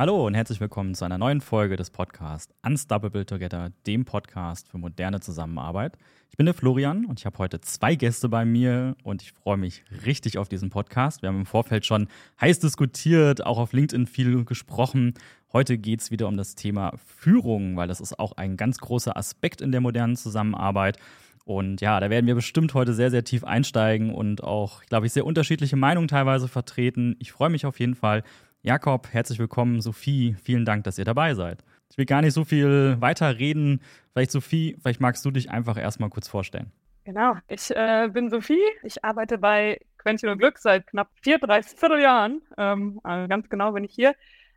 Hallo 0.00 0.24
und 0.24 0.34
herzlich 0.34 0.60
willkommen 0.60 0.94
zu 0.94 1.04
einer 1.04 1.18
neuen 1.18 1.40
Folge 1.40 1.74
des 1.74 1.90
Podcasts 1.90 2.54
Unstoppable 2.64 3.26
Together, 3.26 3.72
dem 3.84 4.04
Podcast 4.04 4.68
für 4.68 4.78
moderne 4.78 5.18
Zusammenarbeit. 5.18 5.98
Ich 6.30 6.36
bin 6.36 6.46
der 6.46 6.54
Florian 6.54 7.04
und 7.04 7.18
ich 7.18 7.26
habe 7.26 7.36
heute 7.38 7.60
zwei 7.62 7.96
Gäste 7.96 8.28
bei 8.28 8.44
mir 8.44 8.94
und 9.02 9.22
ich 9.22 9.32
freue 9.32 9.56
mich 9.56 9.82
richtig 10.06 10.38
auf 10.38 10.48
diesen 10.48 10.70
Podcast. 10.70 11.22
Wir 11.22 11.30
haben 11.30 11.40
im 11.40 11.46
Vorfeld 11.46 11.84
schon 11.84 12.06
heiß 12.40 12.60
diskutiert, 12.60 13.44
auch 13.44 13.58
auf 13.58 13.72
LinkedIn 13.72 14.06
viel 14.06 14.44
gesprochen. 14.44 15.14
Heute 15.52 15.78
geht 15.78 16.00
es 16.00 16.12
wieder 16.12 16.28
um 16.28 16.36
das 16.36 16.54
Thema 16.54 16.92
Führung, 17.04 17.76
weil 17.76 17.88
das 17.88 18.00
ist 18.00 18.20
auch 18.20 18.36
ein 18.36 18.56
ganz 18.56 18.78
großer 18.78 19.16
Aspekt 19.16 19.60
in 19.60 19.72
der 19.72 19.80
modernen 19.80 20.14
Zusammenarbeit. 20.14 20.96
Und 21.44 21.80
ja, 21.80 21.98
da 21.98 22.08
werden 22.08 22.26
wir 22.26 22.36
bestimmt 22.36 22.72
heute 22.74 22.94
sehr, 22.94 23.10
sehr 23.10 23.24
tief 23.24 23.42
einsteigen 23.42 24.14
und 24.14 24.44
auch, 24.44 24.82
glaube 24.84 25.06
ich, 25.06 25.12
sehr 25.12 25.26
unterschiedliche 25.26 25.76
Meinungen 25.76 26.06
teilweise 26.06 26.46
vertreten. 26.46 27.16
Ich 27.18 27.32
freue 27.32 27.50
mich 27.50 27.66
auf 27.66 27.80
jeden 27.80 27.96
Fall. 27.96 28.22
Jakob, 28.62 29.08
herzlich 29.12 29.38
willkommen. 29.38 29.80
Sophie, 29.80 30.34
vielen 30.42 30.64
Dank, 30.64 30.84
dass 30.84 30.98
ihr 30.98 31.04
dabei 31.04 31.34
seid. 31.34 31.64
Ich 31.90 31.96
will 31.96 32.06
gar 32.06 32.22
nicht 32.22 32.34
so 32.34 32.44
viel 32.44 32.96
weiter 33.00 33.38
reden. 33.38 33.80
Vielleicht, 34.12 34.32
Sophie, 34.32 34.76
vielleicht 34.82 35.00
magst 35.00 35.24
du 35.24 35.30
dich 35.30 35.50
einfach 35.50 35.76
erstmal 35.78 36.10
kurz 36.10 36.28
vorstellen. 36.28 36.72
Genau, 37.04 37.36
ich 37.46 37.70
äh, 37.70 38.08
bin 38.12 38.30
Sophie. 38.30 38.62
Ich 38.82 39.04
arbeite 39.04 39.38
bei 39.38 39.80
Quentin 39.96 40.28
und 40.28 40.38
Glück 40.38 40.58
seit 40.58 40.86
knapp 40.88 41.08
vier, 41.22 41.38
drei 41.38 41.62
Vierteljahren. 41.62 42.42
Ähm, 42.58 43.00
also 43.04 43.28
ganz 43.28 43.48
genau 43.48 43.72
bin 43.72 43.84
ich 43.84 43.94
hier. 43.94 44.14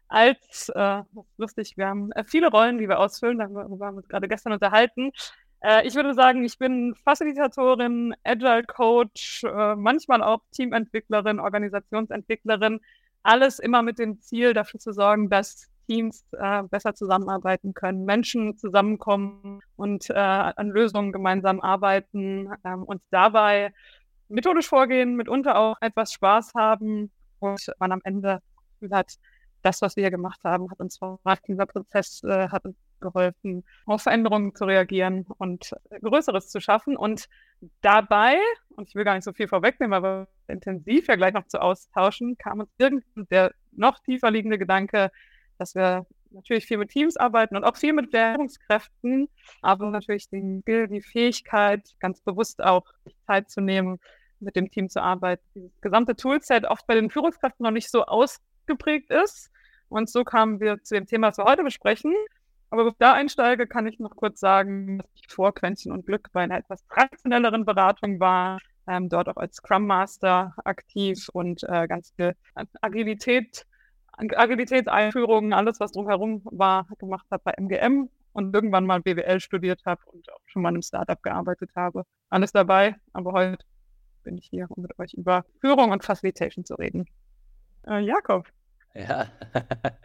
Als, 0.08 0.70
äh, 0.76 1.04
lustig, 1.38 1.78
wir 1.78 1.88
haben 1.88 2.12
äh, 2.12 2.26
viele 2.26 2.50
Rollen, 2.50 2.80
die 2.80 2.90
wir 2.90 3.00
ausfüllen, 3.00 3.38
darüber 3.38 3.62
haben 3.86 3.96
wir 3.96 4.00
uns 4.00 4.10
gerade 4.10 4.28
gestern 4.28 4.52
unterhalten. 4.52 5.12
Äh, 5.62 5.88
ich 5.88 5.96
würde 5.96 6.14
sagen, 6.14 6.44
ich 6.44 6.58
bin 6.58 6.96
Facilitatorin, 7.06 8.14
Agile 8.24 8.64
Coach, 8.64 9.44
äh, 9.46 9.76
manchmal 9.76 10.22
auch 10.22 10.42
Teamentwicklerin, 10.52 11.40
Organisationsentwicklerin. 11.40 12.82
Alles 13.24 13.60
immer 13.60 13.82
mit 13.82 14.00
dem 14.00 14.20
Ziel, 14.22 14.54
dafür 14.54 14.80
zu 14.80 14.94
sorgen, 14.94 15.30
dass 15.30 15.68
Teams 15.88 16.26
äh, 16.38 16.64
besser 16.64 16.94
zusammenarbeiten 16.94 17.74
können, 17.74 18.06
Menschen 18.06 18.58
zusammenkommen 18.58 19.62
und 19.76 20.10
äh, 20.10 20.14
an 20.14 20.70
Lösungen 20.70 21.12
gemeinsam 21.12 21.60
arbeiten 21.60 22.50
ähm, 22.64 22.84
und 22.84 23.02
dabei 23.12 23.74
methodisch 24.30 24.68
vorgehen, 24.68 25.16
mitunter 25.16 25.58
auch 25.58 25.76
etwas 25.82 26.14
Spaß 26.14 26.54
haben 26.56 27.12
und 27.40 27.72
man 27.80 27.92
am 27.92 28.02
Ende 28.04 28.42
hat, 28.92 29.16
das, 29.62 29.82
was 29.82 29.96
wir 29.96 30.04
hier 30.04 30.12
gemacht 30.12 30.40
haben, 30.44 30.72
hat 30.72 30.80
uns 30.80 30.98
vorangebracht. 30.98 31.42
Dieser 31.48 31.66
Prozess 31.66 32.24
äh, 32.24 32.48
hat 32.50 32.66
uns 32.66 32.76
geholfen, 33.02 33.64
auf 33.86 34.04
Veränderungen 34.04 34.56
zu 34.56 34.66
reagieren 34.66 35.26
und 35.38 35.76
Größeres 36.02 36.50
zu 36.50 36.62
schaffen. 36.62 36.96
Und 36.96 37.28
dabei, 37.82 38.38
und 38.70 38.90
ich 38.90 38.96
will 38.96 39.04
gar 39.04 39.16
nicht 39.16 39.24
so 39.24 39.34
viel 39.34 39.48
vorwegnehmen, 39.48 39.94
aber 39.94 40.28
intensiv 40.48 41.08
ja 41.08 41.16
gleich 41.16 41.34
noch 41.34 41.48
zu 41.48 41.62
austauschen, 41.62 42.38
kam 42.38 42.62
uns 42.62 42.70
irgendwann 42.78 43.28
der 43.30 43.54
noch 43.72 44.00
tiefer 44.00 44.32
liegende 44.32 44.58
Gedanke, 44.58 45.12
dass 45.58 45.76
wir 45.76 46.06
natürlich 46.32 46.66
viel 46.66 46.78
mit 46.78 46.90
Teams 46.90 47.18
arbeiten 47.18 47.56
und 47.56 47.64
auch 47.64 47.76
viel 47.76 47.94
mit 47.94 48.14
Währungskräften, 48.14 49.30
aber 49.62 49.90
natürlich 49.90 50.30
den 50.30 50.62
Skill, 50.62 50.88
die 50.88 51.02
Fähigkeit, 51.02 51.96
ganz 52.00 52.22
bewusst 52.22 52.64
auch 52.64 52.86
Zeit 53.28 53.50
zu 53.50 53.62
nehmen, 53.62 54.00
mit 54.40 54.56
dem 54.56 54.70
Team 54.72 54.90
zu 54.90 55.02
arbeiten. 55.02 55.44
Dieses 55.54 55.82
gesamte 55.82 56.16
Toolset 56.16 56.66
oft 56.66 56.88
bei 56.88 56.96
den 56.96 57.10
Führungskräften 57.10 57.64
noch 57.64 57.72
nicht 57.72 57.92
so 57.92 58.06
ausgeprägt 58.06 59.12
ist. 59.12 59.52
Und 59.90 60.10
so 60.10 60.24
kamen 60.24 60.60
wir 60.60 60.82
zu 60.84 60.96
dem 60.96 61.06
Thema, 61.06 61.28
das 61.28 61.38
wir 61.38 61.46
heute 61.46 61.64
besprechen. 61.64 62.14
Aber 62.72 62.86
bevor 62.86 62.94
ich 62.94 62.98
da 63.00 63.14
einsteige, 63.14 63.68
kann 63.68 63.86
ich 63.86 64.00
noch 64.00 64.16
kurz 64.16 64.40
sagen, 64.40 65.00
dass 65.00 65.08
ich 65.16 65.28
vor 65.28 65.54
Quentin 65.54 65.92
und 65.92 66.06
Glück 66.06 66.30
bei 66.32 66.42
einer 66.42 66.58
etwas 66.58 66.86
traditionelleren 66.88 67.66
Beratung 67.66 68.22
war, 68.22 68.60
ähm, 68.88 69.10
dort 69.10 69.28
auch 69.28 69.36
als 69.36 69.58
Scrum 69.58 69.86
Master 69.86 70.56
aktiv 70.64 71.28
und 71.34 71.64
äh, 71.64 71.88
ganz 71.88 72.14
viel 72.16 72.34
Agilität, 72.82 73.66
Agilitätseinführungen, 74.18 75.52
alles, 75.52 75.82
was 75.82 75.92
drumherum 75.92 76.42
war, 76.46 76.88
gemacht 76.98 77.28
habe 77.30 77.44
bei 77.44 77.54
MGM 77.58 78.10
und 78.32 78.56
irgendwann 78.56 78.86
mal 78.86 79.02
BWL 79.02 79.42
studiert 79.42 79.82
habe 79.86 80.02
und 80.06 80.32
auch 80.32 80.40
schon 80.46 80.62
mal 80.62 80.70
in 80.70 80.76
einem 80.76 80.82
Startup 80.82 81.22
gearbeitet 81.22 81.72
habe. 81.76 82.06
Alles 82.30 82.54
dabei, 82.54 82.96
aber 83.12 83.34
heute 83.34 83.66
bin 84.24 84.38
ich 84.38 84.46
hier, 84.46 84.68
um 84.70 84.84
mit 84.84 84.98
euch 84.98 85.14
über 85.14 85.44
Führung 85.60 85.92
und 85.92 86.06
Facilitation 86.06 86.64
zu 86.64 86.76
reden. 86.76 87.06
Äh, 87.86 88.00
Jakob, 88.00 88.48
ja. 88.94 89.28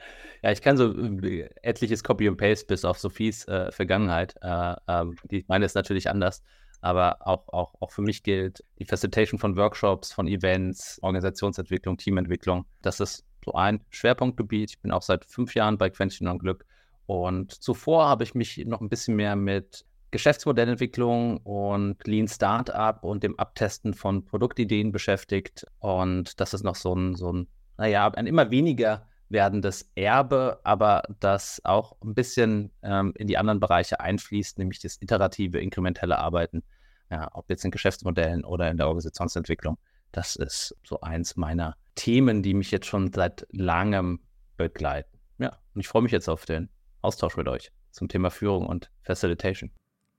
Ja, 0.42 0.52
ich 0.52 0.62
kann 0.62 0.76
so 0.76 0.92
äh, 0.92 1.48
etliches 1.62 2.04
Copy 2.04 2.28
und 2.28 2.36
Paste 2.36 2.66
bis 2.66 2.84
auf 2.84 2.98
Sophies 2.98 3.48
äh, 3.48 3.72
Vergangenheit. 3.72 4.34
Äh, 4.42 4.74
ähm, 4.86 5.16
die 5.30 5.44
meine 5.48 5.64
ist 5.64 5.74
natürlich 5.74 6.08
anders, 6.10 6.42
aber 6.80 7.26
auch, 7.26 7.48
auch, 7.48 7.74
auch 7.80 7.90
für 7.90 8.02
mich 8.02 8.22
gilt 8.22 8.62
die 8.78 8.84
Facilitation 8.84 9.40
von 9.40 9.56
Workshops, 9.56 10.12
von 10.12 10.28
Events, 10.28 11.00
Organisationsentwicklung, 11.02 11.96
Teamentwicklung. 11.96 12.66
Das 12.82 13.00
ist 13.00 13.24
so 13.44 13.54
ein 13.54 13.80
Schwerpunktgebiet. 13.90 14.70
Ich 14.70 14.80
bin 14.80 14.92
auch 14.92 15.02
seit 15.02 15.24
fünf 15.24 15.54
Jahren 15.54 15.78
bei 15.78 15.90
Quentin 15.90 16.28
und 16.28 16.38
Glück. 16.38 16.66
Und 17.06 17.52
zuvor 17.52 18.06
habe 18.06 18.24
ich 18.24 18.34
mich 18.34 18.58
noch 18.66 18.80
ein 18.80 18.88
bisschen 18.88 19.16
mehr 19.16 19.36
mit 19.36 19.84
Geschäftsmodellentwicklung 20.10 21.38
und 21.38 22.06
Lean 22.06 22.28
Startup 22.28 23.02
und 23.02 23.22
dem 23.22 23.38
Abtesten 23.38 23.94
von 23.94 24.24
Produktideen 24.24 24.92
beschäftigt. 24.92 25.66
Und 25.78 26.40
das 26.40 26.54
ist 26.54 26.62
noch 26.62 26.76
so 26.76 26.94
ein, 26.94 27.16
so 27.16 27.32
ein 27.32 27.48
naja, 27.76 28.08
ein 28.08 28.26
immer 28.26 28.50
weniger 28.50 29.06
werdendes 29.28 29.90
Erbe, 29.94 30.60
aber 30.62 31.02
das 31.20 31.60
auch 31.64 31.96
ein 32.00 32.14
bisschen 32.14 32.70
ähm, 32.82 33.12
in 33.16 33.26
die 33.26 33.38
anderen 33.38 33.60
Bereiche 33.60 34.00
einfließt, 34.00 34.58
nämlich 34.58 34.80
das 34.80 35.00
iterative, 35.00 35.58
inkrementelle 35.58 36.18
Arbeiten, 36.18 36.62
ja, 37.10 37.28
ob 37.32 37.48
jetzt 37.50 37.64
in 37.64 37.70
Geschäftsmodellen 37.70 38.44
oder 38.44 38.70
in 38.70 38.76
der 38.76 38.86
Organisationsentwicklung. 38.86 39.78
Das 40.12 40.36
ist 40.36 40.76
so 40.84 41.00
eins 41.00 41.36
meiner 41.36 41.76
Themen, 41.94 42.42
die 42.42 42.54
mich 42.54 42.70
jetzt 42.70 42.86
schon 42.86 43.12
seit 43.12 43.46
langem 43.50 44.20
begleiten. 44.56 45.18
Ja, 45.38 45.58
und 45.74 45.80
ich 45.80 45.88
freue 45.88 46.02
mich 46.02 46.12
jetzt 46.12 46.28
auf 46.28 46.46
den 46.46 46.68
Austausch 47.02 47.36
mit 47.36 47.48
euch 47.48 47.72
zum 47.90 48.08
Thema 48.08 48.30
Führung 48.30 48.66
und 48.66 48.90
Facilitation. 49.02 49.70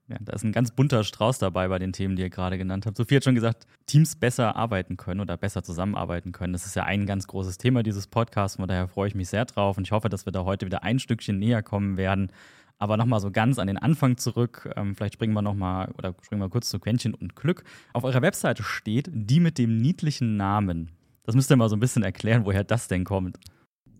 Ja, 0.08 0.16
da 0.20 0.32
ist 0.32 0.42
ein 0.42 0.52
ganz 0.52 0.70
bunter 0.70 1.04
Strauß 1.04 1.38
dabei 1.38 1.68
bei 1.68 1.78
den 1.78 1.92
Themen, 1.92 2.16
die 2.16 2.22
ihr 2.22 2.30
gerade 2.30 2.56
genannt 2.56 2.86
habt. 2.86 2.96
Sophie 2.96 3.16
hat 3.16 3.24
schon 3.24 3.34
gesagt, 3.34 3.66
Teams 3.86 4.16
besser 4.16 4.56
arbeiten 4.56 4.96
können 4.96 5.20
oder 5.20 5.36
besser 5.36 5.62
zusammenarbeiten 5.62 6.32
können. 6.32 6.54
Das 6.54 6.64
ist 6.64 6.76
ja 6.76 6.84
ein 6.84 7.04
ganz 7.04 7.26
großes 7.26 7.58
Thema 7.58 7.82
dieses 7.82 8.06
Podcasts. 8.06 8.56
Von 8.56 8.68
daher 8.68 8.88
freue 8.88 9.08
ich 9.08 9.14
mich 9.14 9.28
sehr 9.28 9.44
drauf 9.44 9.76
und 9.76 9.86
ich 9.86 9.92
hoffe, 9.92 10.08
dass 10.08 10.24
wir 10.24 10.32
da 10.32 10.44
heute 10.44 10.64
wieder 10.64 10.82
ein 10.82 10.98
Stückchen 10.98 11.38
näher 11.38 11.62
kommen 11.62 11.98
werden. 11.98 12.32
Aber 12.78 12.96
nochmal 12.96 13.20
so 13.20 13.30
ganz 13.30 13.58
an 13.58 13.66
den 13.66 13.76
Anfang 13.76 14.16
zurück. 14.16 14.72
Ähm, 14.76 14.94
vielleicht 14.94 15.14
springen 15.14 15.34
wir 15.34 15.42
nochmal 15.42 15.92
oder 15.98 16.14
springen 16.22 16.40
wir 16.40 16.48
kurz 16.48 16.70
zu 16.70 16.78
Quäntchen 16.78 17.12
und 17.12 17.36
Glück. 17.36 17.64
Auf 17.92 18.04
eurer 18.04 18.22
Webseite 18.22 18.62
steht 18.62 19.10
die 19.12 19.40
mit 19.40 19.58
dem 19.58 19.76
niedlichen 19.76 20.38
Namen. 20.38 20.92
Das 21.24 21.34
müsst 21.34 21.50
ihr 21.50 21.56
mal 21.56 21.68
so 21.68 21.76
ein 21.76 21.80
bisschen 21.80 22.02
erklären, 22.02 22.46
woher 22.46 22.64
das 22.64 22.88
denn 22.88 23.04
kommt 23.04 23.38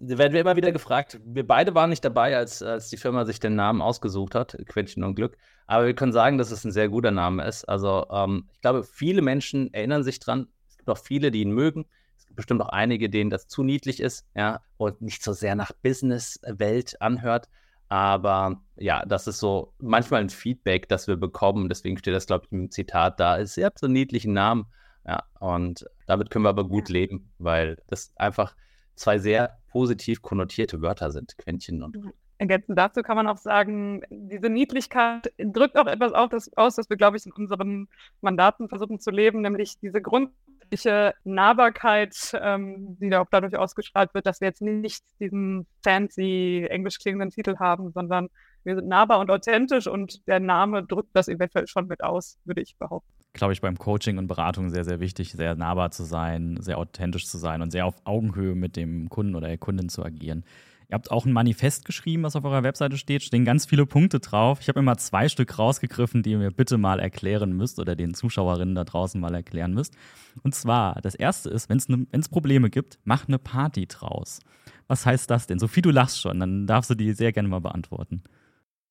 werden 0.01 0.33
wir 0.33 0.41
immer 0.41 0.57
wieder 0.57 0.73
gefragt. 0.73 1.21
Wir 1.25 1.47
beide 1.47 1.75
waren 1.75 1.91
nicht 1.91 2.05
dabei, 2.05 2.37
als, 2.37 2.63
als 2.63 2.89
die 2.89 2.97
Firma 2.97 3.25
sich 3.25 3.41
den 3.41 3.55
Namen 3.55 3.83
ausgesucht 3.83 4.35
hat, 4.35 4.57
Quäntchen 4.67 5.05
und 5.05 5.15
Glück. 5.15 5.37
Aber 5.67 5.87
wir 5.87 5.95
können 5.95 6.13
sagen, 6.13 6.39
dass 6.39 6.51
es 6.51 6.65
ein 6.65 6.73
sehr 6.73 6.89
guter 6.89 7.11
Name 7.11 7.45
ist. 7.45 7.65
Also 7.65 8.07
ähm, 8.11 8.49
ich 8.53 8.61
glaube, 8.61 8.85
viele 8.85 9.23
Menschen 9.23 9.73
erinnern 9.75 10.05
sich 10.05 10.19
dran. 10.19 10.49
Es 10.69 10.77
gibt 10.77 10.89
auch 10.89 10.99
viele, 10.99 11.31
die 11.31 11.43
ihn 11.43 11.53
mögen. 11.53 11.87
Es 12.17 12.27
gibt 12.27 12.37
bestimmt 12.37 12.63
auch 12.63 12.71
einige, 12.71 13.11
denen 13.11 13.31
das 13.31 13.49
zu 13.49 13.63
niedlich 13.63 14.01
ist, 14.01 14.27
ja, 14.35 14.61
und 14.77 15.01
nicht 15.03 15.23
so 15.23 15.33
sehr 15.33 15.55
nach 15.55 15.73
Business-Welt 15.83 17.01
anhört. 17.01 17.49
Aber 17.89 18.61
ja, 18.77 19.05
das 19.07 19.27
ist 19.27 19.41
so 19.41 19.73
manchmal 19.79 20.21
ein 20.21 20.31
Feedback, 20.31 20.89
das 20.89 21.09
wir 21.09 21.17
bekommen. 21.17 21.69
Deswegen 21.69 21.99
steht 21.99 22.15
das, 22.15 22.27
glaube 22.27 22.45
ich, 22.47 22.53
im 22.53 22.71
Zitat 22.71 23.19
da. 23.19 23.37
Ist, 23.37 23.57
ihr 23.57 23.67
habt 23.67 23.79
so 23.79 23.87
einen 23.87 23.95
niedlichen 23.95 24.33
Namen. 24.33 24.67
Ja, 25.07 25.23
und 25.41 25.87
damit 26.07 26.29
können 26.31 26.45
wir 26.45 26.51
aber 26.51 26.69
gut 26.69 26.91
leben, 26.91 27.33
weil 27.39 27.79
das 27.87 28.13
einfach 28.17 28.55
zwei 28.99 29.19
sehr 29.19 29.59
positiv 29.71 30.23
konnotierte 30.23 30.83
Wörter 30.83 31.11
sind, 31.11 31.37
Quäntchen 31.39 31.83
und. 31.83 31.97
Ergänzend 32.41 32.79
dazu 32.79 33.03
kann 33.03 33.17
man 33.17 33.27
auch 33.27 33.37
sagen, 33.37 34.03
diese 34.11 34.49
Niedlichkeit 34.49 35.33
drückt 35.39 35.77
auch 35.77 35.89
etwas 35.89 36.13
auf, 36.13 36.29
das, 36.29 36.57
aus, 36.57 36.77
das 36.77 36.89
wir, 36.89 36.97
glaube 36.97 37.17
ich, 37.17 37.27
in 37.27 37.33
unseren 37.33 37.89
Mandaten 38.21 38.69
versuchen 38.69 39.01
zu 39.01 39.11
leben, 39.11 39.41
nämlich 39.41 39.81
diese 39.81 40.01
grundsätzliche 40.01 41.15
Nahbarkeit, 41.25 42.15
ähm, 42.41 42.97
die 43.01 43.11
da 43.11 43.23
auch 43.23 43.29
dadurch 43.29 43.57
ausgestrahlt 43.57 44.15
wird, 44.15 44.27
dass 44.27 44.41
wir 44.41 44.47
jetzt 44.47 44.63
nicht 44.63 45.03
diesen 45.19 45.67
fancy 45.83 46.65
englisch 46.71 47.01
klingenden 47.01 47.31
Titel 47.31 47.57
haben, 47.59 47.91
sondern 47.91 48.29
wir 48.63 48.77
sind 48.77 48.87
nahbar 48.87 49.19
und 49.19 49.33
authentisch 49.33 49.89
und 49.89 50.25
der 50.29 50.39
Name 50.39 50.85
drückt 50.85 51.11
das 51.15 51.27
eventuell 51.27 51.67
schon 51.67 51.89
mit 51.89 52.05
aus, 52.05 52.39
würde 52.45 52.61
ich 52.61 52.77
behaupten 52.77 53.18
glaube 53.39 53.55
ich, 53.55 53.61
beim 53.61 53.79
Coaching 53.79 54.19
und 54.19 54.27
Beratung 54.27 54.69
sehr, 54.71 54.85
sehr 54.85 55.01
wichtig, 55.01 55.33
sehr 55.33 55.55
nahbar 55.55 55.91
zu 55.91 56.05
sein, 56.05 56.59
sehr 56.61 56.79
authentisch 56.79 57.27
zu 57.27 57.39
sein 57.39 57.63
und 57.63 57.71
sehr 57.71 57.87
auf 57.87 57.95
Augenhöhe 58.05 58.55
mit 58.55 58.77
dem 58.77 59.09
Kunden 59.09 59.35
oder 59.35 59.49
der 59.49 59.59
Kundin 59.59 59.89
zu 59.89 60.05
agieren. 60.05 60.45
Ihr 60.91 60.95
habt 60.95 61.11
auch 61.11 61.27
ein 61.27 61.33
Manifest 61.33 61.85
geschrieben, 61.85 62.23
was 62.23 62.35
auf 62.35 62.45
eurer 62.45 62.63
Webseite 62.63 62.97
steht. 62.97 63.23
Stehen 63.23 63.45
ganz 63.45 63.67
viele 63.67 63.85
Punkte 63.85 64.21
drauf. 64.21 64.61
Ich 64.63 64.69
habe 64.69 64.81
immer 64.81 64.97
zwei 64.97 65.29
Stück 65.29 65.59
rausgegriffen, 65.59 66.23
die 66.23 66.31
ihr 66.31 66.39
mir 66.39 66.51
bitte 66.51 66.79
mal 66.79 66.99
erklären 66.99 67.53
müsst 67.53 67.79
oder 67.79 67.95
den 67.95 68.15
Zuschauerinnen 68.15 68.75
da 68.75 68.85
draußen 68.85 69.21
mal 69.21 69.35
erklären 69.35 69.75
müsst. 69.75 69.95
Und 70.43 70.55
zwar, 70.55 71.01
das 71.03 71.15
erste 71.15 71.51
ist, 71.51 71.69
wenn 71.69 71.77
es 71.77 71.89
ne, 71.91 72.07
Probleme 72.31 72.71
gibt, 72.71 72.99
mach 73.05 73.29
eine 73.29 73.39
Party 73.39 73.87
draus. 73.87 74.41
Was 74.87 75.05
heißt 75.05 75.31
das 75.31 75.47
denn? 75.47 75.59
Sophie, 75.59 75.83
du 75.83 75.91
lachst 75.91 76.23
schon, 76.23 76.41
dann 76.41 76.67
darfst 76.67 76.89
du 76.89 76.95
die 76.95 77.13
sehr 77.13 77.33
gerne 77.33 77.49
mal 77.49 77.61
beantworten. 77.61 78.23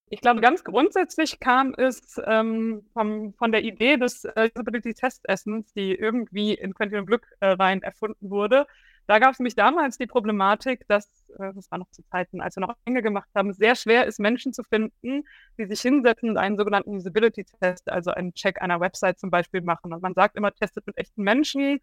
Ich 0.10 0.22
glaube, 0.22 0.40
ganz 0.40 0.64
grundsätzlich 0.64 1.40
kam 1.40 1.74
es 1.78 2.20
ähm, 2.26 2.86
vom, 2.94 3.34
von 3.34 3.52
der 3.52 3.64
Idee 3.64 3.98
des 3.98 4.24
äh, 4.24 4.50
Usability 4.56 4.94
Testessens, 4.94 5.74
die 5.74 5.94
irgendwie 5.96 6.54
in 6.54 6.74
Quentin 6.74 7.06
Glück 7.06 7.28
äh, 7.42 7.48
rein 7.48 7.82
erfunden 7.84 8.30
wurde, 8.30 8.68
Da 9.08 9.20
gab 9.20 9.32
es 9.32 9.40
nämlich 9.40 9.56
damals 9.56 9.98
die 9.98 10.06
Problematik, 10.06 10.86
dass, 10.90 11.06
äh, 11.40 11.54
das 11.56 11.72
war 11.72 11.80
noch 11.80 11.90
zu 11.92 12.04
Zeiten, 12.04 12.42
als 12.42 12.58
wir 12.58 12.62
noch 12.62 12.76
Enge 12.86 13.02
gemacht 13.02 13.30
haben, 13.34 13.54
sehr 13.54 13.76
schwer 13.76 14.06
ist, 14.06 14.20
Menschen 14.20 14.52
zu 14.52 14.64
finden, 14.64 15.24
die 15.58 15.66
sich 15.66 15.82
hinsetzen 15.82 16.30
und 16.30 16.38
einen 16.38 16.58
sogenannten 16.58 16.96
Usability-Test, 16.96 17.90
also 17.90 18.12
einen 18.12 18.34
Check 18.34 18.62
einer 18.62 18.82
Website 18.82 19.18
zum 19.18 19.30
Beispiel 19.32 19.62
machen. 19.62 19.94
Und 19.94 20.02
man 20.02 20.14
sagt 20.14 20.36
immer, 20.36 20.54
testet 20.54 20.86
mit 20.86 20.98
echten 20.98 21.24
Menschen. 21.24 21.80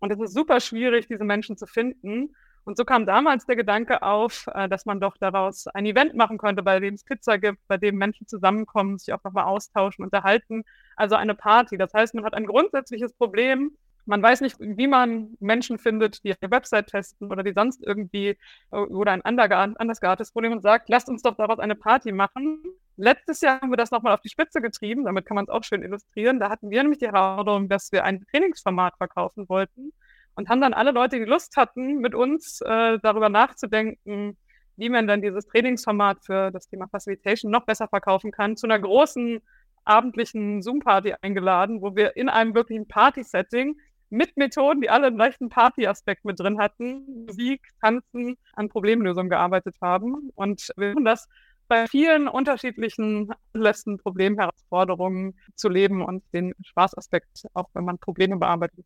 Und 0.00 0.12
es 0.12 0.18
ist 0.20 0.34
super 0.34 0.60
schwierig, 0.60 1.06
diese 1.06 1.24
Menschen 1.24 1.56
zu 1.56 1.66
finden. 1.66 2.34
Und 2.64 2.78
so 2.78 2.84
kam 2.84 3.04
damals 3.06 3.46
der 3.46 3.56
Gedanke 3.56 4.02
auf, 4.02 4.46
äh, 4.54 4.68
dass 4.68 4.86
man 4.86 5.00
doch 5.00 5.16
daraus 5.18 5.66
ein 5.68 5.84
Event 5.86 6.14
machen 6.14 6.38
könnte, 6.38 6.62
bei 6.62 6.80
dem 6.80 6.94
es 6.94 7.04
Pizza 7.04 7.38
gibt, 7.38 7.58
bei 7.68 7.76
dem 7.76 7.96
Menschen 7.96 8.26
zusammenkommen, 8.26 8.98
sich 8.98 9.12
auch 9.12 9.22
nochmal 9.22 9.44
austauschen, 9.44 10.04
unterhalten. 10.04 10.64
Also 10.96 11.14
eine 11.14 11.34
Party. 11.34 11.76
Das 11.76 11.92
heißt, 11.92 12.14
man 12.14 12.24
hat 12.24 12.34
ein 12.34 12.46
grundsätzliches 12.46 13.12
Problem. 13.14 13.76
Man 14.06 14.22
weiß 14.22 14.40
nicht, 14.42 14.56
wie 14.60 14.86
man 14.86 15.36
Menschen 15.40 15.78
findet, 15.78 16.24
die 16.24 16.34
eine 16.38 16.50
Website 16.50 16.88
testen 16.88 17.30
oder 17.30 17.42
die 17.42 17.52
sonst 17.52 17.82
irgendwie 17.86 18.38
äh, 18.70 18.76
oder 18.76 19.12
ein 19.12 19.22
anders 19.22 20.00
geartetes 20.00 20.32
Problem 20.32 20.52
und 20.52 20.62
sagt, 20.62 20.88
lasst 20.88 21.08
uns 21.08 21.22
doch 21.22 21.36
daraus 21.36 21.58
eine 21.58 21.74
Party 21.74 22.12
machen. 22.12 22.62
Letztes 22.96 23.40
Jahr 23.40 23.60
haben 23.60 23.72
wir 23.72 23.76
das 23.76 23.90
nochmal 23.90 24.14
auf 24.14 24.20
die 24.20 24.28
Spitze 24.28 24.60
getrieben, 24.60 25.04
damit 25.04 25.26
kann 25.26 25.34
man 25.34 25.44
es 25.44 25.50
auch 25.50 25.64
schön 25.64 25.82
illustrieren. 25.82 26.38
Da 26.38 26.48
hatten 26.48 26.70
wir 26.70 26.82
nämlich 26.82 27.00
die 27.00 27.06
Herausforderung, 27.06 27.68
dass 27.68 27.92
wir 27.92 28.04
ein 28.04 28.24
Trainingsformat 28.30 28.96
verkaufen 28.96 29.48
wollten 29.48 29.92
und 30.36 30.48
haben 30.48 30.60
dann 30.60 30.74
alle 30.74 30.90
Leute, 30.90 31.18
die 31.18 31.24
Lust 31.24 31.56
hatten, 31.56 31.98
mit 31.98 32.14
uns 32.14 32.60
äh, 32.60 32.98
darüber 33.02 33.28
nachzudenken, 33.28 34.36
wie 34.76 34.88
man 34.88 35.06
dann 35.06 35.22
dieses 35.22 35.46
Trainingsformat 35.46 36.24
für 36.24 36.50
das 36.50 36.68
Thema 36.68 36.88
Facilitation 36.88 37.50
noch 37.50 37.64
besser 37.64 37.88
verkaufen 37.88 38.32
kann, 38.32 38.56
zu 38.56 38.66
einer 38.66 38.78
großen 38.78 39.40
abendlichen 39.84 40.62
Zoom-Party 40.62 41.14
eingeladen, 41.20 41.82
wo 41.82 41.94
wir 41.94 42.16
in 42.16 42.28
einem 42.28 42.54
wirklichen 42.54 42.88
Party-Setting 42.88 43.76
mit 44.10 44.36
Methoden, 44.36 44.80
die 44.80 44.90
alle 44.90 45.08
einen 45.08 45.18
leichten 45.18 45.48
Party-Aspekt 45.48 46.24
mit 46.24 46.38
drin 46.38 46.58
hatten, 46.58 47.26
Musik, 47.26 47.62
Tanzen, 47.80 48.36
an 48.54 48.68
Problemlösungen 48.68 49.30
gearbeitet 49.30 49.76
haben. 49.80 50.30
Und 50.34 50.70
wir 50.76 50.90
haben 50.90 51.04
das 51.04 51.28
bei 51.68 51.86
vielen 51.86 52.28
unterschiedlichen 52.28 53.32
letzten 53.54 53.98
Problemherausforderungen 53.98 55.34
zu 55.54 55.68
leben 55.68 56.02
und 56.02 56.22
den 56.32 56.54
Spaßaspekt, 56.62 57.46
auch 57.54 57.68
wenn 57.74 57.84
man 57.84 57.98
Probleme 57.98 58.36
bearbeitet, 58.36 58.84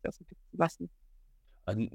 lassen. 0.53 0.89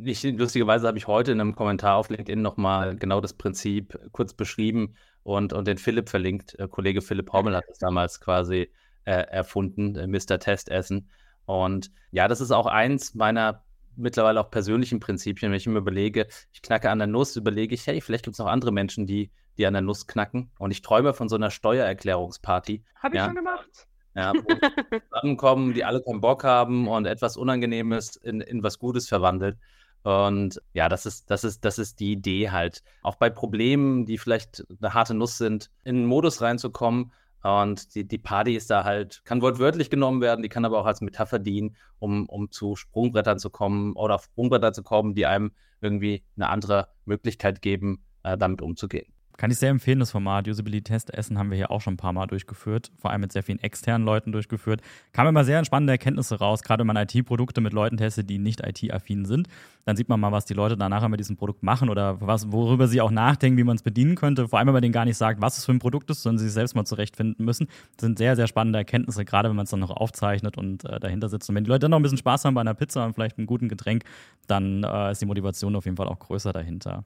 Ich, 0.04 0.22
lustigerweise 0.22 0.86
habe 0.86 0.98
ich 0.98 1.06
heute 1.06 1.32
in 1.32 1.40
einem 1.40 1.54
Kommentar 1.54 1.96
auf 1.96 2.08
LinkedIn 2.08 2.42
nochmal 2.42 2.96
genau 2.96 3.20
das 3.20 3.32
Prinzip 3.32 3.98
kurz 4.12 4.34
beschrieben 4.34 4.94
und, 5.22 5.52
und 5.52 5.66
den 5.66 5.78
Philipp 5.78 6.08
verlinkt. 6.08 6.58
Äh, 6.58 6.68
Kollege 6.68 7.02
Philipp 7.02 7.32
Hommel 7.32 7.56
hat 7.56 7.64
das 7.68 7.78
damals 7.78 8.20
quasi 8.20 8.70
äh, 9.04 9.12
erfunden, 9.12 9.96
äh, 9.96 10.06
Mr. 10.06 10.38
Testessen. 10.38 11.10
Und 11.46 11.90
ja, 12.10 12.28
das 12.28 12.40
ist 12.40 12.50
auch 12.50 12.66
eins 12.66 13.14
meiner 13.14 13.64
mittlerweile 13.96 14.40
auch 14.40 14.50
persönlichen 14.50 15.00
Prinzipien. 15.00 15.50
Wenn 15.50 15.56
ich 15.56 15.66
mir 15.66 15.78
überlege, 15.78 16.26
ich 16.52 16.62
knacke 16.62 16.90
an 16.90 16.98
der 16.98 17.06
Nuss, 17.06 17.36
überlege 17.36 17.74
ich, 17.74 17.86
hey, 17.86 18.00
vielleicht 18.00 18.24
gibt 18.24 18.34
es 18.34 18.38
noch 18.38 18.46
andere 18.46 18.72
Menschen, 18.72 19.06
die, 19.06 19.30
die 19.56 19.66
an 19.66 19.74
der 19.74 19.82
Nuss 19.82 20.06
knacken. 20.06 20.50
Und 20.58 20.70
ich 20.70 20.82
träume 20.82 21.14
von 21.14 21.28
so 21.28 21.36
einer 21.36 21.50
Steuererklärungsparty. 21.50 22.84
Habe 22.96 23.14
ich 23.14 23.18
ja. 23.18 23.26
schon 23.26 23.36
gemacht. 23.36 23.86
Ja, 24.14 24.32
wo 24.32 24.98
zusammenkommen, 25.10 25.74
die 25.74 25.84
alle 25.84 26.00
keinen 26.00 26.20
Bock 26.20 26.44
haben 26.44 26.86
und 26.86 27.06
etwas 27.06 27.36
Unangenehmes 27.36 28.16
in, 28.16 28.40
in 28.40 28.62
was 28.62 28.78
Gutes 28.78 29.08
verwandelt. 29.08 29.58
Und 30.04 30.60
ja, 30.74 30.88
das 30.88 31.06
ist, 31.06 31.30
das 31.30 31.44
ist, 31.44 31.64
das 31.64 31.78
ist 31.78 31.98
die 31.98 32.12
Idee 32.12 32.50
halt. 32.50 32.82
Auch 33.02 33.16
bei 33.16 33.30
Problemen, 33.30 34.04
die 34.04 34.18
vielleicht 34.18 34.64
eine 34.80 34.92
harte 34.92 35.14
Nuss 35.14 35.38
sind, 35.38 35.70
in 35.82 35.96
einen 35.96 36.06
Modus 36.06 36.42
reinzukommen. 36.42 37.12
Und 37.42 37.94
die, 37.94 38.06
die 38.06 38.18
Party 38.18 38.54
ist 38.54 38.70
da 38.70 38.84
halt, 38.84 39.22
kann 39.24 39.42
wortwörtlich 39.42 39.90
genommen 39.90 40.20
werden, 40.20 40.42
die 40.42 40.48
kann 40.48 40.64
aber 40.64 40.78
auch 40.78 40.86
als 40.86 41.00
Metapher 41.00 41.38
dienen, 41.38 41.76
um, 41.98 42.26
um 42.28 42.50
zu 42.50 42.76
Sprungbrettern 42.76 43.38
zu 43.38 43.50
kommen 43.50 43.94
oder 43.94 44.14
auf 44.14 44.24
Sprungbretter 44.24 44.72
zu 44.72 44.82
kommen, 44.82 45.14
die 45.14 45.26
einem 45.26 45.52
irgendwie 45.80 46.24
eine 46.36 46.48
andere 46.48 46.88
Möglichkeit 47.04 47.60
geben, 47.60 48.04
äh, 48.22 48.38
damit 48.38 48.62
umzugehen. 48.62 49.13
Kann 49.36 49.50
ich 49.50 49.58
sehr 49.58 49.70
empfehlen, 49.70 49.98
das 49.98 50.12
Format 50.12 50.46
Usability 50.46 50.84
Test 50.84 51.12
Essen 51.12 51.38
haben 51.38 51.50
wir 51.50 51.56
hier 51.56 51.72
auch 51.72 51.80
schon 51.80 51.94
ein 51.94 51.96
paar 51.96 52.12
Mal 52.12 52.26
durchgeführt, 52.26 52.92
vor 52.96 53.10
allem 53.10 53.20
mit 53.20 53.32
sehr 53.32 53.42
vielen 53.42 53.58
externen 53.58 54.06
Leuten 54.06 54.30
durchgeführt. 54.30 54.80
Kamen 55.12 55.30
immer 55.30 55.44
sehr 55.44 55.64
spannende 55.64 55.92
Erkenntnisse 55.92 56.38
raus, 56.38 56.62
gerade 56.62 56.80
wenn 56.80 56.86
man 56.86 56.96
IT-Produkte 56.96 57.60
mit 57.60 57.72
Leuten 57.72 57.96
testet, 57.96 58.30
die 58.30 58.38
nicht 58.38 58.64
IT-affin 58.64 59.24
sind. 59.24 59.48
Dann 59.86 59.96
sieht 59.96 60.08
man 60.08 60.20
mal, 60.20 60.30
was 60.30 60.44
die 60.44 60.54
Leute 60.54 60.76
danach 60.76 61.06
mit 61.08 61.18
diesem 61.18 61.36
Produkt 61.36 61.64
machen 61.64 61.88
oder 61.88 62.20
was, 62.20 62.52
worüber 62.52 62.86
sie 62.86 63.00
auch 63.00 63.10
nachdenken, 63.10 63.58
wie 63.58 63.64
man 63.64 63.74
es 63.74 63.82
bedienen 63.82 64.14
könnte. 64.14 64.46
Vor 64.48 64.60
allem, 64.60 64.68
wenn 64.68 64.74
man 64.74 64.82
denen 64.82 64.92
gar 64.92 65.04
nicht 65.04 65.16
sagt, 65.16 65.42
was 65.42 65.58
es 65.58 65.64
für 65.64 65.72
ein 65.72 65.80
Produkt 65.80 66.08
ist, 66.10 66.22
sondern 66.22 66.38
sie 66.38 66.44
sich 66.44 66.54
selbst 66.54 66.76
mal 66.76 66.84
zurechtfinden 66.84 67.44
müssen. 67.44 67.66
Das 67.96 68.06
sind 68.06 68.18
sehr, 68.18 68.36
sehr 68.36 68.46
spannende 68.46 68.78
Erkenntnisse, 68.78 69.24
gerade 69.24 69.48
wenn 69.48 69.56
man 69.56 69.64
es 69.64 69.70
dann 69.70 69.80
noch 69.80 69.90
aufzeichnet 69.90 70.56
und 70.56 70.84
äh, 70.84 71.00
dahinter 71.00 71.28
sitzt. 71.28 71.48
Und 71.48 71.56
wenn 71.56 71.64
die 71.64 71.70
Leute 71.70 71.80
dann 71.80 71.90
noch 71.90 71.98
ein 71.98 72.02
bisschen 72.02 72.18
Spaß 72.18 72.44
haben 72.44 72.54
bei 72.54 72.60
einer 72.60 72.74
Pizza 72.74 73.04
und 73.04 73.14
vielleicht 73.14 73.36
einem 73.36 73.48
guten 73.48 73.68
Getränk, 73.68 74.04
dann 74.46 74.84
äh, 74.84 75.10
ist 75.10 75.20
die 75.20 75.26
Motivation 75.26 75.74
auf 75.74 75.86
jeden 75.86 75.96
Fall 75.96 76.06
auch 76.06 76.20
größer 76.20 76.52
dahinter. 76.52 77.04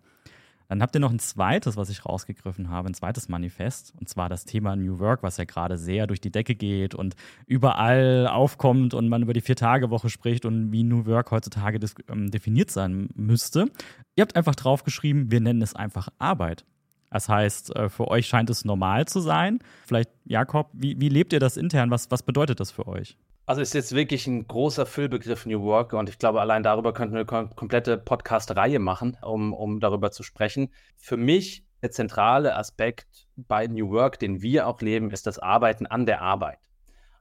Dann 0.69 0.83
habt 0.83 0.95
ihr 0.95 1.01
noch 1.01 1.11
ein 1.11 1.19
zweites, 1.19 1.77
was 1.77 1.89
ich 1.89 2.05
rausgegriffen 2.05 2.69
habe, 2.69 2.89
ein 2.89 2.95
zweites 2.95 3.29
Manifest, 3.29 3.95
und 3.99 4.09
zwar 4.09 4.29
das 4.29 4.45
Thema 4.45 4.77
New 4.77 4.99
Work, 4.99 5.23
was 5.23 5.39
ja 5.39 5.45
gerade 5.45 5.79
sehr 5.79 6.07
durch 6.07 6.21
die 6.21 6.31
Decke 6.31 6.55
geht 6.55 6.95
und 6.95 7.17
überall 7.47 8.29
aufkommt 8.29 8.93
und 8.93 9.09
man 9.09 9.23
über 9.23 9.33
die 9.33 9.41
Vier-Tage-Woche 9.41 10.11
spricht 10.11 10.45
und 10.45 10.71
wie 10.71 10.83
New 10.83 11.07
Work 11.07 11.31
heutzutage 11.31 11.81
ähm, 12.09 12.31
definiert 12.31 12.71
sein 12.71 13.09
müsste. 13.15 13.71
Ihr 14.15 14.23
habt 14.23 14.37
einfach 14.37 14.55
draufgeschrieben, 14.55 15.31
wir 15.31 15.41
nennen 15.41 15.63
es 15.63 15.75
einfach 15.75 16.09
Arbeit. 16.19 16.67
Das 17.11 17.31
heißt, 17.31 17.75
äh, 17.75 17.89
für 17.89 18.09
euch 18.09 18.27
scheint 18.27 18.51
es 18.51 18.67
normal 18.67 19.09
zu 19.09 19.21
sein. 19.21 19.61
Vielleicht, 19.87 20.11
Jakob, 20.27 20.69
wie, 20.75 21.01
wie 21.01 21.09
lebt 21.09 21.33
ihr 21.33 21.41
das 21.41 21.57
intern? 21.57 21.91
Was, 21.91 22.11
was 22.11 22.23
bedeutet 22.23 22.61
das 22.61 22.71
für 22.71 22.87
euch? 22.87 23.17
Also 23.49 23.63
ist 23.63 23.73
jetzt 23.73 23.95
wirklich 23.95 24.27
ein 24.27 24.47
großer 24.47 24.85
Füllbegriff 24.85 25.47
New 25.47 25.63
Work 25.63 25.95
und 25.95 26.11
ich 26.11 26.19
glaube, 26.19 26.43
allein 26.43 26.63
darüber 26.63 26.93
könnten 26.93 27.15
wir 27.15 27.27
eine 27.33 27.49
komplette 27.49 27.97
Podcast-Reihe 27.97 28.79
machen, 28.79 29.17
um, 29.23 29.55
um 29.55 29.81
darüber 29.81 30.11
zu 30.11 30.23
sprechen. 30.23 30.69
Für 30.99 31.17
mich 31.17 31.65
der 31.81 31.91
zentrale 31.91 32.57
Aspekt 32.57 33.27
bei 33.37 33.67
New 33.67 33.89
Work, 33.89 34.19
den 34.19 34.43
wir 34.43 34.67
auch 34.67 34.83
leben, 34.83 35.11
ist 35.13 35.27
das 35.27 35.39
Arbeiten 35.39 35.87
an 35.87 36.05
der 36.05 36.21
Arbeit. 36.21 36.59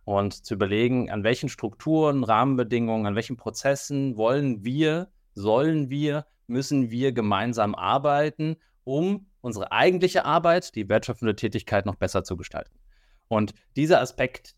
Und 0.04 0.34
zu 0.46 0.56
überlegen, 0.56 1.10
an 1.10 1.24
welchen 1.24 1.48
Strukturen, 1.48 2.26
Rahmenbedingungen, 2.26 3.06
an 3.06 3.16
welchen 3.16 3.38
Prozessen 3.38 4.18
wollen 4.18 4.66
wir, 4.66 5.08
sollen 5.34 5.90
wir, 5.90 6.26
müssen 6.46 6.92
wir 6.92 7.14
gemeinsam 7.14 7.74
arbeiten, 7.74 8.58
um 8.84 9.28
unsere 9.40 9.72
eigentliche 9.72 10.26
Arbeit, 10.26 10.76
die 10.76 10.90
wertschöpfende 10.90 11.38
Tätigkeit 11.38 11.86
noch 11.86 11.96
besser 11.96 12.26
zu 12.26 12.36
gestalten. 12.36 12.78
Und 13.30 13.54
dieser 13.78 14.02
Aspekt, 14.02 14.57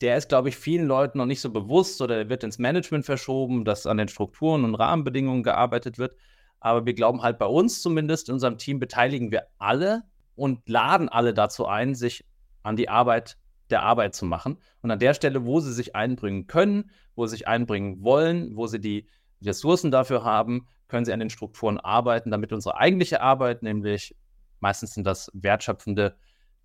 der 0.00 0.16
ist, 0.16 0.28
glaube 0.28 0.48
ich, 0.48 0.56
vielen 0.56 0.86
Leuten 0.86 1.18
noch 1.18 1.26
nicht 1.26 1.40
so 1.40 1.50
bewusst 1.50 2.02
oder 2.02 2.16
der 2.16 2.28
wird 2.28 2.44
ins 2.44 2.58
Management 2.58 3.06
verschoben, 3.06 3.64
dass 3.64 3.86
an 3.86 3.96
den 3.96 4.08
Strukturen 4.08 4.64
und 4.64 4.74
Rahmenbedingungen 4.74 5.42
gearbeitet 5.42 5.98
wird. 5.98 6.16
Aber 6.60 6.84
wir 6.84 6.94
glauben 6.94 7.22
halt 7.22 7.38
bei 7.38 7.46
uns 7.46 7.80
zumindest, 7.80 8.28
in 8.28 8.34
unserem 8.34 8.58
Team 8.58 8.78
beteiligen 8.78 9.30
wir 9.30 9.46
alle 9.58 10.02
und 10.34 10.68
laden 10.68 11.08
alle 11.08 11.32
dazu 11.32 11.66
ein, 11.66 11.94
sich 11.94 12.24
an 12.62 12.76
die 12.76 12.88
Arbeit 12.88 13.38
der 13.70 13.82
Arbeit 13.82 14.14
zu 14.14 14.26
machen. 14.26 14.58
Und 14.82 14.90
an 14.90 14.98
der 14.98 15.14
Stelle, 15.14 15.44
wo 15.44 15.60
sie 15.60 15.72
sich 15.72 15.96
einbringen 15.96 16.46
können, 16.46 16.90
wo 17.14 17.26
sie 17.26 17.36
sich 17.36 17.48
einbringen 17.48 18.02
wollen, 18.02 18.56
wo 18.56 18.66
sie 18.66 18.80
die 18.80 19.08
Ressourcen 19.42 19.90
dafür 19.90 20.24
haben, 20.24 20.66
können 20.88 21.04
sie 21.04 21.12
an 21.12 21.20
den 21.20 21.30
Strukturen 21.30 21.78
arbeiten, 21.78 22.30
damit 22.30 22.52
unsere 22.52 22.76
eigentliche 22.76 23.20
Arbeit, 23.20 23.62
nämlich 23.62 24.14
meistens 24.60 24.94
sind 24.94 25.06
das 25.06 25.30
wertschöpfende 25.34 26.16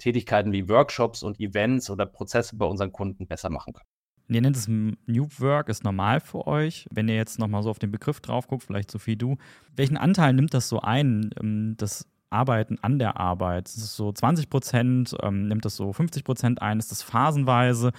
Tätigkeiten 0.01 0.51
wie 0.51 0.67
Workshops 0.67 1.23
und 1.23 1.39
Events 1.39 1.89
oder 1.89 2.05
Prozesse 2.05 2.55
bei 2.57 2.65
unseren 2.65 2.91
Kunden 2.91 3.27
besser 3.27 3.49
machen 3.49 3.73
können. 3.73 3.87
Ihr 4.27 4.41
nennt 4.41 4.55
es 4.55 4.67
New 4.67 5.27
Work, 5.39 5.67
ist 5.67 5.83
normal 5.83 6.21
für 6.21 6.47
euch. 6.47 6.87
Wenn 6.89 7.09
ihr 7.09 7.15
jetzt 7.15 7.37
nochmal 7.37 7.63
so 7.63 7.69
auf 7.69 7.79
den 7.79 7.91
Begriff 7.91 8.21
drauf 8.21 8.47
guckt, 8.47 8.63
vielleicht 8.63 8.89
Sophie, 8.89 9.17
du, 9.17 9.37
welchen 9.75 9.97
Anteil 9.97 10.33
nimmt 10.33 10.53
das 10.53 10.69
so 10.69 10.79
ein, 10.79 11.31
ähm, 11.41 11.75
das 11.77 12.07
Arbeiten 12.29 12.77
an 12.81 12.97
der 12.97 13.17
Arbeit? 13.17 13.67
Ist 13.67 13.77
es 13.77 13.95
so 13.95 14.11
20 14.11 14.49
Prozent, 14.49 15.15
ähm, 15.21 15.47
nimmt 15.47 15.65
das 15.65 15.75
so 15.75 15.91
50 15.91 16.23
Prozent 16.23 16.61
ein? 16.61 16.79
Ist 16.79 16.91
das 16.91 17.01
phasenweise? 17.03 17.91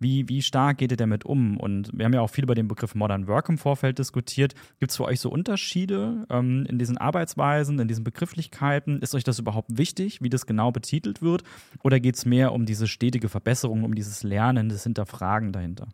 Wie, 0.00 0.28
wie 0.28 0.42
stark 0.42 0.78
geht 0.78 0.92
ihr 0.92 0.96
damit 0.96 1.24
um? 1.24 1.56
Und 1.56 1.90
wir 1.92 2.04
haben 2.04 2.12
ja 2.12 2.20
auch 2.20 2.30
viel 2.30 2.44
über 2.44 2.54
den 2.54 2.68
Begriff 2.68 2.94
Modern 2.94 3.26
Work 3.26 3.48
im 3.48 3.58
Vorfeld 3.58 3.98
diskutiert. 3.98 4.54
Gibt 4.78 4.92
es 4.92 4.96
für 4.96 5.04
euch 5.04 5.20
so 5.20 5.30
Unterschiede 5.30 6.26
ähm, 6.30 6.66
in 6.68 6.78
diesen 6.78 6.98
Arbeitsweisen, 6.98 7.78
in 7.78 7.88
diesen 7.88 8.04
Begrifflichkeiten? 8.04 9.00
Ist 9.00 9.14
euch 9.14 9.24
das 9.24 9.38
überhaupt 9.38 9.76
wichtig, 9.76 10.22
wie 10.22 10.28
das 10.28 10.46
genau 10.46 10.70
betitelt 10.70 11.20
wird? 11.20 11.42
Oder 11.82 11.98
geht 11.98 12.16
es 12.16 12.26
mehr 12.26 12.52
um 12.52 12.64
diese 12.64 12.86
stetige 12.86 13.28
Verbesserung, 13.28 13.84
um 13.84 13.94
dieses 13.94 14.22
Lernen, 14.22 14.68
das 14.68 14.84
Hinterfragen 14.84 15.52
dahinter? 15.52 15.88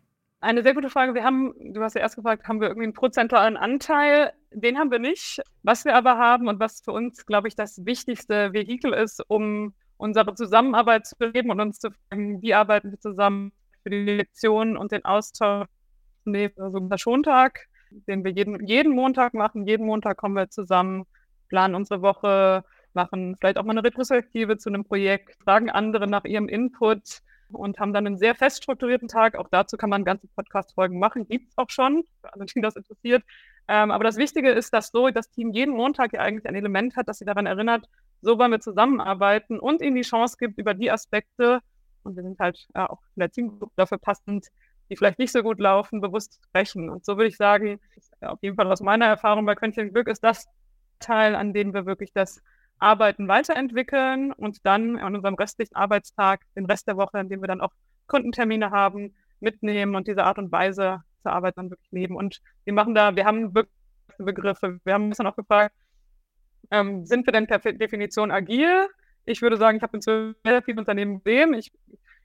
Eine 0.45 0.61
sehr 0.61 0.75
gute 0.75 0.91
Frage. 0.91 1.15
Wir 1.15 1.23
haben, 1.23 1.55
du 1.73 1.81
hast 1.81 1.95
ja 1.95 2.01
erst 2.01 2.17
gefragt, 2.17 2.47
haben 2.47 2.61
wir 2.61 2.67
irgendwie 2.67 2.85
einen 2.85 2.93
prozentualen 2.93 3.57
Anteil? 3.57 4.31
Den 4.51 4.77
haben 4.77 4.91
wir 4.91 4.99
nicht. 4.99 5.41
Was 5.63 5.85
wir 5.85 5.95
aber 5.95 6.19
haben 6.19 6.47
und 6.47 6.59
was 6.59 6.81
für 6.81 6.91
uns, 6.91 7.25
glaube 7.25 7.47
ich, 7.47 7.55
das 7.55 7.83
wichtigste 7.83 8.53
Vehikel 8.53 8.93
ist, 8.93 9.23
um 9.27 9.73
unsere 9.97 10.35
Zusammenarbeit 10.35 11.07
zu 11.07 11.15
leben 11.19 11.49
und 11.49 11.59
uns 11.59 11.79
zu 11.79 11.89
fragen, 11.89 12.43
wie 12.43 12.53
arbeiten 12.53 12.91
wir 12.91 12.99
zusammen, 12.99 13.53
für 13.85 13.91
die 13.91 14.03
Lektionen 14.03 14.77
und 14.77 14.91
den 14.91 15.05
Austausch 15.05 15.67
neben 16.25 16.59
also 16.59 16.79
unser 16.79 16.97
Schontag, 16.97 17.67
den 17.91 18.23
wir 18.23 18.31
jeden, 18.31 18.65
jeden 18.65 18.93
Montag 18.93 19.35
machen. 19.35 19.67
Jeden 19.67 19.85
Montag 19.85 20.17
kommen 20.17 20.35
wir 20.35 20.49
zusammen, 20.49 21.05
planen 21.49 21.75
unsere 21.75 22.01
Woche, 22.01 22.63
machen 22.93 23.35
vielleicht 23.39 23.59
auch 23.59 23.63
mal 23.63 23.73
eine 23.73 23.83
Retrospektive 23.83 24.57
zu 24.57 24.69
einem 24.69 24.85
Projekt, 24.85 25.37
fragen 25.43 25.69
andere 25.69 26.07
nach 26.07 26.25
ihrem 26.25 26.47
Input, 26.49 27.21
und 27.49 27.79
haben 27.79 27.93
dann 27.93 28.07
einen 28.07 28.17
sehr 28.17 28.33
fest 28.33 28.63
strukturierten 28.63 29.07
Tag. 29.07 29.35
Auch 29.35 29.47
dazu 29.49 29.77
kann 29.77 29.91
man 29.91 30.03
ganze 30.03 30.27
Podcast-Folgen 30.27 30.97
machen. 30.97 31.27
Gibt 31.27 31.49
es 31.49 31.57
auch 31.57 31.69
schon, 31.69 32.03
für 32.21 32.33
alle, 32.33 32.45
die 32.45 32.59
das 32.59 32.75
interessiert. 32.75 33.23
Ähm, 33.67 33.91
aber 33.91 34.03
das 34.03 34.17
Wichtige 34.17 34.49
ist, 34.49 34.73
dass 34.73 34.89
so 34.89 35.09
das 35.09 35.29
Team 35.29 35.51
jeden 35.51 35.75
Montag 35.75 36.13
ja 36.13 36.21
eigentlich 36.21 36.47
ein 36.47 36.55
Element 36.55 36.95
hat, 36.95 37.07
das 37.07 37.19
sie 37.19 37.25
daran 37.25 37.45
erinnert, 37.45 37.87
so 38.21 38.39
wollen 38.39 38.51
wir 38.51 38.59
zusammenarbeiten 38.59 39.59
und 39.59 39.81
ihnen 39.81 39.95
die 39.95 40.01
Chance 40.01 40.37
gibt, 40.39 40.57
über 40.57 40.73
die 40.73 40.89
Aspekte, 40.91 41.61
und 42.05 42.15
wir 42.15 42.23
sind 42.23 42.39
halt 42.39 42.67
äh, 42.73 42.79
auch 42.79 43.01
in 43.15 43.21
der 43.21 43.31
Teamgruppe 43.31 43.73
dafür 43.75 43.97
passend, 43.97 44.47
die 44.89 44.95
vielleicht 44.95 45.19
nicht 45.19 45.31
so 45.31 45.41
gut 45.41 45.59
laufen, 45.59 46.01
bewusst 46.01 46.39
sprechen. 46.45 46.89
Und 46.89 47.05
so 47.05 47.17
würde 47.17 47.27
ich 47.27 47.37
sagen, 47.37 47.79
auf 48.21 48.41
jeden 48.41 48.55
Fall 48.55 48.71
aus 48.71 48.81
meiner 48.81 49.05
Erfahrung 49.05 49.45
bei 49.45 49.55
Quäntchen 49.55 49.91
Glück 49.91 50.07
ist 50.07 50.23
das 50.23 50.47
Teil, 50.99 51.35
an 51.35 51.53
dem 51.53 51.73
wir 51.73 51.85
wirklich 51.85 52.13
das 52.13 52.41
Arbeiten 52.77 53.27
weiterentwickeln 53.27 54.31
und 54.33 54.65
dann 54.65 54.97
an 54.97 55.15
unserem 55.15 55.35
restlichen 55.35 55.75
Arbeitstag, 55.75 56.41
den 56.55 56.65
Rest 56.65 56.87
der 56.87 56.97
Woche, 56.97 57.19
in 57.19 57.29
dem 57.29 57.41
wir 57.41 57.47
dann 57.47 57.61
auch 57.61 57.71
Kundentermine 58.07 58.71
haben, 58.71 59.15
mitnehmen 59.39 59.95
und 59.95 60.07
diese 60.07 60.23
Art 60.23 60.37
und 60.37 60.51
Weise 60.51 61.01
zur 61.21 61.31
Arbeit 61.31 61.57
dann 61.57 61.69
wirklich 61.69 61.91
leben. 61.91 62.15
Und 62.15 62.41
wir 62.63 62.73
machen 62.73 62.93
da, 62.93 63.15
wir 63.15 63.25
haben 63.25 63.53
Begriffe. 64.17 64.79
Wir 64.83 64.93
haben 64.93 65.07
ein 65.07 65.09
bisschen 65.09 65.27
auch 65.27 65.35
gefragt, 65.35 65.75
ähm, 66.71 67.05
sind 67.05 67.25
wir 67.27 67.33
denn 67.33 67.47
per 67.47 67.59
Definition 67.59 68.31
agil? 68.31 68.87
Ich 69.25 69.41
würde 69.41 69.57
sagen, 69.57 69.77
ich 69.77 69.83
habe 69.83 69.97
inzwischen 69.97 70.35
sehr 70.43 70.61
viele 70.61 70.79
Unternehmen 70.79 71.23
gesehen. 71.23 71.53
Ich, 71.53 71.71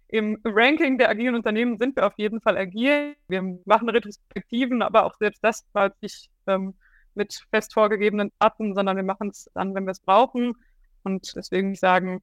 Im 0.09 0.39
Ranking 0.45 0.99
der 0.99 1.09
agilen 1.09 1.35
Unternehmen 1.35 1.79
sind 1.79 1.97
wir 1.97 2.07
auf 2.07 2.15
jeden 2.17 2.41
Fall 2.41 2.57
agil. 2.57 3.17
Wir 3.29 3.59
machen 3.65 3.89
Retrospektiven, 3.89 4.83
aber 4.83 5.05
auch 5.05 5.15
selbst 5.19 5.43
das 5.43 5.67
war 5.73 5.93
nicht 6.01 6.31
ähm, 6.47 6.75
mit 7.15 7.47
fest 7.51 7.73
vorgegebenen 7.73 8.33
Daten, 8.39 8.75
sondern 8.75 8.97
wir 8.97 9.05
machen 9.05 9.29
es 9.29 9.51
dann, 9.55 9.75
wenn 9.75 9.85
wir 9.85 9.93
es 9.93 10.01
brauchen. 10.01 10.55
Und 11.03 11.35
deswegen 11.35 11.75
sagen, 11.75 12.23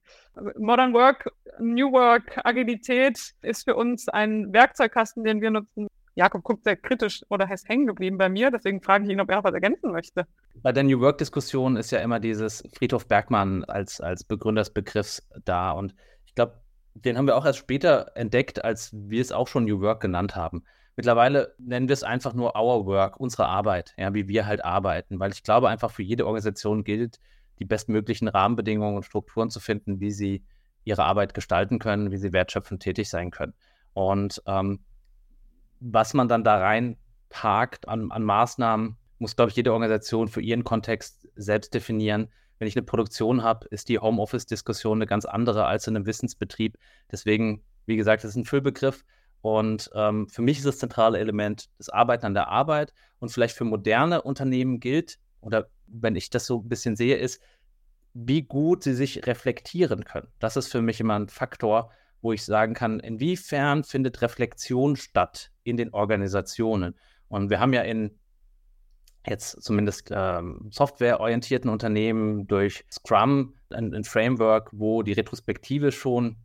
Modern 0.56 0.94
Work, 0.94 1.32
New 1.58 1.90
Work, 1.92 2.40
Agilität 2.44 3.34
ist 3.42 3.64
für 3.64 3.74
uns 3.74 4.08
ein 4.08 4.52
Werkzeugkasten, 4.52 5.24
den 5.24 5.40
wir 5.40 5.50
nutzen. 5.50 5.88
Jakob 6.18 6.42
guckt 6.42 6.64
sehr 6.64 6.76
kritisch 6.76 7.24
oder 7.28 7.48
ist 7.52 7.68
hängen 7.68 7.86
geblieben 7.86 8.18
bei 8.18 8.28
mir, 8.28 8.50
deswegen 8.50 8.82
frage 8.82 9.04
ich 9.04 9.10
ihn, 9.10 9.20
ob 9.20 9.30
er 9.30 9.36
noch 9.36 9.44
was 9.44 9.54
ergänzen 9.54 9.92
möchte. 9.92 10.26
Bei 10.62 10.72
der 10.72 10.82
New 10.82 10.98
Work-Diskussion 10.98 11.76
ist 11.76 11.92
ja 11.92 12.00
immer 12.00 12.18
dieses 12.18 12.64
Friedhof 12.76 13.06
Bergmann 13.06 13.62
als, 13.62 14.00
als 14.00 14.24
Begründer 14.24 14.62
des 14.62 14.70
Begriffs 14.70 15.28
da. 15.44 15.70
Und 15.70 15.94
ich 16.26 16.34
glaube, 16.34 16.60
den 16.94 17.16
haben 17.16 17.28
wir 17.28 17.36
auch 17.36 17.46
erst 17.46 17.60
später 17.60 18.10
entdeckt, 18.16 18.64
als 18.64 18.90
wir 18.92 19.20
es 19.20 19.30
auch 19.30 19.46
schon 19.46 19.64
New 19.64 19.80
Work 19.80 20.00
genannt 20.00 20.34
haben. 20.34 20.64
Mittlerweile 20.96 21.54
nennen 21.58 21.86
wir 21.86 21.92
es 21.92 22.02
einfach 22.02 22.34
nur 22.34 22.56
Our 22.56 22.84
Work, 22.86 23.20
unsere 23.20 23.46
Arbeit, 23.46 23.94
ja, 23.96 24.12
wie 24.12 24.26
wir 24.26 24.44
halt 24.46 24.64
arbeiten, 24.64 25.20
weil 25.20 25.30
ich 25.30 25.44
glaube, 25.44 25.68
einfach 25.68 25.92
für 25.92 26.02
jede 26.02 26.26
Organisation 26.26 26.82
gilt, 26.82 27.20
die 27.60 27.64
bestmöglichen 27.64 28.26
Rahmenbedingungen 28.26 28.96
und 28.96 29.04
Strukturen 29.04 29.50
zu 29.50 29.60
finden, 29.60 30.00
wie 30.00 30.10
sie 30.10 30.44
ihre 30.82 31.04
Arbeit 31.04 31.32
gestalten 31.32 31.78
können, 31.78 32.10
wie 32.10 32.16
sie 32.16 32.32
wertschöpfend 32.32 32.82
tätig 32.82 33.08
sein 33.08 33.30
können. 33.30 33.54
Und 33.92 34.42
ähm, 34.46 34.80
was 35.80 36.14
man 36.14 36.28
dann 36.28 36.44
da 36.44 36.58
reinparkt 36.58 37.88
an, 37.88 38.10
an 38.10 38.22
Maßnahmen, 38.22 38.96
muss, 39.18 39.36
glaube 39.36 39.50
ich, 39.50 39.56
jede 39.56 39.72
Organisation 39.72 40.28
für 40.28 40.40
ihren 40.40 40.64
Kontext 40.64 41.28
selbst 41.34 41.74
definieren. 41.74 42.28
Wenn 42.58 42.68
ich 42.68 42.76
eine 42.76 42.86
Produktion 42.86 43.42
habe, 43.42 43.66
ist 43.68 43.88
die 43.88 43.98
Homeoffice-Diskussion 43.98 44.98
eine 44.98 45.06
ganz 45.06 45.24
andere 45.24 45.66
als 45.66 45.86
in 45.86 45.96
einem 45.96 46.06
Wissensbetrieb. 46.06 46.76
Deswegen, 47.10 47.62
wie 47.86 47.96
gesagt, 47.96 48.24
das 48.24 48.30
ist 48.30 48.36
ein 48.36 48.44
Füllbegriff. 48.44 49.04
Und 49.40 49.90
ähm, 49.94 50.28
für 50.28 50.42
mich 50.42 50.58
ist 50.58 50.66
das 50.66 50.78
zentrale 50.78 51.18
Element 51.18 51.68
das 51.78 51.88
Arbeiten 51.88 52.26
an 52.26 52.34
der 52.34 52.48
Arbeit. 52.48 52.92
Und 53.20 53.30
vielleicht 53.30 53.56
für 53.56 53.64
moderne 53.64 54.22
Unternehmen 54.22 54.80
gilt, 54.80 55.18
oder 55.40 55.68
wenn 55.86 56.16
ich 56.16 56.30
das 56.30 56.46
so 56.46 56.58
ein 56.60 56.68
bisschen 56.68 56.96
sehe, 56.96 57.16
ist, 57.16 57.40
wie 58.14 58.42
gut 58.42 58.82
sie 58.82 58.94
sich 58.94 59.26
reflektieren 59.26 60.04
können. 60.04 60.28
Das 60.38 60.56
ist 60.56 60.68
für 60.68 60.82
mich 60.82 60.98
immer 61.00 61.18
ein 61.18 61.28
Faktor, 61.28 61.92
wo 62.20 62.32
ich 62.32 62.44
sagen 62.44 62.74
kann, 62.74 63.00
inwiefern 63.00 63.84
findet 63.84 64.22
Reflexion 64.22 64.96
statt 64.96 65.50
in 65.62 65.76
den 65.76 65.92
Organisationen. 65.92 66.94
Und 67.28 67.50
wir 67.50 67.60
haben 67.60 67.72
ja 67.72 67.82
in 67.82 68.18
jetzt 69.26 69.62
zumindest 69.62 70.08
ähm, 70.10 70.68
softwareorientierten 70.70 71.70
Unternehmen 71.70 72.46
durch 72.46 72.84
Scrum 72.90 73.54
ein, 73.70 73.94
ein 73.94 74.04
Framework, 74.04 74.70
wo 74.72 75.02
die 75.02 75.12
Retrospektive 75.12 75.92
schon 75.92 76.36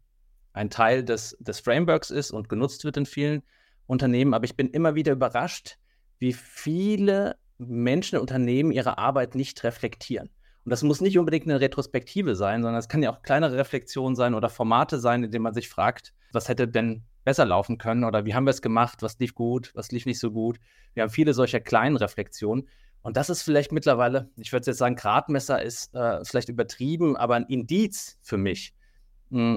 ein 0.51 0.69
Teil 0.69 1.03
des, 1.03 1.37
des 1.39 1.59
Frameworks 1.59 2.11
ist 2.11 2.31
und 2.31 2.49
genutzt 2.49 2.83
wird 2.83 2.97
in 2.97 3.05
vielen 3.05 3.43
Unternehmen. 3.85 4.33
Aber 4.33 4.45
ich 4.45 4.55
bin 4.55 4.69
immer 4.69 4.95
wieder 4.95 5.13
überrascht, 5.13 5.77
wie 6.19 6.33
viele 6.33 7.37
Menschen 7.57 8.15
und 8.15 8.21
Unternehmen 8.21 8.71
ihre 8.71 8.97
Arbeit 8.97 9.35
nicht 9.35 9.63
reflektieren. 9.63 10.29
Und 10.65 10.69
das 10.69 10.83
muss 10.83 11.01
nicht 11.01 11.17
unbedingt 11.17 11.45
eine 11.47 11.59
Retrospektive 11.59 12.35
sein, 12.35 12.63
sondern 12.63 12.79
es 12.79 12.87
kann 12.87 13.03
ja 13.03 13.11
auch 13.11 13.21
kleinere 13.21 13.57
Reflexionen 13.57 14.15
sein 14.15 14.33
oder 14.33 14.49
Formate 14.49 14.99
sein, 14.99 15.23
in 15.23 15.31
denen 15.31 15.43
man 15.43 15.53
sich 15.53 15.67
fragt, 15.67 16.13
was 16.31 16.47
hätte 16.47 16.67
denn 16.67 17.03
besser 17.25 17.45
laufen 17.45 17.77
können 17.77 18.03
oder 18.03 18.25
wie 18.25 18.33
haben 18.33 18.45
wir 18.45 18.51
es 18.51 18.61
gemacht, 18.61 19.01
was 19.01 19.19
lief 19.19 19.35
gut, 19.35 19.71
was 19.75 19.91
lief 19.91 20.05
nicht 20.05 20.19
so 20.19 20.31
gut. 20.31 20.59
Wir 20.93 21.03
haben 21.03 21.09
viele 21.09 21.33
solcher 21.33 21.59
kleinen 21.59 21.97
Reflexionen. 21.97 22.67
Und 23.01 23.17
das 23.17 23.29
ist 23.29 23.43
vielleicht 23.43 23.71
mittlerweile, 23.73 24.29
ich 24.37 24.53
würde 24.53 24.65
jetzt 24.65 24.77
sagen, 24.77 24.95
Gradmesser 24.95 25.61
ist 25.61 25.93
äh, 25.93 26.23
vielleicht 26.23 26.49
übertrieben, 26.49 27.17
aber 27.17 27.35
ein 27.35 27.45
Indiz 27.47 28.17
für 28.21 28.37
mich, 28.37 28.73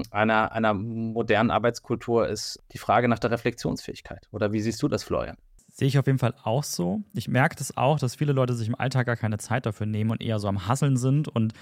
einer, 0.09 0.51
einer 0.51 0.73
modernen 0.73 1.51
Arbeitskultur 1.51 2.27
ist 2.27 2.63
die 2.73 2.79
Frage 2.79 3.07
nach 3.07 3.19
der 3.19 3.31
Reflexionsfähigkeit. 3.31 4.27
Oder 4.31 4.51
wie 4.51 4.59
siehst 4.59 4.81
du 4.81 4.87
das, 4.87 5.03
Florian? 5.03 5.37
Sehe 5.77 5.87
ich 5.87 5.99
auf 5.99 6.07
jeden 6.07 6.17
Fall 6.17 6.33
auch 6.43 6.63
so. 6.63 7.03
Ich 7.13 7.27
merke 7.27 7.55
das 7.55 7.77
auch, 7.77 7.99
dass 7.99 8.15
viele 8.15 8.33
Leute 8.33 8.55
sich 8.55 8.67
im 8.67 8.73
Alltag 8.73 9.05
gar 9.05 9.15
keine 9.15 9.37
Zeit 9.37 9.67
dafür 9.67 9.85
nehmen 9.85 10.09
und 10.09 10.23
eher 10.23 10.39
so 10.39 10.47
am 10.47 10.67
Hasseln 10.67 10.97
sind. 10.97 11.27
Und 11.27 11.53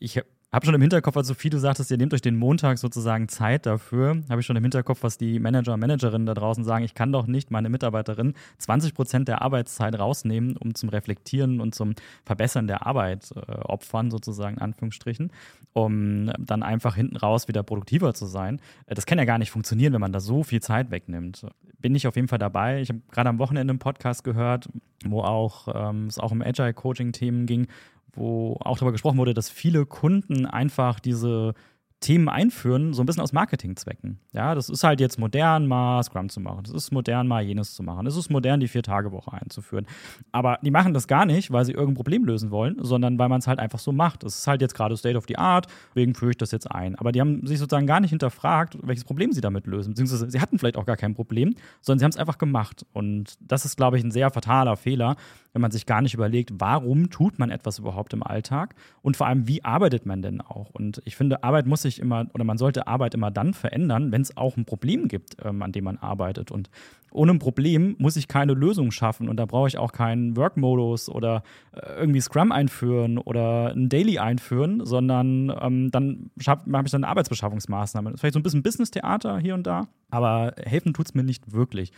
ich 0.00 0.20
habe 0.52 0.66
schon 0.66 0.74
im 0.74 0.80
Hinterkopf, 0.80 1.16
als 1.16 1.28
Sophie, 1.28 1.48
du 1.48 1.58
sagtest, 1.58 1.92
ihr 1.92 1.96
nehmt 1.96 2.12
euch 2.12 2.22
den 2.22 2.36
Montag 2.36 2.78
sozusagen 2.78 3.28
Zeit 3.28 3.66
dafür, 3.66 4.20
habe 4.28 4.40
ich 4.40 4.46
schon 4.46 4.56
im 4.56 4.64
Hinterkopf, 4.64 5.04
was 5.04 5.16
die 5.16 5.38
Manager 5.38 5.74
und 5.74 5.80
Managerinnen 5.80 6.26
da 6.26 6.34
draußen 6.34 6.64
sagen. 6.64 6.84
Ich 6.84 6.94
kann 6.94 7.12
doch 7.12 7.28
nicht 7.28 7.52
meine 7.52 7.68
Mitarbeiterin 7.68 8.34
20 8.58 8.94
Prozent 8.94 9.28
der 9.28 9.42
Arbeitszeit 9.42 9.96
rausnehmen, 9.96 10.56
um 10.56 10.74
zum 10.74 10.88
Reflektieren 10.88 11.60
und 11.60 11.74
zum 11.74 11.94
Verbessern 12.24 12.66
der 12.66 12.84
Arbeit 12.84 13.30
äh, 13.36 13.52
opfern, 13.52 14.10
sozusagen, 14.10 14.56
in 14.56 14.62
Anführungsstrichen, 14.62 15.30
um 15.72 16.32
dann 16.38 16.64
einfach 16.64 16.96
hinten 16.96 17.16
raus 17.16 17.46
wieder 17.46 17.62
produktiver 17.62 18.12
zu 18.12 18.26
sein. 18.26 18.60
Äh, 18.86 18.96
das 18.96 19.06
kann 19.06 19.18
ja 19.18 19.24
gar 19.26 19.38
nicht 19.38 19.52
funktionieren, 19.52 19.92
wenn 19.92 20.00
man 20.00 20.12
da 20.12 20.18
so 20.18 20.42
viel 20.42 20.60
Zeit 20.60 20.90
wegnimmt. 20.90 21.46
Bin 21.78 21.94
ich 21.94 22.08
auf 22.08 22.16
jeden 22.16 22.28
Fall 22.28 22.38
dabei. 22.40 22.80
Ich 22.80 22.88
habe 22.88 23.00
gerade 23.12 23.28
am 23.28 23.38
Wochenende 23.38 23.70
einen 23.70 23.78
Podcast 23.78 24.24
gehört, 24.24 24.68
wo 25.04 25.22
auch 25.22 25.68
ähm, 25.72 26.06
es 26.08 26.18
auch 26.18 26.32
um 26.32 26.42
Agile-Coaching-Themen 26.42 27.46
ging 27.46 27.68
wo 28.12 28.56
auch 28.60 28.78
darüber 28.78 28.92
gesprochen 28.92 29.18
wurde, 29.18 29.34
dass 29.34 29.50
viele 29.50 29.86
Kunden 29.86 30.46
einfach 30.46 31.00
diese 31.00 31.54
Themen 32.00 32.30
einführen, 32.30 32.94
so 32.94 33.02
ein 33.02 33.06
bisschen 33.06 33.22
aus 33.22 33.34
Marketingzwecken. 33.34 34.18
Ja, 34.32 34.54
das 34.54 34.70
ist 34.70 34.84
halt 34.84 35.00
jetzt 35.00 35.18
modern, 35.18 35.66
mal 35.66 36.02
Scrum 36.02 36.30
zu 36.30 36.40
machen. 36.40 36.62
Das 36.62 36.72
ist 36.72 36.92
modern, 36.92 37.28
mal 37.28 37.42
jenes 37.42 37.74
zu 37.74 37.82
machen. 37.82 38.06
Es 38.06 38.16
ist 38.16 38.30
modern, 38.30 38.58
die 38.58 38.68
Vier-Tage-Woche 38.68 39.34
einzuführen. 39.34 39.86
Aber 40.32 40.58
die 40.62 40.70
machen 40.70 40.94
das 40.94 41.08
gar 41.08 41.26
nicht, 41.26 41.52
weil 41.52 41.66
sie 41.66 41.72
irgendein 41.72 41.96
Problem 41.96 42.24
lösen 42.24 42.50
wollen, 42.50 42.76
sondern 42.80 43.18
weil 43.18 43.28
man 43.28 43.40
es 43.40 43.46
halt 43.46 43.58
einfach 43.58 43.78
so 43.78 43.92
macht. 43.92 44.24
Es 44.24 44.38
ist 44.38 44.46
halt 44.46 44.62
jetzt 44.62 44.74
gerade 44.74 44.96
State 44.96 45.18
of 45.18 45.26
the 45.28 45.36
Art, 45.36 45.66
deswegen 45.90 46.14
führe 46.14 46.30
ich 46.30 46.38
das 46.38 46.52
jetzt 46.52 46.70
ein. 46.70 46.96
Aber 46.96 47.12
die 47.12 47.20
haben 47.20 47.46
sich 47.46 47.58
sozusagen 47.58 47.86
gar 47.86 48.00
nicht 48.00 48.10
hinterfragt, 48.10 48.78
welches 48.82 49.04
Problem 49.04 49.32
sie 49.32 49.42
damit 49.42 49.66
lösen. 49.66 49.90
Beziehungsweise 49.90 50.30
sie 50.30 50.40
hatten 50.40 50.58
vielleicht 50.58 50.78
auch 50.78 50.86
gar 50.86 50.96
kein 50.96 51.14
Problem, 51.14 51.54
sondern 51.82 51.98
sie 51.98 52.04
haben 52.04 52.12
es 52.12 52.16
einfach 52.16 52.38
gemacht. 52.38 52.86
Und 52.94 53.36
das 53.40 53.66
ist, 53.66 53.76
glaube 53.76 53.98
ich, 53.98 54.04
ein 54.04 54.10
sehr 54.10 54.30
fataler 54.30 54.76
Fehler, 54.76 55.16
wenn 55.52 55.62
man 55.62 55.70
sich 55.70 55.86
gar 55.86 56.00
nicht 56.02 56.14
überlegt, 56.14 56.52
warum 56.58 57.10
tut 57.10 57.38
man 57.38 57.50
etwas 57.50 57.78
überhaupt 57.78 58.12
im 58.12 58.22
Alltag 58.22 58.74
und 59.02 59.16
vor 59.16 59.26
allem, 59.26 59.48
wie 59.48 59.64
arbeitet 59.64 60.06
man 60.06 60.22
denn 60.22 60.40
auch? 60.40 60.70
Und 60.70 61.02
ich 61.04 61.16
finde, 61.16 61.42
Arbeit 61.42 61.66
muss 61.66 61.82
sich 61.82 61.98
immer 61.98 62.26
oder 62.34 62.44
man 62.44 62.58
sollte 62.58 62.86
Arbeit 62.86 63.14
immer 63.14 63.30
dann 63.30 63.54
verändern, 63.54 64.12
wenn 64.12 64.22
es 64.22 64.36
auch 64.36 64.56
ein 64.56 64.64
Problem 64.64 65.08
gibt, 65.08 65.36
ähm, 65.44 65.62
an 65.62 65.72
dem 65.72 65.84
man 65.84 65.98
arbeitet. 65.98 66.50
Und 66.50 66.70
ohne 67.12 67.32
ein 67.32 67.38
Problem 67.38 67.96
muss 67.98 68.16
ich 68.16 68.28
keine 68.28 68.54
Lösung 68.54 68.92
schaffen 68.92 69.28
und 69.28 69.36
da 69.36 69.46
brauche 69.46 69.68
ich 69.68 69.78
auch 69.78 69.92
keinen 69.92 70.36
Work-Modus 70.36 71.08
oder 71.08 71.42
äh, 71.72 71.98
irgendwie 71.98 72.20
Scrum 72.20 72.52
einführen 72.52 73.18
oder 73.18 73.72
ein 73.74 73.88
Daily 73.88 74.18
einführen, 74.18 74.84
sondern 74.84 75.52
ähm, 75.60 75.90
dann 75.90 76.30
habe 76.46 76.62
ich 76.84 76.92
dann 76.92 77.04
eine 77.04 77.08
Arbeitsbeschaffungsmaßnahme. 77.08 78.10
Das 78.10 78.14
ist 78.14 78.20
vielleicht 78.20 78.34
so 78.34 78.40
ein 78.40 78.44
bisschen 78.44 78.62
Business-Theater 78.62 79.38
hier 79.38 79.54
und 79.54 79.66
da, 79.66 79.88
aber 80.10 80.54
helfen 80.64 80.94
tut 80.94 81.06
es 81.06 81.14
mir 81.14 81.24
nicht 81.24 81.52
wirklich. 81.52 81.92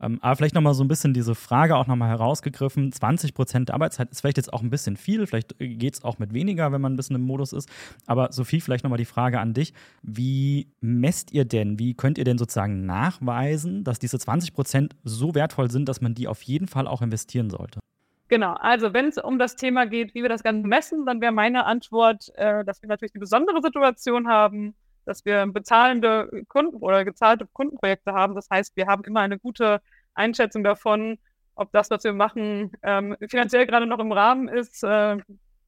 Ähm, 0.00 0.18
aber 0.20 0.36
vielleicht 0.36 0.54
nochmal 0.54 0.74
so 0.74 0.84
ein 0.84 0.88
bisschen 0.88 1.14
diese 1.14 1.34
Frage 1.34 1.76
auch 1.76 1.86
nochmal 1.86 2.10
herausgegriffen. 2.10 2.92
20 2.92 3.34
Prozent 3.34 3.68
der 3.68 3.74
Arbeitszeit 3.74 4.10
ist 4.10 4.20
vielleicht 4.20 4.36
jetzt 4.36 4.52
auch 4.52 4.62
ein 4.62 4.70
bisschen 4.70 4.96
viel. 4.96 5.26
Vielleicht 5.26 5.58
geht 5.58 5.94
es 5.94 6.04
auch 6.04 6.18
mit 6.18 6.34
weniger, 6.34 6.70
wenn 6.72 6.80
man 6.80 6.92
ein 6.92 6.96
bisschen 6.96 7.16
im 7.16 7.22
Modus 7.22 7.52
ist. 7.52 7.70
Aber 8.06 8.32
Sophie, 8.32 8.60
vielleicht 8.60 8.84
nochmal 8.84 8.98
die 8.98 9.06
Frage 9.06 9.40
an 9.40 9.54
dich. 9.54 9.72
Wie 10.02 10.68
messt 10.80 11.32
ihr 11.32 11.44
denn, 11.44 11.78
wie 11.78 11.94
könnt 11.94 12.18
ihr 12.18 12.24
denn 12.24 12.38
sozusagen 12.38 12.84
nachweisen, 12.84 13.84
dass 13.84 13.98
diese 13.98 14.18
20 14.18 14.52
Prozent 14.52 14.96
so 15.04 15.34
wertvoll 15.34 15.70
sind, 15.70 15.88
dass 15.88 16.00
man 16.00 16.14
die 16.14 16.28
auf 16.28 16.42
jeden 16.42 16.68
Fall 16.68 16.86
auch 16.86 17.00
investieren 17.00 17.48
sollte? 17.48 17.80
Genau, 18.28 18.54
also 18.54 18.92
wenn 18.92 19.06
es 19.06 19.18
um 19.18 19.38
das 19.38 19.54
Thema 19.54 19.86
geht, 19.86 20.14
wie 20.14 20.22
wir 20.22 20.28
das 20.28 20.42
Ganze 20.42 20.66
messen, 20.66 21.06
dann 21.06 21.20
wäre 21.20 21.32
meine 21.32 21.64
Antwort, 21.64 22.32
äh, 22.34 22.64
dass 22.64 22.82
wir 22.82 22.88
natürlich 22.88 23.14
eine 23.14 23.20
besondere 23.20 23.62
Situation 23.62 24.26
haben, 24.26 24.74
dass 25.06 25.24
wir 25.24 25.46
bezahlende 25.46 26.44
Kunden 26.48 26.76
oder 26.76 27.04
gezahlte 27.04 27.46
Kundenprojekte 27.52 28.12
haben. 28.12 28.34
Das 28.34 28.48
heißt, 28.50 28.76
wir 28.76 28.86
haben 28.86 29.04
immer 29.04 29.20
eine 29.20 29.38
gute 29.38 29.80
Einschätzung 30.14 30.64
davon, 30.64 31.18
ob 31.54 31.72
das, 31.72 31.90
was 31.90 32.04
wir 32.04 32.12
machen, 32.12 32.72
ähm, 32.82 33.16
finanziell 33.28 33.66
gerade 33.66 33.86
noch 33.86 33.98
im 33.98 34.12
Rahmen 34.12 34.48
ist, 34.48 34.82
äh, 34.84 35.16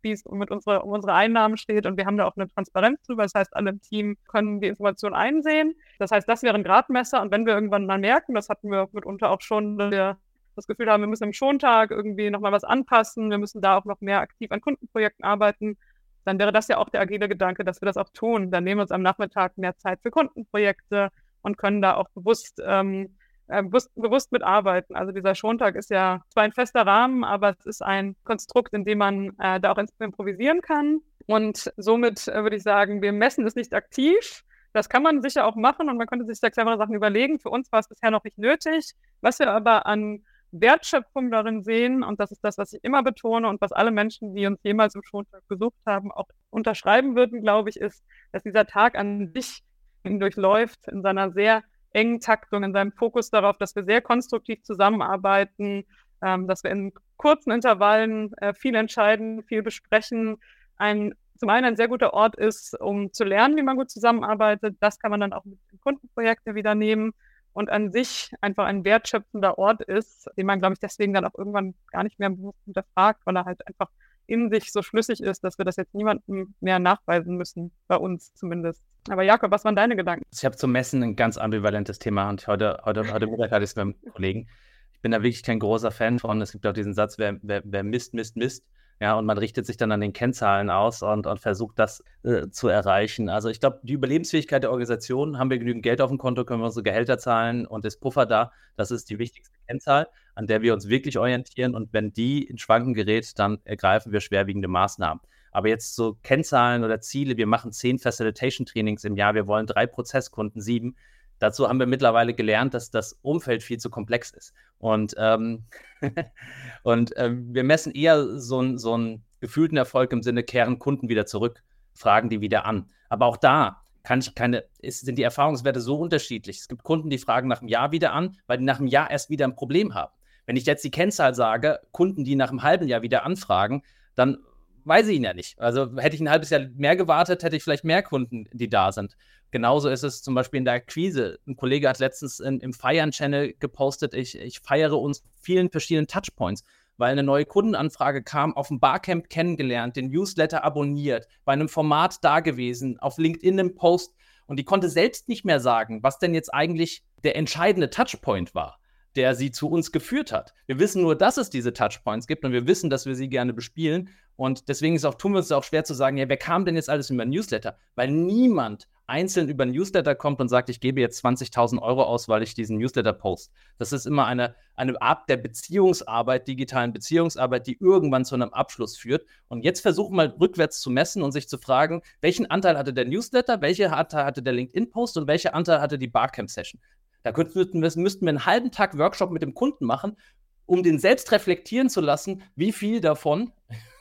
wie 0.03 0.13
es 0.13 0.25
mit 0.27 0.51
unsere, 0.51 0.83
um 0.83 0.91
unsere 0.91 1.15
Einnahmen 1.15 1.57
steht 1.57 1.87
und 1.87 1.97
wir 1.97 2.07
haben 2.07 2.17
da 2.17 2.27
auch 2.27 2.37
eine 2.37 2.49
Transparenz 2.49 3.03
drüber. 3.03 3.25
Das 3.25 3.35
heißt, 3.35 3.57
alle 3.57 3.71
im 3.71 3.81
Team 3.81 4.17
können 4.29 4.61
die 4.61 4.69
Information 4.69 5.15
einsehen. 5.15 5.75
Das 5.99 6.11
heißt, 6.11 6.29
das 6.29 6.43
wäre 6.43 6.55
ein 6.55 6.63
Gradmesser 6.63 7.23
und 7.23 7.31
wenn 7.31 7.47
wir 7.47 7.55
irgendwann 7.55 7.87
mal 7.87 7.99
merken, 7.99 8.35
das 8.35 8.49
hatten 8.49 8.71
wir 8.71 8.89
mitunter 8.93 9.31
auch 9.31 9.41
schon, 9.41 9.79
dass 9.79 9.91
wir 9.91 10.19
das 10.57 10.67
Gefühl 10.67 10.91
haben, 10.91 11.03
wir 11.03 11.09
müssen 11.09 11.25
im 11.25 11.33
Schontag 11.33 11.91
irgendwie 11.91 12.31
nochmal 12.31 12.53
was 12.53 12.65
anpassen, 12.65 13.31
wir 13.31 13.39
müssen 13.39 13.63
da 13.63 13.79
auch 13.79 13.85
noch 13.85 14.01
mehr 14.01 14.21
aktiv 14.21 14.51
an 14.51 14.61
Kundenprojekten 14.61 15.25
arbeiten, 15.25 15.79
dann 16.25 16.39
wäre 16.39 16.53
das 16.53 16.69
ja 16.69 16.79
auch 16.79 16.89
der 16.89 17.01
agile 17.01 17.29
Gedanke, 17.29 17.65
dass 17.65 17.81
wir 17.81 17.87
das 17.87 17.97
auch 17.97 18.11
tun. 18.11 18.51
Dann 18.51 18.65
nehmen 18.65 18.79
wir 18.79 18.83
uns 18.83 18.91
am 18.93 19.03
Nachmittag 19.03 19.57
mehr 19.57 19.77
Zeit 19.77 20.01
für 20.03 20.11
Kundenprojekte 20.11 21.11
und 21.43 21.57
können 21.57 21.83
da 21.83 21.95
auch 21.95 22.09
bewusst, 22.11 22.61
ähm, 22.65 23.17
äh, 23.49 23.63
bewusst, 23.63 23.91
bewusst 23.95 24.33
mitarbeiten. 24.33 24.95
Also 24.95 25.13
dieser 25.13 25.35
Schontag 25.35 25.75
ist 25.75 25.91
ja 25.91 26.23
zwar 26.29 26.45
ein 26.45 26.53
fester 26.53 26.87
Rahmen, 26.87 27.25
aber 27.25 27.55
es 27.59 27.67
ist 27.67 27.83
ein 27.83 28.17
Konstrukt, 28.25 28.75
in 28.75 28.85
dem 28.85 28.99
man 28.99 29.33
äh, 29.39 29.61
da 29.61 29.73
auch 29.73 29.79
improvisieren 29.99 30.61
kann. 30.61 31.01
Und 31.27 31.73
somit 31.77 32.29
äh, 32.29 32.43
würde 32.43 32.57
ich 32.57 32.63
sagen, 32.63 33.03
wir 33.03 33.13
messen 33.13 33.47
es 33.47 33.55
nicht 33.55 33.75
aktiv. 33.75 34.45
Das 34.73 34.89
kann 34.89 35.03
man 35.03 35.23
sicher 35.23 35.47
auch 35.47 35.57
machen 35.57 35.89
und 35.89 35.97
man 35.97 36.07
könnte 36.07 36.27
sich 36.27 36.41
da 36.41 36.51
clevere 36.51 36.77
Sachen 36.77 36.95
überlegen. 36.95 37.39
Für 37.39 37.51
uns 37.51 37.73
war 37.73 37.81
es 37.81 37.89
bisher 37.89 38.11
noch 38.11 38.25
nicht 38.25 38.39
nötig. 38.39 38.93
Was 39.21 39.39
wir 39.39 39.51
aber 39.51 39.87
an 39.87 40.25
Wertschöpfung 40.51 41.31
darin 41.31 41.63
sehen, 41.63 42.03
und 42.03 42.21
das 42.21 42.31
ist 42.31 42.43
das, 42.43 42.59
was 42.59 42.73
ich 42.73 42.83
immer 42.83 43.03
betone 43.03 43.49
und 43.49 43.61
was 43.61 43.73
alle 43.73 43.91
Menschen, 43.91 44.35
die 44.35 44.47
uns 44.47 44.61
jemals 44.63 44.95
im 44.95 45.03
Schontag 45.03 45.43
besucht 45.49 45.79
haben, 45.87 46.11
auch 46.11 46.29
unterschreiben 46.51 47.17
würden, 47.17 47.43
glaube 47.43 47.71
ich, 47.71 47.77
ist, 47.77 48.03
dass 48.33 48.43
dieser 48.43 48.67
Tag 48.67 48.97
an 48.97 49.33
sich 49.35 49.63
durchläuft 50.05 50.89
in 50.89 51.03
seiner 51.03 51.33
sehr 51.33 51.63
engen 51.93 52.21
Taktung, 52.21 52.63
in 52.63 52.73
seinem 52.73 52.93
Fokus 52.93 53.31
darauf, 53.31 53.59
dass 53.59 53.75
wir 53.75 53.85
sehr 53.85 54.01
konstruktiv 54.01 54.63
zusammenarbeiten, 54.63 55.85
ähm, 56.23 56.47
dass 56.47 56.65
wir 56.65 56.71
in 56.71 56.93
kurzen 57.17 57.51
Intervallen 57.51 58.33
äh, 58.39 58.55
viel 58.55 58.75
entscheiden, 58.75 59.43
viel 59.45 59.63
besprechen, 59.63 60.39
ein 60.77 61.15
zum 61.39 61.51
einen 61.51 61.67
ein 61.67 61.77
sehr 61.77 61.87
guter 61.87 62.15
Ort 62.15 62.37
ist, 62.37 62.79
um 62.81 63.13
zu 63.13 63.23
lernen, 63.23 63.57
wie 63.57 63.63
man 63.63 63.77
gut 63.77 63.91
zusammenarbeitet. 63.91 64.77
Das 64.81 64.99
kann 64.99 65.13
man 65.13 65.21
dann 65.21 65.33
auch 65.33 65.45
mit 65.45 65.59
Kundenprojekten 65.83 66.57
wieder 66.57 66.75
nehmen 66.75 67.15
und 67.53 67.71
an 67.71 67.91
sich 67.93 68.33
einfach 68.41 68.67
ein 68.67 68.85
wertschöpfender 68.85 69.59
Ort 69.59 69.83
ist, 69.83 70.29
den 70.37 70.47
man, 70.47 70.61
glaube 70.61 70.75
ich, 70.75 70.81
deswegen 70.81 71.13
dann 71.13 71.25
auch 71.25 71.37
irgendwann 71.37 71.75
gar 71.91 72.05
nicht 72.05 72.19
mehr 72.19 72.31
bewusst 72.31 72.59
hinterfragt, 72.65 73.21
weil 73.25 73.37
er 73.37 73.45
halt 73.45 73.67
einfach 73.67 73.89
in 74.27 74.51
sich 74.51 74.71
so 74.73 74.83
schlüssig 74.83 75.23
ist, 75.23 75.43
dass 75.43 75.59
wir 75.59 75.65
das 75.65 75.77
jetzt 75.77 75.95
niemandem 75.95 76.55
mehr 76.61 76.79
nachweisen 76.79 77.37
müssen, 77.37 77.73
bei 77.89 77.97
uns 77.97 78.35
zumindest. 78.35 78.83
Aber 79.09 79.23
Jakob, 79.23 79.51
was 79.51 79.65
waren 79.65 79.75
deine 79.75 79.97
Gedanken? 79.97 80.25
Ich 80.33 80.45
habe 80.45 80.57
zum 80.57 80.71
Messen 80.71 81.03
ein 81.03 81.17
ganz 81.17 81.39
ambivalentes 81.39 81.99
Thema 81.99 82.29
und 82.29 82.47
heute, 82.47 82.81
heute, 82.85 83.11
heute 83.13 83.27
Mittag 83.27 83.51
hatte 83.51 83.65
ich 83.65 83.71
es 83.71 83.77
mit 83.77 83.83
einem 83.83 84.13
Kollegen. 84.13 84.49
Ich 84.93 85.01
bin 85.01 85.13
da 85.13 85.19
wirklich 85.23 85.43
kein 85.43 85.59
großer 85.59 85.91
Fan 85.91 86.19
von. 86.19 86.43
Es 86.43 86.53
gibt 86.53 86.67
auch 86.67 86.73
diesen 86.75 86.93
Satz, 86.93 87.19
wer, 87.19 87.39
wer, 87.43 87.63
wer 87.65 87.83
misst, 87.83 88.13
misst, 88.13 88.37
misst. 88.37 88.67
Ja, 89.01 89.15
und 89.17 89.27
man 89.27 89.39
richtet 89.39 89.65
sich 89.65 89.77
dann 89.77 89.93
an 89.93 90.01
den 90.01 90.13
Kennzahlen 90.13 90.71
aus 90.71 91.03
und, 91.03 91.29
und 91.29 91.39
versucht 91.39 91.79
das 91.79 92.03
äh, 92.25 92.49
zu 92.49 92.67
erreichen. 92.67 93.29
Also 93.29 93.49
ich 93.49 93.61
glaube, 93.61 93.79
die 93.85 93.93
Überlebensfähigkeit 93.93 94.65
der 94.65 94.71
Organisation, 94.71 95.39
haben 95.39 95.51
wir 95.51 95.59
genügend 95.59 95.85
Geld 95.85 96.01
auf 96.01 96.11
dem 96.11 96.19
Konto, 96.19 96.45
können 96.45 96.61
wir 96.61 96.67
unsere 96.67 96.83
Gehälter 96.83 97.17
zahlen 97.19 97.65
und 97.65 97.85
ist 97.85 98.01
Puffer 98.01 98.27
da. 98.27 98.51
Das 98.77 98.91
ist 98.91 99.09
die 99.09 99.21
wichtigste 99.21 99.57
Kennzahl, 99.69 100.09
an 100.35 100.49
der 100.49 100.63
wir 100.63 100.75
uns 100.75 100.89
wirklich 100.89 101.17
orientieren. 101.17 101.77
Und 101.77 101.93
wenn 101.93 102.13
die 102.13 102.43
in 102.43 102.59
Schwanken 102.59 102.93
gerät, 102.93 103.39
dann 103.39 103.59
ergreifen 103.65 104.11
wir 104.11 104.21
schwerwiegende 104.21 104.69
Maßnahmen. 104.69 105.21
Aber 105.53 105.69
jetzt 105.69 105.95
so 105.95 106.19
Kennzahlen 106.23 106.83
oder 106.83 107.01
Ziele, 107.01 107.37
wir 107.37 107.47
machen 107.47 107.73
zehn 107.73 107.99
Facilitation-Trainings 107.99 109.05
im 109.05 109.17
Jahr, 109.17 109.35
wir 109.35 109.47
wollen 109.47 109.67
drei 109.67 109.87
Prozesskunden, 109.87 110.61
sieben. 110.61 110.97
Dazu 111.39 111.69
haben 111.69 111.79
wir 111.79 111.87
mittlerweile 111.87 112.35
gelernt, 112.35 112.75
dass 112.75 112.91
das 112.91 113.19
Umfeld 113.23 113.63
viel 113.63 113.79
zu 113.79 113.91
komplex 113.91 114.31
ist. 114.31 114.55
Und, 114.79 115.15
ähm, 115.19 115.65
und 116.83 117.13
ähm, 117.17 117.55
wir 117.55 117.65
messen 117.65 117.93
eher 117.93 118.39
so, 118.39 118.77
so 118.77 118.95
einen 118.95 119.25
gefühlten 119.41 119.77
Erfolg 119.77 120.13
im 120.13 120.23
Sinne, 120.23 120.43
kehren 120.43 120.79
Kunden 120.79 121.09
wieder 121.09 121.27
zurück, 121.27 121.63
fragen 121.95 122.29
die 122.29 122.41
wieder 122.41 122.65
an. 122.65 122.91
Aber 123.09 123.27
auch 123.27 123.37
da 123.37 123.83
kann 124.03 124.21
ich 124.21 124.35
keine, 124.35 124.65
ist, 124.81 125.05
sind 125.05 125.19
die 125.19 125.23
Erfahrungswerte 125.23 125.81
so 125.81 125.97
unterschiedlich. 125.97 126.59
Es 126.59 126.69
gibt 126.69 126.83
Kunden, 126.83 127.11
die 127.11 127.19
fragen 127.19 127.49
nach 127.49 127.61
einem 127.61 127.69
Jahr 127.69 127.93
wieder 127.93 128.13
an, 128.13 128.37
weil 128.47 128.59
die 128.59 128.65
nach 128.65 128.79
einem 128.79 128.89
Jahr 128.89 129.11
erst 129.11 129.31
wieder 129.31 129.45
ein 129.45 129.55
Problem 129.55 129.95
haben. 129.95 130.13
Wenn 130.47 130.57
ich 130.57 130.65
jetzt 130.65 130.83
die 130.83 130.91
Kennzahl 130.91 131.35
sage, 131.35 131.81
Kunden, 131.93 132.25
die 132.25 132.35
nach 132.35 132.51
einem 132.51 132.63
halben 132.63 132.89
Jahr 132.89 133.03
wieder 133.03 133.25
anfragen, 133.25 133.83
dann 134.15 134.39
weiß 134.89 135.09
ich 135.09 135.17
ihn 135.17 135.25
ja 135.25 135.35
nicht. 135.35 135.61
Also 135.61 135.97
hätte 135.99 136.17
ich 136.17 136.21
ein 136.21 136.31
halbes 136.31 136.51
Jahr 136.51 136.63
mehr 136.75 136.97
gewartet, 136.97 137.43
hätte 137.43 137.57
ich 137.57 137.63
vielleicht 137.63 137.85
mehr 137.85 138.03
Kunden, 138.03 138.47
die 138.53 138.69
da 138.69 138.91
sind. 138.91 139.17
Genauso 139.51 139.89
ist 139.89 140.03
es 140.03 140.23
zum 140.23 140.35
Beispiel 140.35 140.59
in 140.59 140.65
der 140.65 140.75
Akquise. 140.75 141.39
Ein 141.47 141.57
Kollege 141.57 141.89
hat 141.89 141.99
letztens 141.99 142.41
in, 142.41 142.61
im 142.61 142.73
Feiern-Channel 142.73 143.55
gepostet, 143.59 144.15
ich, 144.15 144.39
ich 144.39 144.61
feiere 144.61 144.99
uns 144.99 145.23
vielen 145.41 145.71
verschiedenen 145.71 146.07
Touchpoints, 146.07 146.65
weil 146.97 147.13
eine 147.13 147.23
neue 147.23 147.47
Kundenanfrage 147.47 148.23
kam, 148.23 148.57
auf 148.57 148.69
dem 148.69 148.81
Barcamp 148.81 149.31
kennengelernt, 149.31 149.97
den 149.97 150.11
Newsletter 150.11 150.65
abonniert, 150.65 151.29
bei 151.45 151.53
einem 151.53 151.69
Format 151.69 152.17
da 152.23 152.41
gewesen, 152.41 152.99
auf 152.99 153.17
LinkedIn 153.19 153.59
im 153.59 153.75
Post 153.75 154.15
und 154.47 154.59
die 154.59 154.65
konnte 154.65 154.89
selbst 154.89 155.29
nicht 155.29 155.45
mehr 155.45 155.61
sagen, 155.61 156.03
was 156.03 156.19
denn 156.19 156.35
jetzt 156.35 156.53
eigentlich 156.53 157.03
der 157.25 157.37
entscheidende 157.37 157.91
Touchpoint 157.91 158.55
war 158.55 158.79
der 159.19 159.35
sie 159.35 159.51
zu 159.51 159.69
uns 159.69 159.91
geführt 159.91 160.31
hat. 160.31 160.55
Wir 160.67 160.79
wissen 160.79 161.03
nur, 161.03 161.17
dass 161.17 161.39
es 161.39 161.51
diese 161.51 161.73
Touchpoints 161.73 162.29
gibt 162.29 162.45
und 162.45 162.53
wir 162.53 162.69
wissen, 162.69 162.89
dass 162.89 163.05
wir 163.05 163.17
sie 163.17 163.29
gerne 163.29 163.53
bespielen. 163.53 164.11
Und 164.39 164.69
deswegen 164.69 164.95
ist 164.95 165.05
auch, 165.05 165.15
tun 165.15 165.33
wir 165.33 165.39
uns 165.39 165.51
auch 165.51 165.65
schwer 165.65 165.83
zu 165.83 165.95
sagen, 165.95 166.17
ja, 166.17 166.29
wer 166.29 166.37
kam 166.37 166.65
denn 166.65 166.77
jetzt 166.77 166.89
alles 166.89 167.11
über 167.11 167.25
Newsletter? 167.25 167.77
Weil 167.97 168.09
niemand 168.13 168.87
einzeln 169.09 169.49
über 169.49 169.67
Newsletter 169.67 170.15
kommt 170.15 170.41
und 170.41 170.49
sagt, 170.49 170.69
ich 170.69 170.79
gebe 170.79 171.01
jetzt 171.01 171.25
20.000 171.25 171.83
Euro 171.83 172.05
aus, 172.05 172.29
weil 172.29 172.45
ich 172.45 172.55
diesen 172.55 172.79
Newsletter 172.79 173.13
post. 173.13 173.51
Das 173.79 173.93
ist 173.93 174.07
immer 174.07 174.27
eine, 174.27 174.55
eine 174.77 175.03
Art 175.03 175.29
der 175.29 175.39
Beziehungsarbeit, 175.39 176.47
digitalen 176.47 176.93
Beziehungsarbeit, 176.93 177.67
die 177.67 177.79
irgendwann 177.81 178.25
zu 178.25 178.37
einem 178.37 178.51
Abschluss 178.51 178.97
führt. 178.97 179.27
Und 179.49 179.65
jetzt 179.65 179.81
versuchen 179.81 180.15
wir 180.15 180.37
rückwärts 180.39 180.81
zu 180.81 180.89
messen 180.89 181.25
und 181.25 181.33
sich 181.33 181.49
zu 181.49 181.59
fragen, 181.59 182.03
welchen 182.21 182.49
Anteil 182.49 182.79
hatte 182.79 182.93
der 182.93 183.07
Newsletter, 183.07 183.61
welche 183.61 183.93
Anteil 183.93 184.25
hatte 184.25 184.45
der 184.45 184.53
LinkedIn-Post 184.53 185.17
und 185.19 185.27
welche 185.27 185.53
Anteil 185.53 185.81
hatte 185.81 185.99
die 185.99 186.07
Barcamp-Session. 186.07 186.81
Da 187.25 187.33
könnten 187.33 187.81
müssten 187.81 188.25
wir 188.25 188.29
einen 188.29 188.47
halben 188.47 188.71
Tag 188.71 188.97
Workshop 188.97 189.33
mit 189.33 189.43
dem 189.43 189.55
Kunden 189.55 189.85
machen, 189.85 190.17
um 190.65 190.85
den 190.85 191.01
selbst 191.01 191.33
reflektieren 191.33 191.91
zu 191.91 192.01
lassen, 192.01 192.45
wie 192.55 192.71
viel 192.71 193.01
davon. 193.01 193.53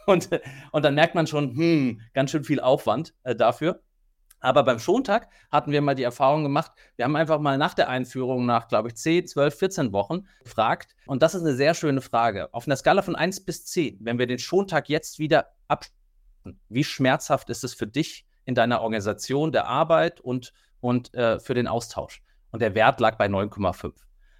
Und, 0.07 0.29
und 0.71 0.85
dann 0.85 0.95
merkt 0.95 1.15
man 1.15 1.27
schon, 1.27 1.55
hm, 1.55 2.01
ganz 2.13 2.31
schön 2.31 2.43
viel 2.43 2.59
Aufwand 2.59 3.13
äh, 3.23 3.35
dafür. 3.35 3.81
Aber 4.39 4.63
beim 4.63 4.79
Schontag 4.79 5.27
hatten 5.51 5.71
wir 5.71 5.81
mal 5.81 5.95
die 5.95 6.03
Erfahrung 6.03 6.43
gemacht, 6.43 6.71
wir 6.95 7.05
haben 7.05 7.15
einfach 7.15 7.39
mal 7.39 7.57
nach 7.57 7.73
der 7.73 7.89
Einführung, 7.89 8.45
nach, 8.45 8.67
glaube 8.67 8.87
ich, 8.87 8.95
10, 8.95 9.27
12, 9.27 9.57
14 9.57 9.93
Wochen 9.93 10.27
gefragt. 10.43 10.95
Und 11.07 11.23
das 11.23 11.35
ist 11.35 11.41
eine 11.41 11.55
sehr 11.55 11.73
schöne 11.73 12.01
Frage. 12.01 12.53
Auf 12.53 12.67
einer 12.67 12.77
Skala 12.77 13.01
von 13.01 13.15
1 13.15 13.45
bis 13.45 13.65
10, 13.65 13.97
wenn 14.01 14.17
wir 14.17 14.27
den 14.27 14.39
Schontag 14.39 14.89
jetzt 14.89 15.19
wieder 15.19 15.47
abschließen, 15.67 15.97
wie 16.69 16.83
schmerzhaft 16.83 17.49
ist 17.49 17.63
es 17.63 17.73
für 17.73 17.87
dich 17.87 18.25
in 18.45 18.55
deiner 18.55 18.81
Organisation 18.81 19.51
der 19.51 19.67
Arbeit 19.67 20.21
und, 20.21 20.53
und 20.79 21.13
äh, 21.13 21.39
für 21.39 21.53
den 21.53 21.67
Austausch? 21.67 22.21
und 22.51 22.61
der 22.61 22.75
Wert 22.75 22.99
lag 22.99 23.17
bei 23.17 23.27
9,5. 23.27 23.93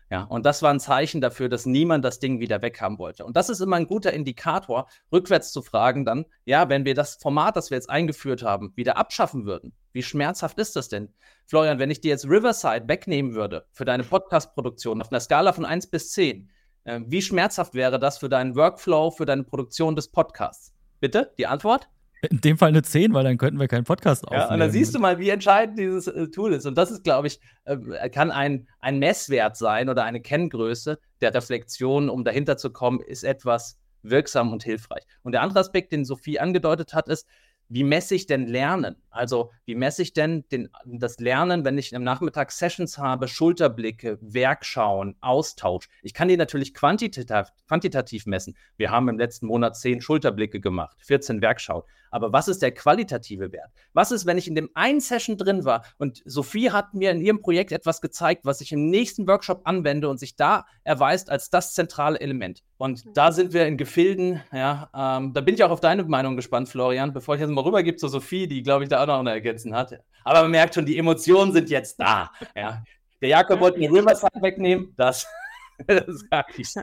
Ja, 0.10 0.24
und 0.24 0.46
das 0.46 0.62
war 0.62 0.74
ein 0.74 0.80
Zeichen 0.80 1.20
dafür, 1.20 1.50
dass 1.50 1.66
niemand 1.66 2.06
das 2.06 2.20
Ding 2.20 2.40
wieder 2.40 2.62
weghaben 2.62 2.98
wollte. 2.98 3.26
Und 3.26 3.36
das 3.36 3.50
ist 3.50 3.60
immer 3.60 3.76
ein 3.76 3.88
guter 3.88 4.14
Indikator, 4.14 4.88
rückwärts 5.12 5.52
zu 5.52 5.62
fragen 5.62 6.06
dann, 6.06 6.26
ja, 6.46 6.70
wenn 6.70 6.86
wir 6.86 6.94
das 6.94 7.16
Format, 7.16 7.58
das 7.58 7.72
wir 7.72 7.76
jetzt 7.78 7.90
eingeführt 7.90 8.42
haben, 8.42 8.72
wieder 8.76 8.96
abschaffen 8.96 9.46
würden, 9.46 9.74
wie 9.92 10.04
schmerzhaft 10.04 10.60
ist 10.60 10.78
das 10.78 10.88
denn? 10.88 11.14
Florian, 11.46 11.80
wenn 11.80 11.92
ich 11.92 12.00
dir 12.00 12.10
jetzt 12.10 12.26
Riverside 12.26 12.88
wegnehmen 12.88 13.34
würde 13.36 13.66
für 13.74 13.84
deine 13.84 14.04
Podcast-Produktion 14.04 15.02
auf 15.02 15.12
einer 15.12 15.20
Skala 15.20 15.52
von 15.52 15.66
1 15.66 15.88
bis 15.88 16.12
10, 16.14 16.50
äh, 16.86 17.02
wie 17.06 17.22
schmerzhaft 17.22 17.74
wäre 17.74 18.00
das 18.00 18.18
für 18.18 18.30
deinen 18.30 18.56
Workflow, 18.56 19.12
für 19.12 19.26
deine 19.26 19.44
Produktion 19.44 19.96
des 19.96 20.10
Podcasts? 20.10 20.74
Bitte, 21.02 21.34
die 21.38 21.48
Antwort? 21.48 21.90
In 22.30 22.42
dem 22.42 22.58
Fall 22.58 22.70
eine 22.70 22.82
10, 22.82 23.14
weil 23.14 23.24
dann 23.24 23.38
könnten 23.38 23.60
wir 23.60 23.68
keinen 23.68 23.84
Podcast 23.84 24.26
aufnehmen. 24.26 24.42
Ja, 24.42 24.54
und 24.54 24.60
dann 24.60 24.72
siehst 24.72 24.96
du 24.96 25.00
mal, 25.00 25.20
wie 25.20 25.30
entscheidend 25.30 25.78
dieses 25.78 26.08
äh, 26.08 26.28
Tool 26.30 26.54
ist. 26.54 26.66
Und 26.66 26.78
das 26.78 26.90
ist, 26.90 27.04
glaube 27.04 27.28
ich, 27.28 27.40
äh, 27.66 28.10
kann 28.10 28.32
ein, 28.32 28.68
ein 28.80 29.00
Messwert 29.00 29.56
sein 29.56 29.90
oder 29.90 30.04
eine 30.04 30.22
Kenngröße 30.22 31.00
der 31.22 31.34
Reflexion, 31.34 32.10
um 32.10 32.24
dahinter 32.24 32.58
zu 32.58 32.72
kommen, 32.72 33.02
ist 33.02 33.24
etwas 33.24 33.78
wirksam 34.02 34.52
und 34.52 34.64
hilfreich. 34.64 35.04
Und 35.24 35.34
der 35.34 35.42
andere 35.42 35.60
Aspekt, 35.60 35.92
den 35.92 36.06
Sophie 36.06 36.40
angedeutet 36.40 36.94
hat, 36.94 37.08
ist, 37.08 37.28
wie 37.70 37.84
messe 37.84 38.16
ich 38.16 38.28
denn 38.28 38.48
Lernen? 38.48 38.96
Also, 39.10 39.52
wie 39.66 39.76
messe 39.76 40.02
ich 40.02 40.14
denn 40.14 40.46
den, 40.50 40.70
das 40.86 41.20
Lernen, 41.20 41.66
wenn 41.66 41.78
ich 41.78 41.94
am 41.96 42.04
Nachmittag 42.04 42.52
Sessions 42.52 42.98
habe, 42.98 43.28
Schulterblicke, 43.28 44.18
Werkschauen, 44.22 45.18
Austausch? 45.20 45.90
Ich 46.02 46.14
kann 46.14 46.30
die 46.30 46.38
natürlich 46.38 46.74
quantitativ, 46.74 47.52
quantitativ 47.68 48.26
messen. 48.26 48.56
Wir 48.78 48.92
haben 48.92 49.10
im 49.10 49.20
letzten 49.20 49.48
Monat 49.48 49.76
zehn 49.76 50.02
Schulterblicke 50.02 50.62
gemacht, 50.62 50.98
14 51.02 51.42
Werkschauen. 51.42 51.84
Aber 52.12 52.34
was 52.34 52.48
ist 52.48 52.62
der 52.62 52.72
qualitative 52.72 53.52
Wert? 53.52 53.72
Was 53.94 54.12
ist, 54.12 54.26
wenn 54.26 54.38
ich 54.38 54.48
in 54.48 54.56
dem 54.56 54.70
einen 54.74 55.00
Session 55.00 55.38
drin 55.38 55.66
war 55.66 55.84
und 55.98 56.22
Sophie 56.26 56.72
hat 56.72 56.94
mir 56.94 57.12
in 57.12 57.22
ihrem 57.22 57.42
Projekt 57.42 57.72
etwas 57.72 58.02
gezeigt, 58.02 58.46
was 58.46 58.62
ich 58.62 58.72
im 58.72 58.90
nächsten 58.90 59.28
Workshop 59.28 59.62
anwende 59.66 60.10
und 60.10 60.20
sich 60.20 60.36
da 60.36 60.66
erweist 60.84 61.30
als 61.30 61.50
das 61.50 61.74
zentrale 61.74 62.20
Element? 62.20 62.64
Und 62.78 63.06
mhm. 63.06 63.14
da 63.14 63.32
sind 63.32 63.54
wir 63.54 63.66
in 63.68 63.78
Gefilden, 63.78 64.42
ja, 64.52 64.90
ähm, 64.94 65.34
da 65.34 65.42
bin 65.42 65.56
ich 65.56 65.64
auch 65.64 65.72
auf 65.72 65.80
deine 65.80 66.04
Meinung 66.04 66.36
gespannt, 66.36 66.70
Florian, 66.70 67.14
bevor 67.14 67.36
ich 67.36 67.42
jetzt 67.42 67.50
mal 67.50 67.62
rübergebe 67.62 67.98
zu 67.98 68.08
Sophie, 68.08 68.48
die, 68.48 68.64
glaube 68.64 68.84
ich, 68.84 68.90
da 68.90 69.04
auch 69.04 69.08
noch 69.08 69.20
eine 69.20 69.32
Ergänzung 69.32 69.76
hat. 69.76 70.00
Aber 70.24 70.42
man 70.42 70.52
merkt 70.52 70.76
schon, 70.76 70.86
die 70.86 70.98
Emotionen 70.98 71.54
sind 71.54 71.70
jetzt 71.70 72.00
da. 72.00 72.32
Ja. 72.56 72.84
Der 73.22 73.30
Jakob 73.30 73.60
wollte 73.60 73.80
mir 73.80 73.92
Riverside 73.92 74.42
wegnehmen, 74.42 74.94
das, 74.96 75.26
das 75.88 76.24
sag 76.30 76.60
ich. 76.60 76.74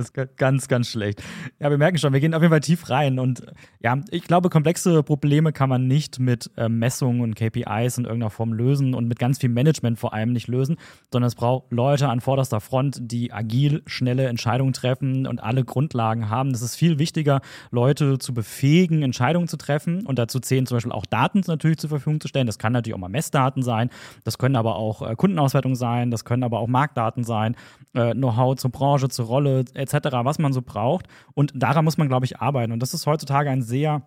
Das 0.00 0.08
ist 0.08 0.36
ganz, 0.38 0.66
ganz 0.68 0.88
schlecht. 0.88 1.22
Ja, 1.58 1.68
wir 1.68 1.76
merken 1.76 1.98
schon, 1.98 2.14
wir 2.14 2.20
gehen 2.20 2.32
auf 2.32 2.40
jeden 2.40 2.52
Fall 2.52 2.60
tief 2.60 2.88
rein. 2.88 3.18
Und 3.18 3.42
ja, 3.80 3.98
ich 4.10 4.24
glaube, 4.24 4.48
komplexe 4.48 5.02
Probleme 5.02 5.52
kann 5.52 5.68
man 5.68 5.86
nicht 5.86 6.18
mit 6.18 6.50
äh, 6.56 6.70
Messungen 6.70 7.20
und 7.20 7.34
KPIs 7.34 7.98
in 7.98 8.04
irgendeiner 8.04 8.30
Form 8.30 8.54
lösen 8.54 8.94
und 8.94 9.06
mit 9.08 9.18
ganz 9.18 9.38
viel 9.38 9.50
Management 9.50 9.98
vor 9.98 10.14
allem 10.14 10.32
nicht 10.32 10.48
lösen, 10.48 10.76
sondern 11.12 11.28
es 11.28 11.34
braucht 11.34 11.70
Leute 11.70 12.08
an 12.08 12.22
vorderster 12.22 12.60
Front, 12.60 12.98
die 13.02 13.30
agil, 13.30 13.82
schnelle 13.84 14.26
Entscheidungen 14.26 14.72
treffen 14.72 15.26
und 15.26 15.42
alle 15.42 15.64
Grundlagen 15.64 16.30
haben. 16.30 16.50
Es 16.52 16.62
ist 16.62 16.76
viel 16.76 16.98
wichtiger, 16.98 17.42
Leute 17.70 18.18
zu 18.18 18.32
befähigen, 18.32 19.02
Entscheidungen 19.02 19.48
zu 19.48 19.58
treffen. 19.58 20.06
Und 20.06 20.18
dazu 20.18 20.40
zählen 20.40 20.64
zum 20.64 20.78
Beispiel 20.78 20.92
auch 20.92 21.04
Daten 21.04 21.42
natürlich 21.46 21.76
zur 21.76 21.90
Verfügung 21.90 22.20
zu 22.20 22.28
stellen. 22.28 22.46
Das 22.46 22.58
kann 22.58 22.72
natürlich 22.72 22.94
auch 22.94 23.00
mal 23.00 23.08
Messdaten 23.08 23.62
sein, 23.62 23.90
das 24.24 24.38
können 24.38 24.56
aber 24.56 24.76
auch 24.76 25.02
äh, 25.02 25.14
Kundenauswertungen 25.14 25.76
sein, 25.76 26.10
das 26.10 26.24
können 26.24 26.42
aber 26.42 26.58
auch 26.60 26.68
Marktdaten 26.68 27.22
sein, 27.22 27.54
äh, 27.92 28.14
Know-how 28.14 28.56
zur 28.56 28.70
Branche, 28.70 29.10
zur 29.10 29.26
Rolle 29.26 29.64
etc., 29.74 29.89
was 30.24 30.38
man 30.38 30.52
so 30.52 30.62
braucht. 30.62 31.06
Und 31.34 31.52
daran 31.54 31.84
muss 31.84 31.98
man, 31.98 32.08
glaube 32.08 32.26
ich, 32.26 32.38
arbeiten. 32.38 32.72
Und 32.72 32.80
das 32.80 32.94
ist 32.94 33.06
heutzutage 33.06 33.50
ein 33.50 33.62
sehr 33.62 34.02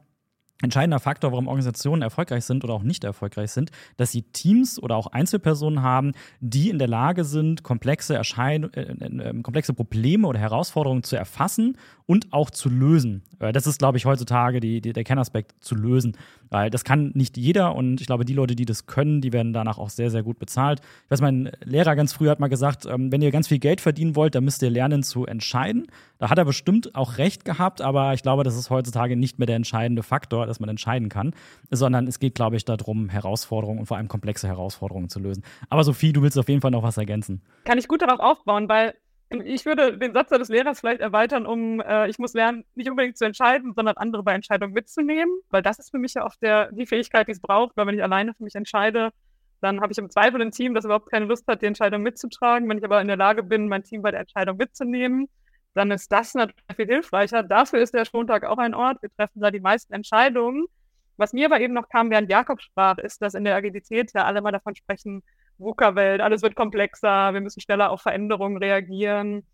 entscheidender 0.62 1.00
Faktor, 1.00 1.32
warum 1.32 1.48
Organisationen 1.48 2.02
erfolgreich 2.02 2.46
sind 2.46 2.63
oder 2.63 2.74
auch 2.74 2.84
nicht 2.84 3.04
erfolgreich 3.04 3.52
sind, 3.52 3.72
dass 3.98 4.12
sie 4.12 4.22
Teams 4.22 4.82
oder 4.82 4.96
auch 4.96 5.08
Einzelpersonen 5.08 5.82
haben, 5.82 6.13
die 6.39 6.70
in 6.70 6.80
der 6.80 6.88
Lage 6.88 7.26
sind, 7.26 7.63
komplexe, 7.63 8.16
Erschein 8.16 8.72
äh, 8.74 8.82
äh, 8.82 9.30
äh 9.30 9.42
komplexe 9.42 9.74
Probleme 9.74 10.28
oder 10.28 10.39
Herausforderungen 10.39 11.04
zu 11.04 11.16
erfassen 11.16 11.78
und 12.06 12.32
auch 12.32 12.50
zu 12.50 12.70
lösen. 12.70 13.24
Äh, 13.39 13.52
das 13.52 13.68
ist, 13.68 13.80
glaube 13.80 13.98
ich, 13.98 14.06
heutzutage 14.06 14.60
die, 14.60 14.82
die, 14.82 14.94
der 14.94 15.04
Kernaspekt 15.04 15.54
zu 15.60 15.76
lösen. 15.76 16.18
Weil 16.50 16.70
das 16.70 16.84
kann 16.84 17.12
nicht 17.16 17.36
jeder 17.38 17.76
und 17.76 18.00
ich 18.00 18.08
glaube, 18.08 18.26
die 18.26 18.34
Leute, 18.34 18.56
die 18.56 18.66
das 18.66 18.86
können, 18.86 19.22
die 19.22 19.34
werden 19.34 19.54
danach 19.54 19.78
auch 19.78 19.89
sehr, 19.89 20.12
sehr 20.12 20.24
gut 20.24 20.39
bezahlt. 20.39 20.82
Ich 21.06 21.12
weiß, 21.12 21.22
mein 21.22 21.52
Lehrer 21.63 21.96
ganz 21.96 22.13
früh 22.13 22.30
hat 22.30 22.39
mal 22.39 22.48
gesagt, 22.48 22.86
ähm, 22.86 23.12
wenn 23.12 23.22
ihr 23.22 23.32
ganz 23.32 23.48
viel 23.48 23.60
Geld 23.60 23.82
verdienen 23.82 24.16
wollt, 24.16 24.36
dann 24.36 24.44
müsst 24.44 24.62
ihr 24.62 24.70
lernen 24.70 25.04
zu 25.04 25.26
entscheiden. 25.26 25.88
Da 26.20 26.30
hat 26.30 26.38
er 26.38 26.46
bestimmt 26.46 26.96
auch 26.96 27.18
recht 27.18 27.44
gehabt, 27.44 27.82
aber 27.82 28.13
ich 28.13 28.22
glaube, 28.22 28.44
das 28.44 28.56
ist 28.56 28.70
heutzutage 28.70 29.16
nicht 29.16 29.39
mehr 29.39 29.48
der 29.48 29.56
entscheidende 29.56 30.04
Faktor, 30.04 30.46
dass 30.54 30.60
man 30.60 30.70
entscheiden 30.70 31.10
kann, 31.10 31.34
sondern 31.72 32.08
es 32.08 32.20
geht, 32.20 32.36
glaube 32.36 32.56
ich, 32.56 32.66
darum, 32.66 33.10
Herausforderungen 33.10 33.80
und 33.80 33.86
vor 33.88 33.98
allem 33.98 34.08
komplexe 34.08 34.48
Herausforderungen 34.48 35.10
zu 35.10 35.20
lösen. 35.20 35.44
Aber 35.70 35.84
Sophie, 35.84 36.13
du 36.13 36.22
willst 36.22 36.38
auf 36.38 36.48
jeden 36.48 36.62
Fall 36.62 36.72
noch 36.72 36.84
was 36.84 36.98
ergänzen. 36.98 37.42
Kann 37.66 37.78
ich 37.78 37.88
gut 37.88 38.02
darauf 38.02 38.20
aufbauen, 38.20 38.70
weil 38.70 38.94
ich 39.30 39.66
würde 39.66 39.98
den 39.98 40.13
Satz 40.13 40.30
des 40.30 40.50
Lehrers 40.50 40.80
vielleicht 40.80 41.02
erweitern, 41.02 41.46
um 41.46 41.82
äh, 41.82 42.08
ich 42.08 42.20
muss 42.20 42.34
lernen, 42.34 42.66
nicht 42.76 42.89
unbedingt 42.89 43.18
zu 43.18 43.26
entscheiden, 43.26 43.74
sondern 43.76 43.98
andere 43.98 44.22
bei 44.22 44.34
Entscheidungen 44.34 44.74
mitzunehmen, 44.74 45.34
weil 45.50 45.63
das 45.63 45.80
ist 45.80 45.89
für 45.89 45.98
mich 45.98 46.13
ja 46.13 46.26
oft 46.26 46.42
der, 46.42 46.72
die 46.72 46.86
Fähigkeit, 46.86 47.28
die 47.28 47.32
es 47.32 47.42
braucht, 47.42 47.76
weil 47.76 47.88
wenn 47.88 47.96
ich 47.96 48.04
alleine 48.04 48.34
für 48.36 48.44
mich 48.44 48.54
entscheide, 48.54 49.12
dann 49.62 49.82
habe 49.82 49.92
ich 49.92 49.98
im 49.98 50.10
Zweifel 50.10 50.42
ein 50.42 50.52
Team, 50.52 50.74
das 50.74 50.86
überhaupt 50.86 51.10
keine 51.10 51.26
Lust 51.26 51.48
hat, 51.48 51.62
die 51.62 51.66
Entscheidung 51.66 52.04
mitzutragen. 52.04 52.70
Wenn 52.70 52.78
ich 52.78 52.84
aber 52.84 53.02
in 53.02 53.08
der 53.08 53.18
Lage 53.18 53.44
bin, 53.44 53.70
mein 53.70 53.84
Team 53.84 54.02
bei 54.02 54.12
der 54.12 54.20
Entscheidung 54.20 54.58
mitzunehmen, 54.58 55.30
dann 55.74 55.92
ist 55.92 56.12
das 56.12 56.34
natürlich 56.34 56.76
viel 56.76 56.88
hilfreicher. 56.88 57.44
Dafür 57.44 57.80
ist 57.80 57.94
der 57.94 58.06
Schontag 58.06 58.46
auch 58.46 58.58
ein 58.58 58.74
Ort. 58.74 59.02
Wir 59.02 59.10
treffen 59.10 59.42
da 59.42 59.52
die 59.52 59.60
meisten 59.60 59.94
Entscheidungen. 59.94 60.66
Was 61.18 61.34
mir 61.34 61.46
aber 61.46 61.60
eben 61.60 61.74
noch 61.74 61.90
kam, 61.90 62.10
während 62.10 62.30
Jakob 62.30 62.62
sprach, 62.62 62.98
ist, 62.98 63.22
dass 63.22 63.34
in 63.34 63.44
der 63.44 63.56
Agilität 63.56 64.12
ja 64.14 64.26
alle 64.26 64.42
mal 64.42 64.52
davon 64.52 64.76
sprechen, 64.76 65.24
VUCA-Welt, 65.60 66.22
alles 66.22 66.42
wird 66.42 66.56
komplexer, 66.56 67.34
wir 67.34 67.42
müssen 67.42 67.62
schneller 67.62 67.92
auf 67.92 68.02
Veränderungen 68.02 68.58
reagieren. 68.58 69.46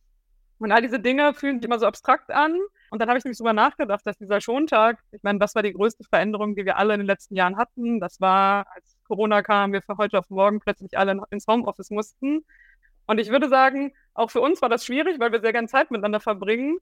Und 0.60 0.72
all 0.72 0.82
diese 0.82 1.00
Dinge 1.00 1.34
fühlen 1.34 1.60
sich 1.60 1.66
immer 1.66 1.80
so 1.80 1.86
abstrakt 1.86 2.32
an. 2.32 2.58
Und 2.92 3.00
dann 3.00 3.08
habe 3.08 3.18
ich 3.18 3.24
nämlich 3.24 3.38
darüber 3.38 3.54
nachgedacht, 3.54 4.06
dass 4.06 4.18
dieser 4.18 4.42
Schontag, 4.42 5.00
ich 5.12 5.24
meine, 5.24 5.40
was 5.40 5.56
war 5.56 5.64
die 5.64 5.74
größte 5.74 6.04
Veränderung, 6.04 6.56
die 6.56 6.66
wir 6.66 6.78
alle 6.78 6.94
in 6.94 7.00
den 7.00 7.08
letzten 7.08 7.36
Jahren 7.36 7.58
hatten? 7.58 8.00
Das 8.00 8.20
war, 8.20 8.66
als 8.74 8.98
Corona 9.08 9.42
kam, 9.42 9.72
wir 9.74 9.82
von 9.82 9.98
heute 9.98 10.20
auf 10.20 10.30
morgen 10.30 10.60
plötzlich 10.60 10.98
alle 10.98 11.22
ins 11.30 11.48
Homeoffice 11.48 11.92
mussten. 11.92 12.46
Und 13.10 13.20
ich 13.20 13.32
würde 13.32 13.50
sagen, 13.50 13.92
auch 14.14 14.30
für 14.30 14.40
uns 14.40 14.62
war 14.62 14.70
das 14.70 14.86
schwierig, 14.86 15.20
weil 15.20 15.32
wir 15.32 15.42
sehr 15.42 15.52
gerne 15.52 15.68
Zeit 15.68 15.90
miteinander 15.90 16.20
verbringen. 16.20 16.78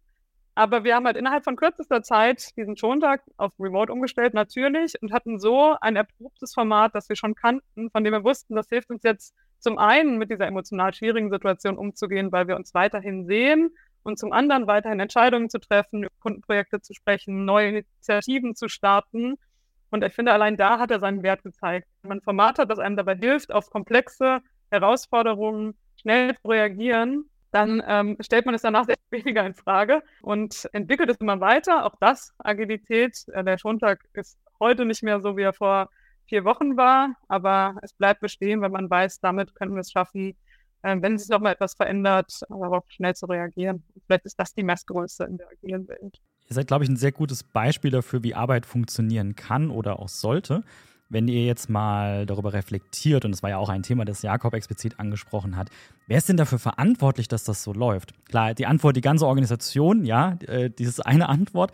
Aber 0.55 0.83
wir 0.83 0.93
haben 0.93 1.05
halt 1.05 1.15
innerhalb 1.15 1.45
von 1.45 1.55
kürzester 1.55 2.03
Zeit 2.03 2.49
diesen 2.57 2.75
Schontag 2.75 3.21
auf 3.37 3.53
Remote 3.57 3.93
umgestellt, 3.93 4.33
natürlich, 4.33 5.01
und 5.01 5.13
hatten 5.13 5.39
so 5.39 5.77
ein 5.79 5.95
erprobtes 5.95 6.53
Format, 6.53 6.93
das 6.95 7.07
wir 7.07 7.15
schon 7.15 7.33
kannten, 7.33 7.89
von 7.91 8.03
dem 8.03 8.11
wir 8.11 8.25
wussten, 8.25 8.55
das 8.55 8.67
hilft 8.67 8.89
uns 8.89 9.03
jetzt 9.03 9.33
zum 9.59 9.77
einen 9.77 10.17
mit 10.17 10.29
dieser 10.29 10.47
emotional 10.47 10.93
schwierigen 10.93 11.31
Situation 11.31 11.77
umzugehen, 11.77 12.29
weil 12.33 12.49
wir 12.49 12.57
uns 12.57 12.73
weiterhin 12.73 13.25
sehen 13.25 13.69
und 14.03 14.19
zum 14.19 14.33
anderen 14.33 14.67
weiterhin 14.67 14.99
Entscheidungen 14.99 15.49
zu 15.49 15.59
treffen, 15.59 16.03
über 16.03 16.11
Kundenprojekte 16.19 16.81
zu 16.81 16.93
sprechen, 16.93 17.45
neue 17.45 17.69
Initiativen 17.69 18.53
zu 18.53 18.67
starten. 18.67 19.35
Und 19.91 20.03
ich 20.03 20.11
finde, 20.11 20.33
allein 20.33 20.57
da 20.57 20.77
hat 20.77 20.91
er 20.91 20.99
seinen 20.99 21.23
Wert 21.23 21.43
gezeigt. 21.43 21.87
Wenn 22.01 22.09
man 22.09 22.17
ein 22.17 22.23
Format 22.23 22.59
hat, 22.59 22.69
das 22.69 22.79
einem 22.79 22.97
dabei 22.97 23.15
hilft, 23.15 23.53
auf 23.53 23.69
komplexe 23.69 24.41
Herausforderungen 24.71 25.73
schnell 26.07 26.35
zu 26.41 26.47
reagieren, 26.47 27.25
dann 27.51 27.83
ähm, 27.85 28.17
stellt 28.21 28.45
man 28.45 28.55
es 28.55 28.61
danach 28.61 28.85
sehr 28.85 28.95
weniger 29.11 29.45
in 29.45 29.53
Frage 29.53 30.01
und 30.21 30.69
entwickelt 30.71 31.09
es 31.09 31.17
immer 31.17 31.41
weiter. 31.41 31.85
Auch 31.85 31.95
das, 31.99 32.33
Agilität, 32.37 33.25
äh, 33.33 33.43
der 33.43 33.57
Schontag 33.57 34.05
ist 34.13 34.37
heute 34.59 34.85
nicht 34.85 35.03
mehr 35.03 35.19
so, 35.19 35.35
wie 35.35 35.43
er 35.43 35.53
vor 35.53 35.89
vier 36.25 36.45
Wochen 36.45 36.77
war, 36.77 37.15
aber 37.27 37.75
es 37.81 37.93
bleibt 37.93 38.21
bestehen, 38.21 38.61
weil 38.61 38.69
man 38.69 38.89
weiß, 38.89 39.19
damit 39.19 39.53
können 39.55 39.73
wir 39.73 39.81
es 39.81 39.91
schaffen, 39.91 40.35
äh, 40.81 40.95
wenn 40.99 41.17
sich 41.17 41.29
nochmal 41.29 41.53
etwas 41.53 41.73
verändert, 41.73 42.31
darauf 42.47 42.85
schnell 42.87 43.15
zu 43.15 43.25
reagieren. 43.25 43.83
Vielleicht 44.05 44.25
ist 44.25 44.39
das 44.39 44.53
die 44.53 44.63
Messgröße 44.63 45.25
in 45.25 45.37
der 45.37 45.47
agilen 45.49 45.87
Welt. 45.89 46.21
Ihr 46.49 46.55
seid, 46.55 46.67
glaube 46.67 46.85
ich, 46.85 46.89
ein 46.89 46.95
sehr 46.95 47.11
gutes 47.11 47.43
Beispiel 47.43 47.91
dafür, 47.91 48.23
wie 48.23 48.33
Arbeit 48.33 48.65
funktionieren 48.65 49.35
kann 49.35 49.69
oder 49.71 49.99
auch 49.99 50.09
sollte. 50.09 50.63
Wenn 51.09 51.27
ihr 51.27 51.45
jetzt 51.45 51.69
mal 51.69 52.25
darüber 52.25 52.53
reflektiert, 52.53 53.23
und 53.23 53.31
das 53.31 53.43
war 53.43 53.49
ja 53.49 53.57
auch 53.57 53.69
ein 53.69 53.83
Thema, 53.83 54.03
das 54.05 54.21
Jakob 54.21 54.53
explizit 54.53 54.99
angesprochen 54.99 55.55
hat, 55.55 55.69
wer 56.07 56.17
ist 56.17 56.27
denn 56.27 56.37
dafür 56.37 56.59
verantwortlich, 56.59 57.27
dass 57.27 57.43
das 57.43 57.63
so 57.63 57.73
läuft? 57.73 58.13
Klar, 58.25 58.53
die 58.53 58.65
Antwort, 58.65 58.95
die 58.95 59.01
ganze 59.01 59.25
Organisation, 59.25 60.05
ja, 60.05 60.37
äh, 60.47 60.69
dieses 60.69 60.99
eine 60.99 61.29
Antwort. 61.29 61.71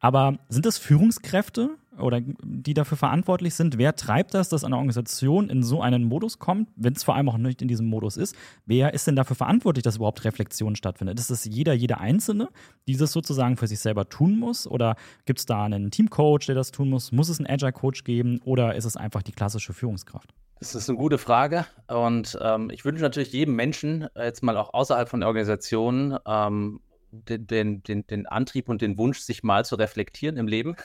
Aber 0.00 0.38
sind 0.48 0.66
das 0.66 0.78
Führungskräfte? 0.78 1.70
Oder 1.98 2.20
die 2.20 2.74
dafür 2.74 2.96
verantwortlich 2.96 3.54
sind. 3.54 3.78
Wer 3.78 3.96
treibt 3.96 4.34
das, 4.34 4.48
dass 4.48 4.64
eine 4.64 4.76
Organisation 4.76 5.48
in 5.48 5.62
so 5.62 5.82
einen 5.82 6.04
Modus 6.04 6.38
kommt, 6.38 6.68
wenn 6.76 6.94
es 6.94 7.04
vor 7.04 7.14
allem 7.14 7.28
auch 7.28 7.38
nicht 7.38 7.62
in 7.62 7.68
diesem 7.68 7.86
Modus 7.86 8.16
ist? 8.16 8.36
Wer 8.64 8.94
ist 8.94 9.06
denn 9.06 9.16
dafür 9.16 9.36
verantwortlich, 9.36 9.82
dass 9.82 9.96
überhaupt 9.96 10.24
Reflexion 10.24 10.76
stattfindet? 10.76 11.18
Ist 11.18 11.30
es 11.30 11.44
jeder, 11.44 11.72
jeder 11.72 12.00
Einzelne, 12.00 12.48
die 12.88 12.96
das 12.96 13.12
sozusagen 13.12 13.56
für 13.56 13.66
sich 13.66 13.80
selber 13.80 14.08
tun 14.08 14.38
muss? 14.38 14.66
Oder 14.66 14.96
gibt 15.24 15.38
es 15.38 15.46
da 15.46 15.64
einen 15.64 15.90
Teamcoach, 15.90 16.46
der 16.46 16.54
das 16.54 16.70
tun 16.70 16.90
muss? 16.90 17.12
Muss 17.12 17.28
es 17.28 17.38
einen 17.38 17.48
Agile-Coach 17.48 18.04
geben? 18.04 18.40
Oder 18.44 18.74
ist 18.74 18.84
es 18.84 18.96
einfach 18.96 19.22
die 19.22 19.32
klassische 19.32 19.72
Führungskraft? 19.72 20.34
Das 20.58 20.74
ist 20.74 20.88
eine 20.88 20.98
gute 20.98 21.18
Frage. 21.18 21.66
Und 21.86 22.38
ähm, 22.40 22.70
ich 22.70 22.84
wünsche 22.84 23.02
natürlich 23.02 23.32
jedem 23.32 23.56
Menschen, 23.56 24.08
jetzt 24.16 24.42
mal 24.42 24.56
auch 24.56 24.72
außerhalb 24.72 25.08
von 25.08 25.20
der 25.20 25.28
Organisation, 25.28 26.18
ähm, 26.26 26.80
den, 27.10 27.46
den, 27.46 27.82
den, 27.82 28.06
den 28.06 28.26
Antrieb 28.26 28.68
und 28.68 28.82
den 28.82 28.98
Wunsch, 28.98 29.20
sich 29.20 29.42
mal 29.42 29.64
zu 29.64 29.76
reflektieren 29.76 30.36
im 30.36 30.48
Leben. 30.48 30.76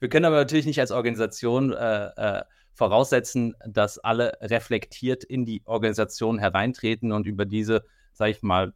Wir 0.00 0.08
können 0.08 0.24
aber 0.24 0.36
natürlich 0.36 0.66
nicht 0.66 0.80
als 0.80 0.90
Organisation 0.90 1.72
äh, 1.72 2.06
äh, 2.16 2.42
voraussetzen, 2.74 3.54
dass 3.66 3.98
alle 3.98 4.38
reflektiert 4.40 5.24
in 5.24 5.44
die 5.44 5.62
Organisation 5.64 6.38
hereintreten 6.38 7.12
und 7.12 7.26
über 7.26 7.44
diese, 7.44 7.84
sage 8.12 8.32
ich 8.32 8.42
mal, 8.42 8.72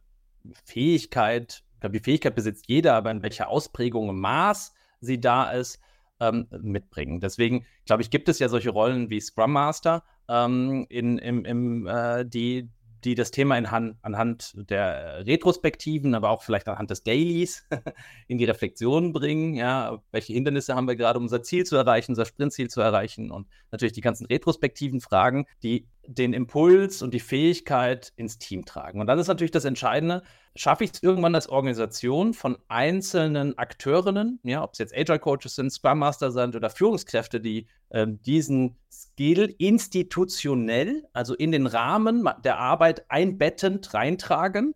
Fähigkeit, 0.65 1.63
ich 1.75 1.79
glaube, 1.79 1.97
die 1.97 2.03
Fähigkeit 2.03 2.35
besitzt 2.35 2.65
jeder, 2.67 2.95
aber 2.95 3.11
in 3.11 3.23
welcher 3.23 3.49
Ausprägung 3.49 4.09
im 4.09 4.19
Maß 4.19 4.73
sie 4.99 5.19
da 5.19 5.51
ist, 5.51 5.79
ähm, 6.19 6.47
mitbringen. 6.61 7.19
Deswegen, 7.19 7.65
glaube 7.85 8.01
ich, 8.01 8.09
gibt 8.09 8.29
es 8.29 8.39
ja 8.39 8.49
solche 8.49 8.69
Rollen 8.69 9.09
wie 9.09 9.19
Scrum 9.19 9.53
Master, 9.53 10.03
ähm, 10.29 10.85
in, 10.89 11.17
im, 11.17 11.45
im, 11.45 11.87
äh, 11.87 12.25
die, 12.25 12.69
die 13.05 13.15
das 13.15 13.31
Thema 13.31 13.57
in 13.57 13.71
Han 13.71 13.97
anhand 14.01 14.53
der 14.55 15.25
Retrospektiven, 15.25 16.15
aber 16.15 16.29
auch 16.29 16.43
vielleicht 16.43 16.67
anhand 16.67 16.89
des 16.89 17.03
Dailies 17.03 17.67
in 18.27 18.37
die 18.37 18.45
Reflexion 18.45 19.13
bringen. 19.13 19.53
Ja, 19.55 20.01
welche 20.11 20.33
Hindernisse 20.33 20.75
haben 20.75 20.87
wir 20.87 20.95
gerade, 20.95 21.17
um 21.17 21.25
unser 21.25 21.43
Ziel 21.43 21.65
zu 21.65 21.75
erreichen, 21.75 22.11
unser 22.11 22.25
Sprintziel 22.25 22.69
zu 22.69 22.81
erreichen 22.81 23.31
und 23.31 23.47
natürlich 23.71 23.93
die 23.93 24.01
ganzen 24.01 24.25
retrospektiven 24.25 25.01
Fragen, 25.01 25.45
die 25.63 25.87
den 26.05 26.33
Impuls 26.33 27.01
und 27.01 27.13
die 27.13 27.19
Fähigkeit 27.19 28.11
ins 28.15 28.37
Team 28.37 28.65
tragen. 28.65 28.99
Und 28.99 29.07
dann 29.07 29.19
ist 29.19 29.27
natürlich 29.27 29.51
das 29.51 29.65
Entscheidende, 29.65 30.23
schaffe 30.55 30.83
ich 30.83 30.91
es 30.93 31.03
irgendwann 31.03 31.35
als 31.35 31.49
Organisation 31.49 32.33
von 32.33 32.57
einzelnen 32.67 33.57
Akteurinnen, 33.57 34.39
ja, 34.43 34.63
ob 34.63 34.73
es 34.73 34.79
jetzt 34.79 34.95
Agile 34.95 35.19
Coaches 35.19 35.55
sind, 35.55 35.71
Scrum 35.71 35.99
Master 35.99 36.31
sind 36.31 36.55
oder 36.55 36.69
Führungskräfte, 36.69 37.39
die 37.39 37.67
äh, 37.89 38.05
diesen 38.07 38.75
Skill 38.91 39.55
institutionell, 39.57 41.07
also 41.13 41.33
in 41.33 41.51
den 41.51 41.67
Rahmen 41.67 42.29
der 42.43 42.59
Arbeit 42.59 43.09
einbettend 43.09 43.93
reintragen. 43.93 44.75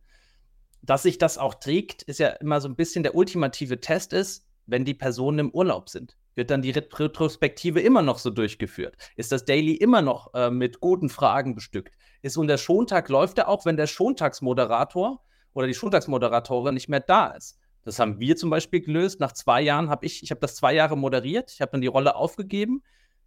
Dass 0.82 1.04
sich 1.04 1.18
das 1.18 1.38
auch 1.38 1.56
trägt, 1.56 2.04
ist 2.04 2.20
ja 2.20 2.30
immer 2.30 2.62
so 2.62 2.70
ein 2.70 2.76
bisschen 2.76 3.04
der 3.04 3.16
ultimative 3.16 3.82
Test 3.82 4.14
ist, 4.14 4.48
wenn 4.66 4.86
die 4.86 4.94
Personen 4.94 5.40
im 5.40 5.52
Urlaub 5.52 5.90
sind. 5.90 6.16
Wird 6.38 6.52
dann 6.52 6.62
die 6.62 6.70
Retrospektive 6.70 7.82
immer 7.82 8.04
noch 8.04 8.20
so 8.20 8.30
durchgeführt? 8.30 8.96
Ist 9.16 9.32
das 9.32 9.44
Daily 9.44 9.74
immer 9.74 10.04
noch 10.04 10.36
äh, 10.36 10.52
mit 10.52 10.80
guten 10.80 11.10
Fragen 11.10 11.56
bestückt? 11.56 11.96
Ist 12.22 12.38
und 12.38 12.46
der 12.46 12.60
Schontag 12.60 13.10
läuft 13.10 13.40
er 13.40 13.48
auch, 13.48 13.66
wenn 13.66 13.76
der 13.76 13.88
Schontagsmoderator 13.88 15.20
oder 15.54 15.66
die 15.66 15.74
Schontagsmoderatorin 15.74 16.76
nicht 16.76 16.90
mehr 16.90 17.00
da 17.00 17.30
ist? 17.30 17.58
Das 17.82 17.98
haben 17.98 18.20
wir 18.20 18.36
zum 18.36 18.52
Beispiel 18.52 18.82
gelöst. 18.82 19.20
Nach 19.20 19.32
zwei 19.32 19.62
Jahren 19.62 19.90
habe 19.90 20.06
ich, 20.06 20.22
ich 20.22 20.30
habe 20.30 20.40
das 20.40 20.56
zwei 20.56 20.76
Jahre 20.76 20.96
moderiert. 20.96 21.52
Ich 21.52 21.60
habe 21.60 21.72
dann 21.72 21.82
die 21.82 21.88
Rolle 21.88 22.16
aufgegeben. 22.16 22.84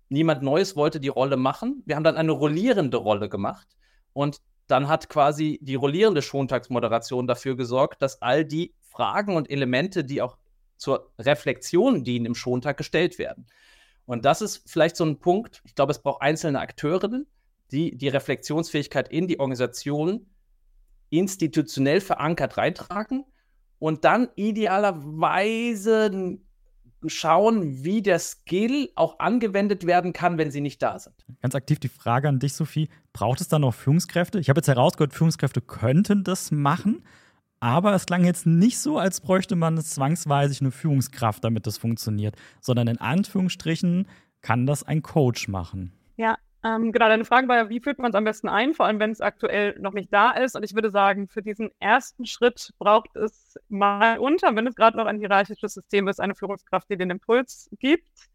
Niemand 0.09 0.43
Neues 0.43 0.77
wollte 0.77 1.01
die 1.01 1.09
Rolle 1.09 1.37
machen. 1.37 1.83
Wir 1.87 1.97
haben 1.97 2.05
dann 2.05 2.17
eine 2.17 2.31
rollierende 2.31 2.99
Rolle 2.99 3.29
gemacht. 3.29 3.67
Und 4.13 4.39
dann 4.69 4.87
hat 4.87 5.09
quasi 5.09 5.59
die 5.63 5.75
rollierende 5.75 6.23
Schontagsmoderation 6.23 7.27
dafür 7.27 7.57
gesorgt, 7.57 8.03
dass 8.03 8.23
all 8.23 8.45
die 8.45 8.73
Fragen 8.79 9.35
und 9.35 9.51
Elemente, 9.51 10.05
die 10.05 10.23
auch 10.23 10.37
zur 10.81 11.13
Reflexion 11.19 12.05
dienen 12.05 12.25
im 12.25 12.35
Schontag, 12.35 12.79
gestellt 12.79 13.19
werden. 13.19 13.47
Und 14.07 14.25
das 14.25 14.41
ist 14.41 14.69
vielleicht 14.69 14.97
so 14.97 15.05
ein 15.05 15.21
Punkt, 15.21 15.61
ich 15.65 15.75
glaube, 15.75 15.93
es 15.93 16.01
braucht 16.01 16.23
einzelne 16.23 16.59
Akteurinnen, 16.59 17.27
die 17.71 17.97
die 17.97 18.09
Reflexionsfähigkeit 18.09 19.13
in 19.13 19.29
die 19.29 19.39
Organisation 19.39 20.27
institutionell 21.11 22.01
verankert 22.01 22.57
reintragen 22.57 23.25
und 23.79 24.05
dann 24.05 24.29
idealerweise 24.37 26.39
schauen, 27.07 27.85
wie 27.85 28.03
der 28.03 28.19
Skill 28.19 28.91
auch 28.95 29.19
angewendet 29.19 29.87
werden 29.87 30.13
kann, 30.13 30.39
wenn 30.39 30.51
sie 30.51 30.61
nicht 30.61 30.83
da 30.83 30.99
sind. 30.99 31.15
Ganz 31.41 31.55
aktiv 31.55 31.79
die 31.79 31.89
Frage 31.89 32.29
an 32.29 32.39
dich, 32.39 32.55
Sophie. 32.55 32.89
Braucht 33.13 33.41
es 33.41 33.49
da 33.49 33.59
noch 33.59 33.75
Führungskräfte? 33.75 34.39
Ich 34.39 34.49
habe 34.49 34.59
jetzt 34.59 34.69
herausgehört, 34.69 35.13
Führungskräfte 35.13 35.61
könnten 35.61 36.25
das 36.25 36.51
machen, 36.51 37.05
aber 37.61 37.95
es 37.95 38.07
klang 38.07 38.25
jetzt 38.25 38.47
nicht 38.47 38.79
so, 38.79 38.99
als 38.99 39.21
bräuchte 39.21 39.55
man 39.55 39.79
zwangsweise 39.79 40.61
eine 40.61 40.71
Führungskraft, 40.71 41.45
damit 41.45 41.67
das 41.67 41.79
funktioniert, 41.79 42.35
sondern 42.61 42.89
in 42.89 42.99
Anführungsstrichen 42.99 44.09
kann 44.41 44.67
das 44.67 44.83
ein 44.83 45.03
Coach 45.03 45.49
machen. 45.49 45.93
Ja, 46.17 46.39
ähm, 46.63 46.93
genau, 46.93 47.09
deine 47.09 47.25
Frage 47.25 47.49
war 47.49 47.57
ja, 47.57 47.69
wie 47.71 47.81
führt 47.81 47.99
man 47.99 48.11
es 48.11 48.15
am 48.15 48.25
besten 48.25 48.49
ein, 48.49 48.75
vor 48.75 48.87
allem 48.87 49.01
wenn 49.01 49.11
es 49.11 49.21
aktuell 49.21 49.79
noch 49.79 49.93
nicht 49.93 50.13
da 50.13 50.33
ist. 50.33 50.57
Und 50.57 50.63
ich 50.63 50.75
würde 50.75 50.91
sagen, 50.91 51.29
für 51.29 51.43
diesen 51.43 51.71
ersten 51.81 52.27
Schritt 52.27 52.73
braucht 52.79 53.17
es 53.17 53.59
mal 53.69 54.19
unter, 54.19 54.55
wenn 54.55 54.67
es 54.67 54.75
gerade 54.75 54.97
noch 54.97 55.07
ein 55.07 55.19
hierarchisches 55.19 55.75
System 55.75 56.09
ist, 56.09 56.21
eine 56.21 56.35
Führungskraft, 56.35 56.91
die 56.91 56.99
den 56.99 57.11
Impuls 57.11 57.71
gibt. 57.79 58.31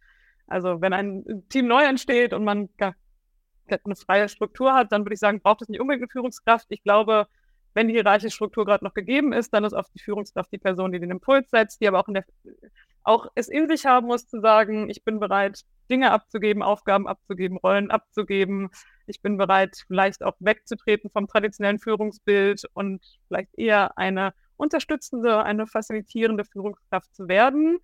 Also 0.47 0.81
wenn 0.81 0.93
ein 0.93 1.43
Team 1.49 1.67
neu 1.67 1.83
entsteht 1.83 2.33
und 2.33 2.43
man 2.43 2.69
eine 2.79 3.95
freie 3.95 4.29
Struktur 4.29 4.73
hat, 4.73 4.91
dann 4.91 5.03
würde 5.03 5.13
ich 5.13 5.19
sagen, 5.19 5.41
braucht 5.41 5.61
es 5.61 5.69
nicht 5.69 5.79
unbedingt 5.79 6.03
eine 6.03 6.11
Führungskraft. 6.11 6.67
Ich 6.69 6.83
glaube, 6.83 7.27
wenn 7.75 7.89
die 7.89 7.93
hierarchische 7.93 8.33
Struktur 8.33 8.65
gerade 8.65 8.83
noch 8.83 8.93
gegeben 8.93 9.33
ist, 9.33 9.53
dann 9.53 9.65
ist 9.65 9.73
oft 9.73 9.93
die 9.93 9.99
Führungskraft 9.99 10.51
die 10.51 10.57
Person, 10.57 10.91
die 10.91 10.99
den 10.99 11.11
Impuls 11.11 11.49
setzt, 11.51 11.81
die 11.81 11.87
aber 11.87 11.99
auch, 11.99 12.07
in 12.07 12.15
der, 12.15 12.25
auch 13.03 13.27
es 13.35 13.49
in 13.49 13.67
sich 13.67 13.85
haben 13.85 14.07
muss, 14.07 14.27
zu 14.27 14.39
sagen, 14.39 14.89
ich 14.89 15.03
bin 15.03 15.19
bereit, 15.19 15.61
Dinge 15.89 16.11
abzugeben, 16.11 16.63
Aufgaben 16.63 17.07
abzugeben, 17.07 17.57
Rollen 17.57 17.91
abzugeben. 17.91 18.69
Ich 19.05 19.21
bin 19.21 19.37
bereit, 19.37 19.83
vielleicht 19.87 20.23
auch 20.23 20.35
wegzutreten 20.39 21.11
vom 21.11 21.27
traditionellen 21.27 21.77
Führungsbild 21.77 22.63
und 22.73 23.03
vielleicht 23.27 23.53
eher 23.55 23.97
eine 23.97 24.33
unterstützende, 24.55 25.43
eine 25.43 25.67
facilitierende 25.67 26.45
Führungskraft 26.45 27.13
zu 27.13 27.27
werden. 27.27 27.79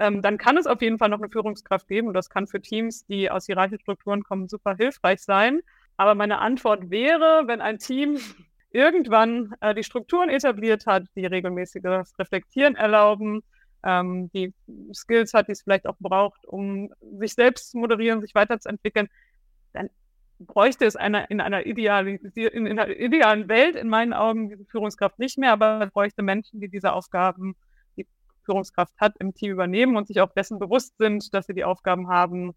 Ähm, 0.00 0.20
dann 0.20 0.36
kann 0.36 0.56
es 0.56 0.66
auf 0.66 0.82
jeden 0.82 0.98
Fall 0.98 1.08
noch 1.08 1.20
eine 1.20 1.30
Führungskraft 1.30 1.88
geben 1.88 2.08
und 2.08 2.14
das 2.14 2.28
kann 2.28 2.48
für 2.48 2.60
Teams, 2.60 3.06
die 3.06 3.30
aus 3.30 3.46
hierarchischen 3.46 3.80
Strukturen 3.80 4.24
kommen, 4.24 4.48
super 4.48 4.74
hilfreich 4.76 5.20
sein. 5.20 5.60
Aber 5.96 6.14
meine 6.14 6.38
Antwort 6.38 6.90
wäre, 6.90 7.44
wenn 7.46 7.60
ein 7.60 7.78
Team 7.78 8.18
irgendwann 8.70 9.54
äh, 9.60 9.74
die 9.74 9.84
Strukturen 9.84 10.28
etabliert 10.28 10.86
hat, 10.86 11.04
die 11.16 11.26
regelmäßiges 11.26 12.18
Reflektieren 12.18 12.76
erlauben, 12.76 13.42
ähm, 13.82 14.30
die 14.32 14.52
Skills 14.92 15.34
hat, 15.34 15.48
die 15.48 15.52
es 15.52 15.62
vielleicht 15.62 15.86
auch 15.86 15.96
braucht, 15.98 16.46
um 16.46 16.90
sich 17.18 17.34
selbst 17.34 17.70
zu 17.70 17.78
moderieren, 17.78 18.20
sich 18.20 18.34
weiterzuentwickeln, 18.34 19.08
dann 19.72 19.88
bräuchte 20.38 20.84
es 20.84 20.96
eine, 20.96 21.26
in, 21.26 21.40
einer 21.40 21.66
idealen, 21.66 22.18
in, 22.34 22.66
in 22.66 22.78
einer 22.78 22.88
idealen 22.88 23.48
Welt 23.48 23.76
in 23.76 23.88
meinen 23.88 24.12
Augen 24.12 24.48
diese 24.48 24.64
Führungskraft 24.66 25.18
nicht 25.18 25.38
mehr, 25.38 25.52
aber 25.52 25.82
es 25.82 25.90
bräuchte 25.90 26.22
Menschen, 26.22 26.60
die 26.60 26.68
diese 26.68 26.92
Aufgaben, 26.92 27.56
die 27.96 28.06
Führungskraft 28.44 28.94
hat, 28.98 29.14
im 29.18 29.34
Team 29.34 29.52
übernehmen 29.52 29.96
und 29.96 30.06
sich 30.06 30.20
auch 30.20 30.32
dessen 30.32 30.58
bewusst 30.58 30.96
sind, 30.98 31.32
dass 31.34 31.46
sie 31.46 31.54
die 31.54 31.64
Aufgaben 31.64 32.08
haben, 32.08 32.54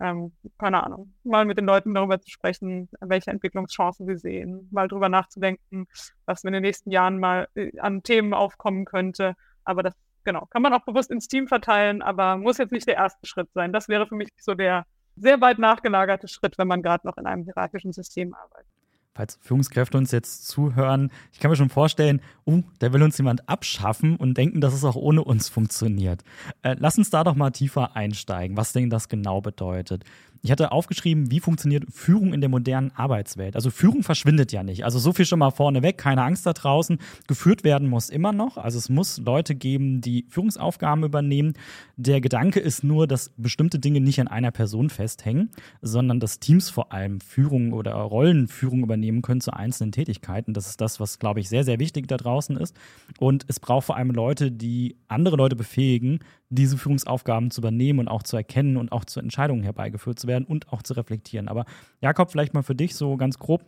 ähm, 0.00 0.32
keine 0.58 0.82
Ahnung, 0.82 1.14
mal 1.22 1.44
mit 1.44 1.58
den 1.58 1.66
Leuten 1.66 1.94
darüber 1.94 2.20
zu 2.20 2.30
sprechen, 2.30 2.88
welche 3.00 3.30
Entwicklungschancen 3.30 4.06
sie 4.06 4.16
sehen, 4.16 4.68
mal 4.72 4.88
darüber 4.88 5.08
nachzudenken, 5.08 5.86
was 6.26 6.44
in 6.44 6.52
den 6.52 6.62
nächsten 6.62 6.90
Jahren 6.90 7.18
mal 7.18 7.48
äh, 7.54 7.78
an 7.78 8.02
Themen 8.02 8.34
aufkommen 8.34 8.84
könnte. 8.84 9.34
Aber 9.64 9.82
das, 9.82 9.94
genau, 10.24 10.46
kann 10.46 10.62
man 10.62 10.74
auch 10.74 10.84
bewusst 10.84 11.10
ins 11.10 11.28
Team 11.28 11.46
verteilen, 11.48 12.02
aber 12.02 12.36
muss 12.36 12.58
jetzt 12.58 12.72
nicht 12.72 12.88
der 12.88 12.96
erste 12.96 13.26
Schritt 13.26 13.50
sein. 13.54 13.72
Das 13.72 13.88
wäre 13.88 14.06
für 14.06 14.16
mich 14.16 14.30
so 14.40 14.54
der 14.54 14.84
sehr 15.16 15.40
weit 15.40 15.58
nachgelagerte 15.58 16.26
Schritt, 16.26 16.58
wenn 16.58 16.68
man 16.68 16.82
gerade 16.82 17.06
noch 17.06 17.16
in 17.16 17.26
einem 17.26 17.44
hierarchischen 17.44 17.92
System 17.92 18.34
arbeitet 18.34 18.73
falls 19.14 19.38
Führungskräfte 19.40 19.96
uns 19.96 20.10
jetzt 20.10 20.48
zuhören, 20.48 21.10
ich 21.32 21.38
kann 21.38 21.50
mir 21.50 21.56
schon 21.56 21.70
vorstellen, 21.70 22.20
uh, 22.46 22.62
da 22.80 22.92
will 22.92 23.02
uns 23.02 23.16
jemand 23.16 23.48
abschaffen 23.48 24.16
und 24.16 24.36
denken, 24.36 24.60
dass 24.60 24.74
es 24.74 24.84
auch 24.84 24.96
ohne 24.96 25.22
uns 25.22 25.48
funktioniert. 25.48 26.24
Äh, 26.62 26.76
lass 26.78 26.98
uns 26.98 27.10
da 27.10 27.24
doch 27.24 27.34
mal 27.36 27.50
tiefer 27.50 27.96
einsteigen, 27.96 28.56
was 28.56 28.72
denn 28.72 28.90
das 28.90 29.08
genau 29.08 29.40
bedeutet. 29.40 30.04
Ich 30.44 30.50
hatte 30.50 30.72
aufgeschrieben, 30.72 31.30
wie 31.30 31.40
funktioniert 31.40 31.86
Führung 31.90 32.34
in 32.34 32.42
der 32.42 32.50
modernen 32.50 32.92
Arbeitswelt. 32.94 33.56
Also 33.56 33.70
Führung 33.70 34.02
verschwindet 34.02 34.52
ja 34.52 34.62
nicht. 34.62 34.84
Also 34.84 34.98
so 34.98 35.14
viel 35.14 35.24
schon 35.24 35.38
mal 35.38 35.50
vorneweg, 35.50 35.96
keine 35.96 36.22
Angst 36.22 36.44
da 36.44 36.52
draußen. 36.52 36.98
Geführt 37.26 37.64
werden 37.64 37.88
muss 37.88 38.10
immer 38.10 38.34
noch. 38.34 38.58
Also 38.58 38.76
es 38.76 38.90
muss 38.90 39.16
Leute 39.16 39.54
geben, 39.54 40.02
die 40.02 40.26
Führungsaufgaben 40.28 41.02
übernehmen. 41.02 41.54
Der 41.96 42.20
Gedanke 42.20 42.60
ist 42.60 42.84
nur, 42.84 43.06
dass 43.06 43.30
bestimmte 43.38 43.78
Dinge 43.78 44.02
nicht 44.02 44.20
an 44.20 44.28
einer 44.28 44.50
Person 44.50 44.90
festhängen, 44.90 45.48
sondern 45.80 46.20
dass 46.20 46.40
Teams 46.40 46.68
vor 46.68 46.92
allem 46.92 47.22
Führung 47.22 47.72
oder 47.72 47.94
Rollenführung 47.94 48.82
übernehmen 48.82 49.22
können 49.22 49.40
zu 49.40 49.54
einzelnen 49.54 49.92
Tätigkeiten. 49.92 50.52
Das 50.52 50.68
ist 50.68 50.78
das, 50.78 51.00
was, 51.00 51.18
glaube 51.18 51.40
ich, 51.40 51.48
sehr, 51.48 51.64
sehr 51.64 51.78
wichtig 51.78 52.06
da 52.06 52.18
draußen 52.18 52.58
ist. 52.58 52.76
Und 53.18 53.46
es 53.48 53.60
braucht 53.60 53.86
vor 53.86 53.96
allem 53.96 54.10
Leute, 54.10 54.52
die 54.52 54.98
andere 55.08 55.36
Leute 55.36 55.56
befähigen, 55.56 56.18
diese 56.50 56.78
Führungsaufgaben 56.78 57.50
zu 57.50 57.60
übernehmen 57.60 58.00
und 58.00 58.08
auch 58.08 58.22
zu 58.22 58.36
erkennen 58.36 58.76
und 58.76 58.92
auch 58.92 59.04
zu 59.04 59.20
Entscheidungen 59.20 59.62
herbeigeführt 59.62 60.18
zu 60.18 60.26
werden 60.26 60.44
und 60.44 60.72
auch 60.72 60.82
zu 60.82 60.94
reflektieren. 60.94 61.48
Aber 61.48 61.64
Jakob, 62.00 62.30
vielleicht 62.30 62.54
mal 62.54 62.62
für 62.62 62.74
dich 62.74 62.94
so 62.94 63.16
ganz 63.16 63.38
grob. 63.38 63.64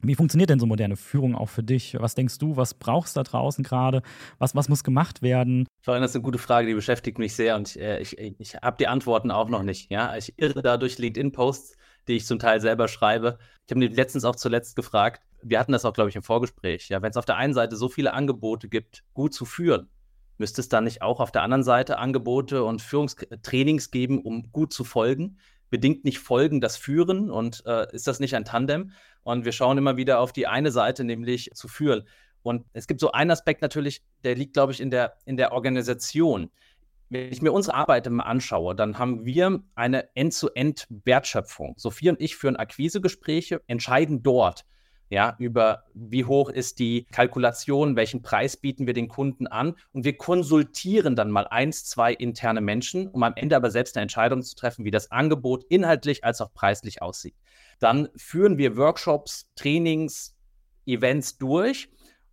Wie 0.00 0.14
funktioniert 0.14 0.48
denn 0.48 0.60
so 0.60 0.66
moderne 0.66 0.96
Führung 0.96 1.34
auch 1.34 1.48
für 1.48 1.64
dich? 1.64 1.96
Was 1.98 2.14
denkst 2.14 2.38
du, 2.38 2.56
was 2.56 2.74
brauchst 2.74 3.16
du 3.16 3.20
da 3.20 3.24
draußen 3.24 3.64
gerade? 3.64 4.02
Was, 4.38 4.54
was 4.54 4.68
muss 4.68 4.84
gemacht 4.84 5.22
werden? 5.22 5.66
Florian, 5.80 6.02
das 6.02 6.12
ist 6.12 6.16
eine 6.16 6.22
gute 6.22 6.38
Frage, 6.38 6.68
die 6.68 6.74
beschäftigt 6.74 7.18
mich 7.18 7.34
sehr 7.34 7.56
und 7.56 7.76
äh, 7.76 7.98
ich, 7.98 8.16
ich, 8.16 8.34
ich 8.38 8.54
habe 8.54 8.76
die 8.78 8.86
Antworten 8.86 9.32
auch 9.32 9.48
noch 9.48 9.64
nicht. 9.64 9.90
Ja? 9.90 10.16
Ich 10.16 10.34
irre 10.36 10.62
da 10.62 10.76
durch 10.76 10.98
LinkedIn-Posts, 10.98 11.76
die 12.06 12.12
ich 12.14 12.26
zum 12.26 12.38
Teil 12.38 12.60
selber 12.60 12.86
schreibe. 12.86 13.38
Ich 13.66 13.72
habe 13.72 13.80
mir 13.80 13.88
letztens 13.88 14.24
auch 14.24 14.36
zuletzt 14.36 14.76
gefragt, 14.76 15.22
wir 15.42 15.58
hatten 15.58 15.72
das 15.72 15.84
auch, 15.84 15.92
glaube 15.92 16.10
ich, 16.10 16.16
im 16.16 16.22
Vorgespräch, 16.22 16.88
ja, 16.88 17.02
wenn 17.02 17.10
es 17.10 17.16
auf 17.16 17.24
der 17.24 17.36
einen 17.36 17.54
Seite 17.54 17.76
so 17.76 17.88
viele 17.88 18.12
Angebote 18.12 18.68
gibt, 18.68 19.04
gut 19.14 19.34
zu 19.34 19.44
führen, 19.44 19.88
Müsste 20.38 20.60
es 20.60 20.68
dann 20.68 20.84
nicht 20.84 21.02
auch 21.02 21.20
auf 21.20 21.32
der 21.32 21.42
anderen 21.42 21.64
Seite 21.64 21.98
Angebote 21.98 22.64
und 22.64 22.80
Führungstrainings 22.80 23.90
geben, 23.90 24.22
um 24.22 24.50
gut 24.52 24.72
zu 24.72 24.84
folgen? 24.84 25.38
Bedingt 25.68 26.04
nicht 26.04 26.20
Folgen 26.20 26.60
das 26.60 26.76
Führen 26.76 27.30
und 27.30 27.64
äh, 27.66 27.92
ist 27.92 28.06
das 28.06 28.20
nicht 28.20 28.34
ein 28.34 28.44
Tandem? 28.44 28.92
Und 29.22 29.44
wir 29.44 29.52
schauen 29.52 29.76
immer 29.76 29.96
wieder 29.96 30.20
auf 30.20 30.32
die 30.32 30.46
eine 30.46 30.70
Seite, 30.70 31.04
nämlich 31.04 31.50
zu 31.54 31.68
führen. 31.68 32.04
Und 32.42 32.64
es 32.72 32.86
gibt 32.86 33.00
so 33.00 33.12
einen 33.12 33.30
Aspekt 33.30 33.60
natürlich, 33.62 34.02
der 34.24 34.36
liegt, 34.36 34.54
glaube 34.54 34.72
ich, 34.72 34.80
in 34.80 34.90
der, 34.90 35.18
in 35.26 35.36
der 35.36 35.52
Organisation. 35.52 36.50
Wenn 37.10 37.32
ich 37.32 37.42
mir 37.42 37.52
unsere 37.52 37.76
Arbeit 37.76 38.06
immer 38.06 38.26
anschaue, 38.26 38.74
dann 38.74 38.98
haben 38.98 39.26
wir 39.26 39.62
eine 39.74 40.14
End-zu-End-Wertschöpfung. 40.14 41.74
Sophie 41.76 42.10
und 42.10 42.20
ich 42.20 42.36
führen 42.36 42.56
Akquisegespräche, 42.56 43.60
entscheiden 43.66 44.22
dort, 44.22 44.64
ja, 45.10 45.36
über 45.38 45.84
wie 45.94 46.24
hoch 46.24 46.50
ist 46.50 46.78
die 46.78 47.06
Kalkulation, 47.10 47.96
welchen 47.96 48.22
Preis 48.22 48.56
bieten 48.56 48.86
wir 48.86 48.94
den 48.94 49.08
Kunden 49.08 49.46
an 49.46 49.74
und 49.92 50.04
wir 50.04 50.16
konsultieren 50.16 51.16
dann 51.16 51.30
mal 51.30 51.46
eins, 51.46 51.84
zwei 51.84 52.12
interne 52.12 52.60
Menschen, 52.60 53.08
um 53.08 53.22
am 53.22 53.34
Ende 53.36 53.56
aber 53.56 53.70
selbst 53.70 53.96
eine 53.96 54.02
Entscheidung 54.02 54.42
zu 54.42 54.54
treffen, 54.54 54.84
wie 54.84 54.90
das 54.90 55.10
Angebot 55.10 55.64
inhaltlich 55.68 56.24
als 56.24 56.40
auch 56.40 56.52
preislich 56.52 57.02
aussieht. 57.02 57.34
Dann 57.78 58.08
führen 58.16 58.58
wir 58.58 58.76
Workshops, 58.76 59.48
Trainings, 59.54 60.36
Events 60.86 61.38
durch 61.38 61.88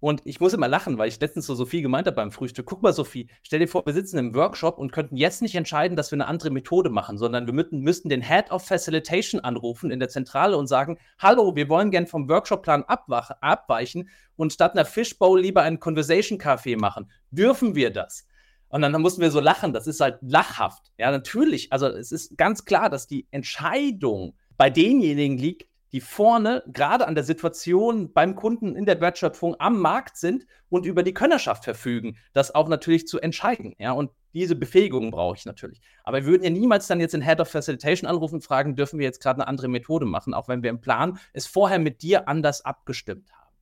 und 0.05 0.21
ich 0.23 0.39
muss 0.39 0.53
immer 0.53 0.67
lachen, 0.67 0.99
weil 0.99 1.07
ich 1.07 1.19
letztens 1.19 1.47
so 1.47 1.55
Sophie 1.55 1.81
gemeint 1.81 2.05
habe 2.05 2.17
beim 2.17 2.29
Frühstück. 2.29 2.67
Guck 2.67 2.83
mal, 2.83 2.93
Sophie, 2.93 3.27
stell 3.41 3.57
dir 3.57 3.67
vor, 3.67 3.87
wir 3.87 3.93
sitzen 3.93 4.19
im 4.19 4.35
Workshop 4.35 4.77
und 4.77 4.91
könnten 4.91 5.17
jetzt 5.17 5.41
nicht 5.41 5.55
entscheiden, 5.55 5.97
dass 5.97 6.11
wir 6.11 6.17
eine 6.17 6.27
andere 6.27 6.51
Methode 6.51 6.91
machen, 6.91 7.17
sondern 7.17 7.47
wir 7.47 7.53
müssten, 7.71 8.09
den 8.09 8.21
Head 8.21 8.51
of 8.51 8.63
Facilitation 8.63 9.41
anrufen 9.41 9.89
in 9.89 9.99
der 9.99 10.09
Zentrale 10.09 10.57
und 10.57 10.67
sagen: 10.67 10.99
Hallo, 11.17 11.55
wir 11.55 11.69
wollen 11.69 11.89
gern 11.89 12.05
vom 12.05 12.29
Workshopplan 12.29 12.83
abweichen 12.83 14.09
und 14.35 14.53
statt 14.53 14.73
einer 14.73 14.85
Fishbowl 14.85 15.41
lieber 15.41 15.63
einen 15.63 15.79
Conversation 15.79 16.37
Café 16.37 16.79
machen. 16.79 17.09
Dürfen 17.31 17.73
wir 17.73 17.89
das? 17.89 18.27
Und 18.69 18.83
dann 18.83 19.01
mussten 19.01 19.23
wir 19.23 19.31
so 19.31 19.39
lachen. 19.39 19.73
Das 19.73 19.87
ist 19.87 20.01
halt 20.01 20.19
lachhaft. 20.21 20.91
Ja, 20.99 21.09
natürlich. 21.09 21.73
Also, 21.73 21.87
es 21.87 22.11
ist 22.11 22.37
ganz 22.37 22.63
klar, 22.63 22.91
dass 22.91 23.07
die 23.07 23.25
Entscheidung 23.31 24.35
bei 24.55 24.69
denjenigen 24.69 25.39
liegt, 25.39 25.65
die 25.95 26.01
vorne 26.01 26.61
gerade 26.67 27.07
an 27.07 27.15
der 27.15 27.23
Situation 27.23 28.11
beim 28.11 28.35
Kunden 28.35 28.75
in 28.75 28.85
der 28.85 28.99
Wertschöpfung 28.99 29.55
am 29.59 29.79
Markt 29.79 30.17
sind 30.17 30.45
und 30.67 30.85
über 30.85 31.03
die 31.03 31.13
Könnerschaft 31.13 31.63
verfügen, 31.63 32.17
das 32.33 32.53
auch 32.53 32.67
natürlich 32.67 33.07
zu 33.07 33.17
entscheiden. 33.21 33.75
Ja, 33.79 33.93
und 33.93 34.11
diese 34.33 34.57
Befähigung 34.57 35.09
brauche 35.09 35.37
ich 35.37 35.45
natürlich. 35.45 35.79
Aber 36.03 36.17
wir 36.17 36.25
würden 36.25 36.43
ja 36.43 36.49
niemals 36.49 36.87
dann 36.87 36.99
jetzt 36.99 37.13
den 37.13 37.21
Head 37.21 37.39
of 37.39 37.47
Facilitation 37.47 38.09
anrufen 38.09 38.35
und 38.35 38.43
fragen, 38.43 38.75
dürfen 38.75 38.99
wir 38.99 39.05
jetzt 39.05 39.21
gerade 39.21 39.39
eine 39.39 39.47
andere 39.47 39.69
Methode 39.69 40.05
machen, 40.05 40.33
auch 40.33 40.49
wenn 40.49 40.63
wir 40.63 40.69
im 40.69 40.81
Plan 40.81 41.17
es 41.31 41.47
vorher 41.47 41.79
mit 41.79 42.01
dir 42.01 42.27
anders 42.27 42.65
abgestimmt 42.65 43.31
haben. 43.31 43.55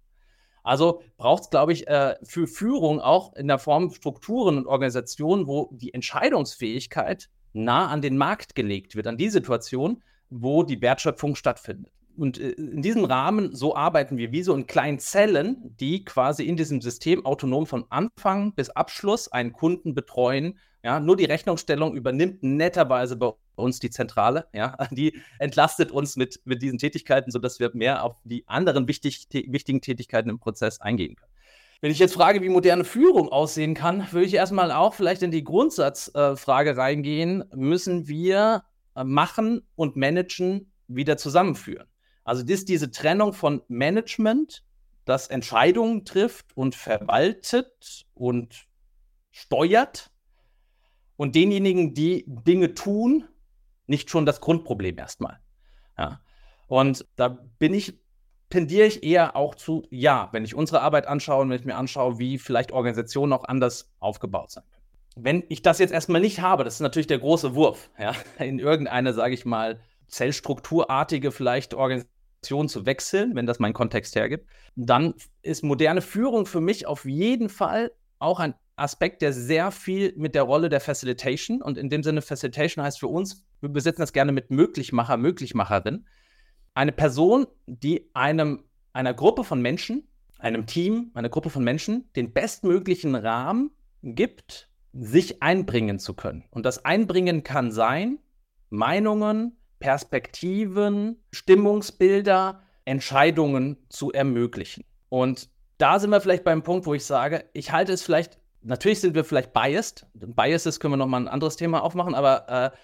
Also 0.63 1.03
braucht 1.17 1.43
es, 1.43 1.49
glaube 1.51 1.71
ich, 1.71 1.87
äh, 1.87 2.15
für 2.23 2.47
Führung 2.47 2.99
auch 2.99 3.35
in 3.35 3.47
der 3.47 3.59
Form 3.59 3.91
Strukturen 3.91 4.57
und 4.57 4.65
Organisationen, 4.65 5.45
wo 5.45 5.69
die 5.71 5.93
Entscheidungsfähigkeit 5.93 7.29
nah 7.51 7.89
an 7.89 8.01
den 8.01 8.17
Markt 8.17 8.55
gelegt 8.55 8.95
wird, 8.95 9.05
an 9.05 9.17
die 9.17 9.29
Situation, 9.29 10.01
wo 10.31 10.63
die 10.63 10.81
Wertschöpfung 10.81 11.35
stattfindet. 11.35 11.93
Und 12.17 12.39
äh, 12.39 12.51
in 12.51 12.81
diesem 12.81 13.05
Rahmen, 13.05 13.55
so 13.55 13.75
arbeiten 13.75 14.17
wir 14.17 14.31
wie 14.31 14.43
so 14.43 14.53
in 14.53 14.67
kleinen 14.67 14.99
Zellen, 14.99 15.75
die 15.79 16.03
quasi 16.03 16.43
in 16.43 16.57
diesem 16.57 16.81
System 16.81 17.25
autonom 17.25 17.65
von 17.65 17.85
Anfang 17.89 18.53
bis 18.53 18.69
Abschluss 18.69 19.31
einen 19.31 19.53
Kunden 19.53 19.93
betreuen. 19.93 20.59
Ja, 20.83 20.99
nur 20.99 21.15
die 21.15 21.25
Rechnungsstellung 21.25 21.95
übernimmt 21.95 22.43
netterweise 22.43 23.15
bei 23.15 23.31
uns 23.55 23.79
die 23.79 23.89
Zentrale. 23.89 24.47
Ja, 24.53 24.77
die 24.91 25.19
entlastet 25.39 25.91
uns 25.91 26.15
mit, 26.15 26.41
mit 26.45 26.61
diesen 26.61 26.77
Tätigkeiten, 26.77 27.31
sodass 27.31 27.59
wir 27.59 27.71
mehr 27.73 28.03
auf 28.03 28.17
die 28.23 28.47
anderen 28.47 28.87
wichtig, 28.87 29.27
wichtigen 29.31 29.81
Tätigkeiten 29.81 30.29
im 30.29 30.39
Prozess 30.39 30.81
eingehen 30.81 31.15
können. 31.15 31.31
Wenn 31.81 31.91
ich 31.91 31.99
jetzt 31.99 32.13
frage, 32.13 32.41
wie 32.41 32.47
moderne 32.47 32.85
Führung 32.85 33.27
aussehen 33.29 33.73
kann, 33.73 34.07
würde 34.11 34.25
ich 34.25 34.33
erstmal 34.33 34.71
auch 34.71 34.93
vielleicht 34.93 35.21
in 35.21 35.31
die 35.31 35.43
Grundsatzfrage 35.43 36.69
äh, 36.69 36.73
reingehen. 36.73 37.43
Müssen 37.53 38.07
wir 38.07 38.63
äh, 38.95 39.03
machen 39.03 39.67
und 39.75 39.97
managen 39.97 40.71
wieder 40.87 41.17
zusammenführen? 41.17 41.87
Also 42.23 42.43
das 42.43 42.59
ist 42.59 42.69
diese 42.69 42.91
Trennung 42.91 43.33
von 43.33 43.61
Management, 43.67 44.63
das 45.05 45.27
Entscheidungen 45.27 46.05
trifft 46.05 46.55
und 46.55 46.75
verwaltet 46.75 48.05
und 48.13 48.67
steuert 49.31 50.11
und 51.17 51.35
denjenigen, 51.35 51.93
die 51.93 52.23
Dinge 52.27 52.73
tun, 52.73 53.27
nicht 53.87 54.09
schon 54.09 54.25
das 54.25 54.39
Grundproblem 54.39 54.97
erstmal. 54.97 55.39
Ja. 55.97 56.21
Und 56.67 57.05
da 57.17 57.27
bin 57.59 57.73
ich, 57.73 57.99
tendiere 58.49 58.87
ich 58.87 59.03
eher 59.03 59.35
auch 59.35 59.55
zu, 59.55 59.85
ja, 59.89 60.29
wenn 60.31 60.45
ich 60.45 60.55
unsere 60.55 60.81
Arbeit 60.81 61.07
anschaue 61.07 61.41
und 61.41 61.49
wenn 61.49 61.59
ich 61.59 61.65
mir 61.65 61.75
anschaue, 61.75 62.19
wie 62.19 62.37
vielleicht 62.37 62.71
Organisationen 62.71 63.33
auch 63.33 63.43
anders 63.43 63.91
aufgebaut 63.99 64.51
sein 64.51 64.63
können. 64.69 64.83
Wenn 65.15 65.43
ich 65.49 65.61
das 65.61 65.79
jetzt 65.79 65.91
erstmal 65.91 66.21
nicht 66.21 66.39
habe, 66.39 66.63
das 66.63 66.75
ist 66.75 66.79
natürlich 66.79 67.07
der 67.07 67.19
große 67.19 67.53
Wurf, 67.53 67.89
ja, 67.99 68.13
in 68.39 68.59
irgendeine, 68.59 69.13
sage 69.13 69.33
ich 69.33 69.45
mal, 69.45 69.79
zellstrukturartige 70.07 71.31
vielleicht 71.31 71.73
Organisation 71.73 72.12
zu 72.43 72.85
wechseln, 72.85 73.35
wenn 73.35 73.45
das 73.45 73.59
mein 73.59 73.73
Kontext 73.73 74.15
hergibt, 74.15 74.47
dann 74.75 75.13
ist 75.41 75.63
moderne 75.63 76.01
Führung 76.01 76.45
für 76.45 76.61
mich 76.61 76.85
auf 76.87 77.05
jeden 77.05 77.49
Fall 77.49 77.91
auch 78.19 78.39
ein 78.39 78.55
Aspekt, 78.75 79.21
der 79.21 79.33
sehr 79.33 79.71
viel 79.71 80.13
mit 80.15 80.35
der 80.35 80.43
Rolle 80.43 80.69
der 80.69 80.79
Facilitation 80.79 81.61
und 81.61 81.77
in 81.77 81.89
dem 81.89 82.03
Sinne 82.03 82.21
Facilitation 82.21 82.83
heißt 82.83 82.99
für 82.99 83.07
uns, 83.07 83.45
wir 83.61 83.69
besetzen 83.69 84.01
das 84.01 84.13
gerne 84.13 84.31
mit 84.31 84.49
Möglichmacher, 84.49 85.17
Möglichmacherin, 85.17 86.05
eine 86.73 86.91
Person, 86.91 87.45
die 87.67 88.09
einem 88.13 88.63
einer 88.93 89.13
Gruppe 89.13 89.43
von 89.43 89.61
Menschen, 89.61 90.07
einem 90.39 90.65
Team, 90.65 91.11
einer 91.13 91.29
Gruppe 91.29 91.49
von 91.49 91.63
Menschen 91.63 92.09
den 92.15 92.33
bestmöglichen 92.33 93.15
Rahmen 93.15 93.71
gibt, 94.01 94.69
sich 94.91 95.41
einbringen 95.41 95.99
zu 95.99 96.13
können. 96.13 96.43
Und 96.51 96.65
das 96.65 96.85
Einbringen 96.85 97.43
kann 97.43 97.71
sein, 97.71 98.19
Meinungen, 98.69 99.57
Perspektiven, 99.83 101.21
Stimmungsbilder, 101.33 102.61
Entscheidungen 102.85 103.75
zu 103.89 104.13
ermöglichen. 104.13 104.85
Und 105.09 105.49
da 105.77 105.99
sind 105.99 106.09
wir 106.09 106.21
vielleicht 106.21 106.45
beim 106.45 106.63
Punkt, 106.63 106.85
wo 106.85 106.93
ich 106.93 107.03
sage, 107.03 107.43
ich 107.51 107.73
halte 107.73 107.91
es 107.91 108.01
vielleicht, 108.01 108.39
natürlich 108.61 109.01
sind 109.01 109.13
wir 109.13 109.25
vielleicht 109.25 109.51
biased. 109.51 110.07
Biases 110.13 110.79
können 110.79 110.93
wir 110.93 110.97
nochmal 110.97 111.19
ein 111.19 111.27
anderes 111.27 111.57
Thema 111.57 111.83
aufmachen, 111.83 112.15
aber 112.15 112.71
äh, 112.71 112.77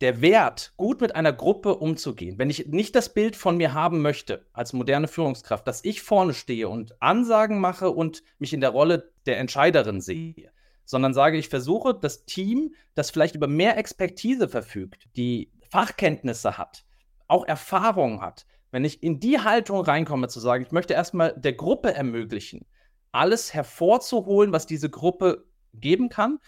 der 0.00 0.20
Wert, 0.20 0.74
gut 0.76 1.00
mit 1.00 1.16
einer 1.16 1.32
Gruppe 1.32 1.74
umzugehen, 1.74 2.38
wenn 2.38 2.50
ich 2.50 2.68
nicht 2.68 2.94
das 2.94 3.12
Bild 3.12 3.34
von 3.34 3.56
mir 3.56 3.74
haben 3.74 4.00
möchte 4.00 4.46
als 4.52 4.72
moderne 4.72 5.08
Führungskraft, 5.08 5.66
dass 5.66 5.84
ich 5.84 6.02
vorne 6.02 6.34
stehe 6.34 6.68
und 6.68 6.94
Ansagen 7.02 7.58
mache 7.58 7.90
und 7.90 8.22
mich 8.38 8.52
in 8.52 8.60
der 8.60 8.70
Rolle 8.70 9.10
der 9.26 9.40
Entscheiderin 9.40 10.00
sehe, 10.00 10.52
sondern 10.84 11.14
sage, 11.14 11.36
ich 11.36 11.48
versuche 11.48 11.98
das 12.00 12.26
Team, 12.26 12.74
das 12.94 13.10
vielleicht 13.10 13.34
über 13.34 13.48
mehr 13.48 13.76
Expertise 13.76 14.48
verfügt, 14.48 15.08
die 15.16 15.50
Fachkenntnisse 15.74 16.56
hat, 16.56 16.84
auch 17.26 17.44
Erfahrung 17.48 18.20
hat, 18.20 18.46
wenn 18.70 18.84
ich 18.84 19.02
in 19.02 19.18
die 19.18 19.40
Haltung 19.40 19.80
reinkomme, 19.80 20.28
zu 20.28 20.38
sagen, 20.38 20.62
ich 20.62 20.70
möchte 20.70 20.94
erstmal 20.94 21.34
der 21.36 21.54
Gruppe 21.54 21.92
ermöglichen, 21.92 22.64
alles 23.10 23.52
hervorzuholen, 23.52 24.52
was 24.52 24.66
diese 24.66 24.88
Gruppe 24.88 25.46
geben 25.72 26.10
kann, 26.10 26.38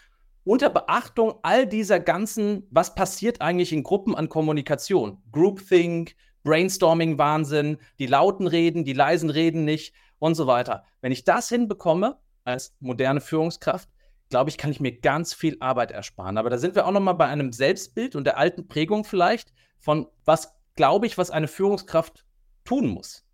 unter 0.45 0.69
Beachtung 0.69 1.39
all 1.41 1.67
dieser 1.67 1.99
ganzen, 1.99 2.67
was 2.71 2.95
passiert 2.95 3.41
eigentlich 3.41 3.73
in 3.73 3.83
Gruppen 3.83 4.15
an 4.15 4.29
Kommunikation, 4.29 5.21
Groupthink, 5.33 6.15
Brainstorming-Wahnsinn, 6.45 7.79
die 7.99 8.07
lauten 8.07 8.47
reden, 8.47 8.85
die 8.85 8.93
leisen 8.93 9.29
reden 9.29 9.65
nicht 9.65 9.93
und 10.19 10.35
so 10.35 10.47
weiter. 10.47 10.85
Wenn 11.01 11.11
ich 11.11 11.25
das 11.25 11.49
hinbekomme 11.49 12.17
als 12.45 12.77
moderne 12.79 13.19
Führungskraft, 13.19 13.89
glaube 14.29 14.49
ich, 14.49 14.57
kann 14.57 14.71
ich 14.71 14.79
mir 14.79 14.97
ganz 14.99 15.33
viel 15.33 15.57
Arbeit 15.59 15.91
ersparen. 15.91 16.37
Aber 16.37 16.49
da 16.49 16.57
sind 16.57 16.75
wir 16.75 16.85
auch 16.85 16.91
nochmal 16.91 17.15
bei 17.15 17.27
einem 17.27 17.53
Selbstbild 17.53 18.15
und 18.15 18.25
der 18.25 18.37
alten 18.37 18.67
Prägung 18.67 19.03
vielleicht 19.03 19.53
von 19.79 20.07
was 20.25 20.57
glaube 20.75 21.07
ich, 21.07 21.17
was 21.17 21.31
eine 21.31 21.49
Führungskraft 21.49 22.23
tun 22.63 22.87
muss. 22.87 23.25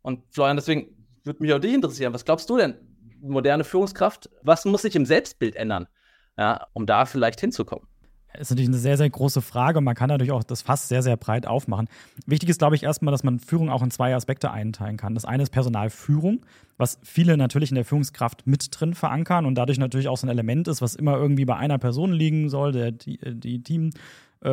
Und 0.00 0.22
Florian, 0.30 0.56
deswegen 0.56 1.06
würde 1.24 1.42
mich 1.42 1.52
auch 1.52 1.58
dich 1.58 1.74
interessieren. 1.74 2.14
Was 2.14 2.24
glaubst 2.24 2.48
du 2.48 2.56
denn, 2.56 2.78
moderne 3.20 3.64
Führungskraft, 3.64 4.30
was 4.42 4.64
muss 4.64 4.82
sich 4.82 4.96
im 4.96 5.04
Selbstbild 5.04 5.56
ändern, 5.56 5.88
ja, 6.38 6.66
um 6.72 6.86
da 6.86 7.04
vielleicht 7.04 7.40
hinzukommen? 7.40 7.86
Ist 8.38 8.50
natürlich 8.50 8.68
eine 8.68 8.78
sehr, 8.78 8.96
sehr 8.96 9.08
große 9.08 9.42
Frage. 9.42 9.80
Man 9.80 9.94
kann 9.94 10.08
natürlich 10.08 10.32
auch 10.32 10.44
das 10.44 10.62
Fass 10.62 10.88
sehr, 10.88 11.02
sehr 11.02 11.16
breit 11.16 11.46
aufmachen. 11.46 11.88
Wichtig 12.26 12.48
ist, 12.48 12.58
glaube 12.58 12.76
ich, 12.76 12.82
erstmal, 12.82 13.12
dass 13.12 13.24
man 13.24 13.38
Führung 13.38 13.70
auch 13.70 13.82
in 13.82 13.90
zwei 13.90 14.14
Aspekte 14.14 14.50
einteilen 14.50 14.96
kann. 14.96 15.14
Das 15.14 15.24
eine 15.24 15.42
ist 15.42 15.50
Personalführung, 15.50 16.44
was 16.76 16.98
viele 17.02 17.36
natürlich 17.36 17.70
in 17.70 17.76
der 17.76 17.84
Führungskraft 17.84 18.46
mit 18.46 18.68
drin 18.70 18.94
verankern 18.94 19.46
und 19.46 19.54
dadurch 19.54 19.78
natürlich 19.78 20.08
auch 20.08 20.16
so 20.16 20.26
ein 20.26 20.30
Element 20.30 20.68
ist, 20.68 20.82
was 20.82 20.94
immer 20.94 21.16
irgendwie 21.16 21.44
bei 21.44 21.56
einer 21.56 21.78
Person 21.78 22.12
liegen 22.12 22.48
soll, 22.48 22.72
der, 22.72 22.90
die, 22.92 23.18
die 23.18 23.62
Team. 23.62 23.90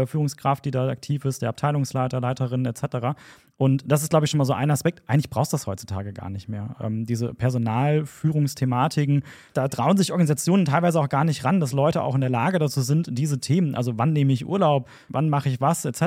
Führungskraft, 0.06 0.63
die 0.63 0.72
da 0.72 0.88
aktiv 0.88 1.26
ist, 1.26 1.41
der 1.41 1.50
Abteilungsleiter, 1.50 2.22
Leiterin 2.22 2.65
etc. 2.65 3.17
Und 3.62 3.84
das 3.86 4.02
ist, 4.02 4.10
glaube 4.10 4.26
ich, 4.26 4.32
schon 4.32 4.39
mal 4.39 4.45
so 4.45 4.54
ein 4.54 4.71
Aspekt. 4.71 5.04
Eigentlich 5.06 5.30
brauchst 5.30 5.54
du 5.54 5.56
das 5.56 5.67
heutzutage 5.67 6.13
gar 6.13 6.32
nicht 6.32 6.50
mehr. 6.50 6.76
Ähm, 6.82 7.06
diese 7.06 7.36
Personalführungsthematiken, 7.36 9.21
da 9.54 9.67
trauen 9.67 9.97
sich 9.97 10.12
Organisationen 10.12 10.65
teilweise 10.65 11.00
auch 11.00 11.10
gar 11.10 11.26
nicht 11.26 11.45
ran, 11.45 11.60
dass 11.60 11.71
Leute 11.71 12.02
auch 12.02 12.15
in 12.15 12.21
der 12.21 12.32
Lage 12.32 12.58
dazu 12.58 12.82
sind, 12.82 13.10
diese 13.12 13.39
Themen, 13.39 13.76
also 13.76 14.00
wann 14.00 14.13
nehme 14.13 14.34
ich 14.34 14.47
Urlaub, 14.47 14.89
wann 15.10 15.30
mache 15.30 15.47
ich 15.47 15.62
was, 15.62 15.86
etc., 15.86 16.02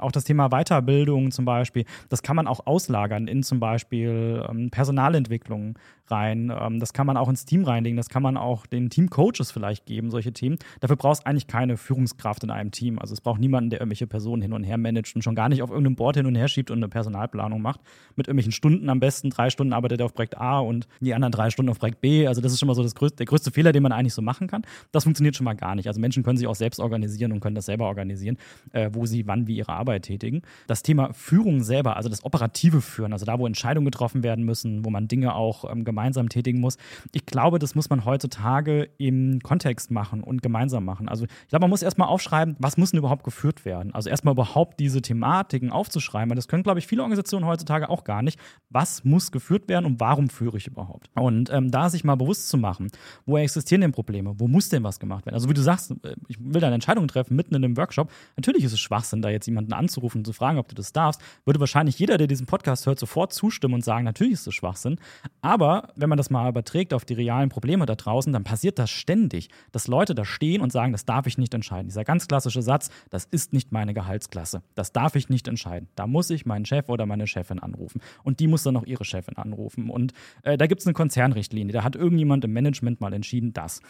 auch 0.00 0.10
das 0.10 0.24
Thema 0.24 0.48
Weiterbildung 0.48 1.32
zum 1.32 1.44
Beispiel, 1.44 1.84
das 2.08 2.22
kann 2.22 2.34
man 2.34 2.46
auch 2.46 2.66
auslagern 2.66 3.28
in 3.28 3.42
zum 3.42 3.60
Beispiel 3.60 4.42
ähm, 4.48 4.70
Personalentwicklung 4.70 5.74
rein. 6.10 6.52
Ähm, 6.58 6.80
das 6.80 6.92
kann 6.92 7.06
man 7.06 7.16
auch 7.16 7.28
ins 7.28 7.44
Team 7.44 7.64
reinlegen, 7.64 7.96
das 7.96 8.08
kann 8.08 8.22
man 8.22 8.36
auch 8.36 8.66
den 8.66 8.90
Teamcoaches 8.90 9.50
vielleicht 9.50 9.86
geben, 9.86 10.10
solche 10.10 10.32
Themen. 10.32 10.58
Dafür 10.80 10.96
brauchst 10.96 11.22
du 11.22 11.26
eigentlich 11.26 11.46
keine 11.46 11.76
Führungskraft 11.76 12.44
in 12.44 12.50
einem 12.50 12.70
Team. 12.70 12.98
Also 12.98 13.12
es 13.12 13.20
braucht 13.20 13.40
niemanden, 13.40 13.70
der 13.70 13.80
irgendwelche 13.80 14.06
Personen 14.06 14.42
hin 14.42 14.52
und 14.52 14.64
her 14.64 14.78
managt 14.78 15.14
und 15.14 15.22
schon 15.22 15.34
gar 15.34 15.48
nicht 15.48 15.62
auf 15.62 15.70
irgendeinem 15.70 15.96
Board 15.96 16.16
hin 16.16 16.26
und 16.26 16.34
her 16.34 16.48
schiebt 16.48 16.70
und 16.70 16.85
eine 16.86 16.90
Personalplanung 16.90 17.60
macht. 17.60 17.80
Mit 18.16 18.28
irgendwelchen 18.28 18.52
Stunden 18.52 18.88
am 18.88 19.00
besten. 19.00 19.30
Drei 19.30 19.50
Stunden 19.50 19.72
arbeitet 19.72 20.00
er 20.00 20.06
auf 20.06 20.14
Projekt 20.14 20.38
A 20.38 20.60
und 20.60 20.86
die 21.00 21.14
anderen 21.14 21.32
drei 21.32 21.50
Stunden 21.50 21.70
auf 21.70 21.78
Projekt 21.78 22.00
B. 22.00 22.26
Also 22.26 22.40
das 22.40 22.52
ist 22.52 22.60
schon 22.60 22.66
mal 22.66 22.74
so 22.74 22.82
größte, 22.82 23.16
der 23.16 23.26
größte 23.26 23.50
Fehler, 23.50 23.72
den 23.72 23.82
man 23.82 23.92
eigentlich 23.92 24.14
so 24.14 24.22
machen 24.22 24.46
kann. 24.46 24.62
Das 24.92 25.04
funktioniert 25.04 25.36
schon 25.36 25.44
mal 25.44 25.54
gar 25.54 25.74
nicht. 25.74 25.86
Also 25.88 26.00
Menschen 26.00 26.22
können 26.22 26.38
sich 26.38 26.46
auch 26.46 26.54
selbst 26.54 26.80
organisieren 26.80 27.32
und 27.32 27.40
können 27.40 27.54
das 27.54 27.66
selber 27.66 27.86
organisieren, 27.86 28.38
äh, 28.72 28.90
wo 28.92 29.06
sie 29.06 29.26
wann 29.26 29.46
wie 29.46 29.56
ihre 29.56 29.72
Arbeit 29.72 30.04
tätigen. 30.04 30.42
Das 30.66 30.82
Thema 30.82 31.12
Führung 31.12 31.62
selber, 31.62 31.96
also 31.96 32.08
das 32.08 32.24
operative 32.24 32.80
Führen, 32.80 33.12
also 33.12 33.26
da, 33.26 33.38
wo 33.38 33.46
Entscheidungen 33.46 33.84
getroffen 33.84 34.22
werden 34.22 34.44
müssen, 34.44 34.84
wo 34.84 34.90
man 34.90 35.08
Dinge 35.08 35.34
auch 35.34 35.70
ähm, 35.70 35.84
gemeinsam 35.84 36.28
tätigen 36.28 36.60
muss. 36.60 36.78
Ich 37.12 37.26
glaube, 37.26 37.58
das 37.58 37.74
muss 37.74 37.90
man 37.90 38.04
heutzutage 38.04 38.88
im 38.98 39.40
Kontext 39.40 39.90
machen 39.90 40.22
und 40.22 40.42
gemeinsam 40.42 40.84
machen. 40.84 41.08
Also 41.08 41.24
ich 41.24 41.48
glaube, 41.48 41.64
man 41.64 41.70
muss 41.70 41.82
erstmal 41.82 42.08
aufschreiben, 42.08 42.56
was 42.58 42.76
muss 42.76 42.90
denn 42.90 42.98
überhaupt 42.98 43.24
geführt 43.24 43.64
werden? 43.64 43.94
Also 43.94 44.10
erstmal 44.10 44.32
überhaupt 44.32 44.80
diese 44.80 45.02
Thematiken 45.02 45.70
aufzuschreiben, 45.70 46.30
weil 46.30 46.36
das 46.36 46.48
können, 46.48 46.62
glaube 46.66 46.80
ich, 46.80 46.86
viele 46.86 47.02
Organisationen 47.02 47.46
heutzutage 47.46 47.88
auch 47.88 48.04
gar 48.04 48.22
nicht. 48.22 48.38
Was 48.70 49.04
muss 49.04 49.32
geführt 49.32 49.68
werden 49.68 49.86
und 49.86 50.00
warum 50.00 50.28
führe 50.28 50.56
ich 50.56 50.66
überhaupt? 50.66 51.08
Und 51.14 51.48
ähm, 51.50 51.70
da 51.70 51.88
sich 51.88 52.04
mal 52.04 52.16
bewusst 52.16 52.48
zu 52.48 52.58
machen, 52.58 52.90
wo 53.24 53.38
existieren 53.38 53.80
denn 53.80 53.92
Probleme? 53.92 54.34
Wo 54.38 54.48
muss 54.48 54.68
denn 54.68 54.82
was 54.82 54.98
gemacht 54.98 55.26
werden? 55.26 55.34
Also, 55.34 55.48
wie 55.48 55.54
du 55.54 55.62
sagst, 55.62 55.92
äh, 56.02 56.14
ich 56.28 56.38
will 56.40 56.60
da 56.60 56.66
eine 56.66 56.74
Entscheidung 56.74 57.08
treffen 57.08 57.36
mitten 57.36 57.54
in 57.54 57.64
einem 57.64 57.76
Workshop. 57.76 58.10
Natürlich 58.36 58.64
ist 58.64 58.72
es 58.72 58.80
Schwachsinn, 58.80 59.22
da 59.22 59.30
jetzt 59.30 59.46
jemanden 59.46 59.72
anzurufen 59.72 60.18
und 60.18 60.24
zu 60.24 60.32
fragen, 60.32 60.58
ob 60.58 60.68
du 60.68 60.74
das 60.74 60.92
darfst. 60.92 61.20
Würde 61.44 61.60
wahrscheinlich 61.60 61.98
jeder, 61.98 62.18
der 62.18 62.26
diesen 62.26 62.46
Podcast 62.46 62.86
hört, 62.86 62.98
sofort 62.98 63.32
zustimmen 63.32 63.74
und 63.74 63.84
sagen, 63.84 64.04
natürlich 64.04 64.34
ist 64.34 64.46
es 64.46 64.54
Schwachsinn. 64.54 64.98
Aber 65.40 65.92
wenn 65.96 66.08
man 66.08 66.18
das 66.18 66.30
mal 66.30 66.48
überträgt 66.48 66.92
auf 66.92 67.04
die 67.04 67.14
realen 67.14 67.48
Probleme 67.48 67.86
da 67.86 67.94
draußen, 67.94 68.32
dann 68.32 68.44
passiert 68.44 68.78
das 68.78 68.90
ständig, 68.90 69.48
dass 69.72 69.86
Leute 69.86 70.14
da 70.14 70.24
stehen 70.24 70.60
und 70.60 70.72
sagen, 70.72 70.92
das 70.92 71.04
darf 71.04 71.26
ich 71.26 71.38
nicht 71.38 71.54
entscheiden. 71.54 71.88
Dieser 71.88 72.04
ganz 72.04 72.26
klassische 72.26 72.62
Satz, 72.62 72.90
das 73.10 73.24
ist 73.24 73.52
nicht 73.52 73.72
meine 73.72 73.94
Gehaltsklasse. 73.94 74.62
Das 74.74 74.92
darf 74.92 75.14
ich 75.14 75.28
nicht 75.28 75.48
entscheiden. 75.48 75.88
Da 75.94 76.06
muss 76.06 76.30
ich 76.30 76.46
meinen 76.56 76.66
Chef 76.66 76.88
oder 76.88 77.06
meine 77.06 77.26
Chefin 77.26 77.58
anrufen. 77.58 78.00
Und 78.24 78.40
die 78.40 78.46
muss 78.46 78.62
dann 78.62 78.76
auch 78.76 78.84
ihre 78.84 79.04
Chefin 79.04 79.36
anrufen. 79.36 79.90
Und 79.90 80.12
äh, 80.42 80.56
da 80.56 80.66
gibt 80.66 80.80
es 80.80 80.86
eine 80.86 80.94
Konzernrichtlinie. 80.94 81.72
Da 81.72 81.84
hat 81.84 81.96
irgendjemand 81.96 82.44
im 82.44 82.52
Management 82.52 83.00
mal 83.00 83.12
entschieden, 83.12 83.52
das. 83.52 83.80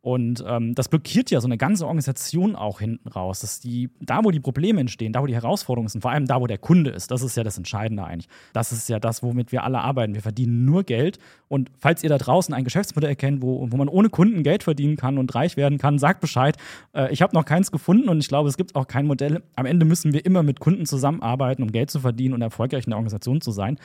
Und 0.00 0.44
ähm, 0.46 0.74
das 0.74 0.88
blockiert 0.88 1.30
ja 1.30 1.40
so 1.40 1.48
eine 1.48 1.56
ganze 1.56 1.86
Organisation 1.86 2.56
auch 2.56 2.80
hinten 2.80 3.08
raus. 3.08 3.40
Dass 3.40 3.60
die, 3.60 3.90
da, 4.00 4.24
wo 4.24 4.30
die 4.30 4.40
Probleme 4.40 4.80
entstehen, 4.80 5.12
da, 5.12 5.22
wo 5.22 5.26
die 5.26 5.34
Herausforderungen 5.34 5.88
sind, 5.88 6.02
vor 6.02 6.10
allem 6.10 6.26
da, 6.26 6.40
wo 6.40 6.46
der 6.46 6.58
Kunde 6.58 6.90
ist, 6.90 7.10
das 7.10 7.22
ist 7.22 7.36
ja 7.36 7.44
das 7.44 7.56
Entscheidende 7.56 8.04
eigentlich. 8.04 8.28
Das 8.52 8.72
ist 8.72 8.88
ja 8.88 8.98
das, 8.98 9.22
womit 9.22 9.52
wir 9.52 9.64
alle 9.64 9.80
arbeiten. 9.80 10.14
Wir 10.14 10.22
verdienen 10.22 10.64
nur 10.64 10.84
Geld 10.84 11.18
Und 11.48 11.70
falls 11.78 12.02
ihr 12.02 12.08
da 12.08 12.18
draußen 12.18 12.52
ein 12.54 12.64
Geschäftsmodell 12.64 13.14
kennt, 13.16 13.42
wo, 13.42 13.66
wo 13.70 13.76
man 13.76 13.88
ohne 13.88 14.08
Kunden 14.08 14.42
Geld 14.42 14.64
verdienen 14.64 14.96
kann 14.96 15.18
und 15.18 15.34
reich 15.34 15.56
werden 15.56 15.78
kann, 15.78 15.98
sagt 15.98 16.20
Bescheid. 16.20 16.56
Äh, 16.92 17.12
ich 17.12 17.22
habe 17.22 17.34
noch 17.34 17.44
keins 17.44 17.70
gefunden 17.70 18.08
und 18.08 18.18
ich 18.18 18.28
glaube, 18.28 18.48
es 18.48 18.56
gibt 18.56 18.74
auch 18.74 18.88
kein 18.88 19.06
Modell. 19.06 19.42
Am 19.54 19.66
Ende 19.66 19.86
müssen 19.86 20.12
wir 20.12 20.24
immer 20.24 20.42
mit 20.42 20.60
Kunden 20.60 20.86
zusammenarbeiten, 20.86 21.62
um 21.62 21.70
Geld 21.70 21.90
zu 21.90 22.00
verdienen 22.16 22.34
und 22.34 22.42
erfolgreich 22.42 22.84
in 22.86 22.90
der 22.90 22.96
Organisation 22.96 23.40
zu 23.40 23.50
sein. 23.50 23.78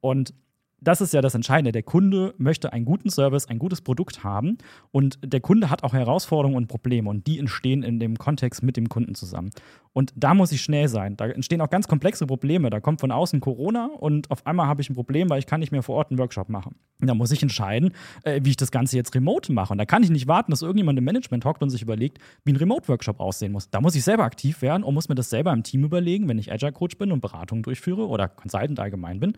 Und 0.00 0.34
das 0.80 1.00
ist 1.00 1.14
ja 1.14 1.22
das 1.22 1.34
Entscheidende. 1.34 1.72
Der 1.72 1.82
Kunde 1.82 2.34
möchte 2.38 2.72
einen 2.72 2.84
guten 2.84 3.10
Service, 3.10 3.46
ein 3.46 3.58
gutes 3.58 3.80
Produkt 3.80 4.24
haben 4.24 4.58
und 4.90 5.18
der 5.24 5.40
Kunde 5.40 5.70
hat 5.70 5.82
auch 5.82 5.92
Herausforderungen 5.92 6.56
und 6.56 6.66
Probleme 6.66 7.08
und 7.08 7.26
die 7.26 7.38
entstehen 7.38 7.82
in 7.82 7.98
dem 7.98 8.18
Kontext 8.18 8.62
mit 8.62 8.76
dem 8.76 8.88
Kunden 8.88 9.14
zusammen. 9.14 9.50
Und 9.92 10.12
da 10.14 10.34
muss 10.34 10.52
ich 10.52 10.60
schnell 10.60 10.88
sein. 10.88 11.16
Da 11.16 11.26
entstehen 11.26 11.62
auch 11.62 11.70
ganz 11.70 11.88
komplexe 11.88 12.26
Probleme. 12.26 12.68
Da 12.68 12.80
kommt 12.80 13.00
von 13.00 13.10
außen 13.10 13.40
Corona 13.40 13.86
und 13.98 14.30
auf 14.30 14.46
einmal 14.46 14.66
habe 14.66 14.82
ich 14.82 14.90
ein 14.90 14.94
Problem, 14.94 15.30
weil 15.30 15.38
ich 15.38 15.46
kann 15.46 15.60
nicht 15.60 15.72
mehr 15.72 15.82
vor 15.82 15.96
Ort 15.96 16.10
einen 16.10 16.18
Workshop 16.18 16.50
machen. 16.50 16.76
Da 17.00 17.14
muss 17.14 17.30
ich 17.30 17.42
entscheiden, 17.42 17.92
äh, 18.24 18.40
wie 18.44 18.50
ich 18.50 18.56
das 18.56 18.70
Ganze 18.70 18.96
jetzt 18.96 19.14
remote 19.14 19.52
mache. 19.52 19.72
Und 19.72 19.78
da 19.78 19.86
kann 19.86 20.02
ich 20.02 20.10
nicht 20.10 20.26
warten, 20.26 20.50
dass 20.50 20.60
irgendjemand 20.60 20.98
im 20.98 21.04
Management 21.04 21.46
hockt 21.46 21.62
und 21.62 21.70
sich 21.70 21.80
überlegt, 21.80 22.18
wie 22.44 22.52
ein 22.52 22.56
Remote-Workshop 22.56 23.20
aussehen 23.20 23.52
muss. 23.52 23.70
Da 23.70 23.80
muss 23.80 23.94
ich 23.94 24.04
selber 24.04 24.24
aktiv 24.24 24.60
werden 24.60 24.82
und 24.82 24.92
muss 24.92 25.08
mir 25.08 25.14
das 25.14 25.30
selber 25.30 25.52
im 25.54 25.62
Team 25.62 25.84
überlegen, 25.84 26.28
wenn 26.28 26.38
ich 26.38 26.52
Agile-Coach 26.52 26.98
bin 26.98 27.10
und 27.10 27.22
Beratungen 27.22 27.62
durchführe 27.62 28.06
oder 28.06 28.28
Consultant 28.28 28.78
allgemein 28.78 29.20
bin 29.20 29.32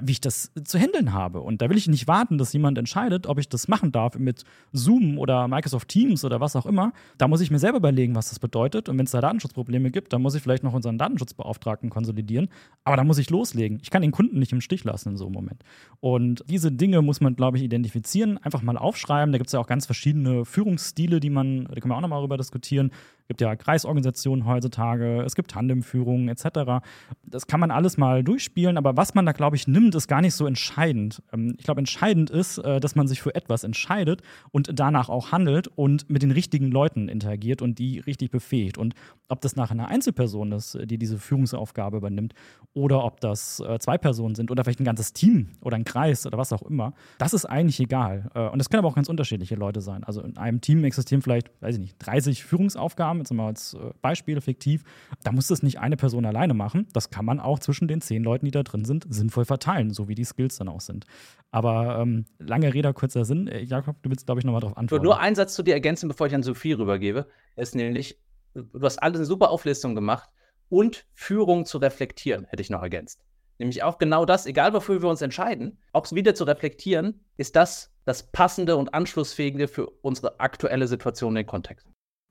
wie 0.00 0.12
ich 0.12 0.20
das 0.20 0.50
zu 0.64 0.78
handeln 0.78 1.12
habe. 1.12 1.40
Und 1.40 1.60
da 1.60 1.68
will 1.68 1.76
ich 1.76 1.86
nicht 1.86 2.08
warten, 2.08 2.38
dass 2.38 2.54
jemand 2.54 2.78
entscheidet, 2.78 3.26
ob 3.26 3.38
ich 3.38 3.48
das 3.50 3.68
machen 3.68 3.92
darf 3.92 4.18
mit 4.18 4.44
Zoom 4.72 5.18
oder 5.18 5.48
Microsoft 5.48 5.88
Teams 5.88 6.24
oder 6.24 6.40
was 6.40 6.56
auch 6.56 6.64
immer. 6.64 6.92
Da 7.18 7.28
muss 7.28 7.42
ich 7.42 7.50
mir 7.50 7.58
selber 7.58 7.76
überlegen, 7.76 8.14
was 8.14 8.30
das 8.30 8.38
bedeutet. 8.38 8.88
Und 8.88 8.96
wenn 8.96 9.04
es 9.04 9.10
da 9.10 9.20
Datenschutzprobleme 9.20 9.90
gibt, 9.90 10.14
dann 10.14 10.22
muss 10.22 10.34
ich 10.34 10.42
vielleicht 10.42 10.62
noch 10.62 10.72
unseren 10.72 10.96
Datenschutzbeauftragten 10.96 11.90
konsolidieren. 11.90 12.48
Aber 12.84 12.96
da 12.96 13.04
muss 13.04 13.18
ich 13.18 13.28
loslegen. 13.28 13.80
Ich 13.82 13.90
kann 13.90 14.00
den 14.00 14.12
Kunden 14.12 14.38
nicht 14.38 14.52
im 14.52 14.62
Stich 14.62 14.82
lassen 14.84 15.10
in 15.10 15.16
so 15.18 15.26
einem 15.26 15.34
Moment. 15.34 15.62
Und 16.00 16.42
diese 16.48 16.72
Dinge 16.72 17.02
muss 17.02 17.20
man, 17.20 17.36
glaube 17.36 17.58
ich, 17.58 17.62
identifizieren, 17.62 18.38
einfach 18.38 18.62
mal 18.62 18.78
aufschreiben. 18.78 19.32
Da 19.32 19.38
gibt 19.38 19.48
es 19.48 19.52
ja 19.52 19.60
auch 19.60 19.66
ganz 19.66 19.84
verschiedene 19.84 20.46
Führungsstile, 20.46 21.20
die 21.20 21.30
man, 21.30 21.64
da 21.64 21.74
können 21.74 21.92
wir 21.92 21.96
auch 21.96 22.00
nochmal 22.00 22.20
darüber 22.20 22.38
diskutieren. 22.38 22.92
Es 23.32 23.38
gibt 23.38 23.40
ja 23.48 23.56
Kreisorganisationen 23.56 24.44
heutzutage, 24.44 25.22
es 25.22 25.34
gibt 25.34 25.52
Tandemführungen 25.52 26.28
etc. 26.28 26.84
Das 27.24 27.46
kann 27.46 27.60
man 27.60 27.70
alles 27.70 27.96
mal 27.96 28.22
durchspielen, 28.22 28.76
aber 28.76 28.98
was 28.98 29.14
man 29.14 29.24
da, 29.24 29.32
glaube 29.32 29.56
ich, 29.56 29.66
nimmt, 29.66 29.94
ist 29.94 30.06
gar 30.06 30.20
nicht 30.20 30.34
so 30.34 30.46
entscheidend. 30.46 31.22
Ähm, 31.32 31.54
ich 31.56 31.64
glaube, 31.64 31.78
entscheidend 31.78 32.28
ist, 32.28 32.58
äh, 32.58 32.78
dass 32.78 32.94
man 32.94 33.08
sich 33.08 33.22
für 33.22 33.34
etwas 33.34 33.64
entscheidet 33.64 34.20
und 34.50 34.78
danach 34.78 35.08
auch 35.08 35.32
handelt 35.32 35.66
und 35.68 36.10
mit 36.10 36.22
den 36.22 36.30
richtigen 36.30 36.70
Leuten 36.70 37.08
interagiert 37.08 37.62
und 37.62 37.78
die 37.78 38.00
richtig 38.00 38.30
befähigt. 38.30 38.76
Und 38.76 38.94
ob 39.28 39.40
das 39.40 39.56
nachher 39.56 39.72
eine 39.72 39.88
Einzelperson 39.88 40.52
ist, 40.52 40.78
die 40.84 40.98
diese 40.98 41.16
Führungsaufgabe 41.16 41.96
übernimmt, 41.96 42.34
oder 42.74 43.04
ob 43.04 43.20
das 43.20 43.60
äh, 43.60 43.78
zwei 43.78 43.98
Personen 43.98 44.34
sind 44.34 44.50
oder 44.50 44.64
vielleicht 44.64 44.80
ein 44.80 44.84
ganzes 44.84 45.12
Team 45.12 45.48
oder 45.60 45.76
ein 45.76 45.84
Kreis 45.84 46.26
oder 46.26 46.38
was 46.38 46.52
auch 46.52 46.62
immer, 46.62 46.92
das 47.18 47.32
ist 47.32 47.44
eigentlich 47.44 47.80
egal. 47.80 48.30
Äh, 48.34 48.48
und 48.48 48.60
es 48.60 48.68
können 48.68 48.80
aber 48.80 48.88
auch 48.88 48.94
ganz 48.94 49.08
unterschiedliche 49.08 49.54
Leute 49.54 49.80
sein. 49.80 50.04
Also 50.04 50.20
in 50.22 50.36
einem 50.36 50.60
Team 50.60 50.84
existieren 50.84 51.22
vielleicht, 51.22 51.50
weiß 51.62 51.76
ich 51.76 51.80
nicht, 51.80 51.96
30 51.98 52.44
Führungsaufgaben 52.44 53.20
jetzt 53.22 53.32
mal 53.32 53.46
als 53.46 53.74
äh, 53.74 53.78
Beispiel 54.00 54.40
fiktiv, 54.40 54.84
da 55.22 55.32
muss 55.32 55.48
das 55.48 55.62
nicht 55.62 55.78
eine 55.80 55.96
Person 55.96 56.24
alleine 56.24 56.54
machen. 56.54 56.86
Das 56.92 57.10
kann 57.10 57.24
man 57.24 57.40
auch 57.40 57.58
zwischen 57.58 57.88
den 57.88 58.00
zehn 58.00 58.22
Leuten, 58.22 58.44
die 58.44 58.50
da 58.50 58.62
drin 58.62 58.84
sind, 58.84 59.06
sinnvoll 59.08 59.44
verteilen, 59.44 59.90
so 59.90 60.08
wie 60.08 60.14
die 60.14 60.24
Skills 60.24 60.56
dann 60.56 60.68
auch 60.68 60.80
sind. 60.80 61.06
Aber 61.50 61.98
ähm, 62.00 62.24
lange 62.38 62.72
Rede, 62.72 62.92
kurzer 62.92 63.24
Sinn. 63.24 63.48
Äh, 63.48 63.62
Jakob, 63.62 63.96
du 64.02 64.10
willst, 64.10 64.26
glaube 64.26 64.40
ich, 64.40 64.44
nochmal 64.44 64.60
darauf 64.60 64.76
antworten. 64.76 65.04
Nur 65.04 65.20
einen 65.20 65.36
Satz 65.36 65.54
zu 65.54 65.62
dir 65.62 65.74
ergänzen, 65.74 66.08
bevor 66.08 66.26
ich 66.26 66.34
an 66.34 66.42
Sophie 66.42 66.72
rübergebe. 66.72 67.26
Ist 67.56 67.74
nämlich, 67.74 68.18
du 68.54 68.80
hast 68.82 68.98
alles 68.98 69.18
eine 69.18 69.26
super 69.26 69.50
Auflistung 69.50 69.94
gemacht 69.94 70.30
und 70.68 71.06
Führung 71.12 71.66
zu 71.66 71.78
reflektieren, 71.78 72.46
hätte 72.46 72.62
ich 72.62 72.70
noch 72.70 72.82
ergänzt. 72.82 73.24
Nämlich 73.58 73.82
auch 73.82 73.98
genau 73.98 74.24
das, 74.24 74.46
egal 74.46 74.72
wofür 74.72 75.02
wir 75.02 75.08
uns 75.08 75.22
entscheiden, 75.22 75.78
auch 75.92 76.10
wieder 76.12 76.34
zu 76.34 76.44
reflektieren, 76.44 77.20
ist 77.36 77.54
das 77.54 77.92
das 78.04 78.32
passende 78.32 78.76
und 78.76 78.94
anschlussfähige 78.94 79.68
für 79.68 79.86
unsere 79.86 80.40
aktuelle 80.40 80.88
Situation 80.88 81.32
in 81.32 81.42
den 81.42 81.46
Kontext. 81.46 81.86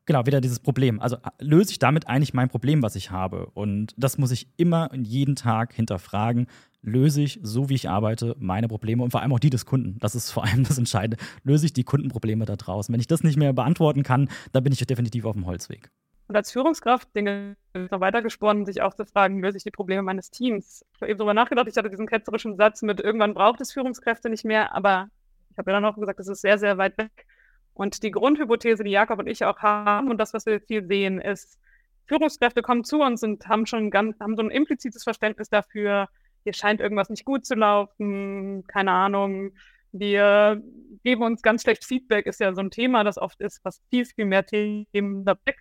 Genau, 0.05 0.25
wieder 0.25 0.41
dieses 0.41 0.59
Problem. 0.59 0.99
Also 0.99 1.17
äh, 1.17 1.29
löse 1.39 1.71
ich 1.71 1.79
damit 1.79 2.07
eigentlich 2.07 2.33
mein 2.33 2.49
Problem, 2.49 2.81
was 2.81 2.95
ich 2.95 3.11
habe? 3.11 3.47
Und 3.53 3.93
das 3.97 4.17
muss 4.17 4.31
ich 4.31 4.47
immer 4.57 4.89
und 4.91 5.05
jeden 5.05 5.35
Tag 5.35 5.73
hinterfragen. 5.73 6.47
Löse 6.81 7.21
ich, 7.21 7.39
so 7.43 7.69
wie 7.69 7.75
ich 7.75 7.89
arbeite, 7.89 8.35
meine 8.39 8.67
Probleme 8.67 9.03
und 9.03 9.11
vor 9.11 9.21
allem 9.21 9.33
auch 9.33 9.39
die 9.39 9.51
des 9.51 9.65
Kunden. 9.65 9.99
Das 9.99 10.15
ist 10.15 10.31
vor 10.31 10.43
allem 10.43 10.63
das 10.63 10.77
Entscheidende. 10.77 11.17
Löse 11.43 11.67
ich 11.67 11.73
die 11.73 11.83
Kundenprobleme 11.83 12.45
da 12.45 12.55
draußen? 12.55 12.91
Wenn 12.91 12.99
ich 12.99 13.07
das 13.07 13.23
nicht 13.23 13.37
mehr 13.37 13.53
beantworten 13.53 14.01
kann, 14.03 14.29
dann 14.51 14.63
bin 14.63 14.73
ich 14.73 14.85
definitiv 14.85 15.25
auf 15.25 15.35
dem 15.35 15.45
Holzweg. 15.45 15.91
Und 16.27 16.35
als 16.37 16.51
Führungskraft 16.51 17.13
Dinge 17.13 17.57
noch 17.73 17.99
weitergesponnen, 17.99 18.65
sich 18.65 18.81
auch 18.81 18.93
zu 18.93 19.05
fragen, 19.05 19.41
löse 19.41 19.57
ich 19.57 19.63
die 19.63 19.71
Probleme 19.71 20.01
meines 20.01 20.31
Teams. 20.31 20.85
Ich 20.95 21.01
habe 21.01 21.11
eben 21.11 21.19
darüber 21.19 21.33
nachgedacht, 21.33 21.67
ich 21.67 21.75
hatte 21.75 21.89
diesen 21.89 22.07
ketzerischen 22.07 22.55
Satz 22.55 22.81
mit, 22.81 23.01
irgendwann 23.01 23.33
braucht 23.33 23.59
es 23.59 23.73
Führungskräfte 23.73 24.29
nicht 24.29 24.45
mehr, 24.45 24.73
aber 24.73 25.09
ich 25.51 25.57
habe 25.57 25.71
ja 25.71 25.77
dann 25.79 25.85
auch 25.85 25.97
gesagt, 25.97 26.19
das 26.19 26.29
ist 26.29 26.39
sehr, 26.39 26.57
sehr 26.57 26.77
weit 26.77 26.97
weg. 26.97 27.27
Und 27.73 28.03
die 28.03 28.11
Grundhypothese, 28.11 28.83
die 28.83 28.91
Jakob 28.91 29.19
und 29.19 29.27
ich 29.27 29.45
auch 29.45 29.59
haben 29.59 30.09
und 30.09 30.17
das, 30.17 30.33
was 30.33 30.45
wir 30.45 30.59
viel 30.61 30.85
sehen, 30.85 31.19
ist, 31.19 31.59
Führungskräfte 32.05 32.61
kommen 32.61 32.83
zu 32.83 33.01
uns 33.01 33.23
und 33.23 33.47
haben 33.47 33.65
schon 33.65 33.89
ganz, 33.89 34.19
haben 34.19 34.35
so 34.35 34.41
ein 34.41 34.51
implizites 34.51 35.03
Verständnis 35.03 35.49
dafür, 35.49 36.09
hier 36.43 36.53
scheint 36.53 36.81
irgendwas 36.81 37.09
nicht 37.09 37.23
gut 37.23 37.45
zu 37.45 37.55
laufen, 37.55 38.65
keine 38.67 38.91
Ahnung, 38.91 39.53
wir 39.91 40.61
geben 41.03 41.23
uns 41.23 41.41
ganz 41.41 41.63
schlecht 41.63 41.85
Feedback, 41.85 42.25
ist 42.25 42.39
ja 42.39 42.53
so 42.53 42.61
ein 42.61 42.71
Thema, 42.71 43.03
das 43.03 43.17
oft 43.17 43.39
ist, 43.41 43.59
was 43.63 43.81
viel, 43.89 44.05
viel 44.05 44.25
mehr 44.25 44.45
Themen 44.45 45.25
da 45.25 45.35
weg. 45.45 45.57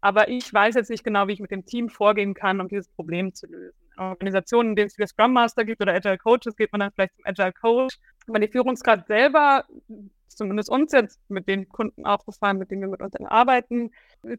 Aber 0.00 0.28
ich 0.28 0.52
weiß 0.52 0.74
jetzt 0.74 0.90
nicht 0.90 1.04
genau, 1.04 1.28
wie 1.28 1.32
ich 1.32 1.40
mit 1.40 1.50
dem 1.50 1.64
Team 1.64 1.88
vorgehen 1.88 2.34
kann, 2.34 2.60
um 2.60 2.68
dieses 2.68 2.88
Problem 2.88 3.34
zu 3.34 3.46
lösen. 3.46 3.78
In 3.96 4.02
Organisationen, 4.02 4.70
in 4.70 4.76
denen 4.76 4.86
es 4.88 4.96
viele 4.96 5.06
Scrum 5.06 5.32
Master 5.32 5.64
gibt 5.64 5.80
oder 5.80 5.94
Agile 5.94 6.18
Coaches, 6.18 6.56
geht 6.56 6.72
man 6.72 6.80
dann 6.80 6.92
vielleicht 6.92 7.14
zum 7.14 7.24
Agile 7.24 7.52
Coach. 7.52 7.98
Aber 8.26 8.40
die 8.40 8.48
Führungskraft 8.48 9.06
selber 9.06 9.64
zumindest 10.36 10.70
uns 10.70 10.92
jetzt 10.92 11.20
mit 11.28 11.48
den 11.48 11.68
Kunden 11.68 12.04
aufgefallen, 12.06 12.58
mit 12.58 12.70
denen 12.70 12.82
wir 12.82 12.88
mit 12.88 13.02
uns 13.02 13.14
arbeiten, 13.16 13.90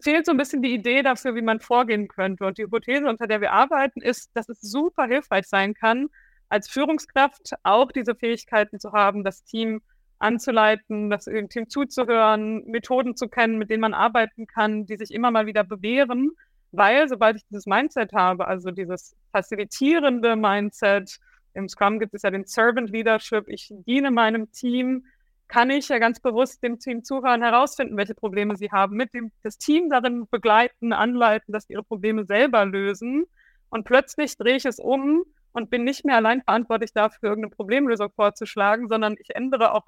fehlt 0.01 0.25
so 0.25 0.31
ein 0.31 0.37
bisschen 0.37 0.61
die 0.61 0.73
Idee 0.73 1.01
dafür, 1.01 1.35
wie 1.35 1.41
man 1.41 1.59
vorgehen 1.59 2.07
könnte. 2.07 2.45
Und 2.45 2.57
die 2.57 2.63
Hypothese, 2.63 3.05
unter 3.05 3.27
der 3.27 3.41
wir 3.41 3.51
arbeiten, 3.51 4.01
ist, 4.01 4.31
dass 4.33 4.49
es 4.49 4.61
super 4.61 5.05
hilfreich 5.05 5.47
sein 5.47 5.73
kann, 5.73 6.09
als 6.49 6.69
Führungskraft 6.69 7.53
auch 7.63 7.91
diese 7.91 8.15
Fähigkeiten 8.15 8.79
zu 8.79 8.91
haben, 8.91 9.23
das 9.23 9.43
Team 9.43 9.81
anzuleiten, 10.19 11.09
das 11.09 11.25
Team 11.25 11.69
zuzuhören, 11.69 12.63
Methoden 12.65 13.15
zu 13.15 13.27
kennen, 13.27 13.57
mit 13.57 13.69
denen 13.69 13.81
man 13.81 13.93
arbeiten 13.93 14.47
kann, 14.47 14.85
die 14.85 14.97
sich 14.97 15.11
immer 15.11 15.31
mal 15.31 15.45
wieder 15.45 15.63
bewähren. 15.63 16.31
Weil 16.71 17.07
sobald 17.07 17.37
ich 17.37 17.45
dieses 17.45 17.65
Mindset 17.65 18.13
habe, 18.13 18.47
also 18.47 18.71
dieses 18.71 19.15
facilitierende 19.31 20.35
Mindset, 20.35 21.19
im 21.53 21.69
Scrum 21.69 21.99
gibt 21.99 22.13
es 22.13 22.23
ja 22.23 22.31
den 22.31 22.45
Servant 22.45 22.89
Leadership, 22.89 23.47
ich 23.47 23.71
diene 23.85 24.11
meinem 24.11 24.51
Team, 24.51 25.05
kann 25.53 25.69
ich 25.69 25.87
ja 25.87 25.99
ganz 25.99 26.19
bewusst 26.19 26.63
dem 26.63 26.79
Team 26.79 27.03
zuhören, 27.03 27.43
herausfinden, 27.43 27.95
welche 27.95 28.15
Probleme 28.15 28.55
sie 28.55 28.71
haben, 28.71 28.95
mit 28.95 29.13
dem 29.13 29.31
das 29.43 29.59
Team 29.59 29.87
darin 29.87 30.27
begleiten, 30.27 30.93
anleiten, 30.93 31.51
dass 31.53 31.65
sie 31.67 31.73
ihre 31.73 31.83
Probleme 31.83 32.25
selber 32.25 32.65
lösen. 32.65 33.25
Und 33.69 33.83
plötzlich 33.83 34.35
drehe 34.35 34.55
ich 34.55 34.65
es 34.65 34.79
um 34.79 35.21
und 35.51 35.69
bin 35.69 35.83
nicht 35.83 36.05
mehr 36.05 36.15
allein 36.15 36.41
verantwortlich 36.41 36.91
dafür, 36.91 37.29
irgendeine 37.29 37.55
Problemlösung 37.55 38.09
vorzuschlagen, 38.15 38.87
sondern 38.87 39.15
ich 39.19 39.35
ändere 39.35 39.73
auch 39.73 39.85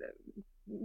äh, 0.00 0.04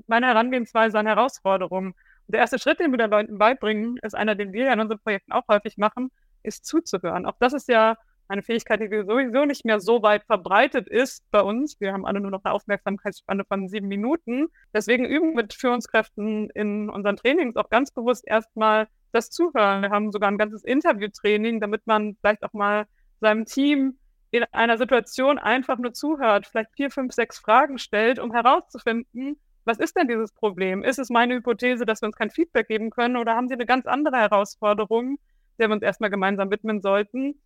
meine 0.07 0.25
Herangehensweise 0.25 0.99
an 0.99 1.07
Herausforderungen. 1.07 1.93
Und 1.93 2.33
der 2.33 2.41
erste 2.41 2.59
Schritt, 2.59 2.81
den 2.81 2.91
wir 2.91 2.97
den 2.97 3.09
Leuten 3.09 3.37
beibringen, 3.37 3.97
ist 4.01 4.13
einer, 4.13 4.35
den 4.35 4.51
wir 4.51 4.65
ja 4.65 4.73
in 4.73 4.81
unseren 4.81 4.99
Projekten 4.99 5.31
auch 5.31 5.47
häufig 5.47 5.77
machen, 5.77 6.11
ist 6.43 6.65
zuzuhören. 6.65 7.25
Auch 7.25 7.37
das 7.39 7.53
ist 7.53 7.69
ja 7.69 7.95
eine 8.27 8.43
Fähigkeit, 8.43 8.81
die 8.81 8.87
sowieso 8.87 9.45
nicht 9.45 9.65
mehr 9.65 9.79
so 9.79 10.01
weit 10.01 10.23
verbreitet 10.25 10.87
ist 10.87 11.23
bei 11.31 11.41
uns. 11.41 11.79
Wir 11.79 11.93
haben 11.93 12.05
alle 12.05 12.19
nur 12.19 12.31
noch 12.31 12.43
eine 12.43 12.53
Aufmerksamkeitsspanne 12.53 13.45
von 13.45 13.69
sieben 13.69 13.87
Minuten. 13.87 14.47
Deswegen 14.73 15.05
üben 15.05 15.29
wir 15.29 15.43
mit 15.43 15.53
Führungskräften 15.53 16.49
in 16.51 16.89
unseren 16.89 17.17
Trainings 17.17 17.55
auch 17.55 17.69
ganz 17.69 17.91
bewusst 17.91 18.27
erstmal 18.27 18.87
das 19.11 19.29
Zuhören. 19.29 19.81
Wir 19.81 19.89
haben 19.89 20.11
sogar 20.11 20.29
ein 20.29 20.37
ganzes 20.37 20.63
Interviewtraining, 20.63 21.59
damit 21.59 21.87
man 21.87 22.15
vielleicht 22.19 22.43
auch 22.43 22.53
mal 22.53 22.85
seinem 23.19 23.45
Team 23.45 23.97
in 24.31 24.43
einer 24.51 24.77
Situation 24.77 25.39
einfach 25.39 25.77
nur 25.77 25.93
zuhört, 25.93 26.47
vielleicht 26.47 26.73
vier, 26.75 26.91
fünf, 26.91 27.13
sechs 27.13 27.39
Fragen 27.39 27.77
stellt, 27.77 28.19
um 28.19 28.33
herauszufinden, 28.33 29.39
was 29.67 29.79
ist 29.79 29.97
denn 29.97 30.07
dieses 30.07 30.31
Problem? 30.31 30.83
Ist 30.83 30.97
es 30.97 31.09
meine 31.09 31.35
Hypothese, 31.35 31.85
dass 31.85 32.01
wir 32.01 32.07
uns 32.07 32.15
kein 32.15 32.29
Feedback 32.29 32.67
geben 32.67 32.89
können 32.89 33.17
oder 33.17 33.35
haben 33.35 33.49
Sie 33.49 33.53
eine 33.53 33.65
ganz 33.65 33.85
andere 33.85 34.15
Herausforderung, 34.17 35.19
der 35.59 35.67
wir 35.67 35.73
uns 35.73 35.83
erstmal 35.83 36.09
gemeinsam 36.09 36.49
widmen 36.49 36.81
sollten? 36.81 37.41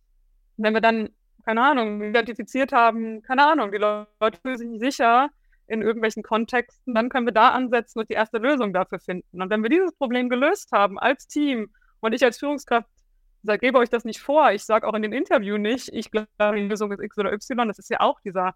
Wenn 0.56 0.74
wir 0.74 0.80
dann, 0.80 1.10
keine 1.44 1.62
Ahnung, 1.62 2.02
identifiziert 2.02 2.72
haben, 2.72 3.22
keine 3.22 3.46
Ahnung, 3.46 3.72
die 3.72 3.78
Leute 3.78 4.38
fühlen 4.40 4.58
sich 4.58 4.68
nicht 4.68 4.82
sicher 4.82 5.30
in 5.66 5.82
irgendwelchen 5.82 6.22
Kontexten, 6.22 6.94
dann 6.94 7.08
können 7.08 7.26
wir 7.26 7.32
da 7.32 7.48
ansetzen 7.50 8.00
und 8.00 8.10
die 8.10 8.14
erste 8.14 8.38
Lösung 8.38 8.72
dafür 8.72 8.98
finden. 8.98 9.40
Und 9.40 9.50
wenn 9.50 9.62
wir 9.62 9.70
dieses 9.70 9.92
Problem 9.94 10.28
gelöst 10.28 10.70
haben 10.72 10.98
als 10.98 11.26
Team 11.26 11.70
und 12.00 12.12
ich 12.12 12.24
als 12.24 12.38
Führungskraft 12.38 12.88
sage, 13.42 13.58
gebe 13.58 13.78
euch 13.78 13.88
das 13.88 14.04
nicht 14.04 14.20
vor, 14.20 14.52
ich 14.52 14.64
sage 14.64 14.86
auch 14.86 14.94
in 14.94 15.02
dem 15.02 15.12
Interview 15.12 15.56
nicht, 15.58 15.88
ich 15.92 16.10
glaube, 16.10 16.28
die 16.56 16.66
Lösung 16.66 16.92
ist 16.92 17.02
X 17.02 17.18
oder 17.18 17.32
Y, 17.32 17.68
das 17.68 17.78
ist 17.78 17.90
ja 17.90 18.00
auch 18.00 18.20
dieser 18.20 18.54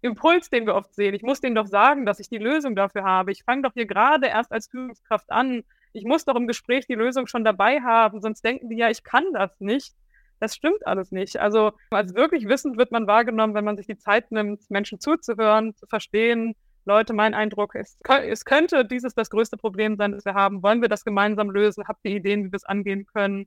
Impuls, 0.00 0.50
den 0.50 0.66
wir 0.66 0.74
oft 0.74 0.94
sehen. 0.94 1.14
Ich 1.14 1.22
muss 1.22 1.40
denen 1.40 1.54
doch 1.54 1.66
sagen, 1.66 2.04
dass 2.04 2.20
ich 2.20 2.28
die 2.28 2.38
Lösung 2.38 2.76
dafür 2.76 3.04
habe. 3.04 3.32
Ich 3.32 3.42
fange 3.44 3.62
doch 3.62 3.72
hier 3.72 3.86
gerade 3.86 4.26
erst 4.26 4.52
als 4.52 4.68
Führungskraft 4.68 5.30
an. 5.30 5.64
Ich 5.92 6.04
muss 6.04 6.24
doch 6.24 6.36
im 6.36 6.46
Gespräch 6.46 6.86
die 6.86 6.94
Lösung 6.94 7.26
schon 7.26 7.44
dabei 7.44 7.80
haben, 7.80 8.20
sonst 8.20 8.44
denken 8.44 8.68
die 8.68 8.76
ja, 8.76 8.90
ich 8.90 9.02
kann 9.02 9.24
das 9.32 9.58
nicht 9.60 9.94
Das 10.40 10.54
stimmt 10.54 10.86
alles 10.86 11.10
nicht. 11.12 11.38
Also 11.38 11.72
als 11.90 12.14
wirklich 12.14 12.48
wissend 12.48 12.76
wird 12.76 12.92
man 12.92 13.06
wahrgenommen, 13.06 13.54
wenn 13.54 13.64
man 13.64 13.76
sich 13.76 13.86
die 13.86 13.96
Zeit 13.96 14.30
nimmt, 14.30 14.68
Menschen 14.70 15.00
zuzuhören, 15.00 15.74
zu 15.76 15.86
verstehen. 15.86 16.54
Leute, 16.86 17.14
mein 17.14 17.32
Eindruck 17.32 17.74
ist, 17.74 17.98
es 18.28 18.44
könnte 18.44 18.84
dieses 18.84 19.14
das 19.14 19.30
größte 19.30 19.56
Problem 19.56 19.96
sein, 19.96 20.12
das 20.12 20.24
wir 20.26 20.34
haben. 20.34 20.62
Wollen 20.62 20.82
wir 20.82 20.90
das 20.90 21.04
gemeinsam 21.04 21.50
lösen? 21.50 21.88
Habt 21.88 22.00
ihr 22.04 22.16
Ideen, 22.16 22.44
wie 22.44 22.52
wir 22.52 22.56
es 22.56 22.64
angehen 22.64 23.06
können? 23.06 23.46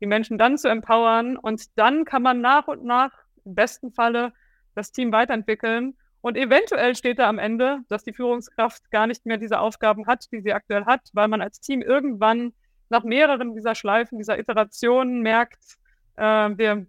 Die 0.00 0.06
Menschen 0.06 0.38
dann 0.38 0.58
zu 0.58 0.68
empowern 0.68 1.36
und 1.36 1.76
dann 1.76 2.04
kann 2.04 2.22
man 2.22 2.40
nach 2.40 2.68
und 2.68 2.84
nach 2.84 3.10
im 3.44 3.56
besten 3.56 3.90
Falle 3.92 4.32
das 4.76 4.92
Team 4.92 5.10
weiterentwickeln. 5.10 5.96
Und 6.20 6.36
eventuell 6.36 6.94
steht 6.94 7.18
da 7.18 7.28
am 7.28 7.38
Ende, 7.38 7.80
dass 7.88 8.04
die 8.04 8.12
Führungskraft 8.12 8.90
gar 8.90 9.06
nicht 9.06 9.26
mehr 9.26 9.38
diese 9.38 9.58
Aufgaben 9.58 10.06
hat, 10.06 10.26
die 10.30 10.40
sie 10.40 10.52
aktuell 10.52 10.84
hat, 10.84 11.00
weil 11.12 11.28
man 11.28 11.40
als 11.40 11.60
Team 11.60 11.82
irgendwann 11.82 12.52
nach 12.90 13.04
mehreren 13.04 13.54
dieser 13.54 13.74
Schleifen, 13.74 14.18
dieser 14.18 14.38
Iterationen 14.38 15.20
merkt, 15.22 15.77
äh, 16.18 16.58
wir 16.58 16.86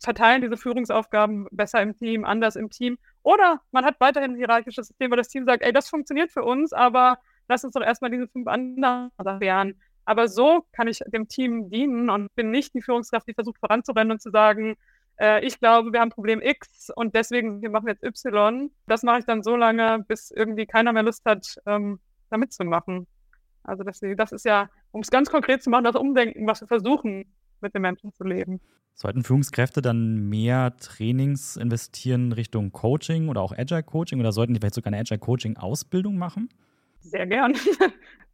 verteilen 0.00 0.42
diese 0.42 0.56
Führungsaufgaben 0.56 1.46
besser 1.50 1.80
im 1.82 1.96
Team, 1.96 2.24
anders 2.24 2.56
im 2.56 2.70
Team. 2.70 2.98
Oder 3.22 3.60
man 3.72 3.84
hat 3.84 3.96
weiterhin 4.00 4.32
ein 4.32 4.36
hierarchisches 4.36 4.88
System, 4.88 5.10
weil 5.10 5.18
das 5.18 5.28
Team 5.28 5.44
sagt, 5.44 5.62
ey, 5.62 5.72
das 5.72 5.88
funktioniert 5.88 6.30
für 6.30 6.42
uns, 6.42 6.72
aber 6.72 7.18
lass 7.48 7.64
uns 7.64 7.74
doch 7.74 7.82
erstmal 7.82 8.10
diese 8.10 8.28
fünf 8.28 8.46
anderen 8.46 9.10
lernen. 9.40 9.80
Aber 10.04 10.28
so 10.28 10.66
kann 10.72 10.88
ich 10.88 11.00
dem 11.06 11.28
Team 11.28 11.70
dienen 11.70 12.10
und 12.10 12.34
bin 12.34 12.50
nicht 12.50 12.74
die 12.74 12.82
Führungskraft, 12.82 13.26
die 13.26 13.34
versucht 13.34 13.58
voranzurennen 13.58 14.12
und 14.12 14.20
zu 14.20 14.30
sagen, 14.30 14.76
äh, 15.18 15.44
ich 15.44 15.58
glaube, 15.58 15.92
wir 15.92 16.00
haben 16.00 16.10
Problem 16.10 16.42
X 16.42 16.90
und 16.94 17.14
deswegen 17.14 17.62
wir 17.62 17.70
machen 17.70 17.88
jetzt 17.88 18.04
Y. 18.04 18.70
Das 18.86 19.02
mache 19.02 19.20
ich 19.20 19.24
dann 19.24 19.42
so 19.42 19.56
lange, 19.56 20.04
bis 20.06 20.30
irgendwie 20.30 20.66
keiner 20.66 20.92
mehr 20.92 21.04
Lust 21.04 21.24
hat, 21.24 21.56
ähm, 21.66 22.00
da 22.30 22.36
mitzumachen. 22.36 23.06
Also 23.62 23.82
das, 23.82 24.00
das 24.16 24.32
ist 24.32 24.44
ja, 24.44 24.68
um 24.90 25.00
es 25.00 25.10
ganz 25.10 25.30
konkret 25.30 25.62
zu 25.62 25.70
machen, 25.70 25.84
das 25.84 25.96
Umdenken, 25.96 26.46
was 26.46 26.60
wir 26.60 26.68
versuchen, 26.68 27.32
mit 27.64 27.74
den 27.74 27.82
Menschen 27.82 28.12
zu 28.12 28.22
leben. 28.22 28.60
Sollten 28.94 29.24
Führungskräfte 29.24 29.82
dann 29.82 30.28
mehr 30.28 30.76
Trainings 30.76 31.56
investieren 31.56 32.30
Richtung 32.30 32.70
Coaching 32.70 33.28
oder 33.28 33.40
auch 33.40 33.52
Agile 33.52 33.82
Coaching 33.82 34.20
oder 34.20 34.30
sollten 34.30 34.54
die 34.54 34.60
vielleicht 34.60 34.74
sogar 34.74 34.92
eine 34.92 35.00
Agile 35.00 35.18
Coaching 35.18 35.56
Ausbildung 35.56 36.16
machen? 36.16 36.48
Sehr 37.00 37.26
gern. 37.26 37.54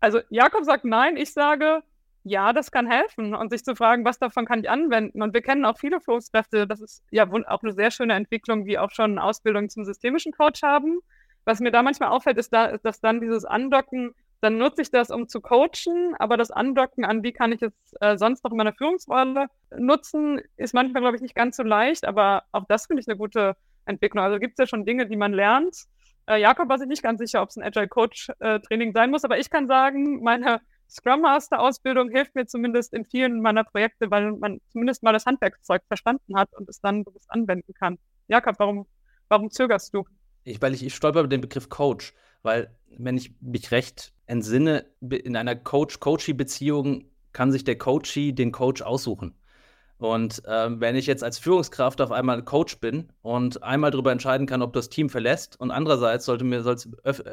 Also 0.03 0.21
Jakob 0.31 0.65
sagt 0.65 0.87
nein, 0.87 1.19
ich 1.19 1.31
sage, 1.35 1.83
ja, 2.25 2.55
das 2.55 2.71
kann 2.71 2.91
helfen 2.91 3.35
und 3.35 3.51
sich 3.51 3.63
zu 3.63 3.77
fragen, 3.77 4.05
was 4.05 4.19
davon 4.19 4.47
kann 4.47 4.61
ich 4.61 4.71
anwenden. 4.71 5.23
Und 5.23 5.35
wir 5.35 5.43
kennen 5.43 5.67
auch 5.67 5.79
viele 5.79 6.01
Führungskräfte, 6.01 6.67
das 6.67 6.81
ist 6.81 7.03
ja 7.11 7.31
auch 7.31 7.63
eine 7.63 7.73
sehr 7.73 7.91
schöne 7.91 8.15
Entwicklung, 8.15 8.65
die 8.65 8.79
auch 8.79 8.91
schon 8.91 9.19
Ausbildung 9.19 9.69
zum 9.69 9.85
systemischen 9.85 10.33
Coach 10.33 10.63
haben. 10.63 11.01
Was 11.45 11.61
mir 11.61 11.71
da 11.71 11.83
manchmal 11.83 12.11
auffällt, 12.11 12.39
ist, 12.39 12.53
da, 12.53 12.79
dass 12.79 13.01
dann 13.01 13.21
dieses 13.21 13.45
Andocken 13.45 14.15
dann 14.41 14.59
nutze 14.59 14.83
ich 14.83 14.91
das, 14.91 15.11
um 15.11 15.29
zu 15.29 15.41
coachen, 15.41 16.15
aber 16.19 16.37
das 16.37 16.51
Andocken 16.51 17.05
an, 17.05 17.23
wie 17.23 17.33
kann 17.33 17.53
ich 17.53 17.63
es 17.63 17.73
äh, 18.01 18.17
sonst 18.17 18.43
noch 18.43 18.51
in 18.51 18.57
meiner 18.57 18.73
Führungsrolle 18.73 19.49
nutzen, 19.77 20.41
ist 20.57 20.75
manchmal, 20.75 21.03
glaube 21.03 21.17
ich, 21.17 21.23
nicht 21.23 21.35
ganz 21.35 21.57
so 21.57 21.63
leicht, 21.63 22.07
aber 22.07 22.45
auch 22.53 22.65
das 22.69 22.87
finde 22.87 23.03
ich 23.03 23.09
eine 23.09 23.19
gute 23.19 23.57
Entwicklung. 23.85 24.25
Also 24.25 24.39
gibt 24.39 24.59
es 24.59 24.63
ja 24.63 24.67
schon 24.67 24.87
Dinge, 24.87 25.07
die 25.07 25.17
man 25.17 25.33
lernt. 25.33 25.85
Äh, 26.27 26.41
Jakob 26.41 26.69
war 26.69 26.79
sich 26.79 26.89
nicht 26.89 27.03
ganz 27.03 27.21
sicher, 27.21 27.43
ob 27.43 27.51
es 27.51 27.57
ein 27.57 27.63
Agile 27.63 27.89
Coach 27.89 28.31
äh, 28.39 28.61
Training 28.61 28.93
sein 28.93 29.11
muss, 29.11 29.25
aber 29.25 29.39
ich 29.39 29.51
kann 29.51 29.69
sagen, 29.69 30.23
meine 30.23 30.61
Scrum 30.89 31.21
Master 31.21 31.61
Ausbildung 31.61 32.11
hilft 32.11 32.35
mir 32.35 32.47
zumindest 32.47 32.93
in 32.93 33.05
vielen 33.05 33.43
meiner 33.43 33.65
Projekte, 33.65 34.11
weil 34.11 34.33
man 34.33 34.61
zumindest 34.73 35.03
mal 35.03 35.13
das 35.13 35.27
Handwerkszeug 35.27 35.83
verstanden 35.87 36.37
hat 36.37 36.49
und 36.55 36.69
es 36.69 36.81
dann 36.81 37.05
bewusst 37.05 37.31
anwenden 37.31 37.75
kann. 37.75 37.99
Jakob, 38.27 38.57
warum, 38.59 38.87
warum 39.29 39.51
zögerst 39.51 39.95
du? 39.95 40.05
Ich, 40.45 40.61
weil 40.61 40.75
ich, 40.75 40.85
ich 40.85 40.95
stolper 40.95 41.21
über 41.21 41.29
den 41.29 41.43
Begriff 41.43 41.69
Coach, 41.69 42.13
weil 42.43 42.75
wenn 42.97 43.17
ich 43.17 43.33
mich 43.41 43.71
recht 43.71 44.13
entsinne, 44.27 44.87
in 45.01 45.37
einer 45.37 45.57
Coach-Coachee-Beziehung 45.57 47.05
kann 47.33 47.53
sich 47.53 47.65
der 47.65 47.79
Coachee 47.79 48.33
den 48.33 48.53
Coach 48.53 48.83
aussuchen. 48.83 49.35
Und 49.99 50.45
äh, 50.47 50.81
wenn 50.81 50.97
ich 50.97 51.07
jetzt 51.07 51.23
als 51.23 51.39
Führungskraft 51.39 52.01
auf 52.01 52.11
einmal 52.11 52.43
Coach 52.43 52.79
bin 52.79 53.13
und 53.21 53.63
einmal 53.63 53.91
darüber 53.91 54.13
entscheiden 54.13 54.47
kann, 54.47 54.63
ob 54.63 54.73
das 54.73 54.89
Team 54.89 55.11
verlässt 55.11 55.61
und 55.61 55.71
andererseits 55.71 56.25
sollte 56.25 56.45
mir, 56.45 56.63
sollst, 56.63 56.89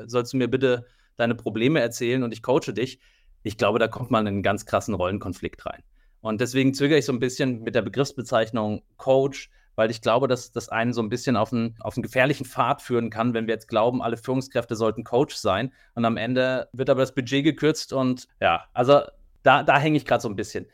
sollst 0.05 0.33
du 0.33 0.37
mir 0.37 0.49
bitte 0.49 0.85
deine 1.15 1.35
Probleme 1.35 1.79
erzählen 1.79 2.23
und 2.23 2.33
ich 2.33 2.43
coache 2.43 2.73
dich, 2.73 2.99
ich 3.43 3.57
glaube, 3.57 3.79
da 3.79 3.87
kommt 3.87 4.11
man 4.11 4.27
in 4.27 4.35
einen 4.35 4.43
ganz 4.43 4.65
krassen 4.65 4.93
Rollenkonflikt 4.93 5.65
rein. 5.65 5.81
Und 6.19 6.41
deswegen 6.41 6.73
zögere 6.73 6.99
ich 6.99 7.05
so 7.05 7.13
ein 7.13 7.19
bisschen 7.19 7.61
mit 7.61 7.73
der 7.73 7.83
Begriffsbezeichnung 7.83 8.83
Coach, 8.97 9.49
weil 9.77 9.91
ich 9.91 10.01
glaube, 10.01 10.27
dass 10.27 10.51
das 10.51 10.69
einen 10.69 10.91
so 10.91 11.01
ein 11.01 11.07
bisschen 11.07 11.37
auf 11.37 11.53
einen, 11.53 11.75
auf 11.79 11.95
einen 11.95 12.01
gefährlichen 12.01 12.45
Pfad 12.45 12.81
führen 12.81 13.09
kann, 13.09 13.33
wenn 13.33 13.47
wir 13.47 13.53
jetzt 13.53 13.67
glauben, 13.67 14.01
alle 14.01 14.17
Führungskräfte 14.17 14.75
sollten 14.75 15.05
Coach 15.05 15.35
sein 15.35 15.71
und 15.93 16.03
am 16.03 16.17
Ende 16.17 16.67
wird 16.73 16.89
aber 16.89 17.01
das 17.01 17.13
Budget 17.13 17.43
gekürzt 17.43 17.93
und 17.93 18.27
ja, 18.41 18.65
also 18.73 19.01
da, 19.43 19.63
da 19.63 19.79
hänge 19.79 19.95
ich 19.95 20.05
gerade 20.05 20.21
so 20.21 20.27
ein 20.27 20.35
bisschen. 20.35 20.65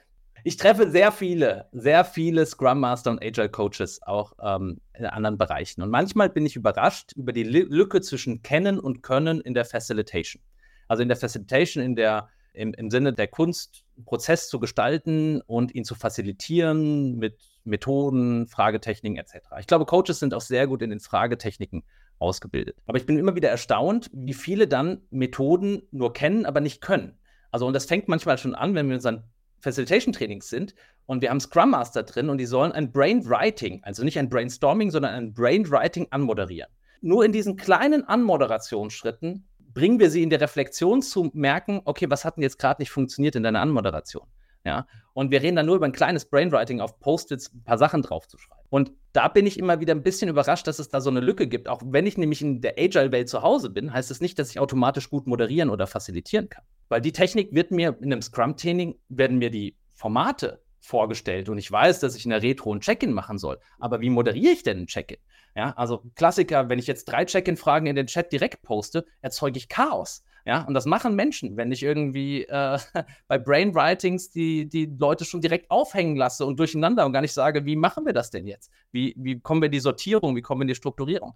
Ich 0.45 0.57
treffe 0.57 0.89
sehr 0.89 1.11
viele, 1.11 1.67
sehr 1.73 2.03
viele 2.05 2.45
Scrum 2.45 2.79
Master 2.79 3.11
und 3.11 3.23
Agile 3.23 3.49
Coaches 3.49 4.01
auch 4.03 4.33
ähm, 4.41 4.81
in 4.97 5.05
anderen 5.05 5.37
Bereichen. 5.37 5.81
Und 5.81 5.89
manchmal 5.89 6.29
bin 6.29 6.45
ich 6.45 6.55
überrascht 6.55 7.11
über 7.15 7.31
die 7.31 7.43
Lücke 7.43 8.01
zwischen 8.01 8.41
Kennen 8.41 8.79
und 8.79 9.03
Können 9.03 9.39
in 9.41 9.53
der 9.53 9.63
Facilitation. 9.63 10.41
Also 10.87 11.01
in 11.01 11.07
der 11.07 11.17
Facilitation, 11.17 11.83
in 11.83 11.95
der 11.95 12.29
im, 12.53 12.73
im 12.73 12.89
Sinne 12.89 13.13
der 13.13 13.27
Kunst, 13.27 13.83
Prozess 14.05 14.49
zu 14.49 14.59
gestalten 14.59 15.41
und 15.41 15.73
ihn 15.73 15.83
zu 15.83 15.95
facilitieren 15.95 17.17
mit 17.17 17.37
Methoden, 17.63 18.47
Fragetechniken 18.47 19.17
etc. 19.17 19.37
Ich 19.59 19.67
glaube, 19.67 19.85
Coaches 19.85 20.19
sind 20.19 20.33
auch 20.33 20.41
sehr 20.41 20.67
gut 20.67 20.81
in 20.81 20.89
den 20.89 20.99
Fragetechniken 20.99 21.83
ausgebildet. 22.19 22.77
Aber 22.85 22.97
ich 22.97 23.05
bin 23.05 23.17
immer 23.17 23.35
wieder 23.35 23.49
erstaunt, 23.49 24.09
wie 24.13 24.33
viele 24.33 24.67
dann 24.67 25.01
Methoden 25.09 25.83
nur 25.91 26.13
kennen, 26.13 26.45
aber 26.45 26.61
nicht 26.61 26.81
können. 26.81 27.17
Also, 27.51 27.67
und 27.67 27.73
das 27.73 27.85
fängt 27.85 28.07
manchmal 28.07 28.37
schon 28.37 28.55
an, 28.55 28.75
wenn 28.75 28.87
wir 28.87 28.93
in 28.93 28.97
unseren 28.97 29.23
Facilitation-Trainings 29.59 30.49
sind 30.49 30.75
und 31.05 31.21
wir 31.21 31.29
haben 31.29 31.39
Scrum 31.39 31.71
Master 31.71 32.03
drin 32.03 32.29
und 32.29 32.37
die 32.37 32.45
sollen 32.45 32.71
ein 32.71 32.91
Brain 32.91 33.27
Writing, 33.29 33.81
also 33.83 34.03
nicht 34.03 34.19
ein 34.19 34.29
Brainstorming, 34.29 34.91
sondern 34.91 35.13
ein 35.13 35.33
Brain 35.33 35.69
Writing 35.69 36.07
anmoderieren. 36.09 36.69
Nur 37.01 37.25
in 37.25 37.31
diesen 37.31 37.55
kleinen 37.55 38.07
Anmoderationsschritten 38.07 39.47
bringen 39.73 39.99
wir 39.99 40.09
sie 40.09 40.23
in 40.23 40.29
der 40.29 40.41
Reflexion 40.41 41.01
zu 41.01 41.31
merken, 41.33 41.81
okay, 41.85 42.09
was 42.09 42.25
hat 42.25 42.37
denn 42.37 42.43
jetzt 42.43 42.59
gerade 42.59 42.81
nicht 42.81 42.91
funktioniert 42.91 43.35
in 43.35 43.43
deiner 43.43 43.61
Anmoderation? 43.61 44.27
Ja, 44.65 44.87
und 45.13 45.31
wir 45.31 45.41
reden 45.41 45.57
dann 45.57 45.65
nur 45.65 45.75
über 45.75 45.85
ein 45.85 45.91
kleines 45.91 46.25
Brainwriting 46.25 46.79
auf 46.79 46.99
Post-its, 46.99 47.53
ein 47.53 47.63
paar 47.63 47.77
Sachen 47.77 48.01
draufzuschreiben. 48.01 48.63
Und 48.69 48.91
da 49.11 49.27
bin 49.27 49.45
ich 49.45 49.59
immer 49.59 49.79
wieder 49.79 49.93
ein 49.93 50.03
bisschen 50.03 50.29
überrascht, 50.29 50.65
dass 50.67 50.79
es 50.79 50.89
da 50.89 51.01
so 51.01 51.09
eine 51.09 51.19
Lücke 51.19 51.47
gibt. 51.47 51.67
Auch 51.67 51.81
wenn 51.85 52.07
ich 52.07 52.17
nämlich 52.17 52.41
in 52.41 52.61
der 52.61 52.75
Agile-Welt 52.77 53.29
zu 53.29 53.41
Hause 53.41 53.69
bin, 53.69 53.93
heißt 53.93 54.09
es 54.09 54.17
das 54.17 54.21
nicht, 54.21 54.39
dass 54.39 54.49
ich 54.49 54.59
automatisch 54.59 55.09
gut 55.09 55.27
moderieren 55.27 55.69
oder 55.69 55.85
facilitieren 55.85 56.49
kann. 56.49 56.63
Weil 56.89 57.01
die 57.01 57.11
Technik 57.11 57.53
wird 57.53 57.71
mir 57.71 57.97
in 57.99 58.11
einem 58.11 58.21
Scrum-Training, 58.21 58.95
werden 59.09 59.37
mir 59.37 59.51
die 59.51 59.77
Formate 59.93 60.63
vorgestellt 60.79 61.47
und 61.49 61.57
ich 61.57 61.71
weiß, 61.71 61.99
dass 61.99 62.15
ich 62.15 62.25
in 62.25 62.31
der 62.31 62.41
Retro 62.41 62.73
ein 62.73 62.81
Check-in 62.81 63.13
machen 63.13 63.37
soll. 63.37 63.59
Aber 63.79 64.01
wie 64.01 64.09
moderiere 64.09 64.53
ich 64.53 64.63
denn 64.63 64.79
ein 64.79 64.87
Check-in? 64.87 65.17
Ja, 65.55 65.71
also 65.77 66.03
Klassiker, 66.15 66.67
wenn 66.69 66.79
ich 66.79 66.87
jetzt 66.87 67.05
drei 67.05 67.25
Check-in-Fragen 67.25 67.85
in 67.85 67.95
den 67.95 68.07
Chat 68.07 68.31
direkt 68.31 68.63
poste, 68.63 69.05
erzeuge 69.21 69.57
ich 69.57 69.69
Chaos. 69.69 70.23
Ja, 70.45 70.63
und 70.63 70.73
das 70.73 70.85
machen 70.85 71.15
Menschen, 71.15 71.55
wenn 71.55 71.71
ich 71.71 71.83
irgendwie 71.83 72.43
äh, 72.43 72.77
bei 73.27 73.37
Brainwritings 73.37 74.29
die, 74.29 74.67
die 74.67 74.85
Leute 74.85 75.23
schon 75.23 75.41
direkt 75.41 75.71
aufhängen 75.71 76.17
lasse 76.17 76.45
und 76.45 76.59
durcheinander 76.59 77.05
und 77.05 77.13
gar 77.13 77.21
nicht 77.21 77.33
sage, 77.33 77.65
wie 77.65 77.77
machen 77.77 78.05
wir 78.05 78.13
das 78.13 78.29
denn 78.29 78.45
jetzt? 78.45 78.69
Wie, 78.91 79.15
wie 79.17 79.39
kommen 79.39 79.61
wir 79.61 79.67
in 79.67 79.71
die 79.71 79.79
Sortierung, 79.79 80.35
wie 80.35 80.41
kommen 80.41 80.59
wir 80.59 80.63
in 80.63 80.69
die 80.69 80.75
Strukturierung? 80.75 81.33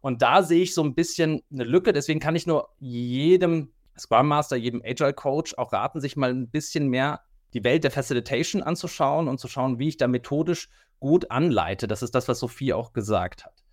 Und 0.00 0.22
da 0.22 0.44
sehe 0.44 0.62
ich 0.62 0.74
so 0.74 0.84
ein 0.84 0.94
bisschen 0.94 1.42
eine 1.50 1.64
Lücke. 1.64 1.92
Deswegen 1.92 2.20
kann 2.20 2.36
ich 2.36 2.46
nur 2.46 2.68
jedem 2.78 3.72
Scrum 3.98 4.28
Master, 4.28 4.56
jedem 4.56 4.82
Agile 4.84 5.14
Coach 5.14 5.54
auch 5.54 5.72
raten, 5.72 6.00
sich 6.00 6.16
mal 6.16 6.30
ein 6.30 6.48
bisschen 6.48 6.88
mehr 6.88 7.22
die 7.54 7.64
Welt 7.64 7.82
der 7.82 7.90
Facilitation 7.90 8.62
anzuschauen 8.62 9.26
und 9.26 9.40
zu 9.40 9.48
schauen, 9.48 9.78
wie 9.78 9.88
ich 9.88 9.96
da 9.96 10.06
methodisch 10.06 10.68
gut 11.00 11.30
anleite. 11.30 11.88
Das 11.88 12.02
ist 12.02 12.14
das, 12.14 12.28
was 12.28 12.38
Sophie 12.38 12.72
auch 12.72 12.92
gesagt 12.92 13.44
hat. 13.44 13.65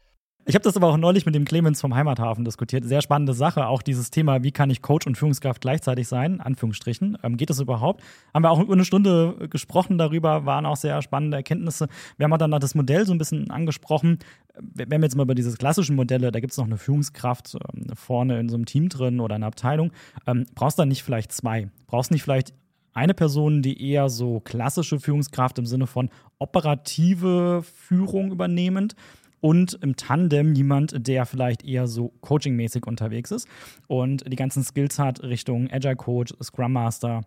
Ich 0.45 0.55
habe 0.55 0.63
das 0.63 0.75
aber 0.75 0.87
auch 0.87 0.97
neulich 0.97 1.25
mit 1.25 1.35
dem 1.35 1.45
Clemens 1.45 1.79
vom 1.79 1.95
Heimathafen 1.95 2.43
diskutiert. 2.43 2.83
Sehr 2.83 3.01
spannende 3.01 3.33
Sache. 3.33 3.67
Auch 3.67 3.81
dieses 3.81 4.11
Thema, 4.11 4.43
wie 4.43 4.51
kann 4.51 4.69
ich 4.69 4.81
Coach 4.81 5.07
und 5.07 5.17
Führungskraft 5.17 5.61
gleichzeitig 5.61 6.09
sein? 6.09 6.41
Anführungsstrichen. 6.41 7.17
Ähm, 7.23 7.37
geht 7.37 7.49
das 7.49 7.61
überhaupt? 7.61 8.03
Haben 8.33 8.43
wir 8.43 8.51
auch 8.51 8.69
eine 8.69 8.83
Stunde 8.83 9.47
gesprochen 9.49 9.97
darüber, 9.97 10.45
waren 10.45 10.65
auch 10.65 10.75
sehr 10.75 11.01
spannende 11.01 11.37
Erkenntnisse. 11.37 11.87
Wir 12.17 12.25
haben 12.25 12.33
auch 12.33 12.37
dann 12.37 12.51
das 12.51 12.75
Modell 12.75 13.05
so 13.05 13.13
ein 13.13 13.17
bisschen 13.17 13.51
angesprochen. 13.51 14.19
Wir 14.59 14.85
haben 14.85 15.03
jetzt 15.03 15.15
mal 15.15 15.23
über 15.23 15.33
diese 15.33 15.55
klassischen 15.55 15.95
Modelle, 15.95 16.29
da 16.29 16.41
gibt 16.41 16.51
es 16.51 16.57
noch 16.57 16.65
eine 16.65 16.77
Führungskraft 16.77 17.55
ähm, 17.55 17.95
vorne 17.95 18.37
in 18.41 18.49
so 18.49 18.55
einem 18.55 18.65
Team 18.65 18.89
drin 18.89 19.21
oder 19.21 19.35
eine 19.35 19.45
Abteilung. 19.45 19.93
Ähm, 20.27 20.45
brauchst 20.55 20.77
du 20.77 20.81
dann 20.81 20.89
nicht 20.89 21.03
vielleicht 21.03 21.31
zwei? 21.31 21.69
Brauchst 21.87 22.09
du 22.09 22.15
nicht 22.15 22.23
vielleicht 22.23 22.53
eine 22.93 23.13
Person, 23.13 23.61
die 23.61 23.81
eher 23.81 24.09
so 24.09 24.41
klassische 24.41 24.99
Führungskraft 24.99 25.57
im 25.57 25.65
Sinne 25.65 25.87
von 25.87 26.09
operative 26.37 27.63
Führung 27.63 28.33
übernehmend 28.33 28.95
und 29.43 29.77
im 29.81 29.97
Tandem 29.97 30.55
jemand, 30.55 31.05
der 31.05 31.25
vielleicht 31.25 31.65
eher 31.65 31.85
so 31.85 32.13
coachingmäßig 32.21 32.87
unterwegs 32.87 33.29
ist 33.29 33.45
und 33.87 34.23
die 34.31 34.37
ganzen 34.37 34.63
Skills 34.63 34.97
hat 34.99 35.21
Richtung 35.21 35.69
Agile 35.69 35.97
Coach, 35.97 36.33
Scrum 36.41 36.71
Master, 36.71 37.23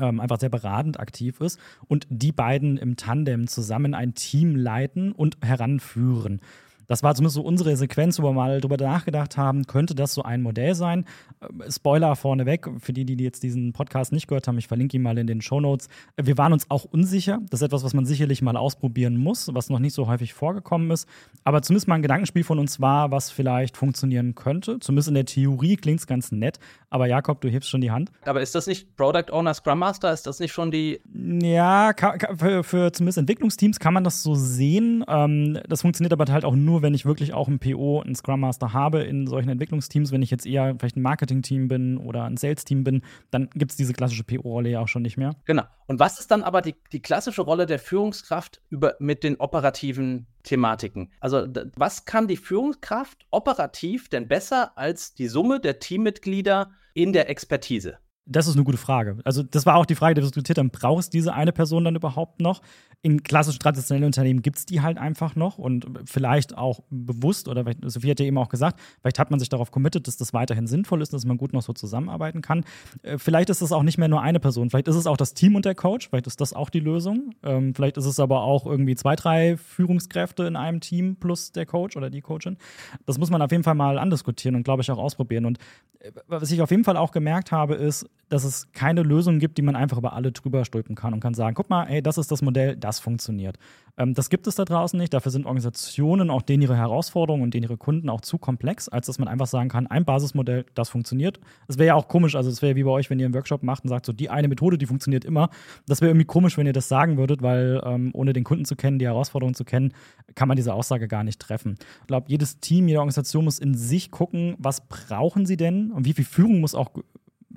ähm, 0.00 0.18
einfach 0.18 0.40
sehr 0.40 0.48
beratend 0.48 0.98
aktiv 0.98 1.40
ist 1.40 1.60
und 1.86 2.08
die 2.10 2.32
beiden 2.32 2.76
im 2.76 2.96
Tandem 2.96 3.46
zusammen 3.46 3.94
ein 3.94 4.14
Team 4.14 4.56
leiten 4.56 5.12
und 5.12 5.36
heranführen. 5.40 6.40
Das 6.88 7.02
war 7.02 7.14
zumindest 7.14 7.36
so 7.36 7.42
unsere 7.42 7.76
Sequenz, 7.76 8.18
wo 8.18 8.24
wir 8.24 8.32
mal 8.32 8.60
drüber 8.60 8.76
nachgedacht 8.76 9.36
haben, 9.36 9.66
könnte 9.66 9.94
das 9.94 10.14
so 10.14 10.22
ein 10.22 10.42
Modell 10.42 10.74
sein? 10.74 11.04
Äh, 11.40 11.70
Spoiler 11.70 12.16
vorneweg, 12.16 12.68
für 12.80 12.92
die, 12.92 13.04
die 13.04 13.22
jetzt 13.22 13.42
diesen 13.42 13.72
Podcast 13.72 14.10
nicht 14.10 14.26
gehört 14.26 14.48
haben, 14.48 14.58
ich 14.58 14.66
verlinke 14.66 14.96
ihn 14.96 15.02
mal 15.02 15.18
in 15.18 15.26
den 15.26 15.42
Show 15.42 15.60
Notes. 15.60 15.88
Äh, 16.16 16.26
wir 16.26 16.38
waren 16.38 16.52
uns 16.52 16.66
auch 16.70 16.84
unsicher. 16.84 17.40
Das 17.50 17.60
ist 17.60 17.66
etwas, 17.66 17.84
was 17.84 17.94
man 17.94 18.06
sicherlich 18.06 18.42
mal 18.42 18.56
ausprobieren 18.56 19.18
muss, 19.18 19.50
was 19.52 19.68
noch 19.68 19.78
nicht 19.78 19.94
so 19.94 20.08
häufig 20.08 20.32
vorgekommen 20.32 20.90
ist. 20.90 21.06
Aber 21.44 21.62
zumindest 21.62 21.88
mal 21.88 21.96
ein 21.96 22.02
Gedankenspiel 22.02 22.42
von 22.42 22.58
uns 22.58 22.80
war, 22.80 23.10
was 23.10 23.30
vielleicht 23.30 23.76
funktionieren 23.76 24.34
könnte. 24.34 24.80
Zumindest 24.80 25.08
in 25.08 25.14
der 25.14 25.26
Theorie 25.26 25.76
klingt 25.76 26.00
es 26.00 26.06
ganz 26.06 26.32
nett. 26.32 26.58
Aber 26.88 27.06
Jakob, 27.06 27.42
du 27.42 27.48
hebst 27.48 27.68
schon 27.68 27.82
die 27.82 27.90
Hand. 27.90 28.10
Aber 28.24 28.40
ist 28.40 28.54
das 28.54 28.66
nicht 28.66 28.96
Product 28.96 29.30
Owner 29.30 29.52
Scrum 29.52 29.78
Master? 29.78 30.10
Ist 30.12 30.26
das 30.26 30.40
nicht 30.40 30.52
schon 30.52 30.70
die. 30.70 31.00
Ja, 31.42 31.92
für, 32.34 32.64
für 32.64 32.92
zumindest 32.92 33.18
Entwicklungsteams 33.18 33.78
kann 33.78 33.92
man 33.92 34.04
das 34.04 34.22
so 34.22 34.34
sehen. 34.34 35.04
Ähm, 35.06 35.58
das 35.68 35.82
funktioniert 35.82 36.14
aber 36.14 36.24
halt 36.32 36.46
auch 36.46 36.56
nur, 36.56 36.77
wenn 36.82 36.94
ich 36.94 37.06
wirklich 37.06 37.32
auch 37.32 37.48
ein 37.48 37.58
PO, 37.58 38.00
einen 38.00 38.14
Scrum 38.14 38.40
Master 38.40 38.72
habe 38.72 39.02
in 39.02 39.26
solchen 39.26 39.48
Entwicklungsteams. 39.48 40.12
Wenn 40.12 40.22
ich 40.22 40.30
jetzt 40.30 40.46
eher 40.46 40.76
vielleicht 40.78 40.96
ein 40.96 41.02
Marketing-Team 41.02 41.68
bin 41.68 41.98
oder 41.98 42.24
ein 42.24 42.36
Sales-Team 42.36 42.84
bin, 42.84 43.02
dann 43.30 43.48
gibt 43.54 43.70
es 43.70 43.76
diese 43.76 43.92
klassische 43.92 44.24
PO-Rolle 44.24 44.70
ja 44.70 44.80
auch 44.80 44.88
schon 44.88 45.02
nicht 45.02 45.16
mehr. 45.16 45.34
Genau. 45.44 45.64
Und 45.86 45.98
was 46.00 46.20
ist 46.20 46.30
dann 46.30 46.42
aber 46.42 46.62
die, 46.62 46.74
die 46.92 47.00
klassische 47.00 47.42
Rolle 47.42 47.66
der 47.66 47.78
Führungskraft 47.78 48.60
über, 48.70 48.94
mit 48.98 49.24
den 49.24 49.36
operativen 49.36 50.26
Thematiken? 50.42 51.12
Also, 51.20 51.46
was 51.76 52.04
kann 52.04 52.28
die 52.28 52.36
Führungskraft 52.36 53.26
operativ 53.30 54.08
denn 54.08 54.28
besser 54.28 54.76
als 54.76 55.14
die 55.14 55.28
Summe 55.28 55.60
der 55.60 55.78
Teammitglieder 55.78 56.70
in 56.94 57.12
der 57.12 57.30
Expertise? 57.30 57.98
Das 58.30 58.46
ist 58.46 58.56
eine 58.56 58.64
gute 58.64 58.76
Frage. 58.76 59.16
Also, 59.24 59.42
das 59.42 59.64
war 59.64 59.76
auch 59.76 59.86
die 59.86 59.94
Frage, 59.94 60.14
die 60.14 60.20
wir 60.20 60.26
diskutiert 60.26 60.58
haben. 60.58 60.68
Brauchst 60.68 61.14
diese 61.14 61.32
eine 61.32 61.50
Person 61.50 61.84
dann 61.84 61.96
überhaupt 61.96 62.42
noch? 62.42 62.60
In 63.00 63.22
klassischen 63.22 63.60
traditionellen 63.60 64.04
Unternehmen 64.04 64.42
gibt 64.42 64.58
es 64.58 64.66
die 64.66 64.82
halt 64.82 64.98
einfach 64.98 65.36
noch 65.36 65.56
und 65.56 65.86
vielleicht 66.04 66.58
auch 66.58 66.80
bewusst, 66.90 67.46
oder 67.46 67.64
Sophie 67.84 68.10
hat 68.10 68.20
ja 68.20 68.26
eben 68.26 68.36
auch 68.36 68.48
gesagt, 68.48 68.80
vielleicht 69.00 69.20
hat 69.20 69.30
man 69.30 69.38
sich 69.38 69.48
darauf 69.48 69.70
committet, 69.70 70.08
dass 70.08 70.16
das 70.16 70.34
weiterhin 70.34 70.66
sinnvoll 70.66 71.00
ist, 71.00 71.12
dass 71.12 71.24
man 71.24 71.38
gut 71.38 71.52
noch 71.52 71.62
so 71.62 71.72
zusammenarbeiten 71.72 72.42
kann. 72.42 72.64
Äh, 73.02 73.18
vielleicht 73.18 73.50
ist 73.50 73.62
es 73.62 73.70
auch 73.70 73.84
nicht 73.84 73.98
mehr 73.98 74.08
nur 74.08 74.20
eine 74.20 74.40
Person, 74.40 74.68
vielleicht 74.68 74.88
ist 74.88 74.96
es 74.96 75.06
auch 75.06 75.16
das 75.16 75.32
Team 75.32 75.54
und 75.54 75.64
der 75.64 75.76
Coach, 75.76 76.08
vielleicht 76.08 76.26
ist 76.26 76.40
das 76.40 76.52
auch 76.52 76.70
die 76.70 76.80
Lösung. 76.80 77.34
Ähm, 77.44 77.72
vielleicht 77.74 77.96
ist 77.96 78.04
es 78.04 78.18
aber 78.18 78.42
auch 78.42 78.66
irgendwie 78.66 78.96
zwei, 78.96 79.14
drei 79.14 79.56
Führungskräfte 79.56 80.42
in 80.42 80.56
einem 80.56 80.80
Team 80.80 81.16
plus 81.16 81.52
der 81.52 81.66
Coach 81.66 81.96
oder 81.96 82.10
die 82.10 82.20
Coachin. 82.20 82.58
Das 83.06 83.16
muss 83.16 83.30
man 83.30 83.40
auf 83.40 83.52
jeden 83.52 83.64
Fall 83.64 83.76
mal 83.76 83.96
andiskutieren 83.98 84.56
und, 84.56 84.64
glaube 84.64 84.82
ich, 84.82 84.90
auch 84.90 84.98
ausprobieren. 84.98 85.46
Und 85.46 85.58
äh, 86.00 86.10
was 86.26 86.50
ich 86.50 86.60
auf 86.60 86.70
jeden 86.70 86.84
Fall 86.84 86.96
auch 86.96 87.12
gemerkt 87.12 87.52
habe, 87.52 87.74
ist, 87.76 88.06
dass 88.28 88.44
es 88.44 88.70
keine 88.72 89.02
Lösung 89.02 89.38
gibt, 89.38 89.58
die 89.58 89.62
man 89.62 89.76
einfach 89.76 89.98
über 89.98 90.12
alle 90.12 90.32
drüber 90.32 90.64
stülpen 90.64 90.94
kann 90.94 91.14
und 91.14 91.20
kann 91.20 91.34
sagen, 91.34 91.54
guck 91.54 91.70
mal, 91.70 91.84
ey, 91.84 92.02
das 92.02 92.18
ist 92.18 92.30
das 92.30 92.42
Modell, 92.42 92.76
das 92.76 93.00
funktioniert. 93.00 93.58
Ähm, 93.96 94.14
das 94.14 94.30
gibt 94.30 94.46
es 94.46 94.54
da 94.54 94.64
draußen 94.64 94.98
nicht. 94.98 95.12
Dafür 95.14 95.32
sind 95.32 95.46
Organisationen, 95.46 96.30
auch 96.30 96.42
denen 96.42 96.62
ihre 96.62 96.76
Herausforderungen 96.76 97.42
und 97.42 97.54
denen 97.54 97.64
ihre 97.64 97.76
Kunden 97.76 98.08
auch 98.08 98.20
zu 98.20 98.38
komplex, 98.38 98.88
als 98.88 99.06
dass 99.06 99.18
man 99.18 99.28
einfach 99.28 99.46
sagen 99.46 99.68
kann, 99.68 99.86
ein 99.86 100.04
Basismodell, 100.04 100.66
das 100.74 100.88
funktioniert. 100.88 101.40
Es 101.66 101.78
wäre 101.78 101.88
ja 101.88 101.94
auch 101.94 102.08
komisch, 102.08 102.34
also 102.34 102.50
es 102.50 102.62
wäre 102.62 102.76
wie 102.76 102.84
bei 102.84 102.90
euch, 102.90 103.10
wenn 103.10 103.18
ihr 103.18 103.26
einen 103.26 103.34
Workshop 103.34 103.62
macht 103.62 103.84
und 103.84 103.88
sagt, 103.88 104.06
so 104.06 104.12
die 104.12 104.30
eine 104.30 104.48
Methode, 104.48 104.78
die 104.78 104.86
funktioniert 104.86 105.24
immer. 105.24 105.50
Das 105.86 106.00
wäre 106.00 106.10
irgendwie 106.10 106.26
komisch, 106.26 106.56
wenn 106.56 106.66
ihr 106.66 106.72
das 106.72 106.88
sagen 106.88 107.16
würdet, 107.16 107.42
weil 107.42 107.80
ähm, 107.84 108.10
ohne 108.14 108.32
den 108.32 108.44
Kunden 108.44 108.64
zu 108.64 108.76
kennen, 108.76 108.98
die 108.98 109.06
Herausforderungen 109.06 109.54
zu 109.54 109.64
kennen, 109.64 109.92
kann 110.34 110.48
man 110.48 110.56
diese 110.56 110.74
Aussage 110.74 111.08
gar 111.08 111.24
nicht 111.24 111.40
treffen. 111.40 111.76
Ich 112.02 112.06
glaube, 112.06 112.26
jedes 112.28 112.60
Team, 112.60 112.88
jede 112.88 113.00
Organisation 113.00 113.44
muss 113.44 113.58
in 113.58 113.74
sich 113.74 114.10
gucken, 114.10 114.54
was 114.58 114.86
brauchen 114.86 115.46
sie 115.46 115.56
denn 115.56 115.90
und 115.92 116.04
wie 116.04 116.12
viel 116.12 116.24
Führung 116.24 116.60
muss 116.60 116.74
auch 116.74 116.90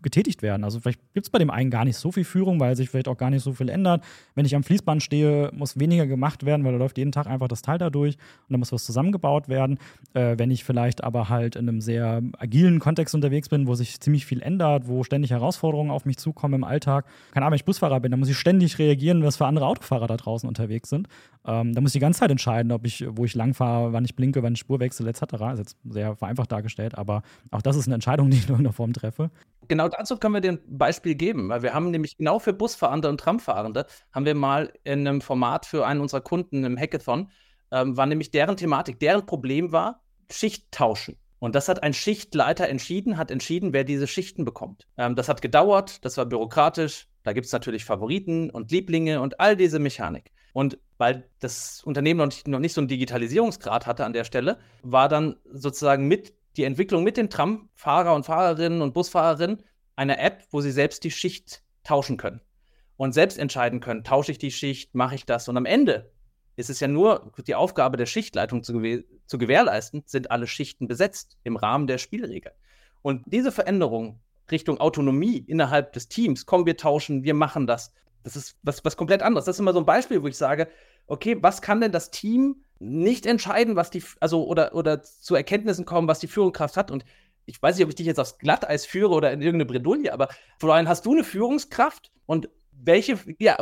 getätigt 0.02 0.42
werden. 0.42 0.64
Also 0.64 0.80
vielleicht 0.80 1.00
gibt 1.14 1.26
es 1.26 1.30
bei 1.30 1.40
dem 1.40 1.50
einen 1.50 1.70
gar 1.70 1.86
nicht 1.86 1.98
so 1.98 2.12
viel 2.12 2.24
Führung, 2.24 2.60
weil 2.60 2.76
sich 2.76 2.90
vielleicht 2.90 3.08
auch 3.08 3.18
gar 3.18 3.30
nicht 3.30 3.44
so 3.44 3.54
viel 3.54 3.70
ändert. 3.70 4.04
Wenn 4.36 4.46
ich 4.46 4.56
am 4.56 4.64
Fließband 4.64 5.04
stehe, 5.04 5.52
muss 5.54 5.80
weniger 5.80 6.08
gemacht 6.08 6.46
werden, 6.46 6.66
weil 6.66 6.74
da 6.74 6.78
läuft 6.78 6.98
jeden 6.98 7.12
Tag 7.12 7.28
einfach 7.28 7.48
das 7.48 7.62
Teil 7.62 7.78
da 7.78 7.90
durch 7.90 8.16
und 8.16 8.54
da 8.54 8.58
muss 8.58 8.72
was 8.72 8.86
zusammengebaut 8.86 9.50
werden. 9.50 9.80
Äh, 10.14 10.38
wenn 10.38 10.52
ich 10.52 10.64
vielleicht 10.64 11.04
aber 11.04 11.30
halt 11.30 11.56
in 11.56 11.68
einem 11.68 11.82
sehr 11.82 12.22
agilen 12.38 12.80
Kontext 12.80 13.16
unterwegs 13.16 13.50
bin, 13.50 13.68
wo 13.68 13.76
sich 13.76 14.00
ziemlich 14.00 14.26
viel 14.26 14.42
ändert, 14.42 14.88
wo 14.88 15.04
ständig 15.04 15.32
Herausforderungen 15.32 15.92
auf 15.92 16.06
mich 16.06 16.18
zukommen 16.18 16.56
im 16.56 16.64
Alltag, 16.64 17.06
keine 17.32 17.46
Ahnung, 17.46 17.52
wenn 17.52 17.58
ich 17.58 17.66
Busfahrer 17.66 18.00
bin, 18.00 18.12
dann 18.12 18.20
muss 18.20 18.30
ich 18.30 18.38
ständig 18.38 18.80
reagieren, 18.80 19.24
was 19.24 19.38
für 19.38 19.46
andere 19.46 19.68
Autofahrer 19.68 20.08
da 20.08 20.18
draußen 20.18 20.48
unterwegs 20.48 20.90
sind. 20.90 21.08
Ähm, 21.46 21.74
da 21.74 21.82
muss 21.82 21.92
ich 21.92 21.94
die 21.94 22.00
ganze 22.00 22.20
Zeit 22.20 22.32
entscheiden, 22.32 22.72
ob 22.72 22.86
ich, 22.86 23.06
wo 23.10 23.26
ich 23.26 23.34
lang 23.34 23.54
fahre, 23.54 23.94
wann 23.94 24.06
ich 24.06 24.16
blinke, 24.16 24.44
wann 24.44 24.54
ich 24.54 24.60
Spur 24.60 24.80
wechsle, 24.80 25.10
etc. 25.10 25.22
Ist 25.54 25.60
jetzt 25.60 25.78
sehr 25.90 26.16
vereinfacht 26.16 26.52
dargestellt, 26.52 26.96
aber 26.96 27.24
auch 27.50 27.62
das 27.62 27.76
ist 27.76 27.88
eine 27.88 27.96
Entscheidung, 27.96 28.30
die 28.30 28.38
ich 28.38 28.44
in 28.44 28.50
irgendeiner 28.50 28.74
Form 28.74 28.94
treffe. 28.94 29.32
Genau 29.68 29.88
dazu 29.88 30.18
können 30.18 30.36
wir 30.36 30.42
dir 30.42 30.54
ein 30.54 30.60
Beispiel 30.68 31.16
geben, 31.16 31.50
weil 31.50 31.64
wir 31.64 31.74
haben 31.74 31.90
nämlich 31.90 32.18
genau 32.18 32.40
für 32.40 32.54
Busfahrende 32.54 33.10
und 33.10 33.20
Tramfahrende 33.20 33.86
haben 34.12 34.26
wir 34.26 34.36
mal 34.36 34.72
in 34.84 35.08
einem 35.08 35.22
Format 35.22 35.66
für 35.66 35.86
einen 35.86 36.02
unserer 36.02 36.22
Kunden 36.22 36.64
im 36.64 36.78
Hackathon, 36.78 37.30
ähm, 37.72 37.98
war 37.98 38.06
nämlich 38.06 38.32
deren 38.32 38.58
Thematik, 38.58 39.00
deren 39.00 39.26
Problem 39.26 39.72
war 39.72 40.02
Schicht 40.30 40.72
tauschen. 40.72 41.18
Und 41.40 41.56
das 41.56 41.68
hat 41.70 41.82
ein 41.82 41.94
Schichtleiter 41.94 42.70
entschieden, 42.70 43.18
hat 43.18 43.32
entschieden, 43.32 43.74
wer 43.74 43.84
diese 43.84 44.06
Schichten 44.06 44.46
bekommt. 44.46 44.88
Ähm, 44.96 45.16
das 45.16 45.28
hat 45.28 45.42
gedauert, 45.42 46.06
das 46.06 46.18
war 46.18 46.28
bürokratisch. 46.28 47.08
Da 47.24 47.34
gibt 47.34 47.48
es 47.48 47.52
natürlich 47.52 47.84
Favoriten 47.84 48.52
und 48.52 48.72
Lieblinge 48.72 49.22
und 49.22 49.40
all 49.40 49.56
diese 49.56 49.80
Mechanik. 49.80 50.32
Und 50.54 50.78
weil 50.98 51.30
das 51.40 51.84
Unternehmen 51.84 52.18
noch 52.18 52.26
nicht, 52.26 52.48
noch 52.48 52.60
nicht 52.60 52.74
so 52.74 52.82
einen 52.82 52.88
Digitalisierungsgrad 52.88 53.88
hatte 53.88 54.06
an 54.06 54.14
der 54.14 54.24
Stelle, 54.24 54.60
war 54.84 55.10
dann 55.10 55.38
sozusagen 55.52 56.08
mit 56.08 56.34
die 56.58 56.66
Entwicklung 56.66 57.04
mit 57.04 57.18
den 57.18 57.30
Tramfahrer 57.30 58.14
und 58.14 58.26
Fahrerinnen 58.26 58.82
und 58.82 58.94
Busfahrerinnen 58.94 59.64
eine 59.96 60.20
App, 60.20 60.44
wo 60.52 60.62
sie 60.62 60.72
selbst 60.72 61.04
die 61.04 61.12
Schicht 61.12 61.64
tauschen 61.84 62.18
können 62.18 62.42
und 62.98 63.14
selbst 63.14 63.40
entscheiden 63.40 63.80
können, 63.80 64.04
tausche 64.04 64.32
ich 64.32 64.38
die 64.38 64.52
Schicht, 64.52 64.94
mache 64.94 65.16
ich 65.16 65.26
das. 65.26 65.48
Und 65.48 65.58
am 65.58 65.66
Ende 65.66 66.12
ist 66.56 66.70
es 66.70 66.80
ja 66.80 66.88
nur 66.88 67.32
die 67.48 67.56
Aufgabe 67.56 67.98
der 67.98 68.06
Schichtleitung 68.06 68.64
zu, 68.64 68.74
gew 68.74 69.02
zu 69.26 69.38
gewährleisten, 69.38 70.04
sind 70.06 70.30
alle 70.30 70.46
Schichten 70.46 70.88
besetzt 70.88 71.38
im 71.44 71.56
Rahmen 71.56 71.88
der 71.88 71.98
Spielregeln. 71.98 72.54
Und 73.02 73.24
diese 73.26 73.52
Veränderung 73.52 74.20
Richtung 74.52 74.80
Autonomie 74.80 75.38
innerhalb 75.38 75.94
des 75.94 76.10
Teams, 76.10 76.46
komm, 76.46 76.66
wir 76.66 76.78
tauschen, 76.78 77.24
wir 77.24 77.34
machen 77.34 77.66
das, 77.66 77.94
das 78.24 78.36
ist 78.36 78.58
was, 78.64 78.84
was 78.86 78.98
komplett 78.98 79.22
anderes. 79.22 79.46
Das 79.46 79.56
ist 79.56 79.60
immer 79.60 79.74
so 79.74 79.80
ein 79.80 79.86
Beispiel, 79.86 80.22
wo 80.22 80.28
ich 80.28 80.38
sage, 80.38 80.68
okay, 81.08 81.38
was 81.42 81.62
kann 81.62 81.82
denn 81.82 81.92
das 81.92 82.12
Team 82.12 82.64
nicht 82.80 83.26
entscheiden, 83.26 83.76
was 83.76 83.92
die, 83.92 84.04
also 84.20 84.46
oder, 84.46 84.74
oder 84.74 85.04
zu 85.04 85.36
Erkenntnissen 85.36 85.86
kommen, 85.86 86.08
was 86.08 86.20
die 86.20 86.28
Führungskraft 86.28 86.78
hat. 86.78 86.92
Und 86.92 87.06
ich 87.46 87.62
weiß 87.62 87.76
nicht, 87.76 87.86
ob 87.86 87.90
ich 87.90 87.96
dich 87.96 88.08
jetzt 88.08 88.20
aufs 88.20 88.38
Glatteis 88.38 88.86
führe 88.86 89.14
oder 89.14 89.32
in 89.32 89.42
irgendeine 89.42 89.66
Bredouille, 89.66 90.12
aber 90.12 90.30
Florian, 90.60 90.88
hast 90.88 91.06
du 91.06 91.12
eine 91.14 91.24
Führungskraft 91.24 92.12
und 92.26 92.50
welche, 92.84 93.20
ja, 93.38 93.58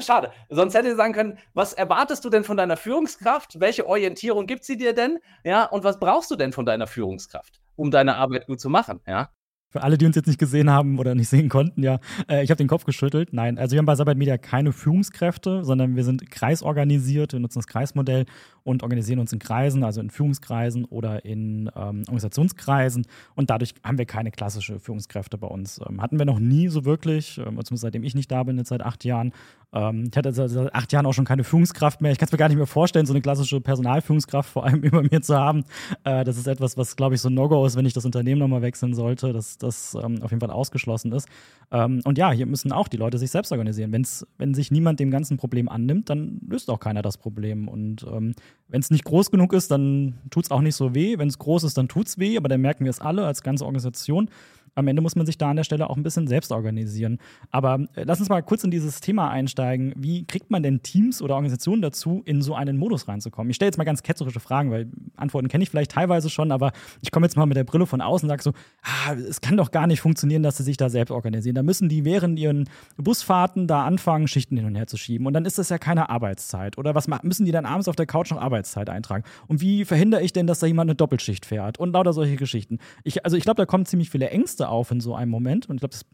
schade. 0.00 0.32
Sonst 0.48 0.74
hätte 0.74 0.88
ich 0.88 0.96
sagen 0.96 1.12
können, 1.12 1.38
was 1.52 1.74
erwartest 1.74 2.24
du 2.24 2.30
denn 2.30 2.44
von 2.44 2.56
deiner 2.56 2.78
Führungskraft? 2.78 3.60
Welche 3.60 3.86
Orientierung 3.86 4.46
gibt 4.46 4.64
sie 4.64 4.78
dir 4.78 4.94
denn? 4.94 5.18
Ja, 5.44 5.64
und 5.64 5.84
was 5.84 6.00
brauchst 6.00 6.30
du 6.30 6.36
denn 6.36 6.52
von 6.52 6.64
deiner 6.64 6.86
Führungskraft, 6.86 7.60
um 7.76 7.90
deine 7.90 8.16
Arbeit 8.16 8.46
gut 8.46 8.60
zu 8.60 8.70
machen? 8.70 9.00
Ja. 9.06 9.30
Für 9.68 9.82
alle, 9.82 9.98
die 9.98 10.06
uns 10.06 10.16
jetzt 10.16 10.26
nicht 10.26 10.38
gesehen 10.38 10.70
haben 10.70 10.98
oder 10.98 11.14
nicht 11.14 11.28
sehen 11.28 11.48
konnten, 11.48 11.82
ja, 11.82 11.98
äh, 12.28 12.44
ich 12.44 12.50
habe 12.50 12.58
den 12.58 12.68
Kopf 12.68 12.84
geschüttelt. 12.84 13.32
Nein, 13.32 13.58
also 13.58 13.72
wir 13.72 13.78
haben 13.78 13.86
bei 13.86 13.96
Sabbat 13.96 14.16
Media 14.16 14.38
keine 14.38 14.72
Führungskräfte, 14.72 15.64
sondern 15.64 15.96
wir 15.96 16.04
sind 16.04 16.30
kreisorganisiert, 16.30 17.32
wir 17.32 17.40
nutzen 17.40 17.58
das 17.58 17.66
Kreismodell 17.66 18.26
und 18.62 18.82
organisieren 18.82 19.18
uns 19.18 19.32
in 19.32 19.38
Kreisen, 19.38 19.84
also 19.84 20.00
in 20.00 20.10
Führungskreisen 20.10 20.84
oder 20.84 21.24
in 21.24 21.70
ähm, 21.76 22.00
Organisationskreisen. 22.06 23.06
Und 23.34 23.50
dadurch 23.50 23.74
haben 23.82 23.98
wir 23.98 24.06
keine 24.06 24.30
klassische 24.30 24.78
Führungskräfte 24.78 25.38
bei 25.38 25.46
uns. 25.46 25.80
Ähm, 25.88 26.00
hatten 26.00 26.18
wir 26.18 26.26
noch 26.26 26.38
nie 26.38 26.68
so 26.68 26.84
wirklich, 26.84 27.38
ähm, 27.38 27.44
zumindest 27.44 27.82
seitdem 27.82 28.04
ich 28.04 28.14
nicht 28.14 28.30
da 28.30 28.42
bin, 28.44 28.58
jetzt 28.58 28.68
seit 28.68 28.82
acht 28.82 29.04
Jahren. 29.04 29.32
Ähm, 29.72 30.08
ich 30.10 30.16
hatte 30.16 30.32
seit 30.32 30.74
acht 30.74 30.92
Jahren 30.92 31.06
auch 31.06 31.12
schon 31.12 31.24
keine 31.24 31.44
Führungskraft 31.44 32.00
mehr. 32.00 32.12
Ich 32.12 32.18
kann 32.18 32.26
es 32.26 32.32
mir 32.32 32.38
gar 32.38 32.48
nicht 32.48 32.56
mehr 32.56 32.66
vorstellen, 32.66 33.06
so 33.06 33.12
eine 33.12 33.20
klassische 33.20 33.60
Personalführungskraft 33.60 34.50
vor 34.50 34.64
allem 34.64 34.80
über 34.82 35.02
mir 35.02 35.20
zu 35.20 35.36
haben. 35.36 35.64
Äh, 36.04 36.24
das 36.24 36.38
ist 36.38 36.46
etwas, 36.46 36.76
was, 36.76 36.96
glaube 36.96 37.14
ich, 37.14 37.20
so 37.20 37.28
ein 37.28 37.34
No-Go 37.34 37.66
ist, 37.66 37.76
wenn 37.76 37.86
ich 37.86 37.92
das 37.92 38.04
Unternehmen 38.04 38.38
nochmal 38.38 38.62
wechseln 38.62 38.94
sollte, 38.94 39.32
dass 39.32 39.58
das 39.58 39.94
ähm, 39.94 40.22
auf 40.22 40.30
jeden 40.30 40.40
Fall 40.40 40.50
ausgeschlossen 40.50 41.12
ist. 41.12 41.28
Ähm, 41.70 42.00
und 42.04 42.18
ja, 42.18 42.30
hier 42.30 42.46
müssen 42.46 42.72
auch 42.72 42.88
die 42.88 42.96
Leute 42.96 43.18
sich 43.18 43.30
selbst 43.30 43.52
organisieren. 43.52 43.92
Wenn's, 43.92 44.26
wenn 44.38 44.54
sich 44.54 44.70
niemand 44.70 45.00
dem 45.00 45.10
ganzen 45.10 45.36
Problem 45.36 45.68
annimmt, 45.68 46.10
dann 46.10 46.40
löst 46.46 46.70
auch 46.70 46.80
keiner 46.80 47.02
das 47.02 47.18
Problem. 47.18 47.68
Und 47.68 48.04
ähm, 48.04 48.34
wenn 48.68 48.80
es 48.80 48.90
nicht 48.90 49.04
groß 49.04 49.30
genug 49.30 49.52
ist, 49.52 49.70
dann 49.70 50.14
tut 50.30 50.44
es 50.44 50.50
auch 50.50 50.60
nicht 50.60 50.76
so 50.76 50.94
weh. 50.94 51.18
Wenn 51.18 51.28
es 51.28 51.38
groß 51.38 51.64
ist, 51.64 51.76
dann 51.76 51.88
tut 51.88 52.06
es 52.06 52.18
weh, 52.18 52.36
aber 52.36 52.48
dann 52.48 52.60
merken 52.60 52.84
wir 52.84 52.90
es 52.90 53.00
alle 53.00 53.26
als 53.26 53.42
ganze 53.42 53.64
Organisation 53.64 54.30
am 54.76 54.86
Ende 54.88 55.02
muss 55.02 55.16
man 55.16 55.26
sich 55.26 55.38
da 55.38 55.50
an 55.50 55.56
der 55.56 55.64
Stelle 55.64 55.90
auch 55.90 55.96
ein 55.96 56.02
bisschen 56.02 56.28
selbst 56.28 56.52
organisieren. 56.52 57.18
Aber 57.50 57.80
äh, 57.94 58.04
lass 58.04 58.20
uns 58.20 58.28
mal 58.28 58.42
kurz 58.42 58.62
in 58.62 58.70
dieses 58.70 59.00
Thema 59.00 59.30
einsteigen. 59.30 59.92
Wie 59.96 60.24
kriegt 60.26 60.50
man 60.50 60.62
denn 60.62 60.82
Teams 60.82 61.22
oder 61.22 61.34
Organisationen 61.34 61.82
dazu, 61.82 62.22
in 62.26 62.42
so 62.42 62.54
einen 62.54 62.76
Modus 62.76 63.08
reinzukommen? 63.08 63.50
Ich 63.50 63.56
stelle 63.56 63.68
jetzt 63.68 63.78
mal 63.78 63.84
ganz 63.84 64.02
ketzerische 64.02 64.38
Fragen, 64.38 64.70
weil 64.70 64.88
Antworten 65.16 65.48
kenne 65.48 65.64
ich 65.64 65.70
vielleicht 65.70 65.92
teilweise 65.92 66.30
schon, 66.30 66.52
aber 66.52 66.72
ich 67.00 67.10
komme 67.10 67.26
jetzt 67.26 67.36
mal 67.36 67.46
mit 67.46 67.56
der 67.56 67.64
Brille 67.64 67.86
von 67.86 68.00
außen 68.00 68.26
und 68.26 68.30
sage 68.30 68.42
so, 68.42 68.52
ah, 68.82 69.14
es 69.14 69.40
kann 69.40 69.56
doch 69.56 69.70
gar 69.70 69.86
nicht 69.86 70.00
funktionieren, 70.00 70.42
dass 70.42 70.58
sie 70.58 70.62
sich 70.62 70.76
da 70.76 70.90
selbst 70.90 71.10
organisieren. 71.10 71.54
Da 71.54 71.62
müssen 71.62 71.88
die 71.88 72.04
während 72.04 72.38
ihren 72.38 72.68
Busfahrten 72.98 73.66
da 73.66 73.86
anfangen, 73.86 74.28
Schichten 74.28 74.58
hin 74.58 74.66
und 74.66 74.74
her 74.74 74.86
zu 74.86 74.98
schieben. 74.98 75.26
Und 75.26 75.32
dann 75.32 75.46
ist 75.46 75.58
das 75.58 75.70
ja 75.70 75.78
keine 75.78 76.10
Arbeitszeit. 76.10 76.76
Oder 76.76 76.94
was 76.94 77.08
müssen 77.22 77.46
die 77.46 77.52
dann 77.52 77.64
abends 77.64 77.88
auf 77.88 77.96
der 77.96 78.06
Couch 78.06 78.30
noch 78.30 78.40
Arbeitszeit 78.40 78.90
eintragen? 78.90 79.24
Und 79.48 79.62
wie 79.62 79.86
verhindere 79.86 80.22
ich 80.22 80.34
denn, 80.34 80.46
dass 80.46 80.58
da 80.58 80.66
jemand 80.66 80.90
eine 80.90 80.96
Doppelschicht 80.96 81.46
fährt? 81.46 81.78
Und 81.78 81.92
lauter 81.92 82.12
solche 82.12 82.36
Geschichten. 82.36 82.78
Ich, 83.04 83.24
also 83.24 83.36
ich 83.38 83.44
glaube, 83.44 83.56
da 83.56 83.66
kommen 83.66 83.86
ziemlich 83.86 84.10
viele 84.10 84.28
Ängste 84.28 84.65
auf 84.68 84.90
in 84.90 85.00
so 85.00 85.14
einem 85.14 85.30
Moment. 85.30 85.68
Und 85.68 85.76
ich 85.76 85.80
glaube, 85.80 85.92
das 85.92 86.04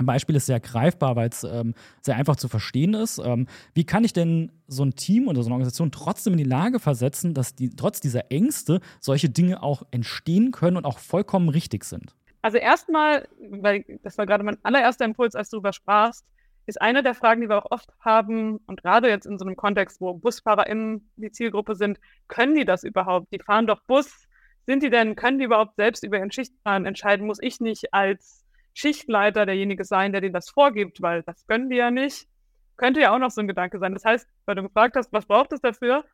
Beispiel 0.00 0.36
ist 0.36 0.46
sehr 0.46 0.60
greifbar, 0.60 1.16
weil 1.16 1.28
es 1.28 1.44
ähm, 1.44 1.74
sehr 2.00 2.16
einfach 2.16 2.36
zu 2.36 2.48
verstehen 2.48 2.94
ist. 2.94 3.18
Ähm, 3.18 3.46
wie 3.74 3.84
kann 3.84 4.04
ich 4.04 4.12
denn 4.12 4.50
so 4.66 4.84
ein 4.84 4.94
Team 4.94 5.28
oder 5.28 5.42
so 5.42 5.48
eine 5.48 5.54
Organisation 5.54 5.92
trotzdem 5.92 6.32
in 6.32 6.38
die 6.38 6.44
Lage 6.44 6.78
versetzen, 6.78 7.34
dass 7.34 7.54
die 7.54 7.70
trotz 7.70 8.00
dieser 8.00 8.30
Ängste 8.30 8.80
solche 9.00 9.28
Dinge 9.28 9.62
auch 9.62 9.82
entstehen 9.90 10.50
können 10.50 10.76
und 10.76 10.86
auch 10.86 10.98
vollkommen 10.98 11.48
richtig 11.50 11.84
sind? 11.84 12.14
Also 12.40 12.58
erstmal, 12.58 13.28
weil 13.50 13.84
das 14.02 14.18
war 14.18 14.26
gerade 14.26 14.44
mein 14.44 14.58
allererster 14.64 15.04
Impuls, 15.04 15.34
als 15.34 15.50
du 15.50 15.56
darüber 15.56 15.72
sprachst, 15.72 16.24
ist 16.66 16.80
eine 16.80 17.02
der 17.02 17.14
Fragen, 17.14 17.40
die 17.40 17.48
wir 17.48 17.58
auch 17.58 17.70
oft 17.70 17.90
haben, 18.00 18.58
und 18.66 18.82
gerade 18.82 19.08
jetzt 19.08 19.26
in 19.26 19.38
so 19.38 19.44
einem 19.44 19.56
Kontext, 19.56 20.00
wo 20.00 20.14
BusfahrerInnen 20.14 21.10
die 21.16 21.32
Zielgruppe 21.32 21.74
sind, 21.74 21.98
können 22.28 22.54
die 22.54 22.64
das 22.64 22.84
überhaupt? 22.84 23.32
Die 23.32 23.40
fahren 23.40 23.66
doch 23.66 23.80
Bus. 23.82 24.26
Sind 24.66 24.82
die 24.82 24.90
denn, 24.90 25.16
können 25.16 25.38
die 25.38 25.44
überhaupt 25.44 25.76
selbst 25.76 26.04
über 26.04 26.18
ihren 26.18 26.30
Schichtplan 26.30 26.86
entscheiden? 26.86 27.26
Muss 27.26 27.38
ich 27.40 27.60
nicht 27.60 27.92
als 27.92 28.44
Schichtleiter 28.74 29.44
derjenige 29.44 29.84
sein, 29.84 30.12
der 30.12 30.20
denen 30.20 30.34
das 30.34 30.50
vorgibt, 30.50 31.02
weil 31.02 31.22
das 31.22 31.46
können 31.46 31.68
die 31.68 31.76
ja 31.76 31.90
nicht? 31.90 32.28
Könnte 32.76 33.00
ja 33.00 33.14
auch 33.14 33.18
noch 33.18 33.30
so 33.30 33.40
ein 33.40 33.48
Gedanke 33.48 33.78
sein. 33.78 33.92
Das 33.92 34.04
heißt, 34.04 34.28
weil 34.46 34.54
du 34.54 34.62
gefragt 34.62 34.96
hast, 34.96 35.12
was 35.12 35.26
braucht 35.26 35.52
es 35.52 35.60
dafür? 35.60 36.04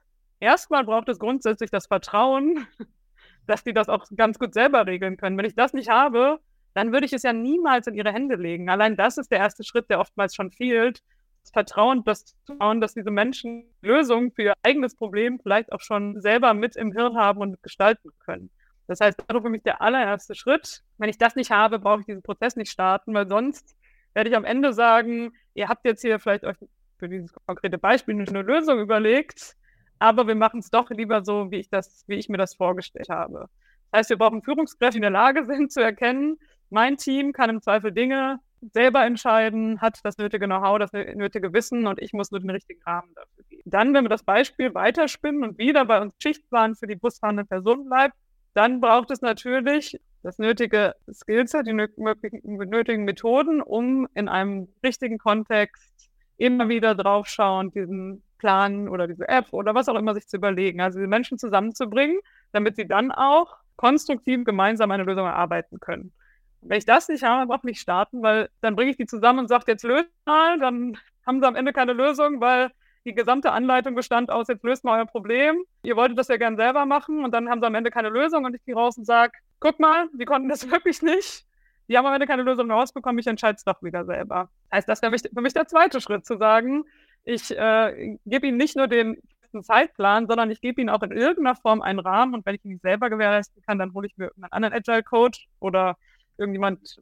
Erstmal 0.40 0.84
braucht 0.84 1.09
es 1.09 1.18
grundsätzlich 1.18 1.70
das 1.70 1.86
Vertrauen, 1.86 2.66
dass 3.46 3.64
die 3.64 3.72
das 3.72 3.88
auch 3.88 4.07
ganz 4.16 4.38
gut 4.38 4.55
selber 4.55 4.86
regeln 4.86 5.16
können. 5.16 5.36
Wenn 5.36 5.44
ich 5.44 5.55
das 5.55 5.72
nicht 5.72 5.90
habe, 5.90 6.40
dann 6.74 6.92
würde 6.92 7.07
ich 7.07 7.12
es 7.12 7.22
ja 7.22 7.32
niemals 7.32 7.86
in 7.86 7.94
ihre 7.94 8.12
Hände 8.12 8.36
legen. 8.36 8.70
Allein 8.70 8.96
das 8.96 9.18
ist 9.18 9.30
der 9.30 9.38
erste 9.38 9.64
Schritt, 9.64 9.90
der 9.90 10.01
oftmals 10.01 10.34
schon 10.34 10.53
fehlt. 10.53 11.03
Vertrauen, 11.51 12.05
das 12.05 12.36
Vertrauen, 12.46 12.80
dass 12.80 12.94
diese 12.94 13.11
Menschen 13.11 13.64
Lösungen 13.82 14.32
für 14.32 14.42
ihr 14.42 14.55
eigenes 14.62 14.94
Problem 14.94 15.40
vielleicht 15.40 15.72
auch 15.72 15.80
schon 15.80 16.20
selber 16.20 16.55
mit 16.55 16.76
im 16.76 16.92
Hirn 16.92 17.16
haben 17.16 17.40
und 17.40 17.62
gestalten 17.62 18.11
können. 18.24 18.51
Das 18.86 19.01
heißt, 19.01 19.18
das 19.18 19.36
ist 19.36 19.42
für 19.42 19.51
mich 19.51 19.62
der 19.62 19.82
allererste 19.82 20.34
Schritt. 20.34 20.82
Wenn 20.96 21.11
ich 21.11 21.18
das 21.18 21.36
nicht 21.36 21.51
habe, 21.51 21.78
brauche 21.78 22.01
ich 22.01 22.07
diesen 22.07 22.22
Prozess 22.22 22.57
nicht 22.57 22.70
starten, 22.70 23.12
weil 23.14 23.28
sonst 23.28 23.76
werde 24.14 24.30
ich 24.30 24.36
am 24.36 24.44
Ende 24.44 24.72
sagen, 24.72 25.32
ihr 25.55 25.68
habt 25.68 25.84
jetzt 25.84 26.01
hier 26.01 26.18
vielleicht 26.18 26.44
euch 26.44 26.57
für 26.99 27.09
dieses 27.09 27.32
konkrete 27.46 27.78
Beispiel 27.78 28.14
eine 28.14 28.42
Lösung 28.42 28.80
überlegt, 28.80 29.57
aber 29.99 30.26
wir 30.26 30.34
machen 30.34 30.61
es 30.61 30.70
doch 30.70 30.90
lieber 30.90 31.24
so, 31.24 31.51
wie 31.51 31.59
ich 31.59 31.68
das, 31.68 32.05
wie 32.07 32.16
ich 32.16 32.28
mir 32.28 32.38
das 32.38 32.55
vorgestellt 32.55 33.09
habe. 33.11 33.49
Das 33.90 34.01
heißt, 34.01 34.11
wir 34.11 34.18
brauchen 34.18 34.42
Führungskräfte, 34.42 34.92
die 34.92 34.99
in 34.99 35.03
der 35.03 35.11
Lage 35.11 35.44
sind 35.46 35.70
zu 35.70 35.80
erkennen, 35.80 36.38
mein 36.70 36.96
Team 36.96 37.32
kann 37.32 37.51
im 37.51 37.62
Zweifel 37.62 37.92
Dinge 37.92 38.40
selber 38.72 39.04
entscheiden, 39.04 39.80
hat 39.80 40.00
das 40.02 40.18
nötige 40.18 40.46
Know-how, 40.46 40.78
das 40.78 40.92
nötige 40.92 41.52
Wissen 41.52 41.86
und 41.86 42.00
ich 42.00 42.12
muss 42.12 42.30
nur 42.30 42.40
den 42.40 42.50
richtigen 42.50 42.82
Rahmen 42.82 43.12
dafür 43.14 43.44
geben. 43.48 43.62
Dann, 43.64 43.94
wenn 43.94 44.04
wir 44.04 44.09
das 44.09 44.22
Beispiel 44.22 44.74
weiterspinnen 44.74 45.44
und 45.44 45.59
wieder 45.59 45.84
bei 45.84 46.00
uns 46.00 46.14
Schichtplan 46.22 46.74
für 46.74 46.86
die 46.86 46.96
busfahrenden 46.96 47.46
Personen 47.46 47.84
bleibt, 47.84 48.14
dann 48.54 48.80
braucht 48.80 49.11
es 49.11 49.20
natürlich 49.20 50.00
das 50.22 50.38
nötige 50.38 50.94
Skillset, 51.12 51.66
die 51.66 51.72
nötigen 51.72 53.04
Methoden, 53.04 53.62
um 53.62 54.09
in 54.14 54.28
einem 54.28 54.68
richtigen 54.84 55.18
Kontext 55.18 56.11
immer 56.36 56.68
wieder 56.68 56.94
draufschauen, 56.94 57.70
diesen 57.70 58.22
Plan 58.38 58.88
oder 58.88 59.06
diese 59.06 59.28
App 59.28 59.46
oder 59.52 59.74
was 59.74 59.88
auch 59.88 59.96
immer 59.96 60.14
sich 60.14 60.26
zu 60.26 60.36
überlegen. 60.36 60.80
Also 60.80 60.98
die 60.98 61.06
Menschen 61.06 61.38
zusammenzubringen, 61.38 62.18
damit 62.52 62.76
sie 62.76 62.86
dann 62.86 63.12
auch 63.12 63.56
konstruktiv 63.76 64.44
gemeinsam 64.44 64.90
eine 64.90 65.04
Lösung 65.04 65.26
erarbeiten 65.26 65.78
können. 65.80 66.12
Wenn 66.61 66.78
ich 66.78 66.86
das 66.86 67.09
nicht 67.09 67.22
habe, 67.22 67.46
brauche 67.46 67.59
ich 67.59 67.64
nicht 67.64 67.80
starten, 67.80 68.22
weil 68.22 68.48
dann 68.61 68.76
bringe 68.76 68.90
ich 68.90 68.96
die 68.96 69.06
zusammen 69.06 69.40
und 69.40 69.48
sage, 69.48 69.64
jetzt 69.68 69.84
löst 69.84 70.11
mal, 70.26 70.59
dann 70.59 70.98
haben 71.26 71.40
sie 71.40 71.46
am 71.46 71.56
Ende 71.56 71.72
keine 71.72 71.92
Lösung, 71.92 72.40
weil 72.40 72.70
die 73.04 73.14
gesamte 73.14 73.52
Anleitung 73.52 73.94
bestand 73.94 74.30
aus, 74.30 74.48
jetzt 74.48 74.64
löst 74.64 74.84
mal 74.84 74.98
euer 74.98 75.06
Problem. 75.06 75.62
Ihr 75.82 75.96
wolltet 75.96 76.18
das 76.18 76.28
ja 76.28 76.36
gern 76.36 76.56
selber 76.56 76.84
machen 76.84 77.24
und 77.24 77.32
dann 77.32 77.48
haben 77.48 77.61
sie 77.61 77.66
am 77.66 77.74
Ende 77.74 77.90
keine 77.90 78.11
Lösung 78.11 78.44
und 78.44 78.54
ich 78.54 78.64
gehe 78.64 78.74
raus 78.74 78.98
und 78.98 79.04
sage, 79.04 79.32
guck 79.61 79.78
mal, 79.80 80.09
die 80.12 80.24
konnten 80.24 80.48
das 80.48 80.70
wirklich 80.70 81.02
nicht. 81.02 81.46
Die 81.88 81.96
haben 81.96 82.06
am 82.06 82.12
Ende 82.12 82.26
keine 82.26 82.42
Lösung 82.42 82.70
rausbekommen, 82.70 83.18
ich 83.18 83.26
entscheide 83.26 83.56
es 83.56 83.64
doch 83.64 83.82
wieder 83.82 84.04
selber. 84.04 84.50
Heißt, 84.70 84.88
das 84.88 85.00
wäre 85.00 85.16
für 85.16 85.40
mich 85.40 85.54
der 85.54 85.66
zweite 85.66 86.00
Schritt, 86.02 86.26
zu 86.26 86.36
sagen, 86.36 86.84
ich 87.24 87.56
äh, 87.56 88.18
gebe 88.26 88.46
ihnen 88.46 88.59
nicht 88.59 88.76
nur 88.76 88.88
den 88.88 89.16
Zeitplan, 89.62 90.26
sondern 90.26 90.50
ich 90.50 90.61
gebe 90.61 90.80
ihnen 90.80 90.90
auch 90.90 91.02
in 91.02 91.12
irgendeiner 91.12 91.56
Form 91.56 91.80
einen 91.80 91.98
Rahmen 91.98 92.34
und 92.34 92.44
wenn 92.44 92.54
ich 92.54 92.64
ihn 92.64 92.72
nicht 92.72 92.82
selber 92.82 93.09
gewährleisten 93.09 93.62
kann, 93.62 93.78
dann 93.78 93.94
hole 93.94 94.06
ich 94.06 94.16
mir 94.18 94.30
einen 94.36 94.52
anderen 94.52 94.74
Agile 94.74 95.02
Coach 95.02 95.48
oder 95.61 95.96
irgendjemand, 96.39 97.01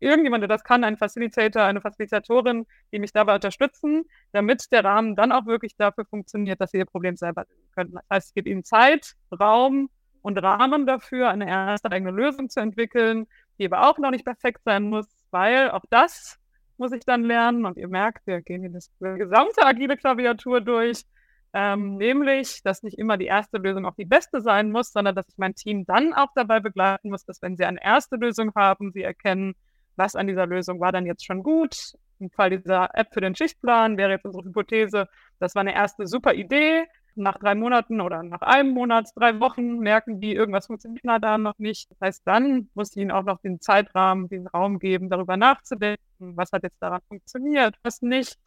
irgendjemand, 0.00 0.42
der 0.42 0.48
das 0.48 0.64
kann, 0.64 0.84
ein 0.84 0.96
Facilitator, 0.96 1.62
eine 1.62 1.80
Facilitatorin, 1.80 2.66
die 2.92 2.98
mich 2.98 3.12
dabei 3.12 3.34
unterstützen, 3.34 4.04
damit 4.32 4.72
der 4.72 4.84
Rahmen 4.84 5.14
dann 5.14 5.32
auch 5.32 5.46
wirklich 5.46 5.76
dafür 5.76 6.04
funktioniert, 6.06 6.60
dass 6.60 6.70
sie 6.70 6.78
ihr 6.78 6.86
Problem 6.86 7.16
selber 7.16 7.44
lösen 7.48 7.70
können. 7.74 7.92
Das 7.92 8.04
heißt, 8.10 8.28
es 8.28 8.34
gibt 8.34 8.48
ihnen 8.48 8.64
Zeit, 8.64 9.14
Raum 9.38 9.90
und 10.22 10.38
Rahmen 10.38 10.86
dafür, 10.86 11.28
eine 11.28 11.48
erste 11.48 11.90
eigene 11.90 12.10
Lösung 12.10 12.48
zu 12.48 12.60
entwickeln, 12.60 13.26
die 13.58 13.66
aber 13.66 13.88
auch 13.88 13.98
noch 13.98 14.10
nicht 14.10 14.24
perfekt 14.24 14.62
sein 14.64 14.84
muss, 14.84 15.06
weil 15.30 15.70
auch 15.70 15.84
das 15.90 16.38
muss 16.78 16.92
ich 16.92 17.04
dann 17.04 17.24
lernen 17.24 17.66
und 17.66 17.76
ihr 17.76 17.88
merkt, 17.88 18.26
wir 18.26 18.40
gehen 18.40 18.62
hier 18.62 18.70
das 18.70 18.90
gesamte 19.00 19.64
agile 19.64 19.96
Klaviatur 19.96 20.60
durch 20.60 21.04
ähm, 21.54 21.96
nämlich, 21.96 22.62
dass 22.62 22.82
nicht 22.82 22.98
immer 22.98 23.16
die 23.16 23.26
erste 23.26 23.58
Lösung 23.58 23.86
auch 23.86 23.94
die 23.94 24.04
beste 24.04 24.40
sein 24.40 24.70
muss, 24.70 24.92
sondern 24.92 25.14
dass 25.14 25.28
ich 25.28 25.38
mein 25.38 25.54
Team 25.54 25.84
dann 25.86 26.12
auch 26.12 26.28
dabei 26.34 26.60
begleiten 26.60 27.10
muss, 27.10 27.24
dass 27.24 27.40
wenn 27.42 27.56
sie 27.56 27.64
eine 27.64 27.82
erste 27.82 28.16
Lösung 28.16 28.52
haben, 28.54 28.92
sie 28.92 29.02
erkennen, 29.02 29.54
was 29.96 30.14
an 30.14 30.26
dieser 30.26 30.46
Lösung 30.46 30.80
war 30.80 30.92
dann 30.92 31.06
jetzt 31.06 31.24
schon 31.24 31.42
gut. 31.42 31.92
Im 32.20 32.30
Fall 32.30 32.50
dieser 32.50 32.90
App 32.94 33.08
für 33.12 33.20
den 33.20 33.34
Schichtplan 33.34 33.96
wäre 33.96 34.12
jetzt 34.12 34.24
unsere 34.24 34.44
Hypothese, 34.44 35.08
das 35.38 35.54
war 35.54 35.60
eine 35.60 35.74
erste 35.74 36.06
super 36.06 36.34
Idee. 36.34 36.86
Nach 37.14 37.36
drei 37.36 37.56
Monaten 37.56 38.00
oder 38.00 38.22
nach 38.22 38.42
einem 38.42 38.70
Monat, 38.70 39.08
drei 39.16 39.40
Wochen 39.40 39.78
merken 39.78 40.20
die, 40.20 40.34
irgendwas 40.34 40.66
funktioniert 40.66 41.02
da 41.04 41.36
noch 41.36 41.58
nicht. 41.58 41.90
Das 41.90 41.98
heißt, 42.00 42.22
dann 42.24 42.68
muss 42.74 42.92
ich 42.92 43.02
ihnen 43.02 43.10
auch 43.10 43.24
noch 43.24 43.40
den 43.40 43.60
Zeitrahmen, 43.60 44.28
den 44.28 44.46
Raum 44.46 44.78
geben, 44.78 45.10
darüber 45.10 45.36
nachzudenken, 45.36 45.98
was 46.18 46.52
hat 46.52 46.62
jetzt 46.62 46.80
daran 46.80 47.00
funktioniert, 47.08 47.74
was 47.82 48.02
nicht 48.02 48.38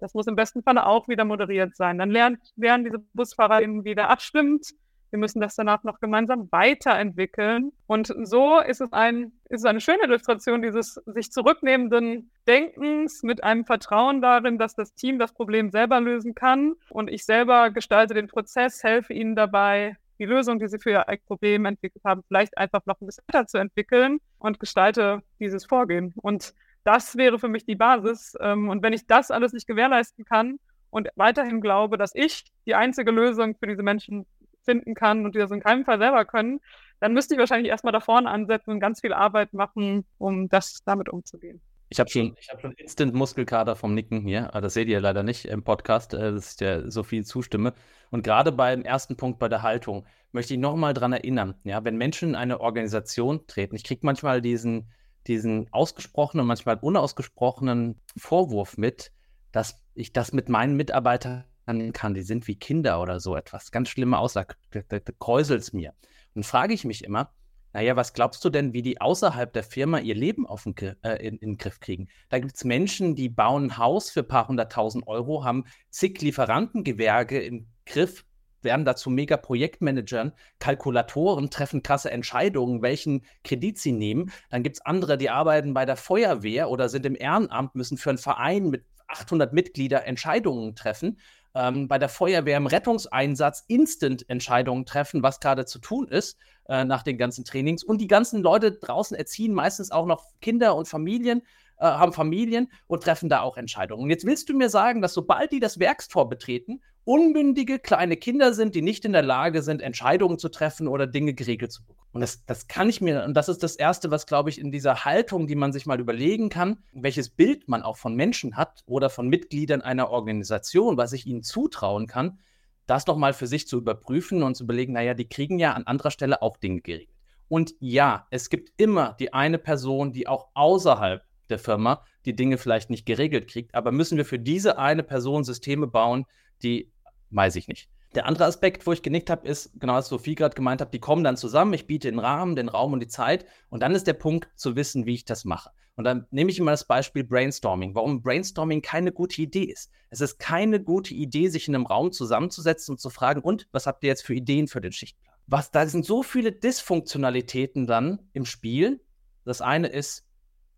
das 0.00 0.14
muss 0.14 0.26
im 0.26 0.36
besten 0.36 0.62
Falle 0.62 0.86
auch 0.86 1.08
wieder 1.08 1.24
moderiert 1.24 1.76
sein. 1.76 1.98
Dann 1.98 2.10
lernt, 2.10 2.38
lernen 2.56 2.84
diese 2.84 2.98
BusfahrerInnen 3.14 3.84
wieder 3.84 4.08
abstimmt. 4.08 4.66
Wir 5.10 5.18
müssen 5.18 5.40
das 5.40 5.56
danach 5.56 5.82
noch 5.82 5.98
gemeinsam 5.98 6.48
weiterentwickeln. 6.52 7.72
Und 7.86 8.14
so 8.22 8.60
ist 8.60 8.80
es, 8.80 8.92
ein, 8.92 9.32
ist 9.48 9.60
es 9.60 9.64
eine 9.64 9.80
schöne 9.80 10.04
Illustration 10.04 10.62
dieses 10.62 10.94
sich 11.06 11.32
zurücknehmenden 11.32 12.30
Denkens 12.46 13.22
mit 13.22 13.42
einem 13.42 13.64
Vertrauen 13.64 14.22
darin, 14.22 14.56
dass 14.56 14.74
das 14.74 14.94
Team 14.94 15.18
das 15.18 15.32
Problem 15.32 15.70
selber 15.70 16.00
lösen 16.00 16.34
kann. 16.34 16.74
Und 16.90 17.10
ich 17.10 17.24
selber 17.24 17.70
gestalte 17.70 18.14
den 18.14 18.28
Prozess, 18.28 18.84
helfe 18.84 19.12
ihnen 19.12 19.34
dabei, 19.34 19.96
die 20.20 20.26
Lösung, 20.26 20.58
die 20.58 20.68
sie 20.68 20.78
für 20.78 20.90
ihr 20.90 21.04
Problem 21.26 21.64
entwickelt 21.64 22.04
haben, 22.04 22.22
vielleicht 22.28 22.56
einfach 22.56 22.84
noch 22.86 23.00
ein 23.00 23.06
bisschen 23.06 23.24
weiterzuentwickeln 23.26 24.20
und 24.38 24.60
gestalte 24.60 25.22
dieses 25.40 25.64
Vorgehen. 25.64 26.12
Und 26.16 26.54
das 26.84 27.16
wäre 27.16 27.38
für 27.38 27.48
mich 27.48 27.64
die 27.64 27.74
Basis. 27.76 28.34
Ähm, 28.40 28.68
und 28.68 28.82
wenn 28.82 28.92
ich 28.92 29.06
das 29.06 29.30
alles 29.30 29.52
nicht 29.52 29.66
gewährleisten 29.66 30.24
kann 30.24 30.58
und 30.90 31.08
weiterhin 31.16 31.60
glaube, 31.60 31.98
dass 31.98 32.14
ich 32.14 32.44
die 32.66 32.74
einzige 32.74 33.10
Lösung 33.10 33.56
für 33.56 33.66
diese 33.66 33.82
Menschen 33.82 34.26
finden 34.64 34.94
kann 34.94 35.24
und 35.24 35.34
die 35.34 35.38
das 35.38 35.50
in 35.50 35.60
keinem 35.60 35.84
Fall 35.84 35.98
selber 35.98 36.24
können, 36.24 36.60
dann 37.00 37.14
müsste 37.14 37.34
ich 37.34 37.40
wahrscheinlich 37.40 37.70
erstmal 37.70 37.92
da 37.92 38.00
vorne 38.00 38.30
ansetzen 38.30 38.70
und 38.70 38.80
ganz 38.80 39.00
viel 39.00 39.12
Arbeit 39.12 39.52
machen, 39.54 40.04
um 40.18 40.48
das 40.48 40.82
damit 40.84 41.08
umzugehen. 41.08 41.60
Ich 41.92 41.98
habe 41.98 42.08
schon, 42.08 42.36
hab 42.48 42.60
schon 42.60 42.72
Instant-Muskelkater 42.72 43.74
vom 43.74 43.94
Nicken 43.94 44.20
hier. 44.20 44.48
Das 44.54 44.74
seht 44.74 44.86
ihr 44.86 45.00
leider 45.00 45.24
nicht 45.24 45.46
im 45.46 45.64
Podcast, 45.64 46.14
äh, 46.14 46.32
dass 46.32 46.52
ich 46.52 46.56
dir 46.56 46.88
so 46.88 47.02
viel 47.02 47.24
zustimme. 47.24 47.74
Und 48.10 48.22
gerade 48.22 48.52
beim 48.52 48.82
ersten 48.82 49.16
Punkt 49.16 49.40
bei 49.40 49.48
der 49.48 49.62
Haltung 49.62 50.06
möchte 50.30 50.54
ich 50.54 50.60
nochmal 50.60 50.94
dran 50.94 51.12
erinnern, 51.12 51.56
ja, 51.64 51.84
wenn 51.84 51.96
Menschen 51.96 52.30
in 52.30 52.34
eine 52.36 52.60
Organisation 52.60 53.44
treten, 53.48 53.74
ich 53.74 53.82
kriege 53.82 54.02
manchmal 54.04 54.40
diesen, 54.40 54.92
diesen 55.26 55.72
ausgesprochenen, 55.72 56.46
manchmal 56.46 56.78
unausgesprochenen 56.80 58.00
Vorwurf 58.16 58.76
mit, 58.76 59.12
dass 59.52 59.82
ich 59.94 60.12
das 60.12 60.32
mit 60.32 60.48
meinen 60.48 60.76
Mitarbeitern 60.76 61.44
kann. 61.92 62.14
Die 62.14 62.22
sind 62.22 62.48
wie 62.48 62.56
Kinder 62.56 63.00
oder 63.00 63.20
so 63.20 63.36
etwas. 63.36 63.70
Ganz 63.70 63.88
schlimme 63.88 64.18
Aussage. 64.18 64.56
Da, 64.88 64.98
kräuselt 65.18 65.62
es 65.62 65.72
mir. 65.72 65.94
Und 66.34 66.44
frage 66.44 66.74
ich 66.74 66.84
mich 66.84 67.04
immer, 67.04 67.32
naja, 67.72 67.94
was 67.94 68.14
glaubst 68.14 68.44
du 68.44 68.50
denn, 68.50 68.72
wie 68.72 68.82
die 68.82 69.00
außerhalb 69.00 69.52
der 69.52 69.62
Firma 69.62 70.00
ihr 70.00 70.16
Leben 70.16 70.46
auf 70.46 70.64
den, 70.64 70.74
äh, 71.02 71.16
in, 71.24 71.36
in, 71.38 71.50
den 71.50 71.56
Griff 71.56 71.78
kriegen? 71.78 72.08
Da 72.28 72.40
gibt 72.40 72.56
es 72.56 72.64
Menschen, 72.64 73.14
die 73.14 73.28
bauen 73.28 73.66
ein 73.66 73.78
Haus 73.78 74.10
für 74.10 74.20
ein 74.20 74.28
paar 74.28 74.48
hunderttausend 74.48 75.06
Euro, 75.06 75.44
haben 75.44 75.64
zig 75.90 76.20
Lieferantengewerke 76.20 77.40
im 77.40 77.68
Griff, 77.86 78.24
werden 78.62 78.84
dazu 78.84 79.10
mega 79.10 79.36
Projektmanagern, 79.36 80.32
Kalkulatoren, 80.58 81.50
treffen 81.50 81.82
krasse 81.82 82.10
Entscheidungen, 82.10 82.82
welchen 82.82 83.24
Kredit 83.44 83.78
sie 83.78 83.92
nehmen. 83.92 84.32
Dann 84.50 84.62
gibt 84.62 84.76
es 84.76 84.86
andere, 84.86 85.18
die 85.18 85.30
arbeiten 85.30 85.74
bei 85.74 85.84
der 85.84 85.96
Feuerwehr 85.96 86.70
oder 86.70 86.88
sind 86.88 87.06
im 87.06 87.16
Ehrenamt, 87.16 87.74
müssen 87.74 87.98
für 87.98 88.10
einen 88.10 88.18
Verein 88.18 88.70
mit 88.70 88.84
800 89.08 89.52
Mitgliedern 89.52 90.02
Entscheidungen 90.02 90.74
treffen. 90.74 91.18
Ähm, 91.54 91.88
bei 91.88 91.98
der 91.98 92.08
Feuerwehr 92.08 92.56
im 92.56 92.66
Rettungseinsatz 92.66 93.64
instant 93.66 94.28
Entscheidungen 94.28 94.86
treffen, 94.86 95.22
was 95.22 95.40
gerade 95.40 95.64
zu 95.64 95.80
tun 95.80 96.06
ist 96.06 96.38
äh, 96.68 96.84
nach 96.84 97.02
den 97.02 97.18
ganzen 97.18 97.44
Trainings. 97.44 97.82
Und 97.82 98.00
die 98.00 98.06
ganzen 98.06 98.42
Leute 98.42 98.72
draußen 98.72 99.16
erziehen 99.16 99.52
meistens 99.52 99.90
auch 99.90 100.06
noch 100.06 100.24
Kinder 100.40 100.76
und 100.76 100.86
Familien 100.86 101.42
äh, 101.80 101.86
haben 101.86 102.12
Familien 102.12 102.70
und 102.86 103.02
treffen 103.02 103.28
da 103.28 103.40
auch 103.40 103.56
Entscheidungen. 103.56 104.04
Und 104.04 104.10
jetzt 104.10 104.24
willst 104.24 104.48
du 104.48 104.54
mir 104.54 104.68
sagen, 104.68 105.00
dass 105.00 105.14
sobald 105.14 105.50
die 105.50 105.60
das 105.60 105.80
Werkstor 105.80 106.28
betreten 106.28 106.82
unmündige 107.04 107.78
kleine 107.78 108.16
Kinder 108.16 108.52
sind, 108.52 108.74
die 108.74 108.82
nicht 108.82 109.04
in 109.04 109.12
der 109.12 109.22
Lage 109.22 109.62
sind, 109.62 109.82
Entscheidungen 109.82 110.38
zu 110.38 110.48
treffen 110.48 110.88
oder 110.88 111.06
Dinge 111.06 111.34
geregelt 111.34 111.72
zu 111.72 111.84
bekommen. 111.84 112.00
Und 112.12 112.20
das, 112.22 112.44
das 112.44 112.66
kann 112.66 112.88
ich 112.88 113.00
mir, 113.00 113.24
und 113.24 113.34
das 113.34 113.48
ist 113.48 113.62
das 113.62 113.76
Erste, 113.76 114.10
was, 114.10 114.26
glaube 114.26 114.50
ich, 114.50 114.60
in 114.60 114.72
dieser 114.72 115.04
Haltung, 115.04 115.46
die 115.46 115.54
man 115.54 115.72
sich 115.72 115.86
mal 115.86 116.00
überlegen 116.00 116.48
kann, 116.48 116.78
welches 116.92 117.28
Bild 117.30 117.68
man 117.68 117.82
auch 117.82 117.96
von 117.96 118.16
Menschen 118.16 118.56
hat 118.56 118.82
oder 118.86 119.10
von 119.10 119.28
Mitgliedern 119.28 119.80
einer 119.80 120.10
Organisation, 120.10 120.96
was 120.96 121.12
ich 121.12 121.26
ihnen 121.26 121.42
zutrauen 121.42 122.06
kann, 122.06 122.40
das 122.86 123.06
nochmal 123.06 123.32
für 123.32 123.46
sich 123.46 123.68
zu 123.68 123.78
überprüfen 123.78 124.42
und 124.42 124.56
zu 124.56 124.64
überlegen, 124.64 124.94
naja, 124.94 125.14
die 125.14 125.28
kriegen 125.28 125.60
ja 125.60 125.72
an 125.72 125.84
anderer 125.84 126.10
Stelle 126.10 126.42
auch 126.42 126.56
Dinge 126.56 126.80
geregelt. 126.80 127.14
Und 127.46 127.74
ja, 127.78 128.26
es 128.30 128.50
gibt 128.50 128.72
immer 128.76 129.16
die 129.20 129.32
eine 129.32 129.58
Person, 129.58 130.12
die 130.12 130.26
auch 130.26 130.48
außerhalb 130.54 131.22
der 131.48 131.58
Firma 131.58 132.04
die 132.24 132.34
Dinge 132.34 132.58
vielleicht 132.58 132.90
nicht 132.90 133.06
geregelt 133.06 133.48
kriegt, 133.48 133.74
aber 133.74 133.92
müssen 133.92 134.18
wir 134.18 134.24
für 134.24 134.38
diese 134.38 134.78
eine 134.78 135.02
Person 135.02 135.44
Systeme 135.44 135.86
bauen, 135.86 136.26
die 136.62 136.92
weiß 137.30 137.56
ich 137.56 137.68
nicht. 137.68 137.88
Der 138.14 138.26
andere 138.26 138.46
Aspekt, 138.46 138.86
wo 138.86 138.92
ich 138.92 139.02
genickt 139.02 139.30
habe, 139.30 139.46
ist, 139.46 139.70
genau 139.78 139.94
was 139.94 140.08
Sophie 140.08 140.34
gerade 140.34 140.56
gemeint 140.56 140.80
hat, 140.80 140.92
die 140.92 140.98
kommen 140.98 141.22
dann 141.22 141.36
zusammen, 141.36 141.72
ich 141.74 141.86
biete 141.86 142.10
den 142.10 142.18
Rahmen, 142.18 142.56
den 142.56 142.68
Raum 142.68 142.92
und 142.92 143.00
die 143.00 143.08
Zeit 143.08 143.46
und 143.68 143.82
dann 143.82 143.94
ist 143.94 144.06
der 144.06 144.14
Punkt 144.14 144.48
zu 144.56 144.74
wissen, 144.74 145.06
wie 145.06 145.14
ich 145.14 145.24
das 145.24 145.44
mache. 145.44 145.70
Und 145.94 146.04
dann 146.04 146.26
nehme 146.30 146.50
ich 146.50 146.58
immer 146.58 146.70
das 146.70 146.86
Beispiel 146.86 147.24
Brainstorming. 147.24 147.94
Warum 147.94 148.22
Brainstorming 148.22 148.80
keine 148.80 149.12
gute 149.12 149.42
Idee 149.42 149.64
ist. 149.64 149.90
Es 150.08 150.20
ist 150.20 150.38
keine 150.38 150.82
gute 150.82 151.14
Idee, 151.14 151.48
sich 151.48 151.68
in 151.68 151.74
einem 151.74 151.86
Raum 151.86 152.10
zusammenzusetzen 152.10 152.94
und 152.94 152.98
zu 152.98 153.10
fragen, 153.10 153.42
und 153.42 153.68
was 153.70 153.86
habt 153.86 154.02
ihr 154.02 154.08
jetzt 154.08 154.24
für 154.24 154.34
Ideen 154.34 154.66
für 154.66 154.80
den 154.80 154.92
Schichtplan? 154.92 155.34
Was, 155.46 155.70
da 155.70 155.86
sind 155.86 156.06
so 156.06 156.22
viele 156.22 156.52
Dysfunktionalitäten 156.52 157.86
dann 157.86 158.30
im 158.32 158.46
Spiel. 158.46 159.04
Das 159.44 159.60
eine 159.60 159.88
ist, 159.88 160.26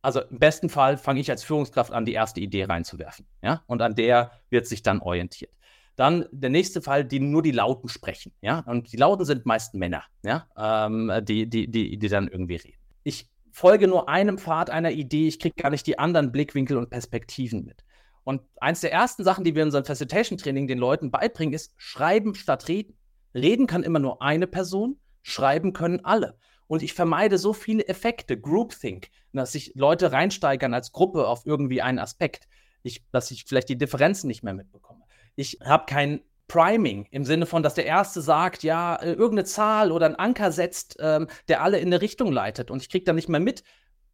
also 0.00 0.20
im 0.22 0.38
besten 0.38 0.68
Fall 0.68 0.96
fange 0.96 1.20
ich 1.20 1.30
als 1.30 1.44
Führungskraft 1.44 1.92
an, 1.92 2.04
die 2.04 2.14
erste 2.14 2.40
Idee 2.40 2.64
reinzuwerfen. 2.64 3.26
Ja? 3.42 3.62
Und 3.66 3.80
an 3.80 3.94
der 3.94 4.32
wird 4.50 4.66
sich 4.66 4.82
dann 4.82 5.00
orientiert. 5.00 5.52
Dann 5.96 6.26
der 6.32 6.50
nächste 6.50 6.80
Fall, 6.80 7.04
die 7.04 7.20
nur 7.20 7.42
die 7.42 7.50
Lauten 7.50 7.88
sprechen, 7.88 8.32
ja. 8.40 8.60
Und 8.60 8.92
die 8.92 8.96
Lauten 8.96 9.24
sind 9.24 9.46
meist 9.46 9.74
Männer, 9.74 10.04
ja, 10.24 10.46
ähm, 10.56 11.12
die, 11.22 11.48
die, 11.48 11.70
die, 11.70 11.98
die 11.98 12.08
dann 12.08 12.28
irgendwie 12.28 12.56
reden. 12.56 12.78
Ich 13.04 13.28
folge 13.50 13.88
nur 13.88 14.08
einem 14.08 14.38
Pfad 14.38 14.70
einer 14.70 14.90
Idee, 14.90 15.28
ich 15.28 15.38
kriege 15.38 15.54
gar 15.60 15.70
nicht 15.70 15.86
die 15.86 15.98
anderen 15.98 16.32
Blickwinkel 16.32 16.76
und 16.76 16.90
Perspektiven 16.90 17.64
mit. 17.64 17.84
Und 18.24 18.42
eins 18.60 18.80
der 18.80 18.92
ersten 18.92 19.24
Sachen, 19.24 19.44
die 19.44 19.54
wir 19.54 19.62
in 19.62 19.68
unserem 19.68 19.84
Facilitation-Training 19.84 20.66
den 20.66 20.78
Leuten 20.78 21.10
beibringen, 21.10 21.54
ist 21.54 21.74
Schreiben 21.76 22.34
statt 22.34 22.68
Reden. 22.68 22.96
Reden 23.34 23.66
kann 23.66 23.82
immer 23.82 23.98
nur 23.98 24.22
eine 24.22 24.46
Person, 24.46 24.98
schreiben 25.22 25.72
können 25.72 26.04
alle. 26.04 26.38
Und 26.68 26.82
ich 26.82 26.94
vermeide 26.94 27.38
so 27.38 27.52
viele 27.52 27.86
Effekte, 27.86 28.40
Groupthink, 28.40 29.08
dass 29.32 29.52
sich 29.52 29.72
Leute 29.74 30.12
reinsteigern 30.12 30.72
als 30.72 30.92
Gruppe 30.92 31.26
auf 31.26 31.44
irgendwie 31.44 31.82
einen 31.82 31.98
Aspekt, 31.98 32.48
ich, 32.82 33.04
dass 33.10 33.30
ich 33.30 33.44
vielleicht 33.44 33.68
die 33.68 33.78
Differenzen 33.78 34.28
nicht 34.28 34.42
mehr 34.42 34.54
mitbekomme. 34.54 35.01
Ich 35.34 35.58
habe 35.64 35.86
kein 35.86 36.20
Priming 36.48 37.06
im 37.10 37.24
Sinne 37.24 37.46
von, 37.46 37.62
dass 37.62 37.74
der 37.74 37.86
Erste 37.86 38.20
sagt, 38.20 38.62
ja, 38.62 38.96
äh, 38.96 39.12
irgendeine 39.12 39.44
Zahl 39.44 39.90
oder 39.90 40.06
ein 40.06 40.16
Anker 40.16 40.52
setzt, 40.52 40.96
ähm, 41.00 41.28
der 41.48 41.62
alle 41.62 41.78
in 41.78 41.86
eine 41.86 42.02
Richtung 42.02 42.30
leitet 42.30 42.70
und 42.70 42.82
ich 42.82 42.90
kriege 42.90 43.04
dann 43.04 43.16
nicht 43.16 43.28
mehr 43.28 43.40
mit. 43.40 43.64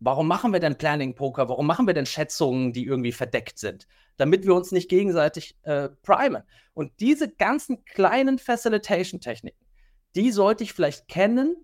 Warum 0.01 0.29
machen 0.29 0.53
wir 0.53 0.61
denn 0.61 0.79
Planning 0.79 1.17
Poker? 1.17 1.49
Warum 1.49 1.67
machen 1.67 1.89
wir 1.89 1.95
denn 1.95 2.07
Schätzungen, 2.07 2.73
die 2.73 2.85
irgendwie 2.85 3.11
verdeckt 3.11 3.59
sind? 3.59 3.89
Damit 4.17 4.47
wir 4.47 4.55
uns 4.55 4.71
nicht 4.71 4.89
gegenseitig 4.89 5.57
äh, 5.63 5.89
primen. 6.03 6.45
Und 6.75 6.93
diese 7.01 7.29
ganzen 7.29 7.85
kleinen 7.85 8.39
Facilitation-Techniken, 8.39 9.67
die 10.15 10.31
sollte 10.31 10.63
ich 10.63 10.73
vielleicht 10.73 11.09
kennen 11.09 11.57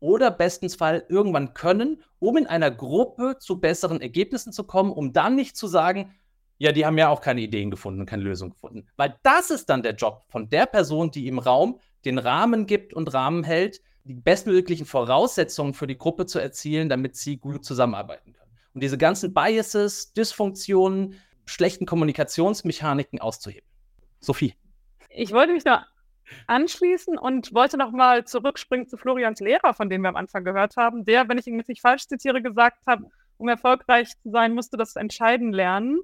oder 0.00 0.30
bestens 0.30 0.74
Fall 0.74 1.06
irgendwann 1.08 1.54
können, 1.54 2.02
um 2.18 2.36
in 2.36 2.46
einer 2.46 2.70
Gruppe 2.70 3.36
zu 3.38 3.58
besseren 3.60 4.02
Ergebnissen 4.02 4.52
zu 4.52 4.64
kommen, 4.64 4.92
um 4.92 5.14
dann 5.14 5.34
nicht 5.34 5.56
zu 5.56 5.66
sagen, 5.66 6.14
ja, 6.58 6.72
die 6.72 6.84
haben 6.84 6.98
ja 6.98 7.08
auch 7.08 7.20
keine 7.20 7.40
Ideen 7.40 7.70
gefunden, 7.70 8.04
keine 8.04 8.24
Lösung 8.24 8.50
gefunden. 8.50 8.86
Weil 8.96 9.16
das 9.22 9.50
ist 9.50 9.66
dann 9.66 9.82
der 9.82 9.94
Job 9.94 10.24
von 10.28 10.48
der 10.48 10.66
Person, 10.66 11.10
die 11.10 11.28
im 11.28 11.38
Raum 11.38 11.80
den 12.04 12.18
Rahmen 12.18 12.66
gibt 12.66 12.94
und 12.94 13.12
Rahmen 13.14 13.44
hält, 13.44 13.80
die 14.04 14.14
bestmöglichen 14.14 14.86
Voraussetzungen 14.86 15.74
für 15.74 15.86
die 15.86 15.98
Gruppe 15.98 16.26
zu 16.26 16.38
erzielen, 16.38 16.88
damit 16.88 17.16
sie 17.16 17.36
gut 17.36 17.64
zusammenarbeiten 17.64 18.32
können. 18.32 18.52
Und 18.74 18.82
diese 18.82 18.98
ganzen 18.98 19.34
Biases, 19.34 20.12
Dysfunktionen, 20.12 21.14
schlechten 21.46 21.86
Kommunikationsmechaniken 21.86 23.20
auszuheben. 23.20 23.66
Sophie. 24.20 24.54
Ich 25.10 25.32
wollte 25.32 25.52
mich 25.52 25.64
da 25.64 25.86
anschließen 26.46 27.16
und 27.16 27.54
wollte 27.54 27.78
noch 27.78 27.92
mal 27.92 28.24
zurückspringen 28.24 28.86
zu 28.86 28.96
Florians 28.96 29.40
Lehrer, 29.40 29.74
von 29.74 29.88
dem 29.88 30.02
wir 30.02 30.08
am 30.08 30.16
Anfang 30.16 30.44
gehört 30.44 30.76
haben, 30.76 31.04
der, 31.04 31.28
wenn 31.28 31.38
ich 31.38 31.46
ihn 31.46 31.56
jetzt 31.56 31.68
nicht 31.68 31.80
falsch 31.80 32.06
zitiere, 32.06 32.42
gesagt 32.42 32.86
hat, 32.86 33.00
um 33.38 33.48
erfolgreich 33.48 34.08
zu 34.22 34.30
sein, 34.30 34.54
musste 34.54 34.76
das 34.76 34.96
Entscheiden 34.96 35.52
lernen. 35.52 36.00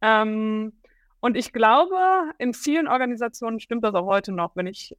Ähm, 0.00 0.72
und 1.20 1.36
ich 1.36 1.52
glaube, 1.52 1.96
in 2.38 2.54
vielen 2.54 2.86
Organisationen 2.86 3.58
stimmt 3.58 3.84
das 3.84 3.94
auch 3.94 4.06
heute 4.06 4.30
noch. 4.30 4.54
Wenn 4.54 4.68
ich, 4.68 4.96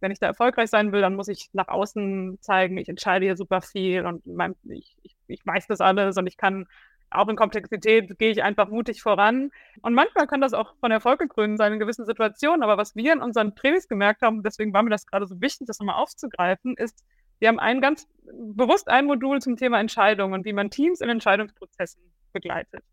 wenn 0.00 0.10
ich 0.10 0.18
da 0.18 0.26
erfolgreich 0.26 0.68
sein 0.68 0.90
will, 0.92 1.00
dann 1.00 1.14
muss 1.14 1.28
ich 1.28 1.48
nach 1.52 1.68
außen 1.68 2.38
zeigen, 2.40 2.76
ich 2.76 2.88
entscheide 2.88 3.24
hier 3.24 3.36
super 3.36 3.60
viel 3.60 4.04
und 4.04 4.26
mein, 4.26 4.56
ich, 4.68 4.96
ich, 5.02 5.16
ich 5.28 5.46
weiß 5.46 5.68
das 5.68 5.80
alles 5.80 6.16
und 6.16 6.26
ich 6.26 6.36
kann 6.36 6.66
auch 7.10 7.28
in 7.28 7.36
Komplexität 7.36 8.18
gehe 8.18 8.30
ich 8.30 8.42
einfach 8.42 8.68
mutig 8.68 9.02
voran. 9.02 9.50
Und 9.82 9.94
manchmal 9.94 10.26
kann 10.26 10.40
das 10.40 10.52
auch 10.52 10.74
von 10.78 10.92
Erfolg 10.92 11.18
gekrönt 11.18 11.58
sein 11.58 11.72
in 11.72 11.80
gewissen 11.80 12.06
Situationen. 12.06 12.62
Aber 12.62 12.76
was 12.76 12.94
wir 12.94 13.12
in 13.12 13.20
unseren 13.20 13.54
Trainings 13.56 13.88
gemerkt 13.88 14.22
haben, 14.22 14.42
deswegen 14.42 14.72
war 14.72 14.82
mir 14.82 14.90
das 14.90 15.06
gerade 15.06 15.26
so 15.26 15.40
wichtig, 15.40 15.66
das 15.66 15.80
nochmal 15.80 15.96
aufzugreifen, 15.96 16.76
ist, 16.76 17.04
wir 17.40 17.48
haben 17.48 17.58
ein 17.58 17.80
ganz 17.80 18.06
bewusst 18.32 18.88
ein 18.88 19.06
Modul 19.06 19.40
zum 19.40 19.56
Thema 19.56 19.80
Entscheidungen 19.80 20.34
und 20.34 20.44
wie 20.44 20.52
man 20.52 20.70
Teams 20.70 21.00
in 21.00 21.08
Entscheidungsprozessen 21.08 22.00
begleitet. 22.32 22.84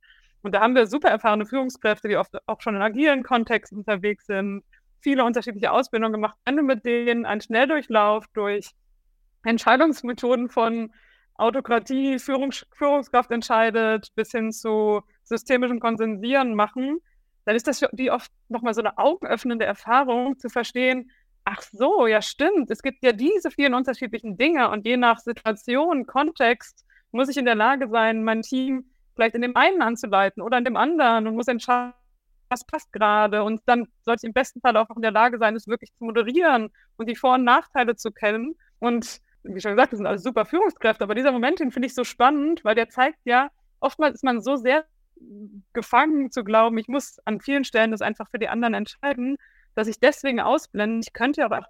Und 0.47 0.53
da 0.53 0.61
haben 0.61 0.75
wir 0.75 0.87
super 0.87 1.09
erfahrene 1.09 1.45
Führungskräfte, 1.45 2.07
die 2.07 2.15
oft 2.15 2.37
auch 2.47 2.61
schon 2.61 2.73
in 2.73 2.81
agilen 2.81 3.21
Kontexten 3.21 3.79
unterwegs 3.79 4.27
sind, 4.27 4.63
viele 5.01 5.25
unterschiedliche 5.25 5.73
Ausbildungen 5.73 6.13
gemacht. 6.13 6.37
Wenn 6.45 6.55
du 6.55 6.63
mit 6.63 6.85
denen 6.85 7.25
einen 7.25 7.41
Schnelldurchlauf 7.41 8.27
durch 8.33 8.71
Entscheidungsmethoden 9.43 10.47
von 10.47 10.93
Autokratie, 11.35 12.17
Führung, 12.17 12.53
Führungskraft 12.71 13.29
entscheidet, 13.31 14.15
bis 14.15 14.31
hin 14.31 14.53
zu 14.53 15.01
systemischem 15.23 15.81
Konsensieren 15.81 16.55
machen, 16.55 16.99
dann 17.43 17.57
ist 17.57 17.67
das 17.67 17.79
für 17.79 17.89
die 17.91 18.09
oft 18.09 18.31
nochmal 18.47 18.73
so 18.73 18.79
eine 18.79 18.97
augenöffnende 18.97 19.65
Erfahrung 19.65 20.39
zu 20.39 20.47
verstehen, 20.47 21.11
ach 21.43 21.61
so, 21.61 22.07
ja 22.07 22.21
stimmt, 22.21 22.71
es 22.71 22.81
gibt 22.81 23.03
ja 23.03 23.11
diese 23.11 23.51
vielen 23.51 23.73
unterschiedlichen 23.73 24.37
Dinge 24.37 24.69
und 24.69 24.85
je 24.85 24.95
nach 24.95 25.19
Situation, 25.19 26.05
Kontext 26.05 26.85
muss 27.11 27.27
ich 27.27 27.35
in 27.35 27.43
der 27.43 27.55
Lage 27.55 27.89
sein, 27.89 28.23
mein 28.23 28.43
Team 28.43 28.85
vielleicht 29.17 29.35
in 29.35 29.41
dem 29.41 29.57
einen 29.57 29.81
anzuleiten 29.81 30.41
oder 30.41 30.57
in 30.57 30.63
dem 30.63 30.77
anderen 30.77 31.27
und 31.27 31.35
muss 31.35 31.47
entscheiden, 31.47 31.93
was 32.49 32.65
passt 32.65 32.93
gerade. 32.93 33.43
Und 33.43 33.61
dann 33.65 33.87
sollte 34.03 34.21
ich 34.23 34.27
im 34.27 34.33
besten 34.33 34.61
Fall 34.61 34.77
auch 34.77 34.89
in 34.95 35.01
der 35.01 35.11
Lage 35.11 35.37
sein, 35.39 35.55
es 35.55 35.67
wirklich 35.67 35.91
zu 35.95 36.05
moderieren 36.05 36.69
und 36.95 37.09
die 37.09 37.15
Vor- 37.15 37.33
und 37.33 37.43
Nachteile 37.43 37.95
zu 37.95 38.11
kennen. 38.11 38.55
Und 38.79 39.19
wie 39.43 39.59
schon 39.59 39.71
gesagt, 39.71 39.91
das 39.91 39.97
sind 39.97 40.07
alles 40.07 40.23
super 40.23 40.45
Führungskräfte, 40.45 41.03
aber 41.03 41.15
dieser 41.15 41.31
Moment, 41.31 41.59
den 41.59 41.71
finde 41.71 41.87
ich 41.87 41.95
so 41.95 42.03
spannend, 42.03 42.63
weil 42.63 42.75
der 42.75 42.89
zeigt 42.89 43.19
ja, 43.25 43.49
oftmals 43.79 44.15
ist 44.15 44.23
man 44.23 44.41
so 44.41 44.55
sehr 44.55 44.85
gefangen 45.73 46.31
zu 46.31 46.43
glauben, 46.43 46.77
ich 46.77 46.87
muss 46.87 47.17
an 47.25 47.41
vielen 47.41 47.63
Stellen 47.63 47.91
das 47.91 48.01
einfach 48.01 48.29
für 48.29 48.39
die 48.39 48.49
anderen 48.49 48.75
entscheiden, 48.75 49.37
dass 49.73 49.87
ich 49.87 49.99
deswegen 49.99 50.39
ausblende. 50.39 51.01
Ich 51.05 51.13
könnte 51.13 51.43
aber 51.43 51.65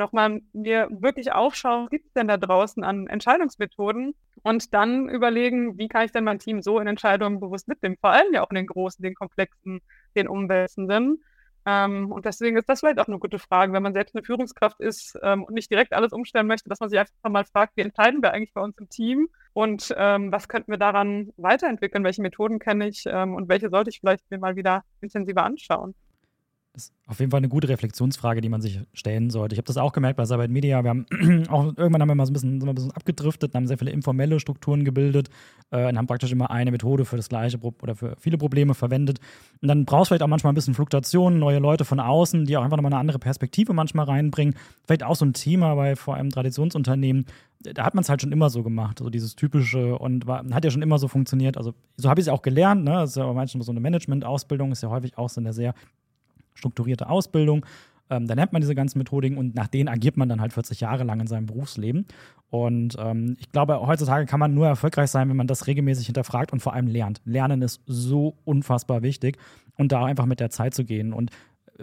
nochmal 0.00 0.40
mir 0.52 0.88
wirklich 0.90 1.32
aufschauen, 1.32 1.84
was 1.84 1.90
gibt 1.90 2.06
es 2.06 2.12
denn 2.14 2.26
da 2.26 2.36
draußen 2.36 2.82
an 2.82 3.06
Entscheidungsmethoden 3.06 4.14
und 4.42 4.74
dann 4.74 5.08
überlegen, 5.08 5.78
wie 5.78 5.88
kann 5.88 6.04
ich 6.04 6.12
denn 6.12 6.24
mein 6.24 6.40
Team 6.40 6.62
so 6.62 6.80
in 6.80 6.88
Entscheidungen 6.88 7.38
bewusst 7.38 7.68
mitnehmen, 7.68 7.96
vor 8.00 8.10
allem 8.10 8.32
ja 8.32 8.42
auch 8.42 8.50
in 8.50 8.56
den 8.56 8.66
großen, 8.66 9.02
den 9.02 9.14
komplexen, 9.14 9.80
den 10.16 10.26
umwälzenden. 10.26 11.22
Ähm, 11.66 12.10
und 12.10 12.24
deswegen 12.24 12.56
ist 12.56 12.68
das 12.68 12.80
vielleicht 12.80 12.98
auch 12.98 13.06
eine 13.06 13.18
gute 13.18 13.38
Frage, 13.38 13.72
wenn 13.72 13.82
man 13.82 13.92
selbst 13.92 14.14
eine 14.14 14.24
Führungskraft 14.24 14.80
ist 14.80 15.18
ähm, 15.22 15.44
und 15.44 15.54
nicht 15.54 15.70
direkt 15.70 15.92
alles 15.92 16.12
umstellen 16.12 16.46
möchte, 16.46 16.68
dass 16.68 16.80
man 16.80 16.88
sich 16.88 16.98
einfach 16.98 17.12
mal 17.28 17.44
fragt, 17.44 17.76
wie 17.76 17.82
entscheiden 17.82 18.22
wir 18.22 18.32
eigentlich 18.32 18.54
bei 18.54 18.62
uns 18.62 18.78
im 18.78 18.88
Team 18.88 19.28
und 19.52 19.94
ähm, 19.96 20.32
was 20.32 20.48
könnten 20.48 20.72
wir 20.72 20.78
daran 20.78 21.32
weiterentwickeln, 21.36 22.02
welche 22.02 22.22
Methoden 22.22 22.58
kenne 22.58 22.88
ich 22.88 23.04
ähm, 23.06 23.34
und 23.34 23.48
welche 23.48 23.68
sollte 23.68 23.90
ich 23.90 24.00
vielleicht 24.00 24.30
mir 24.30 24.38
mal 24.38 24.56
wieder 24.56 24.84
intensiver 25.02 25.44
anschauen. 25.44 25.94
Ist 26.80 26.94
auf 27.06 27.18
jeden 27.18 27.30
Fall 27.30 27.38
eine 27.38 27.48
gute 27.48 27.68
Reflexionsfrage, 27.68 28.40
die 28.40 28.48
man 28.48 28.62
sich 28.62 28.80
stellen 28.94 29.28
sollte. 29.30 29.54
Ich 29.54 29.58
habe 29.58 29.66
das 29.66 29.76
auch 29.76 29.92
gemerkt 29.92 30.16
bei 30.16 30.24
Cyber 30.24 30.48
Media. 30.48 30.82
Wir 30.82 30.90
haben 30.90 31.06
auch 31.48 31.76
irgendwann 31.76 32.00
haben 32.00 32.08
wir 32.08 32.14
mal 32.14 32.24
so 32.24 32.30
ein 32.30 32.34
bisschen, 32.34 32.60
so 32.60 32.66
ein 32.66 32.74
bisschen 32.74 32.92
abgedriftet, 32.92 33.54
haben 33.54 33.66
sehr 33.66 33.76
viele 33.76 33.90
informelle 33.90 34.40
Strukturen 34.40 34.84
gebildet 34.84 35.28
äh, 35.70 35.88
und 35.88 35.98
haben 35.98 36.06
praktisch 36.06 36.32
immer 36.32 36.50
eine 36.50 36.70
Methode 36.70 37.04
für 37.04 37.16
das 37.16 37.28
gleiche 37.28 37.58
Pro 37.58 37.74
oder 37.82 37.94
für 37.94 38.16
viele 38.18 38.38
Probleme 38.38 38.74
verwendet. 38.74 39.18
Und 39.60 39.68
dann 39.68 39.84
brauchst 39.84 40.06
du 40.06 40.08
vielleicht 40.10 40.22
auch 40.22 40.28
manchmal 40.28 40.52
ein 40.52 40.54
bisschen 40.54 40.74
Fluktuation, 40.74 41.38
neue 41.38 41.58
Leute 41.58 41.84
von 41.84 42.00
außen, 42.00 42.46
die 42.46 42.56
auch 42.56 42.62
einfach 42.62 42.78
nochmal 42.78 42.92
eine 42.92 43.00
andere 43.00 43.18
Perspektive 43.18 43.74
manchmal 43.74 44.06
reinbringen. 44.06 44.54
Vielleicht 44.86 45.02
auch 45.02 45.16
so 45.16 45.26
ein 45.26 45.34
Thema 45.34 45.74
bei 45.74 45.96
vor 45.96 46.14
allem 46.14 46.30
Traditionsunternehmen. 46.30 47.26
Da 47.60 47.84
hat 47.84 47.94
man 47.94 48.02
es 48.02 48.08
halt 48.08 48.22
schon 48.22 48.32
immer 48.32 48.48
so 48.48 48.62
gemacht, 48.62 49.00
so 49.00 49.10
dieses 49.10 49.36
typische 49.36 49.98
und 49.98 50.26
war, 50.26 50.44
hat 50.52 50.64
ja 50.64 50.70
schon 50.70 50.80
immer 50.80 50.98
so 50.98 51.08
funktioniert. 51.08 51.58
Also 51.58 51.74
so 51.96 52.08
habe 52.08 52.20
ich 52.20 52.26
es 52.26 52.32
auch 52.32 52.40
gelernt. 52.40 52.84
Ne? 52.84 52.92
Das 52.92 53.10
ist 53.10 53.16
ja 53.16 53.30
manchmal 53.30 53.64
so 53.64 53.72
eine 53.72 53.80
Management-Ausbildung, 53.80 54.72
ist 54.72 54.82
ja 54.82 54.88
häufig 54.88 55.18
auch 55.18 55.28
so 55.28 55.40
eine 55.40 55.52
sehr 55.52 55.74
strukturierte 56.54 57.08
Ausbildung. 57.08 57.64
Ähm, 58.10 58.26
dann 58.26 58.36
lernt 58.36 58.52
man 58.52 58.60
diese 58.60 58.74
ganzen 58.74 58.98
Methodiken 58.98 59.38
und 59.38 59.54
nach 59.54 59.68
denen 59.68 59.88
agiert 59.88 60.16
man 60.16 60.28
dann 60.28 60.40
halt 60.40 60.52
40 60.52 60.80
Jahre 60.80 61.04
lang 61.04 61.20
in 61.20 61.26
seinem 61.26 61.46
Berufsleben. 61.46 62.06
Und 62.50 62.96
ähm, 62.98 63.36
ich 63.38 63.50
glaube, 63.52 63.80
heutzutage 63.86 64.26
kann 64.26 64.40
man 64.40 64.52
nur 64.52 64.66
erfolgreich 64.66 65.10
sein, 65.10 65.28
wenn 65.28 65.36
man 65.36 65.46
das 65.46 65.68
regelmäßig 65.68 66.06
hinterfragt 66.06 66.52
und 66.52 66.60
vor 66.60 66.74
allem 66.74 66.88
lernt. 66.88 67.20
Lernen 67.24 67.62
ist 67.62 67.80
so 67.86 68.36
unfassbar 68.44 69.02
wichtig 69.02 69.38
und 69.76 69.92
da 69.92 70.04
einfach 70.04 70.26
mit 70.26 70.40
der 70.40 70.50
Zeit 70.50 70.74
zu 70.74 70.84
gehen. 70.84 71.12
Und 71.12 71.30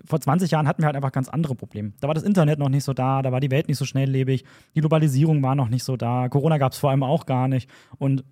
vor 0.06 0.20
20 0.20 0.52
Jahren 0.52 0.68
hatten 0.68 0.82
wir 0.82 0.88
halt 0.88 0.96
einfach 0.96 1.12
ganz 1.12 1.30
andere 1.30 1.56
Probleme. 1.56 1.94
Da 2.02 2.08
war 2.08 2.14
das 2.14 2.24
Internet 2.24 2.60
noch 2.60 2.70
nicht 2.70 2.84
so 2.84 2.94
da, 2.94 3.22
da 3.22 3.32
war 3.32 3.40
die 3.40 3.52
Welt 3.52 3.68
nicht 3.68 3.78
so 3.78 3.86
schnelllebig, 3.86 4.44
die 4.76 4.82
Globalisierung 4.82 5.42
war 5.42 5.56
noch 5.56 5.70
nicht 5.70 5.84
so 5.84 5.96
da, 5.98 6.30
Corona 6.30 6.58
gab 6.58 6.74
es 6.74 6.78
vor 6.78 6.92
allem 6.92 7.04
auch 7.04 7.26
gar 7.26 7.48
nicht. 7.48 7.70
Und 7.98 8.24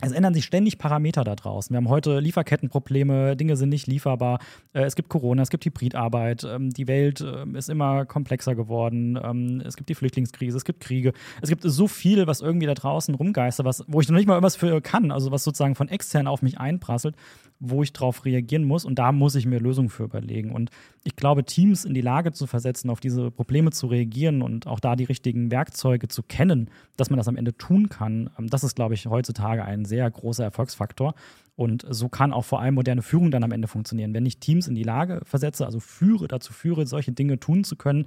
es 0.00 0.12
ändern 0.12 0.34
sich 0.34 0.44
ständig 0.44 0.78
Parameter 0.78 1.24
da 1.24 1.34
draußen. 1.34 1.72
Wir 1.72 1.78
haben 1.78 1.88
heute 1.88 2.20
Lieferkettenprobleme, 2.20 3.36
Dinge 3.36 3.56
sind 3.56 3.68
nicht 3.68 3.86
lieferbar. 3.86 4.38
Äh, 4.72 4.82
es 4.82 4.96
gibt 4.96 5.08
Corona, 5.08 5.42
es 5.42 5.50
gibt 5.50 5.64
Hybridarbeit, 5.64 6.44
ähm, 6.44 6.70
die 6.70 6.88
Welt 6.88 7.20
ähm, 7.20 7.54
ist 7.54 7.68
immer 7.68 8.06
komplexer 8.06 8.54
geworden. 8.54 9.18
Ähm, 9.22 9.62
es 9.64 9.76
gibt 9.76 9.88
die 9.88 9.94
Flüchtlingskrise, 9.94 10.56
es 10.56 10.64
gibt 10.64 10.80
Kriege. 10.80 11.12
Es 11.42 11.48
gibt 11.48 11.62
so 11.62 11.86
viel, 11.86 12.26
was 12.26 12.40
irgendwie 12.40 12.66
da 12.66 12.74
draußen 12.74 13.14
rumgeistert, 13.14 13.66
was, 13.66 13.84
wo 13.86 14.00
ich 14.00 14.08
noch 14.08 14.16
nicht 14.16 14.26
mal 14.26 14.34
irgendwas 14.34 14.56
für 14.56 14.80
kann, 14.80 15.10
also 15.10 15.30
was 15.30 15.44
sozusagen 15.44 15.74
von 15.74 15.88
extern 15.88 16.26
auf 16.26 16.42
mich 16.42 16.58
einprasselt, 16.58 17.16
wo 17.60 17.82
ich 17.82 17.92
darauf 17.92 18.24
reagieren 18.24 18.64
muss. 18.64 18.84
Und 18.84 18.98
da 18.98 19.12
muss 19.12 19.34
ich 19.34 19.46
mir 19.46 19.60
Lösungen 19.60 19.90
für 19.90 20.04
überlegen. 20.04 20.50
Und 20.50 20.70
ich 21.04 21.14
glaube, 21.14 21.44
Teams 21.44 21.84
in 21.84 21.94
die 21.94 22.00
Lage 22.00 22.32
zu 22.32 22.46
versetzen, 22.46 22.90
auf 22.90 23.00
diese 23.00 23.30
Probleme 23.30 23.70
zu 23.70 23.86
reagieren 23.86 24.42
und 24.42 24.66
auch 24.66 24.80
da 24.80 24.96
die 24.96 25.04
richtigen 25.04 25.50
Werkzeuge 25.50 26.08
zu 26.08 26.22
kennen, 26.22 26.70
dass 26.96 27.10
man 27.10 27.18
das 27.18 27.28
am 27.28 27.36
Ende 27.36 27.56
tun 27.56 27.88
kann, 27.88 28.30
das 28.38 28.64
ist, 28.64 28.74
glaube 28.74 28.94
ich, 28.94 29.06
heutzutage 29.06 29.64
ein 29.64 29.84
sehr 29.84 30.10
großer 30.10 30.44
Erfolgsfaktor. 30.44 31.14
Und 31.54 31.84
so 31.90 32.08
kann 32.08 32.32
auch 32.32 32.46
vor 32.46 32.62
allem 32.62 32.74
moderne 32.74 33.02
Führung 33.02 33.30
dann 33.30 33.44
am 33.44 33.52
Ende 33.52 33.68
funktionieren. 33.68 34.14
Wenn 34.14 34.24
ich 34.24 34.38
Teams 34.38 34.66
in 34.66 34.74
die 34.74 34.82
Lage 34.82 35.20
versetze, 35.24 35.66
also 35.66 35.78
führe, 35.78 36.26
dazu 36.26 36.54
führe, 36.54 36.86
solche 36.86 37.12
Dinge 37.12 37.38
tun 37.38 37.64
zu 37.64 37.76
können, 37.76 38.06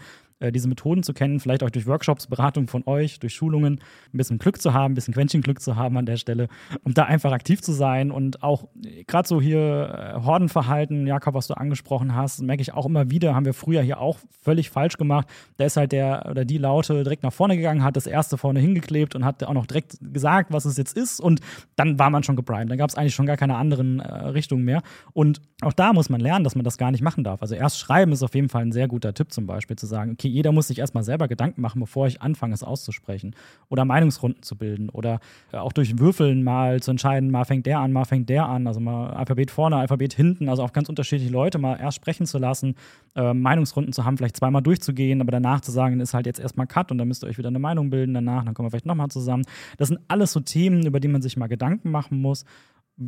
diese 0.51 0.67
Methoden 0.67 1.03
zu 1.03 1.13
kennen, 1.13 1.39
vielleicht 1.39 1.63
auch 1.63 1.69
durch 1.69 1.87
Workshops, 1.87 2.27
Beratung 2.27 2.67
von 2.67 2.83
euch, 2.85 3.19
durch 3.19 3.33
Schulungen, 3.33 3.79
ein 4.13 4.17
bisschen 4.17 4.37
Glück 4.37 4.61
zu 4.61 4.73
haben, 4.73 4.93
ein 4.93 4.95
bisschen 4.95 5.13
Quäntchenglück 5.13 5.61
zu 5.61 5.75
haben 5.75 5.97
an 5.97 6.05
der 6.05 6.17
Stelle, 6.17 6.47
um 6.83 6.93
da 6.93 7.03
einfach 7.03 7.31
aktiv 7.31 7.61
zu 7.61 7.71
sein 7.71 8.11
und 8.11 8.43
auch 8.43 8.67
äh, 8.83 9.03
gerade 9.03 9.27
so 9.27 9.41
hier 9.41 10.15
äh, 10.17 10.25
Hordenverhalten, 10.25 11.07
Jakob, 11.07 11.33
was 11.33 11.47
du 11.47 11.55
angesprochen 11.55 12.15
hast, 12.15 12.41
merke 12.41 12.61
ich 12.61 12.73
auch 12.73 12.85
immer 12.85 13.09
wieder, 13.09 13.35
haben 13.35 13.45
wir 13.45 13.53
früher 13.53 13.81
hier 13.81 13.99
auch 13.99 14.17
völlig 14.41 14.69
falsch 14.69 14.97
gemacht. 14.97 15.27
Da 15.57 15.65
ist 15.65 15.77
halt 15.77 15.91
der 15.91 16.27
oder 16.29 16.45
die 16.45 16.57
Laute 16.57 17.03
direkt 17.03 17.23
nach 17.23 17.33
vorne 17.33 17.57
gegangen, 17.57 17.83
hat 17.83 17.95
das 17.95 18.07
erste 18.07 18.37
vorne 18.37 18.59
hingeklebt 18.59 19.15
und 19.15 19.25
hat 19.25 19.43
auch 19.43 19.53
noch 19.53 19.65
direkt 19.65 19.97
gesagt, 20.01 20.51
was 20.51 20.65
es 20.65 20.77
jetzt 20.77 20.95
ist 20.95 21.19
und 21.19 21.39
dann 21.75 21.99
war 21.99 22.09
man 22.09 22.23
schon 22.23 22.35
geprimed. 22.35 22.69
Dann 22.69 22.77
gab 22.77 22.89
es 22.89 22.95
eigentlich 22.95 23.15
schon 23.15 23.25
gar 23.25 23.37
keine 23.37 23.55
anderen 23.55 23.99
äh, 23.99 24.07
Richtungen 24.27 24.63
mehr. 24.63 24.81
Und 25.13 25.41
auch 25.61 25.73
da 25.73 25.93
muss 25.93 26.09
man 26.09 26.21
lernen, 26.21 26.43
dass 26.43 26.55
man 26.55 26.63
das 26.63 26.77
gar 26.77 26.91
nicht 26.91 27.01
machen 27.01 27.23
darf. 27.23 27.41
Also 27.41 27.55
erst 27.55 27.79
schreiben 27.79 28.11
ist 28.11 28.23
auf 28.23 28.35
jeden 28.35 28.49
Fall 28.49 28.63
ein 28.63 28.71
sehr 28.71 28.87
guter 28.87 29.13
Tipp 29.13 29.31
zum 29.31 29.45
Beispiel, 29.45 29.75
zu 29.75 29.85
sagen, 29.85 30.11
okay, 30.11 30.27
jeder 30.33 30.51
muss 30.51 30.67
sich 30.67 30.79
erstmal 30.79 31.03
selber 31.03 31.27
Gedanken 31.27 31.61
machen, 31.61 31.79
bevor 31.79 32.07
ich 32.07 32.21
anfange, 32.21 32.53
es 32.53 32.63
auszusprechen. 32.63 33.35
Oder 33.69 33.85
Meinungsrunden 33.85 34.43
zu 34.43 34.57
bilden. 34.57 34.89
Oder 34.89 35.19
äh, 35.51 35.57
auch 35.57 35.71
durch 35.71 35.99
Würfeln 35.99 36.43
mal 36.43 36.81
zu 36.81 36.91
entscheiden, 36.91 37.31
mal 37.31 37.45
fängt 37.45 37.65
der 37.65 37.79
an, 37.79 37.93
mal 37.93 38.05
fängt 38.05 38.29
der 38.29 38.47
an. 38.47 38.67
Also 38.67 38.79
mal 38.79 39.11
Alphabet 39.11 39.51
vorne, 39.51 39.77
Alphabet 39.77 40.13
hinten. 40.13 40.49
Also 40.49 40.63
auch 40.63 40.73
ganz 40.73 40.89
unterschiedliche 40.89 41.31
Leute 41.31 41.57
mal 41.57 41.79
erst 41.79 41.97
sprechen 41.97 42.25
zu 42.25 42.37
lassen, 42.37 42.75
äh, 43.15 43.33
Meinungsrunden 43.33 43.93
zu 43.93 44.05
haben, 44.05 44.17
vielleicht 44.17 44.37
zweimal 44.37 44.61
durchzugehen, 44.61 45.21
aber 45.21 45.31
danach 45.31 45.61
zu 45.61 45.71
sagen, 45.71 45.99
ist 45.99 46.13
halt 46.13 46.25
jetzt 46.25 46.39
erstmal 46.39 46.67
Cut 46.67 46.91
und 46.91 46.97
dann 46.97 47.07
müsst 47.07 47.23
ihr 47.23 47.27
euch 47.27 47.37
wieder 47.37 47.49
eine 47.49 47.59
Meinung 47.59 47.89
bilden 47.89 48.13
danach, 48.13 48.43
dann 48.43 48.53
kommen 48.53 48.65
wir 48.65 48.71
vielleicht 48.71 48.85
nochmal 48.85 49.09
zusammen. 49.09 49.43
Das 49.77 49.89
sind 49.89 49.99
alles 50.07 50.31
so 50.31 50.39
Themen, 50.39 50.85
über 50.85 50.99
die 50.99 51.07
man 51.07 51.21
sich 51.21 51.37
mal 51.37 51.47
Gedanken 51.47 51.91
machen 51.91 52.19
muss. 52.21 52.45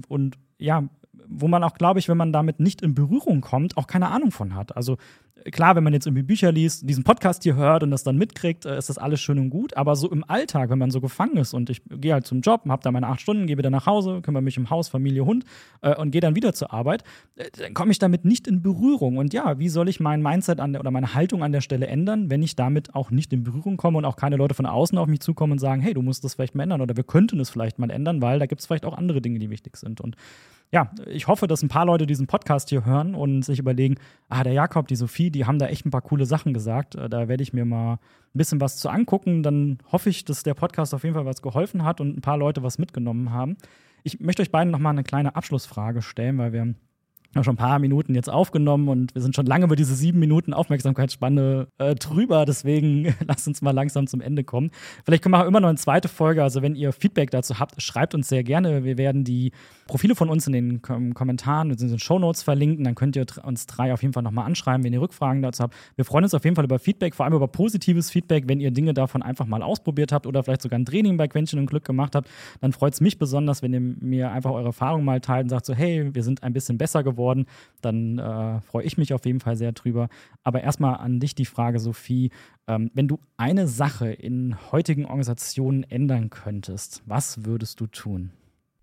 Und 0.08 0.38
ja, 0.58 0.84
wo 1.28 1.48
man 1.48 1.64
auch, 1.64 1.74
glaube 1.74 2.00
ich, 2.00 2.10
wenn 2.10 2.18
man 2.18 2.32
damit 2.32 2.60
nicht 2.60 2.82
in 2.82 2.96
Berührung 2.96 3.42
kommt, 3.42 3.78
auch 3.78 3.88
keine 3.88 4.10
Ahnung 4.10 4.32
von 4.32 4.56
hat. 4.56 4.76
Also 4.76 4.98
klar, 5.52 5.76
wenn 5.76 5.84
man 5.84 5.94
jetzt 5.94 6.06
irgendwie 6.08 6.24
Bücher 6.24 6.52
liest, 6.52 6.90
diesen 6.90 7.04
Podcast 7.04 7.44
hier 7.44 7.56
hört 7.56 7.84
und 7.84 7.92
das 7.92 8.04
dann 8.04 8.18
mitkriegt, 8.18 8.66
äh, 8.66 8.78
ist 8.78 8.90
das 8.90 8.98
alles 8.98 9.22
schön 9.22 9.38
und 9.38 9.50
gut. 9.50 9.76
Aber 9.78 9.96
so 9.96 10.10
im 10.10 10.24
Alltag, 10.28 10.70
wenn 10.70 10.80
man 10.80 10.92
so 10.92 11.02
gefangen 11.02 11.38
ist 11.38 11.54
und 11.54 11.70
ich 11.70 11.82
gehe 11.90 12.14
halt 12.14 12.26
zum 12.26 12.42
Job, 12.42 12.64
habe 12.68 12.82
da 12.84 12.92
meine 12.92 13.08
acht 13.08 13.22
Stunden, 13.22 13.48
gehe 13.48 13.58
wieder 13.58 13.70
nach 13.70 13.86
Hause, 13.86 14.22
kümmere 14.22 14.42
mich 14.42 14.58
um 14.58 14.70
Haus, 14.70 14.88
Familie, 14.88 15.26
Hund 15.26 15.46
äh, 15.82 15.96
und 15.96 16.12
gehe 16.12 16.22
dann 16.22 16.36
wieder 16.36 16.54
zur 16.54 16.74
Arbeit, 16.74 17.04
äh, 17.36 17.46
dann 17.60 17.74
komme 17.74 17.92
ich 17.92 18.00
damit 18.00 18.26
nicht 18.26 18.48
in 18.48 18.62
Berührung. 18.62 19.18
Und 19.18 19.34
ja, 19.34 19.60
wie 19.60 19.70
soll 19.70 19.90
ich 19.90 20.00
mein 20.00 20.22
Mindset 20.22 20.60
an 20.60 20.74
der, 20.74 20.82
oder 20.82 20.92
meine 20.92 21.14
Haltung 21.14 21.44
an 21.44 21.52
der 21.52 21.62
Stelle 21.62 21.88
ändern, 21.88 22.30
wenn 22.30 22.42
ich 22.42 22.56
damit 22.56 22.96
auch 22.96 23.12
nicht 23.12 23.32
in 23.34 23.44
Berührung 23.44 23.78
komme 23.78 23.98
und 23.98 24.06
auch 24.06 24.16
keine 24.16 24.38
Leute 24.38 24.56
von 24.56 24.66
außen 24.66 24.98
auf 24.98 25.08
mich 25.08 25.20
zukommen 25.20 25.54
und 25.54 25.60
sagen, 25.60 25.82
hey, 25.82 25.94
du 25.94 26.02
musst 26.02 26.24
das 26.24 26.36
vielleicht 26.36 26.56
mal 26.56 26.64
ändern 26.64 26.82
oder 26.82 26.96
wir 26.96 27.04
könnten 27.04 27.40
es 27.40 27.50
vielleicht 27.50 27.80
mal 27.80 27.90
ändern, 27.90 28.22
weil 28.22 28.40
da 28.40 28.46
gibt 28.46 28.62
es 28.62 28.68
vielleicht 28.68 28.86
auch 28.86 28.98
andere 28.98 29.22
Dinge, 29.22 29.40
die 29.40 29.50
wichtig 29.50 29.78
sind. 29.78 30.02
Und 30.02 30.16
ja, 30.76 30.92
ich 31.06 31.28
hoffe, 31.28 31.48
dass 31.48 31.64
ein 31.64 31.70
paar 31.70 31.86
Leute 31.86 32.06
diesen 32.06 32.28
Podcast 32.28 32.68
hier 32.68 32.84
hören 32.84 33.16
und 33.16 33.44
sich 33.44 33.60
überlegen, 33.60 33.96
ah, 34.28 34.44
der 34.44 34.52
Jakob, 34.52 34.90
die 34.90 34.98
Sophie, 34.98 35.32
die 35.32 35.46
haben 35.46 35.58
da 35.58 35.68
echt 35.68 35.86
ein 35.86 35.90
paar 35.90 36.02
coole 36.02 36.26
Sachen 36.26 36.54
gesagt. 36.54 36.96
Äh, 36.96 37.08
da 37.08 37.30
werde 37.30 37.44
ich 37.44 37.54
mir 37.54 37.64
mal 37.64 37.94
ein 37.94 38.00
bisschen 38.34 38.60
was 38.60 38.76
zu 38.76 38.90
angucken. 38.90 39.42
Dann 39.42 39.78
hoffe 39.90 40.10
ich, 40.10 40.26
dass 40.26 40.44
der 40.44 40.54
Podcast 40.54 40.94
auf 40.94 41.04
jeden 41.04 41.16
Fall 41.16 41.26
was 41.26 41.42
geholfen 41.42 41.86
hat 41.86 42.02
und 42.02 42.18
ein 42.18 42.22
paar 42.22 42.38
Leute 42.38 42.62
was 42.62 42.78
mitgenommen 42.78 43.32
haben. 43.32 43.56
Ich 44.04 44.20
möchte 44.20 44.42
euch 44.42 44.52
beiden 44.52 44.70
noch 44.70 44.80
mal 44.80 44.90
eine 44.90 45.04
kleine 45.04 45.38
Abschlussfrage 45.38 46.02
stellen, 46.02 46.38
weil 46.40 46.52
wir 46.52 46.76
haben 47.36 47.44
schon 47.44 47.56
ein 47.56 47.58
paar 47.58 47.80
Minuten 47.80 48.16
jetzt 48.16 48.30
aufgenommen 48.30 48.88
und 48.88 49.14
wir 49.14 49.22
sind 49.22 49.36
schon 49.36 49.46
lange 49.46 49.66
über 49.66 49.76
diese 49.76 49.94
sieben 49.94 50.20
Minuten 50.20 50.54
Aufmerksamkeitsspanne 50.54 51.68
äh, 51.78 51.96
drüber. 51.96 52.46
Deswegen 52.46 53.14
lasst 53.28 53.48
uns 53.48 53.62
mal 53.62 53.72
langsam 53.72 54.08
zum 54.08 54.22
Ende 54.22 54.44
kommen. 54.44 54.72
Vielleicht 55.04 55.24
können 55.24 55.34
wir 55.34 55.46
immer 55.46 55.60
noch 55.60 55.68
eine 55.68 55.78
zweite 55.78 56.08
Folge. 56.08 56.44
Also, 56.44 56.62
wenn 56.62 56.76
ihr 56.76 56.94
Feedback 56.94 57.32
dazu 57.32 57.60
habt, 57.60 57.82
schreibt 57.82 58.16
uns 58.16 58.30
sehr 58.30 58.44
gerne. 58.44 58.84
Wir 58.86 58.98
werden 58.98 59.24
die 59.24 59.52
Profile 59.88 60.16
von 60.16 60.30
uns 60.30 60.48
in 60.48 60.54
den 60.54 60.82
Kom 60.82 61.14
Kommentaren, 61.14 61.72
in 61.72 61.78
den 61.78 62.00
Show 62.00 62.20
Notes 62.20 62.42
verlinken. 62.42 62.86
Dann 62.86 62.96
könnt 62.96 63.16
ihr 63.16 63.26
uns 63.44 63.66
drei 63.66 63.94
auf 63.94 64.02
jeden 64.02 64.14
Fall 64.14 64.24
nochmal 64.24 64.46
anschreiben, 64.46 64.84
wenn 64.84 64.94
ihr 64.94 65.02
Rückfragen 65.02 65.42
dazu 65.42 65.64
habt. 65.64 65.76
Wir 65.96 66.06
freuen 66.06 66.24
uns 66.24 66.34
auf 66.34 66.44
jeden 66.44 66.56
Fall 66.56 66.66
über 66.66 66.80
Feedback, 66.80 67.16
vor 67.16 67.26
allem 67.26 67.34
über 67.34 67.48
positives 67.48 68.12
Feedback, 68.12 68.46
wenn 68.48 68.60
ihr 68.60 68.72
Dinge 68.72 68.94
davon 68.94 69.22
einfach 69.22 69.46
mal 69.46 69.62
ausprobiert 69.62 70.12
habt 70.12 70.26
oder 70.26 70.44
vielleicht 70.44 70.62
sogar 70.62 70.80
ein 70.80 70.86
Training 70.86 71.18
bei 71.18 71.28
Quäntchen 71.28 71.60
und 71.60 71.66
Glück 71.66 71.84
gemacht 71.84 72.16
habt. 72.16 72.30
Dann 72.62 72.72
freut 72.72 72.94
es 72.94 73.02
mich 73.02 73.20
besonders, 73.20 73.62
wenn 73.62 73.74
ihr 73.74 73.82
mir 73.82 74.32
einfach 74.32 74.52
eure 74.52 74.68
Erfahrungen 74.68 75.04
mal 75.04 75.20
teilt 75.20 75.44
und 75.44 75.50
sagt 75.50 75.66
so, 75.66 75.74
hey, 75.74 76.14
wir 76.14 76.24
sind 76.24 76.42
ein 76.44 76.54
bisschen 76.54 76.78
besser 76.78 77.04
geworden 77.04 77.25
geworden, 77.26 77.48
dann 77.82 78.20
äh, 78.20 78.62
freue 78.62 78.84
ich 78.84 78.98
mich 78.98 79.14
auf 79.14 79.26
jeden 79.26 79.40
Fall 79.40 79.56
sehr 79.56 79.72
drüber. 79.72 80.10
Aber 80.44 80.62
erstmal 80.62 80.98
an 80.98 81.20
dich 81.20 81.36
die 81.36 81.46
Frage, 81.46 81.80
Sophie, 81.80 82.32
ähm, 82.68 82.92
wenn 82.94 83.08
du 83.08 83.20
eine 83.38 83.68
Sache 83.68 84.12
in 84.12 84.56
heutigen 84.72 85.06
Organisationen 85.06 85.84
ändern 85.84 86.30
könntest, 86.30 87.04
was 87.06 87.46
würdest 87.46 87.80
du 87.80 87.88
tun? 87.88 88.32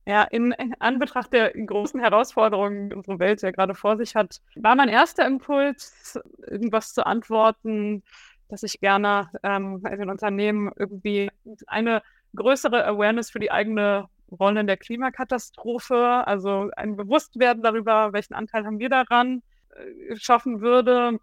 Ja, 0.05 0.25
in 0.25 0.53
Anbetracht 0.81 1.33
der 1.33 1.53
großen 1.53 2.01
Herausforderungen, 2.01 2.91
die 2.91 2.97
unsere 2.97 3.21
Welt 3.21 3.41
ja 3.43 3.53
gerade 3.53 3.77
vor 3.77 3.97
sich 3.97 4.17
hat, 4.17 4.41
war 4.57 4.75
mein 4.75 4.89
erster 4.89 5.25
Impuls, 5.25 6.19
irgendwas 6.45 6.93
zu 6.93 7.07
antworten, 7.07 8.03
dass 8.49 8.65
ich 8.65 8.81
gerne 8.81 9.31
ähm, 9.45 9.81
also 9.85 10.03
in 10.03 10.11
Unternehmen 10.11 10.73
irgendwie 10.77 11.31
eine 11.69 12.03
größere 12.35 12.85
Awareness 12.85 13.31
für 13.31 13.39
die 13.39 13.53
eigene 13.53 14.09
Rolle 14.33 14.65
der 14.65 14.77
Klimakatastrophe, 14.77 16.27
also 16.27 16.71
ein 16.77 16.97
Bewusstwerden 16.97 17.63
darüber, 17.63 18.13
welchen 18.13 18.35
Anteil 18.35 18.65
haben 18.65 18.79
wir 18.79 18.89
daran, 18.89 19.43
äh, 19.71 20.17
schaffen 20.17 20.61
würde. 20.61 21.19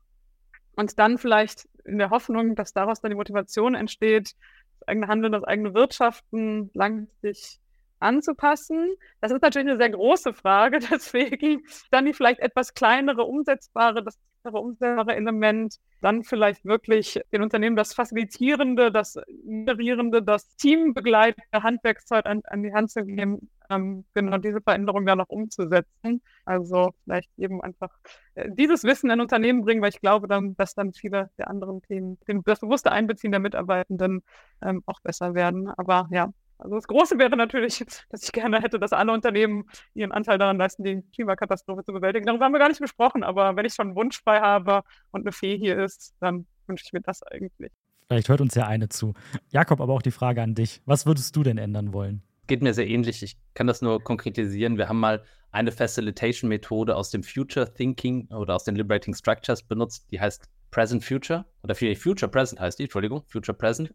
Und 0.76 0.98
dann 1.00 1.18
vielleicht 1.18 1.68
in 1.84 1.98
der 1.98 2.10
Hoffnung, 2.10 2.56
dass 2.56 2.74
daraus 2.74 3.02
dann 3.02 3.12
die 3.12 3.18
Motivation 3.18 3.76
entsteht, 3.76 4.36
das 4.80 4.88
eigene 4.88 5.08
Handeln, 5.08 5.34
das 5.34 5.44
eigene 5.44 5.74
Wirtschaften 5.74 6.72
langfristig 6.74 7.60
anzupassen. 8.00 8.96
Das 9.22 9.32
ist 9.32 9.42
natürlich 9.42 9.68
eine 9.68 9.78
sehr 9.78 9.90
große 9.90 10.34
Frage, 10.34 10.80
deswegen 10.92 11.64
dann 11.92 12.06
die 12.06 12.14
vielleicht 12.14 12.40
etwas 12.40 12.74
kleinere, 12.74 13.24
umsetzbare, 13.24 14.04
das 14.04 14.18
umsetzbare 14.44 15.16
Element, 15.16 15.78
dann 16.02 16.24
vielleicht 16.24 16.66
wirklich 16.66 17.20
den 17.32 17.42
Unternehmen 17.42 17.76
das 17.76 17.94
Facilitierende, 17.94 18.92
das 18.92 19.20
Moderierende, 19.46 20.24
das 20.24 20.56
Teambegleitende 20.56 21.64
Handwerkszeug 21.64 22.26
an, 22.26 22.42
an 22.46 22.64
die 22.64 22.74
Hand 22.74 22.92
zu 22.92 23.06
geben, 23.06 23.50
ähm, 23.70 24.06
genau 24.14 24.38
diese 24.38 24.62
Veränderung 24.62 25.06
dann 25.06 25.20
noch 25.20 25.30
umzusetzen. 25.30 26.22
Also 26.46 26.94
vielleicht 27.04 27.30
eben 27.38 27.62
einfach 27.62 27.92
äh, 28.36 28.50
dieses 28.52 28.84
Wissen 28.84 29.10
in 29.10 29.22
Unternehmen 29.22 29.62
bringen, 29.62 29.82
weil 29.82 29.90
ich 29.90 30.02
glaube 30.02 30.28
dann, 30.28 30.56
dass 30.56 30.74
dann 30.74 30.94
viele 30.94 31.30
der 31.38 31.50
anderen 31.50 31.82
Themen, 31.84 32.18
das 32.46 32.60
bewusste 32.60 32.92
Einbeziehen 32.92 33.32
der 33.32 33.40
Mitarbeitenden 33.40 34.24
ähm, 34.62 34.84
auch 34.86 35.02
besser 35.02 35.36
werden. 35.36 35.70
Aber 35.78 36.08
ja, 36.12 36.32
also 36.60 36.76
das 36.76 36.88
Große 36.88 37.18
wäre 37.18 37.36
natürlich, 37.38 37.80
dass 38.10 38.24
ich 38.24 38.32
gerne 38.32 38.62
hätte, 38.62 38.80
dass 38.80 38.94
alle 38.94 39.12
Unternehmen 39.12 39.64
ihren 39.94 40.12
Anteil 40.12 40.38
daran 40.38 40.58
leisten, 40.58 40.84
die 40.84 41.02
Klimakatastrophe 41.14 41.84
zu 41.84 41.94
bewältigen. 41.94 42.26
Darüber 42.26 42.46
haben 42.46 42.52
wir 42.52 42.60
gar 42.60 42.70
nicht 42.70 42.82
gesprochen, 42.82 43.24
aber 43.24 43.56
wenn 43.56 43.66
ich 43.66 43.74
schon 43.74 43.88
einen 43.88 43.96
Wunsch 43.96 44.22
frei 44.22 44.40
habe 44.40 44.84
und 45.12 45.22
eine 45.22 45.32
Fee 45.32 45.58
hier 45.58 45.82
ist, 45.82 46.14
dann 46.20 46.46
wünsche 46.68 46.84
ich 46.86 46.94
mir 46.94 47.02
das 47.02 47.24
eigentlich. 47.24 47.72
Vielleicht 48.08 48.30
hört 48.30 48.42
uns 48.42 48.56
ja 48.56 48.68
eine 48.68 48.90
zu. 48.90 49.14
Jakob, 49.52 49.82
aber 49.82 49.94
auch 49.94 50.02
die 50.02 50.12
Frage 50.12 50.42
an 50.42 50.54
dich. 50.54 50.82
Was 50.86 51.06
würdest 51.06 51.36
du 51.36 51.44
denn 51.44 51.58
ändern 51.58 51.94
wollen? 51.94 52.24
Geht 52.48 52.62
mir 52.62 52.74
sehr 52.74 52.88
ähnlich. 52.88 53.24
Ich 53.24 53.38
kann 53.54 53.68
das 53.68 53.82
nur 53.82 54.04
konkretisieren. 54.04 54.78
Wir 54.78 54.90
haben 54.90 55.00
mal 55.00 55.24
eine 55.52 55.72
Facilitation-Methode 55.72 56.96
aus 56.96 57.12
dem 57.12 57.24
Future 57.24 57.74
Thinking 57.74 58.28
oder 58.32 58.56
aus 58.56 58.64
den 58.64 58.76
Liberating 58.76 59.14
Structures 59.14 59.64
benutzt, 59.64 60.08
die 60.12 60.20
heißt 60.20 60.50
Present 60.72 61.04
Future 61.04 61.46
oder 61.64 61.76
Future 61.76 62.30
Present 62.30 62.60
heißt 62.60 62.80
die, 62.80 62.84
Entschuldigung, 62.84 63.24
Future 63.28 63.58
Present. 63.58 63.94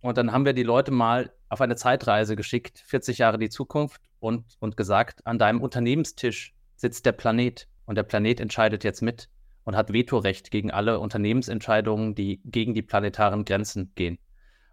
Und 0.00 0.16
dann 0.16 0.32
haben 0.32 0.44
wir 0.44 0.52
die 0.52 0.62
Leute 0.62 0.90
mal 0.90 1.32
auf 1.48 1.60
eine 1.60 1.76
Zeitreise 1.76 2.36
geschickt, 2.36 2.82
40 2.86 3.18
Jahre 3.18 3.38
die 3.38 3.48
Zukunft, 3.48 4.00
und, 4.20 4.44
und 4.58 4.76
gesagt, 4.76 5.26
an 5.26 5.38
deinem 5.38 5.60
Unternehmenstisch 5.60 6.54
sitzt 6.76 7.06
der 7.06 7.12
Planet 7.12 7.68
und 7.86 7.96
der 7.96 8.02
Planet 8.02 8.40
entscheidet 8.40 8.84
jetzt 8.84 9.02
mit 9.02 9.28
und 9.64 9.76
hat 9.76 9.92
Vetorecht 9.92 10.50
gegen 10.50 10.70
alle 10.70 11.00
Unternehmensentscheidungen, 11.00 12.14
die 12.14 12.40
gegen 12.44 12.74
die 12.74 12.82
planetaren 12.82 13.44
Grenzen 13.44 13.92
gehen. 13.94 14.18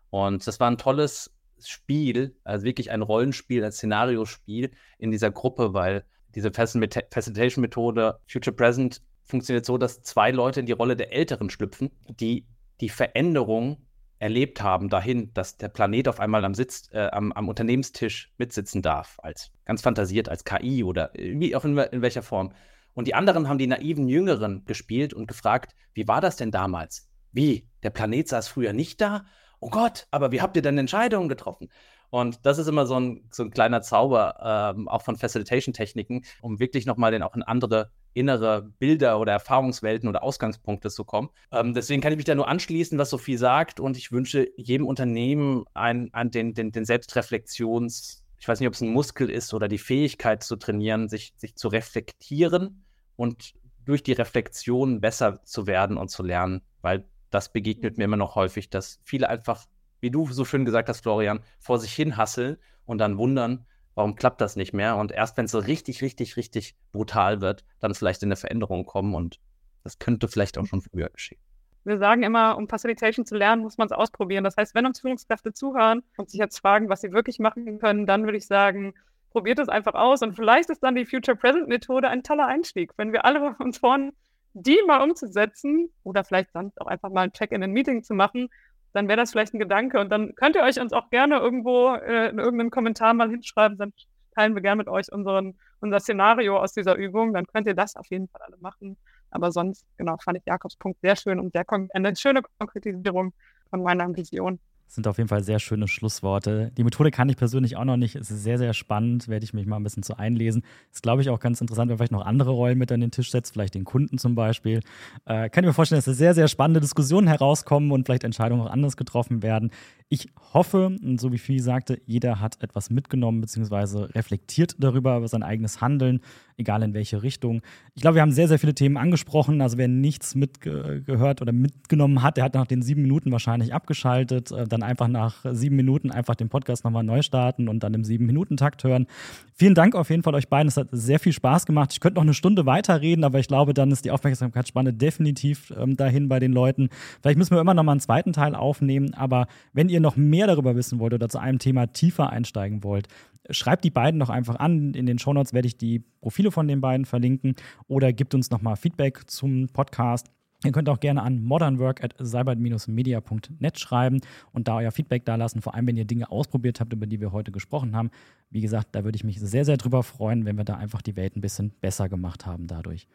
Und 0.10 0.46
das 0.48 0.60
war 0.60 0.70
ein 0.70 0.78
tolles 0.78 1.32
Spiel, 1.64 2.36
also 2.44 2.66
wirklich 2.66 2.92
ein 2.92 3.02
Rollenspiel, 3.02 3.64
ein 3.64 3.72
Szenariospiel 3.72 4.72
in 4.98 5.12
dieser 5.12 5.32
Gruppe, 5.32 5.74
weil 5.74 6.06
diese 6.34 6.52
Facilitation-Methode 6.52 8.20
Future 8.28 8.56
Present 8.56 9.02
funktioniert 9.24 9.66
so, 9.66 9.78
dass 9.78 10.02
zwei 10.04 10.32
Leute 10.32 10.60
in 10.60 10.66
die 10.66 10.74
Rolle 10.74 10.96
der 10.96 11.14
Älteren 11.14 11.50
schlüpfen, 11.50 11.92
die 12.08 12.46
die 12.82 12.90
Veränderung 12.90 13.85
erlebt 14.26 14.60
haben 14.60 14.90
dahin, 14.90 15.32
dass 15.36 15.58
der 15.58 15.70
Planet 15.70 16.08
auf 16.08 16.20
einmal 16.20 16.44
am, 16.44 16.56
Sitz, 16.56 16.90
äh, 16.92 17.10
am, 17.12 17.32
am, 17.32 17.48
Unternehmenstisch 17.48 18.34
mitsitzen 18.40 18.82
darf, 18.82 19.20
als 19.22 19.52
ganz 19.66 19.84
fantasiert, 19.84 20.30
als 20.30 20.44
KI 20.44 20.84
oder 20.84 21.12
wie 21.14 21.56
auch 21.56 21.64
in, 21.64 21.78
in 21.78 22.02
welcher 22.02 22.24
Form. 22.24 22.52
Und 22.96 23.08
die 23.08 23.14
anderen 23.14 23.48
haben 23.48 23.60
die 23.60 23.68
naiven 23.68 24.08
Jüngeren 24.08 24.66
gespielt 24.66 25.14
und 25.14 25.28
gefragt, 25.28 25.76
wie 25.94 26.08
war 26.08 26.22
das 26.22 26.38
denn 26.38 26.50
damals? 26.50 27.08
Wie? 27.32 27.70
Der 27.84 27.92
Planet 27.92 28.28
saß 28.28 28.48
früher 28.48 28.74
nicht 28.74 29.00
da? 29.00 29.26
Oh 29.60 29.70
Gott, 29.70 30.08
aber 30.10 30.32
wie 30.32 30.42
habt 30.42 30.56
ihr 30.56 30.64
denn 30.64 30.80
Entscheidungen 30.80 31.30
getroffen? 31.30 31.70
Und 32.10 32.46
das 32.46 32.58
ist 32.58 32.68
immer 32.68 32.86
so 32.86 33.00
ein, 33.00 33.28
so 33.32 33.44
ein 33.44 33.52
kleiner 33.52 33.82
Zauber, 33.82 34.74
ähm, 34.76 34.88
auch 34.88 35.02
von 35.02 35.16
Facilitation-Techniken, 35.16 36.26
um 36.42 36.60
wirklich 36.60 36.86
nochmal 36.86 37.12
den 37.12 37.24
auch 37.24 37.36
in 37.36 37.44
andere 37.44 37.92
innere 38.14 38.62
Bilder 38.80 39.20
oder 39.20 39.34
Erfahrungswelten 39.34 40.08
oder 40.08 40.24
Ausgangspunkte 40.24 40.90
zu 40.90 41.04
kommen. 41.04 41.30
Ähm, 41.52 41.74
deswegen 41.74 42.02
kann 42.02 42.14
ich 42.14 42.18
mich 42.18 42.26
da 42.26 42.34
nur 42.34 42.48
anschließen, 42.48 42.98
was 42.98 43.10
Sophie 43.10 43.38
sagt. 43.38 43.80
Und 43.80 43.98
ich 43.98 44.12
wünsche 44.12 44.48
jedem 44.56 44.88
Unternehmen 44.88 45.66
ein, 45.74 46.10
ein, 46.14 46.32
den, 46.32 46.54
den, 46.54 46.72
den 46.72 46.86
Selbstreflexions, 46.86 48.24
ich 48.40 48.48
weiß 48.48 48.60
nicht, 48.60 48.68
ob 48.68 48.74
es 48.74 48.82
ein 48.82 48.94
Muskel 48.94 49.30
ist 49.30 49.54
oder 49.54 49.68
die 49.68 49.78
Fähigkeit 49.78 50.44
zu 50.44 50.56
trainieren, 50.56 51.10
sich, 51.10 51.34
sich 51.38 51.56
zu 51.56 51.68
reflektieren 51.68 52.86
und 53.16 53.54
durch 53.86 54.02
die 54.02 54.14
Reflexion 54.14 55.02
besser 55.02 55.44
zu 55.44 55.68
werden 55.68 55.98
und 55.98 56.10
zu 56.10 56.24
lernen, 56.24 56.62
weil 56.82 57.06
das 57.30 57.52
begegnet 57.52 57.98
mir 57.98 58.06
immer 58.06 58.18
noch 58.18 58.36
häufig, 58.36 58.70
dass 58.70 59.00
viele 59.04 59.30
einfach, 59.30 59.66
wie 60.00 60.12
du 60.12 60.28
so 60.28 60.46
schön 60.46 60.66
gesagt 60.66 60.90
hast, 60.90 61.02
Florian, 61.02 61.42
vor 61.60 61.80
sich 61.80 61.94
hin 61.94 62.18
hasseln 62.18 62.58
und 62.86 63.00
dann 63.00 63.18
wundern, 63.18 63.66
warum 63.96 64.16
klappt 64.16 64.42
das 64.42 64.56
nicht 64.56 64.74
mehr? 64.74 64.98
Und 64.98 65.12
erst 65.12 65.38
wenn 65.38 65.46
es 65.46 65.52
so 65.52 65.60
richtig, 65.60 66.02
richtig, 66.02 66.38
richtig 66.38 66.76
brutal 66.92 67.42
wird, 67.42 67.64
dann 67.80 67.94
vielleicht 67.96 68.22
in 68.24 68.28
eine 68.28 68.36
Veränderung 68.36 68.86
kommen 68.86 69.16
und 69.16 69.40
das 69.84 70.00
könnte 70.00 70.28
vielleicht 70.28 70.58
auch 70.58 70.66
schon 70.66 70.82
früher 70.82 71.10
geschehen. 71.10 71.40
Wir 71.84 72.00
sagen 72.00 72.24
immer, 72.24 72.58
um 72.58 72.68
Facilitation 72.68 73.26
zu 73.26 73.36
lernen, 73.36 73.62
muss 73.62 73.78
man 73.78 73.86
es 73.86 73.92
ausprobieren. 73.92 74.44
Das 74.44 74.58
heißt, 74.58 74.74
wenn 74.74 74.88
uns 74.88 75.00
Führungskräfte 75.00 75.54
zuhören 75.54 76.02
und 76.18 76.32
sich 76.32 76.40
jetzt 76.40 76.58
fragen, 76.58 76.90
was 76.90 77.02
sie 77.02 77.12
wirklich 77.12 77.38
machen 77.38 77.78
können, 77.78 78.08
dann 78.08 78.24
würde 78.24 78.38
ich 78.38 78.48
sagen, 78.48 78.96
probiert 79.30 79.60
es 79.60 79.70
einfach 79.70 79.94
aus 79.94 80.22
und 80.22 80.34
vielleicht 80.34 80.70
ist 80.70 80.82
dann 80.82 80.96
die 80.96 81.06
Future 81.06 81.38
Present 81.38 81.68
Methode 81.68 82.10
ein 82.10 82.24
toller 82.24 82.48
Einstieg. 82.48 82.94
Wenn 82.98 83.14
wir 83.14 83.26
alle 83.26 83.56
uns 83.60 83.78
freuen, 83.78 84.14
die 84.54 84.80
mal 84.88 85.04
umzusetzen 85.04 85.90
oder 86.04 86.24
vielleicht 86.24 86.54
sonst 86.54 86.80
auch 86.82 86.88
einfach 86.88 87.12
mal 87.12 87.24
ein 87.24 87.34
Check 87.34 87.52
in 87.52 87.62
ein 87.62 87.72
Meeting 87.72 88.02
zu 88.02 88.14
machen, 88.14 88.50
dann 88.96 89.10
wäre 89.10 89.18
das 89.18 89.32
vielleicht 89.32 89.54
ein 89.54 89.60
Gedanke. 89.60 90.00
Und 90.00 90.10
dann 90.10 90.34
könnt 90.36 90.56
ihr 90.56 90.64
euch 90.64 90.80
uns 90.80 90.94
auch 90.94 91.10
gerne 91.10 91.38
irgendwo 91.38 91.94
äh, 91.96 92.30
in 92.30 92.40
irgendeinem 92.40 92.72
Kommentar 92.72 93.14
mal 93.14 93.30
hinschreiben. 93.30 93.78
Dann 93.78 93.94
teilen 94.34 94.56
wir 94.56 94.62
gerne 94.62 94.78
mit 94.78 94.88
euch 94.88 95.12
unseren, 95.12 95.58
unser 95.82 96.00
Szenario 96.00 96.58
aus 96.58 96.74
dieser 96.74 96.96
Übung. 96.96 97.34
Dann 97.34 97.46
könnt 97.46 97.68
ihr 97.68 97.76
das 97.76 97.98
auf 97.98 98.08
jeden 98.08 98.30
Fall 98.30 98.42
alle 98.42 98.58
machen. 98.58 98.98
Aber 99.32 99.52
sonst, 99.52 99.86
genau, 99.98 100.16
fand 100.24 100.38
ich 100.38 100.46
Jakobs 100.46 100.78
Punkt 100.78 101.02
sehr 101.02 101.18
schön 101.18 101.40
und 101.42 101.52
sehr 101.52 101.66
eine 101.94 102.16
schöne 102.16 102.42
Konkretisierung 102.58 103.34
von 103.70 103.84
meiner 103.84 104.16
Vision. 104.16 104.60
Sind 104.88 105.08
auf 105.08 105.18
jeden 105.18 105.28
Fall 105.28 105.44
sehr 105.44 105.60
schöne 105.60 105.88
Schlussworte. 105.88 106.72
Die 106.78 106.84
Methode 106.84 107.12
kann 107.12 107.28
ich 107.28 107.38
persönlich 107.38 107.76
auch 107.76 107.84
noch 107.86 107.98
nicht. 107.98 108.16
Es 108.16 108.32
ist 108.32 108.44
sehr, 108.44 108.58
sehr 108.58 108.74
spannend. 108.74 109.28
Werde 109.28 109.44
ich 109.44 109.54
mich 109.54 109.66
mal 109.66 109.78
ein 109.78 109.84
bisschen 109.84 110.04
zu 110.04 110.18
einlesen. 110.18 110.64
Ist, 110.94 111.04
glaube 111.04 111.22
ich, 111.22 111.30
auch 111.30 111.40
ganz 111.40 111.60
interessant, 111.60 111.90
wenn 111.90 111.98
vielleicht 111.98 112.12
noch 112.12 112.26
andere 112.26 112.52
Rollen 112.52 112.78
mit 112.78 112.92
an 112.92 113.02
den 113.02 113.12
Tisch 113.12 113.32
setzt, 113.32 113.54
vielleicht 113.54 113.76
den 113.76 113.84
Kunden 113.84 114.18
zum 114.18 114.36
Beispiel. 114.36 114.82
Äh, 115.26 115.50
kann 115.50 115.64
ich 115.64 115.68
mir 115.68 115.74
vorstellen, 115.74 115.98
dass 115.98 116.06
da 116.06 116.14
sehr, 116.14 116.34
sehr 116.34 116.48
spannende 116.48 116.80
Diskussionen 116.80 117.28
herauskommen 117.28 117.92
und 117.92 118.06
vielleicht 118.06 118.24
Entscheidungen 118.24 118.62
auch 118.62 118.72
anders 118.72 118.96
getroffen 118.96 119.44
werden. 119.44 119.72
Ich 120.08 120.30
hoffe, 120.54 120.96
so 121.18 121.32
wie 121.32 121.40
Fee 121.40 121.58
sagte, 121.58 122.00
jeder 122.06 122.40
hat 122.40 122.62
etwas 122.62 122.92
mitgenommen 122.92 123.42
bzw. 123.42 124.04
reflektiert 124.14 124.76
darüber, 124.78 125.18
über 125.18 125.28
sein 125.28 125.42
eigenes 125.42 125.82
Handeln, 125.82 126.22
egal 126.58 126.84
in 126.84 126.94
welche 126.94 127.24
Richtung. 127.24 127.64
Ich 127.96 128.04
glaube, 128.04 128.16
wir 128.16 128.22
haben 128.22 128.32
sehr, 128.32 128.48
sehr 128.48 128.60
viele 128.60 128.76
Themen 128.76 128.98
angesprochen. 128.98 129.62
Also 129.62 129.80
wer 129.80 129.88
nichts 129.88 130.36
mitgehört 130.36 131.42
oder 131.42 131.52
mitgenommen 131.52 132.22
hat, 132.22 132.38
der 132.38 132.44
hat 132.44 132.54
nach 132.54 132.68
den 132.68 132.84
sieben 132.84 133.02
Minuten 133.02 133.32
wahrscheinlich 133.32 133.74
abgeschaltet. 133.74 134.52
Äh, 134.52 134.68
dann 134.76 134.84
einfach 134.84 135.08
nach 135.08 135.46
sieben 135.52 135.76
Minuten 135.76 136.12
einfach 136.12 136.36
den 136.36 136.50
Podcast 136.50 136.84
nochmal 136.84 137.04
neu 137.04 137.22
starten 137.22 137.68
und 137.68 137.84
dann 137.84 137.94
im 137.94 138.04
sieben-Minuten-Takt 138.04 138.84
hören. 138.84 139.08
Vielen 139.54 139.76
Dank 139.76 139.96
auf 139.96 140.10
jeden 140.10 140.24
Fall 140.24 140.36
euch 140.36 140.50
beiden. 140.50 140.68
Es 140.68 140.78
hat 140.78 140.90
sehr 140.92 141.20
viel 141.20 141.34
Spaß 141.34 141.66
gemacht. 141.66 141.94
Ich 141.94 142.00
könnte 142.00 142.16
noch 142.16 142.24
eine 142.24 142.34
Stunde 142.34 142.66
weiterreden, 142.66 143.24
aber 143.24 143.40
ich 143.40 143.48
glaube, 143.48 143.74
dann 143.74 143.92
ist 143.92 144.06
die 144.06 144.12
Aufmerksamkeitsspanne 144.12 144.94
definitiv 144.94 145.74
ähm, 145.78 145.96
dahin 145.96 146.28
bei 146.28 146.40
den 146.40 146.52
Leuten. 146.52 146.90
Vielleicht 147.22 147.38
müssen 147.38 147.56
wir 147.56 147.62
immer 147.62 147.74
noch 147.74 147.84
mal 147.84 147.94
einen 147.94 148.02
zweiten 148.02 148.34
Teil 148.34 148.56
aufnehmen, 148.56 149.14
aber 149.14 149.48
wenn 149.74 149.90
ihr 149.90 150.00
noch 150.00 150.16
mehr 150.16 150.48
darüber 150.48 150.76
wissen 150.76 151.00
wollt 151.00 151.14
oder 151.14 151.30
zu 151.30 151.40
einem 151.40 151.60
Thema 151.60 151.88
tiefer 151.88 152.30
einsteigen 152.30 152.84
wollt, 152.84 153.08
schreibt 153.50 153.84
die 153.84 153.92
beiden 153.92 154.20
doch 154.20 154.30
einfach 154.30 154.56
an. 154.56 154.94
In 154.94 155.06
den 155.06 155.20
Shownotes 155.20 155.54
werde 155.54 155.68
ich 155.68 155.78
die 155.78 156.04
Profile 156.22 156.52
von 156.52 156.68
den 156.68 156.82
beiden 156.82 157.06
verlinken 157.06 157.56
oder 157.88 158.12
gibt 158.14 158.34
uns 158.34 158.50
nochmal 158.50 158.76
Feedback 158.76 159.30
zum 159.30 159.68
Podcast. 159.72 160.28
Ihr 160.66 160.72
könnt 160.72 160.90
auch 160.90 161.00
gerne 161.00 161.22
an 161.22 161.44
modernwork.cybert-media.net 161.44 163.80
schreiben 163.80 164.22
und 164.52 164.68
da 164.68 164.78
euer 164.78 164.92
Feedback 164.92 165.26
da 165.26 165.36
lassen, 165.36 165.62
vor 165.62 165.76
allem 165.76 165.86
wenn 165.88 165.98
ihr 165.98 166.06
Dinge 166.06 166.32
ausprobiert 166.32 166.80
habt, 166.80 166.94
über 166.94 167.06
die 167.06 167.22
wir 167.22 167.32
heute 167.32 167.52
gesprochen 167.52 167.96
haben. 167.96 168.10
Wie 168.50 168.62
gesagt, 168.62 168.90
da 168.94 169.04
würde 169.04 169.16
ich 169.16 169.24
mich 169.24 169.40
sehr, 169.40 169.66
sehr 169.66 169.78
drüber 169.78 170.04
freuen, 170.04 170.46
wenn 170.46 170.58
wir 170.58 170.64
da 170.64 170.76
einfach 170.76 171.02
die 171.02 171.16
Welt 171.16 171.36
ein 171.36 171.42
bisschen 171.42 171.72
besser 171.82 172.10
gemacht 172.10 172.46
haben 172.46 172.68
dadurch. 172.68 173.08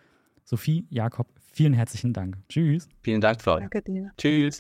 Sophie, 0.44 0.86
Jakob, 0.90 1.28
vielen 1.53 1.74
herzlichen 1.74 2.12
Dank. 2.12 2.36
Tschüss. 2.48 2.88
Vielen 3.03 3.20
Dank, 3.20 3.40
Florian. 3.40 3.70
Danke 3.70 3.82
dir. 3.82 4.11
Tschüss. 4.16 4.59